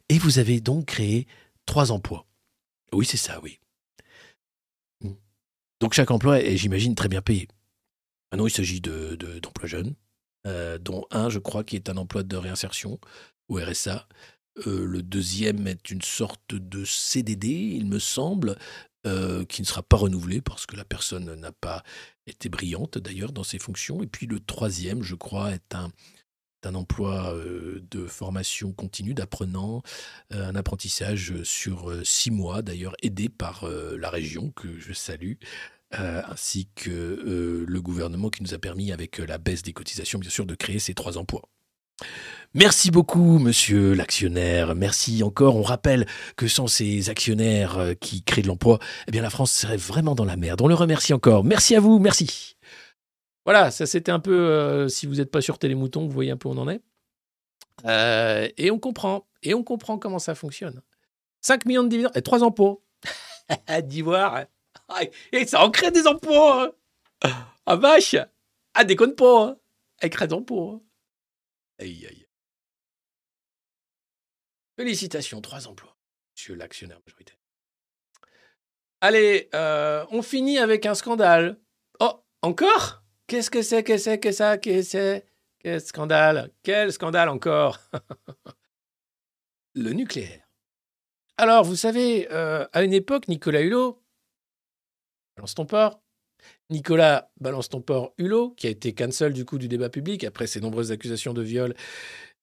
et 0.10 0.18
vous 0.18 0.40
avez 0.40 0.62
donc 0.62 0.86
créé 0.88 1.28
trois 1.68 1.92
emplois. 1.92 2.26
Oui, 2.94 3.06
c'est 3.06 3.18
ça, 3.18 3.40
oui. 3.44 3.60
Hmm. 5.04 5.12
Donc 5.80 5.94
chaque 5.94 6.10
emploi 6.10 6.42
est, 6.42 6.58
j'imagine, 6.58 6.96
très 6.96 7.08
bien 7.08 7.22
payé. 7.22 7.48
Maintenant, 8.32 8.48
il 8.48 8.52
s'agit 8.52 8.82
de- 8.82 9.16
de- 9.16 9.38
d'emplois 9.38 9.68
jeunes, 9.68 9.94
euh, 10.48 10.80
dont 10.80 11.06
un, 11.12 11.30
je 11.30 11.38
crois, 11.38 11.64
qui 11.64 11.76
est 11.76 11.88
un 11.88 11.98
emploi 11.98 12.24
de 12.24 12.36
réinsertion 12.36 13.00
au 13.50 13.56
RSA. 13.56 14.08
Euh, 14.66 14.86
le 14.86 15.04
deuxième 15.04 15.68
est 15.68 15.92
une 15.92 16.02
sorte 16.02 16.56
de 16.56 16.84
CDD, 16.86 17.48
il 17.48 17.86
me 17.86 18.00
semble, 18.00 18.58
euh, 19.06 19.46
qui 19.46 19.62
ne 19.62 19.68
sera 19.68 19.84
pas 19.84 19.98
renouvelé 19.98 20.42
parce 20.42 20.66
que 20.66 20.76
la 20.76 20.86
personne 20.86 21.36
n'a 21.36 21.52
pas 21.52 21.84
été 22.26 22.50
brillante 22.50 22.98
d'ailleurs 22.98 23.32
dans 23.32 23.44
ses 23.44 23.60
fonctions. 23.60 24.02
Et 24.02 24.08
puis 24.08 24.26
le 24.26 24.40
troisième, 24.40 25.04
je 25.04 25.16
crois, 25.16 25.52
est 25.52 25.76
un, 25.76 25.92
un 26.64 26.76
emploi 26.76 27.34
euh, 27.34 27.86
de 27.92 28.08
formation 28.08 28.74
continue 28.74 29.14
d'apprenant, 29.14 29.84
un 30.32 30.56
apprentissage 30.56 31.44
sur 31.44 31.94
six 32.04 32.32
mois, 32.32 32.62
d'ailleurs 32.62 32.96
aidé 33.04 33.30
par 33.30 33.66
la 33.70 34.10
région 34.10 34.52
que 34.52 34.80
je 34.80 34.94
salue. 34.94 35.34
ainsi 35.92 36.68
que 36.76 37.66
le 37.68 37.82
gouvernement 37.82 38.30
qui 38.30 38.44
nous 38.44 38.54
a 38.54 38.58
permis, 38.58 38.92
avec 38.92 39.20
la 39.20 39.38
baisse 39.38 39.62
des 39.62 39.74
cotisations, 39.74 40.20
bien 40.20 40.30
sûr, 40.30 40.46
de 40.46 40.56
créer 40.56 40.80
ces 40.80 40.94
trois 40.94 41.18
emplois. 41.18 41.48
Merci 42.58 42.90
beaucoup, 42.90 43.38
monsieur 43.38 43.94
l'actionnaire. 43.94 44.74
Merci 44.74 45.22
encore. 45.22 45.56
On 45.58 45.62
rappelle 45.62 46.08
que 46.38 46.48
sans 46.48 46.66
ces 46.66 47.12
actionnaires 47.12 47.78
euh, 47.78 47.94
qui 47.94 48.24
créent 48.24 48.42
de 48.42 48.48
l'emploi, 48.48 48.80
eh 49.08 49.12
bien, 49.12 49.22
la 49.22 49.30
France 49.30 49.52
serait 49.52 49.78
vraiment 49.78 50.16
dans 50.16 50.26
la 50.26 50.38
merde. 50.38 50.60
On 50.62 50.68
le 50.68 50.74
remercie 50.74 51.14
encore. 51.14 51.44
Merci 51.44 51.76
à 51.76 51.80
vous. 51.80 52.00
Merci. 52.00 52.56
Voilà, 53.46 53.70
ça 53.70 53.86
c'était 53.86 54.12
un 54.12 54.20
peu, 54.20 54.36
euh, 54.36 54.88
si 54.88 55.06
vous 55.06 55.16
n'êtes 55.16 55.30
pas 55.30 55.40
sur 55.42 55.60
Télémouton, 55.60 56.08
vous 56.08 56.12
voyez 56.12 56.32
un 56.32 56.38
peu 56.38 56.50
où 56.50 56.54
on 56.54 56.58
en 56.58 56.68
est. 56.68 56.82
Euh, 57.86 58.50
et 58.58 58.72
on 58.72 58.80
comprend. 58.80 59.28
Et 59.44 59.54
on 59.54 59.64
comprend 59.64 60.00
comment 60.00 60.18
ça 60.20 60.34
fonctionne. 60.34 60.82
5 61.42 61.66
millions 61.66 61.84
de 61.84 61.90
dividendes 61.90 62.18
et 62.18 62.24
3 62.24 62.42
emplois. 62.44 62.82
D'ivoire. 63.84 64.46
Et 65.32 65.46
ça 65.46 65.64
en 65.64 65.70
crée 65.70 65.92
des 65.92 66.08
emplois. 66.08 66.74
hein. 67.24 67.30
Ah 67.68 67.76
vache. 67.76 68.16
Ah, 68.74 68.84
déconne 68.84 69.14
pas. 69.14 69.44
hein. 69.50 69.58
Elle 70.00 70.10
crée 70.10 70.28
des 70.28 70.34
emplois. 70.34 70.74
hein. 70.74 70.82
Aïe, 71.80 72.08
aïe. 72.10 72.27
Félicitations, 74.78 75.42
trois 75.42 75.68
emplois, 75.68 75.98
monsieur 76.36 76.54
l'actionnaire 76.54 77.00
majoritaire. 77.04 77.38
Allez, 79.02 79.50
euh, 79.56 80.06
on 80.12 80.22
finit 80.22 80.60
avec 80.60 80.86
un 80.86 80.94
scandale. 80.94 81.60
Oh, 82.00 82.24
encore? 82.44 83.04
Qu'est-ce 83.26 83.50
que 83.50 83.64
c'est, 83.64 83.84
que 83.84 83.98
c'est, 83.98 84.20
que 84.20 84.32
ça, 84.32 84.60
que 84.60 84.84
c'est? 84.84 85.26
Quel 85.60 85.82
scandale 85.82 86.52
Quel 86.62 86.94
scandale 86.94 87.30
encore? 87.30 87.80
Le 89.74 89.94
nucléaire. 89.94 90.48
Alors, 91.38 91.64
vous 91.64 91.76
savez, 91.76 92.28
euh, 92.32 92.68
à 92.72 92.84
une 92.84 92.94
époque, 92.94 93.28
Nicolas 93.28 93.62
Hulot, 93.62 94.04
balance 95.36 95.56
ton 95.56 95.66
port, 95.66 96.02
Nicolas 96.70 97.32
Balance 97.40 97.70
ton 97.70 97.82
port 97.82 98.14
Hulot, 98.18 98.52
qui 98.52 98.68
a 98.68 98.70
été 98.70 98.94
cancel 98.94 99.34
du 99.34 99.46
coup 99.46 99.58
du 99.58 99.68
débat 99.68 99.90
public 99.90 100.24
après 100.24 100.48
ses 100.48 100.60
nombreuses 100.60 100.92
accusations 100.92 101.34
de 101.34 101.42
viol 101.42 101.74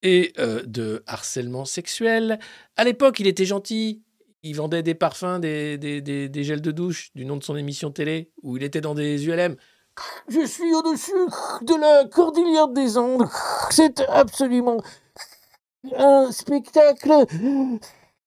et 0.04 0.32
euh, 0.38 0.62
de 0.66 1.02
harcèlement 1.06 1.64
sexuel. 1.64 2.38
À 2.76 2.84
l'époque, 2.84 3.18
il 3.18 3.26
était 3.26 3.46
gentil. 3.46 4.02
il 4.44 4.54
vendait 4.54 4.82
des 4.82 4.94
parfums, 4.94 5.40
des, 5.40 5.78
des, 5.78 6.00
des, 6.02 6.28
des 6.28 6.44
gels 6.44 6.60
de 6.60 6.70
douche, 6.70 7.10
du 7.14 7.24
nom 7.24 7.36
de 7.38 7.42
son 7.42 7.56
émission 7.56 7.90
télé, 7.90 8.30
où 8.42 8.56
il 8.56 8.62
était 8.62 8.82
dans 8.82 8.94
des 8.94 9.26
ULM. 9.26 9.56
Je 10.28 10.44
suis 10.46 10.72
au-dessus 10.74 11.12
de 11.62 11.80
la 11.80 12.06
cordillère 12.08 12.68
des 12.68 12.98
Andes. 12.98 13.28
C'est 13.70 14.00
absolument 14.08 14.76
un 15.96 16.30
spectacle 16.32 17.12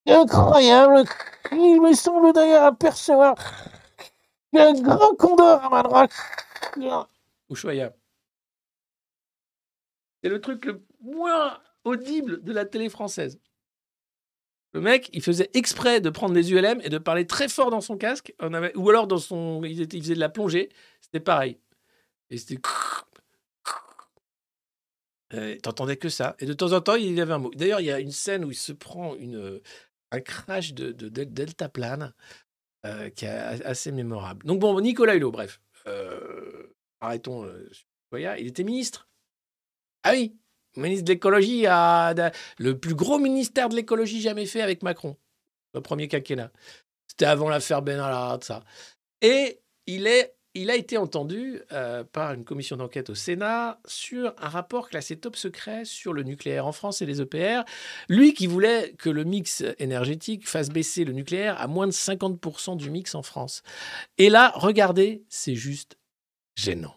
incroyable. 0.07 1.03
Il 1.51 1.81
me 1.81 1.93
semble 1.93 2.33
d'ailleurs 2.33 2.63
apercevoir 2.63 3.35
un 4.55 4.73
grand 4.73 5.15
condor 5.15 5.63
à 5.63 5.69
ma 5.69 5.83
droite. 5.83 6.11
Ushuaïa. 7.49 7.93
C'est 10.23 10.29
le 10.29 10.41
truc 10.41 10.65
le 10.65 10.81
moins 11.01 11.59
audible 11.87 12.43
de 12.43 12.53
la 12.53 12.65
télé 12.65 12.89
française. 12.89 13.39
Le 14.73 14.81
mec, 14.81 15.09
il 15.13 15.23
faisait 15.23 15.49
exprès 15.53 16.01
de 16.01 16.09
prendre 16.09 16.33
des 16.35 16.51
ULM 16.51 16.81
et 16.83 16.89
de 16.89 16.97
parler 16.97 17.25
très 17.25 17.47
fort 17.47 17.71
dans 17.71 17.81
son 17.81 17.97
casque, 17.97 18.33
on 18.39 18.53
avait, 18.53 18.75
ou 18.75 18.89
alors 18.89 19.07
dans 19.07 19.17
son, 19.17 19.63
il, 19.63 19.81
était- 19.81 19.99
faisait 19.99 20.13
de 20.15 20.19
la 20.19 20.29
plongée, 20.29 20.69
c'était 21.01 21.19
pareil. 21.21 21.57
Et 22.29 22.37
c'était. 22.37 22.61
Euh, 25.33 25.57
T'entendais 25.61 25.97
que 25.97 26.09
ça. 26.09 26.35
Et 26.39 26.45
de 26.45 26.53
temps 26.53 26.71
en 26.73 26.81
temps, 26.81 26.95
il 26.95 27.13
y 27.13 27.21
avait 27.21 27.33
un 27.33 27.39
mot. 27.39 27.51
D'ailleurs, 27.55 27.81
il 27.81 27.85
y 27.85 27.91
a 27.91 27.99
une 27.99 28.11
scène 28.11 28.45
où 28.45 28.51
il 28.51 28.55
se 28.57 28.71
prend 28.71 29.15
une, 29.15 29.61
un 30.11 30.21
crash 30.21 30.73
de, 30.73 30.91
de, 30.91 31.09
de 31.09 31.23
deltaplane 31.23 32.13
euh, 32.85 33.09
qui 33.09 33.25
est 33.25 33.29
assez 33.29 33.91
mémorable. 33.91 34.45
Donc 34.45 34.59
bon, 34.59 34.79
Nicolas 34.79 35.15
Hulot, 35.15 35.31
bref. 35.31 35.59
Euh, 35.87 36.73
arrêtons. 37.01 37.45
euh, 37.45 37.69
il 38.13 38.47
était 38.47 38.63
ministre. 38.63 39.09
Ah 40.03 40.11
oui, 40.13 40.37
ministre 40.77 41.05
de 41.05 41.13
l'écologie, 41.13 41.63
de- 41.63 42.31
le 42.59 42.77
plus 42.77 42.95
gros 42.95 43.19
ministère 43.19 43.69
de 43.69 43.75
l'écologie 43.75 44.21
jamais 44.21 44.45
fait 44.45 44.61
avec 44.61 44.83
Macron. 44.83 45.15
Le 45.73 45.81
premier 45.81 46.07
quinquennat. 46.07 46.51
C'était 47.07 47.25
avant 47.25 47.49
l'affaire 47.49 47.81
Benalla, 47.81 48.37
ça. 48.41 48.63
Et 49.21 49.59
il, 49.85 50.07
est, 50.07 50.35
il 50.53 50.69
a 50.69 50.75
été 50.75 50.97
entendu 50.97 51.61
euh, 51.71 52.03
par 52.03 52.33
une 52.33 52.43
commission 52.45 52.77
d'enquête 52.77 53.09
au 53.09 53.15
Sénat 53.15 53.79
sur 53.85 54.33
un 54.37 54.49
rapport 54.49 54.89
classé 54.89 55.17
top 55.17 55.35
secret 55.35 55.85
sur 55.85 56.13
le 56.13 56.23
nucléaire 56.23 56.65
en 56.67 56.71
France 56.71 57.01
et 57.01 57.05
les 57.05 57.21
EPR. 57.21 57.61
Lui 58.09 58.33
qui 58.33 58.45
voulait 58.47 58.93
que 58.97 59.09
le 59.09 59.23
mix 59.23 59.63
énergétique 59.79 60.47
fasse 60.47 60.69
baisser 60.69 61.05
le 61.05 61.13
nucléaire 61.13 61.59
à 61.59 61.67
moins 61.67 61.87
de 61.87 61.91
50% 61.91 62.75
du 62.77 62.89
mix 62.91 63.15
en 63.15 63.23
France. 63.23 63.63
Et 64.17 64.29
là, 64.29 64.51
regardez, 64.55 65.23
c'est 65.29 65.55
juste 65.55 65.97
gênant. 66.55 66.95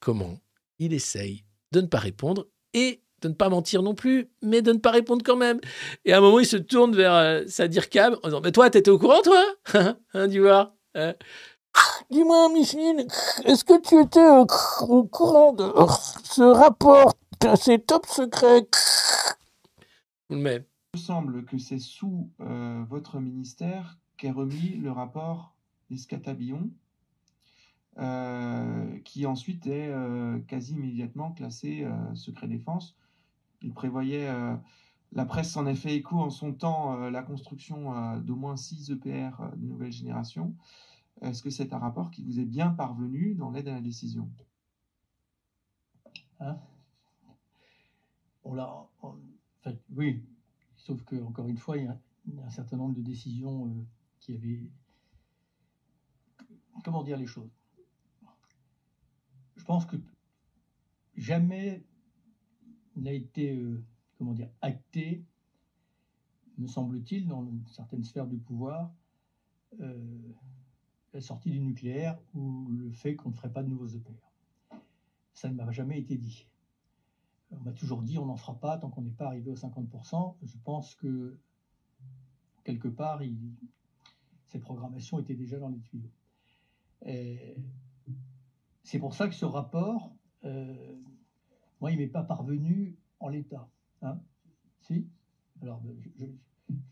Comment 0.00 0.38
il 0.78 0.92
essaye 0.92 1.44
de 1.72 1.80
ne 1.80 1.86
pas 1.86 1.98
répondre 2.00 2.46
et 2.74 3.00
de 3.24 3.32
ne 3.32 3.34
pas 3.34 3.48
mentir 3.48 3.82
non 3.82 3.94
plus, 3.94 4.30
mais 4.42 4.62
de 4.62 4.72
ne 4.72 4.78
pas 4.78 4.90
répondre 4.90 5.22
quand 5.24 5.36
même. 5.36 5.60
Et 6.04 6.12
à 6.12 6.18
un 6.18 6.20
moment, 6.20 6.38
il 6.38 6.46
se 6.46 6.56
tourne 6.56 6.94
vers 6.94 7.14
euh, 7.14 7.42
Sadir 7.46 7.88
Kab 7.88 8.16
en 8.22 8.28
disant 8.28 8.40
Mais 8.42 8.52
toi, 8.52 8.70
t'étais 8.70 8.90
au 8.90 8.98
courant, 8.98 9.22
toi 9.22 9.42
Hein, 10.14 10.28
tu 10.28 10.40
vois 10.40 10.74
Hein 10.94 11.14
Dis-moi, 12.10 12.48
Micheline, 12.52 13.06
est-ce 13.44 13.64
que 13.64 13.80
tu 13.80 14.00
étais 14.00 14.20
euh, 14.20 14.44
au 14.88 15.04
courant 15.04 15.52
de 15.52 15.64
euh, 15.64 15.86
ce 16.22 16.42
rapport 16.42 17.14
classé 17.44 17.78
top 17.78 18.06
secret. 18.06 18.66
Il 20.30 20.38
me 20.38 20.64
semble 20.96 21.44
que 21.44 21.58
c'est 21.58 21.78
sous 21.78 22.30
euh, 22.40 22.82
votre 22.88 23.20
ministère 23.20 23.98
qu'est 24.16 24.30
remis 24.30 24.76
le 24.76 24.90
rapport 24.90 25.54
d'Escatabillon, 25.90 26.70
euh, 27.98 28.98
qui 29.04 29.26
ensuite 29.26 29.66
est 29.66 29.88
euh, 29.88 30.38
quasi 30.48 30.72
immédiatement 30.72 31.32
classé 31.32 31.84
euh, 31.84 32.14
secret 32.14 32.48
défense. 32.48 32.96
Il 33.64 33.72
prévoyait, 33.72 34.28
euh, 34.28 34.54
la 35.12 35.24
presse 35.24 35.50
s'en 35.50 35.66
est 35.66 35.74
fait 35.74 35.96
écho 35.96 36.20
en 36.20 36.28
son 36.28 36.52
temps, 36.52 37.00
euh, 37.00 37.10
la 37.10 37.22
construction 37.22 37.96
euh, 37.96 38.20
d'au 38.20 38.36
moins 38.36 38.56
6 38.56 38.90
EPR 38.90 39.56
de 39.56 39.66
nouvelle 39.66 39.90
génération. 39.90 40.54
Est-ce 41.22 41.42
que 41.42 41.48
c'est 41.48 41.72
un 41.72 41.78
rapport 41.78 42.10
qui 42.10 42.22
vous 42.22 42.38
est 42.40 42.44
bien 42.44 42.70
parvenu 42.70 43.34
dans 43.34 43.50
l'aide 43.50 43.68
à 43.68 43.72
la 43.72 43.80
décision? 43.80 44.30
Hein? 46.40 46.58
On 48.42 48.52
l'a. 48.52 48.68
en 49.00 49.16
fait, 49.62 49.80
oui, 49.94 50.22
sauf 50.76 51.02
que 51.04 51.16
encore 51.22 51.48
une 51.48 51.56
fois, 51.56 51.78
il 51.78 51.84
y 51.84 51.86
a, 51.86 51.98
un 52.44 52.50
certain 52.50 52.76
nombre 52.76 52.94
de 52.94 53.00
décisions 53.00 53.74
qui 54.20 54.34
avaient. 54.34 54.60
Comment 56.84 57.02
dire 57.02 57.16
les 57.16 57.26
choses? 57.26 57.50
Je 59.56 59.64
pense 59.64 59.86
que 59.86 59.96
jamais 61.16 61.82
n'a 62.96 63.12
été, 63.12 63.56
euh, 63.56 63.82
comment 64.18 64.32
dire, 64.32 64.50
acté, 64.60 65.24
me 66.58 66.66
semble-t-il, 66.66 67.26
dans 67.26 67.46
certaines 67.66 68.04
sphères 68.04 68.26
du 68.26 68.38
pouvoir, 68.38 68.92
euh, 69.80 70.32
la 71.12 71.20
sortie 71.20 71.50
du 71.50 71.60
nucléaire 71.60 72.18
ou 72.34 72.68
le 72.70 72.90
fait 72.90 73.16
qu'on 73.16 73.30
ne 73.30 73.34
ferait 73.34 73.52
pas 73.52 73.62
de 73.62 73.68
nouveaux 73.68 73.88
EPR. 73.88 74.30
Ça 75.32 75.48
ne 75.48 75.54
m'a 75.54 75.70
jamais 75.72 75.98
été 75.98 76.16
dit. 76.16 76.48
On 77.50 77.60
m'a 77.60 77.72
toujours 77.72 78.02
dit 78.02 78.18
on 78.18 78.26
n'en 78.26 78.36
fera 78.36 78.58
pas 78.58 78.78
tant 78.78 78.90
qu'on 78.90 79.02
n'est 79.02 79.10
pas 79.10 79.26
arrivé 79.26 79.50
aux 79.50 79.56
50%. 79.56 80.36
Je 80.42 80.56
pense 80.64 80.94
que 80.94 81.38
quelque 82.64 82.88
part, 82.88 83.22
il- 83.22 83.54
cette 84.48 84.62
programmation 84.62 85.18
était 85.18 85.34
déjà 85.34 85.58
dans 85.58 85.68
les 85.68 85.80
tuyaux. 85.80 86.10
C'est 88.82 88.98
pour 88.98 89.14
ça 89.14 89.28
que 89.28 89.34
ce 89.34 89.44
rapport, 89.44 90.14
euh, 90.44 90.96
moi, 91.84 91.90
il 91.90 91.98
m'est 91.98 92.06
pas 92.06 92.22
parvenu 92.22 92.96
en 93.20 93.28
l'état. 93.28 93.68
Hein 94.00 94.18
si 94.80 95.06
Alors, 95.60 95.82
ben, 95.82 95.94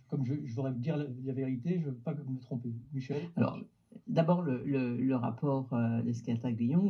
comme 0.09 0.23
je, 0.27 0.35
je 0.45 0.55
voudrais 0.55 0.75
dire 0.75 0.99
la, 0.99 1.33
vérité, 1.33 1.81
je 1.81 1.87
ne 1.87 1.93
veux 1.93 1.97
pas 1.97 2.13
me 2.13 2.39
tromper. 2.39 2.75
Michel? 2.93 3.23
Alors, 3.37 3.59
d'abord, 4.07 4.43
le, 4.43 5.15
rapport 5.15 5.73
euh, 5.73 6.03
d'Escataglion, 6.03 6.83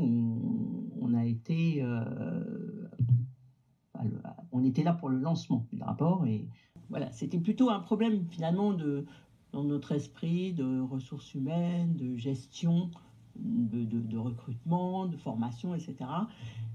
on, 1.01 1.15
a 1.15 1.25
été. 1.25 1.81
euh, 1.81 2.89
on 4.51 4.65
était 4.65 4.83
là 4.83 4.95
pour 4.95 5.09
le 5.09 5.21
lancement 5.21 5.69
du 5.73 5.81
rapport 5.81 6.27
et 6.27 6.49
voilà, 6.91 7.13
c'était 7.13 7.39
plutôt 7.39 7.71
un 7.71 7.79
problème 7.79 8.27
finalement 8.31 8.73
de, 8.73 9.07
dans 9.53 9.63
notre 9.63 9.93
esprit 9.93 10.55
de 10.55 10.81
ressources 10.81 11.35
humaines, 11.35 11.95
de 11.95 12.17
gestion, 12.17 12.91
de 13.37 14.19
recrutement, 14.19 15.07
de 15.07 15.17
formation, 15.17 15.77
etc. 15.77 15.95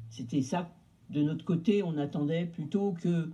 C'était 0.09 0.41
ça, 0.41 0.69
de 1.09 1.21
notre 1.21 1.45
côté, 1.45 1.83
on 1.83 1.97
attendait 1.97 2.45
plutôt 2.45 2.95
que 3.01 3.29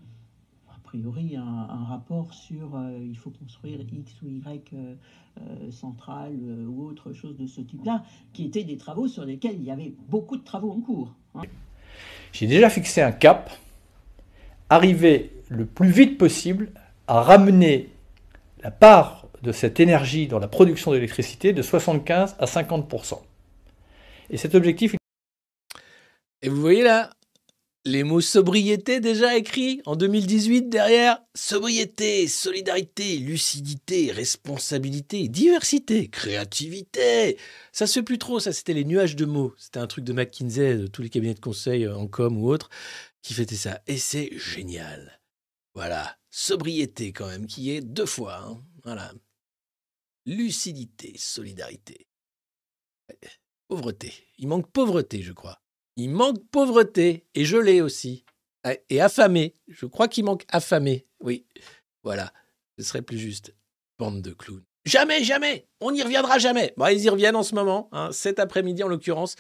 a 0.70 0.80
priori, 0.84 1.36
un, 1.36 1.42
un 1.42 1.86
rapport 1.86 2.34
sur 2.34 2.76
euh, 2.76 2.98
il 3.02 3.18
faut 3.18 3.32
construire 3.32 3.80
X 3.82 4.22
ou 4.22 4.28
Y 4.30 4.74
euh, 4.74 4.96
euh, 5.40 5.72
centrale 5.72 6.38
euh, 6.44 6.66
ou 6.68 6.88
autre 6.88 7.14
chose 7.14 7.36
de 7.38 7.48
ce 7.48 7.62
type-là, 7.62 8.04
qui 8.32 8.46
étaient 8.46 8.64
des 8.64 8.78
travaux 8.78 9.08
sur 9.08 9.26
lesquels 9.26 9.56
il 9.56 9.64
y 9.64 9.72
avait 9.72 9.94
beaucoup 10.08 10.38
de 10.38 10.44
travaux 10.44 10.72
en 10.72 10.82
cours. 10.82 11.16
hein. 11.36 11.42
J'ai 12.32 12.48
déjà 12.48 12.70
fixé 12.70 13.02
un 13.02 13.12
cap, 13.12 13.52
arriver 14.70 15.32
le 15.50 15.66
plus 15.66 15.90
vite 15.90 16.18
possible 16.18 16.72
à 17.08 17.22
ramener 17.22 17.90
la 18.62 18.72
part 18.72 19.28
de 19.42 19.52
cette 19.52 19.80
énergie 19.80 20.28
dans 20.28 20.40
la 20.40 20.48
production 20.48 20.92
d'électricité 20.92 21.54
de 21.54 21.62
75 21.62 22.36
à 22.40 22.46
50%. 22.46 23.20
Et 24.30 24.38
cet 24.38 24.56
objectif, 24.56 24.96
Et 26.42 26.50
vous 26.50 26.62
voyez 26.62 26.84
là, 26.84 27.10
les 27.86 28.04
mots 28.04 28.22
sobriété 28.22 29.00
déjà 29.00 29.36
écrits 29.38 29.82
en 29.86 29.96
2018 29.96 30.70
derrière. 30.70 31.22
Sobriété, 31.36 32.28
solidarité, 32.28 33.18
lucidité, 33.18 34.12
responsabilité, 34.12 35.28
diversité, 35.28 36.10
créativité. 36.10 37.38
Ça 37.72 37.88
se 37.88 37.96
fait 38.00 38.04
plus 38.04 38.18
trop, 38.20 38.40
ça 38.40 38.54
c'était 38.54 38.74
les 38.74 38.86
nuages 38.86 39.16
de 39.16 39.26
mots. 39.26 39.54
C'était 39.58 39.80
un 39.80 39.88
truc 39.88 40.06
de 40.06 40.14
McKinsey, 40.14 40.78
de 40.78 40.88
tous 40.88 41.02
les 41.02 41.10
cabinets 41.10 41.34
de 41.34 41.40
conseil 41.40 41.86
euh, 41.86 41.96
en 41.96 42.08
com 42.08 42.38
ou 42.38 42.50
autre, 42.50 42.70
qui 43.22 43.34
fêtaient 43.34 43.56
ça. 43.56 43.82
Et 43.88 43.98
c'est 43.98 44.30
génial. 44.38 45.20
Voilà, 45.74 46.18
sobriété 46.30 47.12
quand 47.14 47.28
même, 47.28 47.48
qui 47.48 47.72
est 47.72 47.82
deux 47.82 48.06
fois. 48.06 48.38
hein. 48.46 48.64
Voilà. 48.84 49.12
Lucidité, 50.26 51.16
solidarité. 51.18 52.08
Pauvreté. 53.68 54.14
Il 54.38 54.48
manque 54.48 54.72
pauvreté, 54.72 55.22
je 55.22 55.34
crois. 55.34 55.63
Il 55.96 56.10
manque 56.10 56.44
pauvreté, 56.52 57.26
et 57.36 57.46
je 57.46 57.58
l'ai 57.58 57.82
aussi. 57.82 58.26
Ah, 58.64 58.74
Et 58.90 59.02
affamé. 59.02 59.54
Je 59.68 59.86
crois 59.86 60.08
qu'il 60.08 60.24
manque 60.26 60.46
affamé. 60.50 61.06
Oui, 61.20 61.46
voilà. 62.04 62.32
Ce 62.78 62.84
serait 62.86 63.02
plus 63.02 63.18
juste. 63.20 63.54
Bande 64.00 64.22
de 64.22 64.32
clowns. 64.34 64.64
Jamais, 64.86 65.24
jamais. 65.24 65.68
On 65.80 65.92
n'y 65.92 66.02
reviendra 66.02 66.40
jamais. 66.40 66.74
Bon, 66.78 66.88
ils 66.88 67.04
y 67.04 67.10
reviennent 67.10 67.36
en 67.36 67.44
ce 67.44 67.56
moment. 67.56 67.90
hein. 67.92 68.12
Cet 68.12 68.40
après-midi, 68.40 68.84
en 68.84 68.88
l'occurrence, 68.88 69.36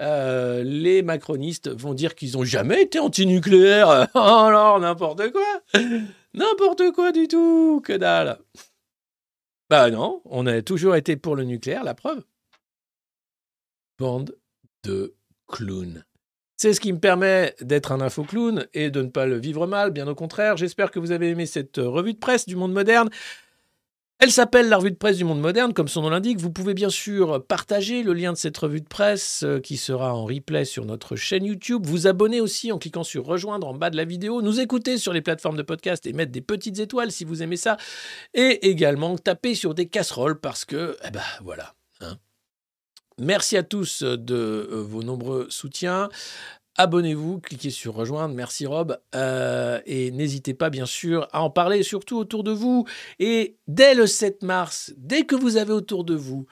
euh, 0.00 0.62
les 0.62 1.02
macronistes 1.02 1.68
vont 1.68 1.92
dire 1.94 2.14
qu'ils 2.14 2.32
n'ont 2.32 2.44
jamais 2.44 2.82
été 2.82 2.98
antinucléaires. 2.98 4.08
Oh 4.14 4.18
alors, 4.18 4.78
n'importe 4.80 5.32
quoi. 5.32 5.62
N'importe 6.34 6.92
quoi 6.92 7.12
du 7.12 7.28
tout. 7.28 7.82
Que 7.84 7.94
dalle. 7.94 8.38
Bah 9.68 9.90
non, 9.90 10.22
on 10.26 10.46
a 10.46 10.62
toujours 10.62 10.94
été 10.96 11.16
pour 11.16 11.34
le 11.34 11.44
nucléaire, 11.44 11.82
la 11.82 11.94
preuve. 11.94 12.22
Bande 13.98 14.36
de 14.84 15.14
clowns. 15.48 16.04
C'est 16.56 16.72
ce 16.72 16.80
qui 16.80 16.92
me 16.92 16.98
permet 16.98 17.54
d'être 17.60 17.92
un 17.92 18.00
info 18.00 18.24
clown 18.24 18.66
et 18.72 18.90
de 18.90 19.02
ne 19.02 19.08
pas 19.08 19.26
le 19.26 19.36
vivre 19.38 19.66
mal, 19.66 19.90
bien 19.90 20.08
au 20.08 20.14
contraire. 20.14 20.56
J'espère 20.56 20.90
que 20.90 20.98
vous 20.98 21.10
avez 21.12 21.28
aimé 21.28 21.44
cette 21.44 21.76
revue 21.76 22.14
de 22.14 22.18
presse 22.18 22.46
du 22.46 22.56
monde 22.56 22.72
moderne. 22.72 23.10
Elle 24.18 24.30
s'appelle 24.30 24.70
la 24.70 24.78
revue 24.78 24.90
de 24.90 24.96
presse 24.96 25.18
du 25.18 25.24
monde 25.24 25.42
moderne, 25.42 25.74
comme 25.74 25.88
son 25.88 26.00
nom 26.00 26.08
l'indique. 26.08 26.40
Vous 26.40 26.50
pouvez 26.50 26.72
bien 26.72 26.88
sûr 26.88 27.44
partager 27.46 28.02
le 28.02 28.14
lien 28.14 28.32
de 28.32 28.38
cette 28.38 28.56
revue 28.56 28.80
de 28.80 28.88
presse 28.88 29.42
euh, 29.44 29.60
qui 29.60 29.76
sera 29.76 30.14
en 30.14 30.24
replay 30.24 30.64
sur 30.64 30.86
notre 30.86 31.16
chaîne 31.16 31.44
YouTube. 31.44 31.84
Vous 31.84 32.06
abonner 32.06 32.40
aussi 32.40 32.72
en 32.72 32.78
cliquant 32.78 33.04
sur 33.04 33.26
rejoindre 33.26 33.68
en 33.68 33.74
bas 33.74 33.90
de 33.90 33.96
la 33.98 34.06
vidéo. 34.06 34.40
Nous 34.40 34.58
écouter 34.58 34.96
sur 34.96 35.12
les 35.12 35.20
plateformes 35.20 35.58
de 35.58 35.62
podcast 35.62 36.06
et 36.06 36.14
mettre 36.14 36.32
des 36.32 36.40
petites 36.40 36.78
étoiles 36.78 37.12
si 37.12 37.26
vous 37.26 37.42
aimez 37.42 37.58
ça. 37.58 37.76
Et 38.32 38.70
également 38.70 39.18
taper 39.18 39.54
sur 39.54 39.74
des 39.74 39.86
casseroles 39.86 40.40
parce 40.40 40.64
que, 40.64 40.96
eh 41.06 41.10
ben 41.10 41.20
voilà. 41.42 41.74
hein. 42.00 42.16
Merci 43.18 43.56
à 43.56 43.62
tous 43.62 44.02
de 44.02 44.34
euh, 44.34 44.82
vos 44.82 45.02
nombreux 45.02 45.46
soutiens. 45.48 46.10
Abonnez-vous, 46.76 47.40
cliquez 47.40 47.70
sur 47.70 47.94
rejoindre. 47.94 48.34
Merci 48.34 48.66
Rob. 48.66 49.00
Euh, 49.14 49.80
et 49.86 50.10
n'hésitez 50.10 50.52
pas 50.52 50.68
bien 50.68 50.84
sûr 50.84 51.26
à 51.32 51.42
en 51.42 51.48
parler 51.48 51.82
surtout 51.82 52.18
autour 52.18 52.44
de 52.44 52.50
vous. 52.50 52.86
Et 53.18 53.56
dès 53.66 53.94
le 53.94 54.06
7 54.06 54.42
mars, 54.42 54.92
dès 54.98 55.24
que 55.24 55.34
vous 55.34 55.56
avez 55.56 55.72
autour 55.72 56.04
de 56.04 56.14
vous 56.14 56.46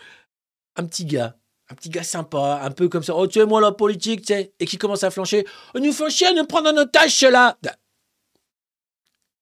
un 0.77 0.87
petit 0.87 1.05
gars, 1.05 1.37
un 1.69 1.75
petit 1.75 1.91
gars 1.91 2.03
sympa, 2.03 2.61
un 2.63 2.71
peu 2.71 2.89
comme 2.89 3.03
ça, 3.03 3.15
oh 3.15 3.27
tu 3.27 3.41
sais 3.41 3.47
moi 3.47 3.61
la 3.61 3.73
politique, 3.73 4.23
tu 4.23 4.33
sais, 4.33 4.55
et 4.59 4.65
qui 4.65 4.79
commence 4.79 5.05
à 5.05 5.11
flancher, 5.11 5.47
oh, 5.75 5.81
nous 5.81 5.93
font 5.93 6.09
chier 6.09 6.33
nous 6.35 6.47
prendre 6.47 6.71
en 6.71 6.77
otage 6.79 7.21
là. 7.23 7.59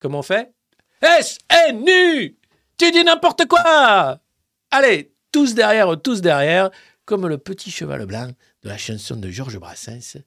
Comment 0.00 0.18
on 0.18 0.22
fait? 0.22 0.52
S-N-U 1.00 2.36
Tu 2.76 2.90
dis 2.90 3.04
n'importe 3.04 3.46
quoi 3.46 4.18
Allez, 4.72 5.12
tous 5.30 5.54
derrière, 5.54 6.00
tous 6.00 6.20
derrière, 6.20 6.70
comme 7.04 7.26
le 7.26 7.38
petit 7.38 7.70
cheval 7.70 8.06
blanc 8.06 8.28
de 8.62 8.68
la 8.68 8.78
chanson 8.78 9.16
de 9.16 9.30
Georges 9.30 9.58
Brassens. 9.58 10.18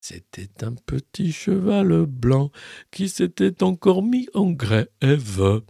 C'était 0.00 0.64
un 0.64 0.74
petit 0.74 1.32
cheval 1.32 2.06
blanc 2.06 2.50
qui 2.90 3.08
s'était 3.08 3.62
encore 3.62 4.02
mis 4.02 4.28
en 4.34 4.50
grève. 4.50 5.62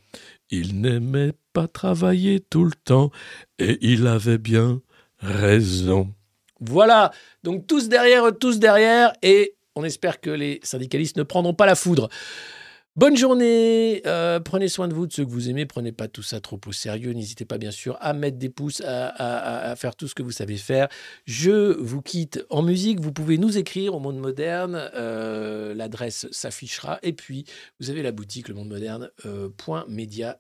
Il 0.50 0.80
n'aimait 0.80 1.32
pas 1.52 1.66
travailler 1.66 2.40
tout 2.40 2.64
le 2.64 2.72
temps 2.84 3.10
et 3.58 3.78
il 3.80 4.06
avait 4.06 4.38
bien 4.38 4.82
raison. 5.18 6.12
Voilà, 6.60 7.12
donc 7.42 7.66
tous 7.66 7.88
derrière, 7.88 8.36
tous 8.38 8.58
derrière 8.58 9.12
et 9.22 9.56
on 9.74 9.84
espère 9.84 10.20
que 10.20 10.30
les 10.30 10.60
syndicalistes 10.62 11.16
ne 11.16 11.22
prendront 11.22 11.54
pas 11.54 11.66
la 11.66 11.74
foudre. 11.74 12.08
Bonne 12.98 13.16
journée, 13.16 14.02
euh, 14.06 14.40
prenez 14.40 14.66
soin 14.66 14.88
de 14.88 14.92
vous, 14.92 15.06
de 15.06 15.12
ceux 15.12 15.24
que 15.24 15.30
vous 15.30 15.48
aimez, 15.48 15.66
prenez 15.66 15.92
pas 15.92 16.08
tout 16.08 16.24
ça 16.24 16.40
trop 16.40 16.58
au 16.66 16.72
sérieux, 16.72 17.12
n'hésitez 17.12 17.44
pas 17.44 17.56
bien 17.56 17.70
sûr 17.70 17.96
à 18.00 18.12
mettre 18.12 18.38
des 18.38 18.48
pouces, 18.48 18.82
à, 18.84 19.76
faire 19.76 19.94
tout 19.94 20.08
ce 20.08 20.16
que 20.16 20.22
vous 20.24 20.32
savez 20.32 20.56
faire. 20.56 20.88
Je 21.24 21.78
vous 21.78 22.02
quitte 22.02 22.44
en 22.50 22.60
musique, 22.60 22.98
vous 22.98 23.12
pouvez 23.12 23.38
nous 23.38 23.56
écrire 23.56 23.94
au 23.94 24.00
Monde 24.00 24.18
Moderne, 24.18 24.90
euh, 24.94 25.74
l'adresse 25.74 26.26
s'affichera, 26.32 26.98
et 27.04 27.12
puis 27.12 27.44
vous 27.78 27.88
avez 27.90 28.02
la 28.02 28.10
boutique, 28.10 28.48
le 28.48 28.56
monde 28.56 28.70
moderne, 28.70 29.12
euh, 29.26 29.48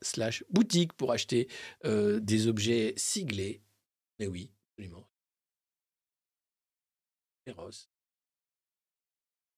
slash 0.02 0.42
boutique 0.50 0.94
pour 0.94 1.12
acheter 1.12 1.46
des 1.84 2.48
objets 2.48 2.92
siglés. 2.96 3.62
Mais 4.18 4.26
oui, 4.26 4.50
absolument. 4.72 5.06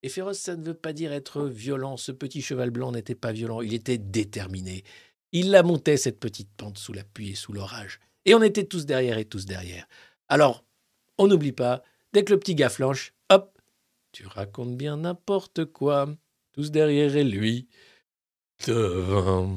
Et 0.03 0.09
féroce, 0.09 0.39
ça 0.39 0.57
ne 0.57 0.65
veut 0.65 0.75
pas 0.75 0.93
dire 0.93 1.13
être 1.13 1.45
violent. 1.45 1.97
Ce 1.97 2.13
petit 2.13 2.41
cheval 2.43 2.71
blanc 2.71 2.93
n'était 2.93 3.15
pas 3.15 3.33
violent, 3.33 3.61
il 3.61 3.75
était 3.75 3.99
déterminé. 3.99 4.85
Il 5.33 5.51
la 5.51 5.63
montait, 5.63 5.97
cette 5.97 6.19
petite 6.19 6.51
pente, 6.57 6.79
sous 6.79 6.93
la 6.93 7.05
pluie 7.05 7.31
et 7.31 7.35
sous 7.35 7.53
l'orage. 7.53 8.01
Et 8.25 8.35
on 8.35 8.43
était 8.43 8.65
tous 8.65 8.87
derrière 8.87 9.19
et 9.19 9.25
tous 9.25 9.47
derrière. 9.47 9.87
Alors, 10.29 10.65
on 11.19 11.27
n'oublie 11.27 11.53
pas, 11.53 11.83
dès 12.13 12.25
que 12.25 12.33
le 12.33 12.39
petit 12.39 12.55
gars 12.55 12.69
flanche, 12.69 13.13
hop, 13.29 13.59
tu 14.13 14.27
racontes 14.27 14.77
bien 14.77 14.99
n'importe 14.99 15.67
quoi. 15.67 16.09
Tous 16.53 16.71
derrière 16.71 17.17
et 17.17 17.25
lui, 17.25 17.69
devant. 18.67 19.49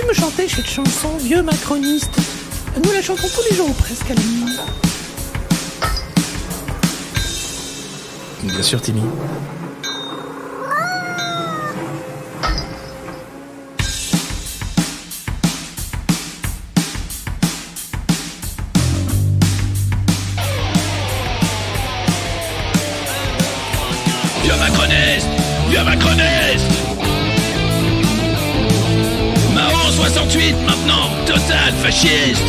Peux-tu 0.00 0.06
me 0.08 0.14
chanter 0.14 0.48
cette 0.48 0.68
chanson, 0.68 1.16
vieux 1.18 1.42
macroniste 1.42 2.10
Nous 2.82 2.92
la 2.92 3.02
chantons 3.02 3.28
tous 3.28 3.42
les 3.50 3.56
jours 3.56 3.68
ou 3.68 3.72
presque 3.72 4.10
à 4.10 4.14
la 4.14 4.22
nuit. 4.22 4.56
Bien 8.44 8.62
sûr, 8.62 8.80
Timmy. 8.80 9.02
bitches. 32.02 32.39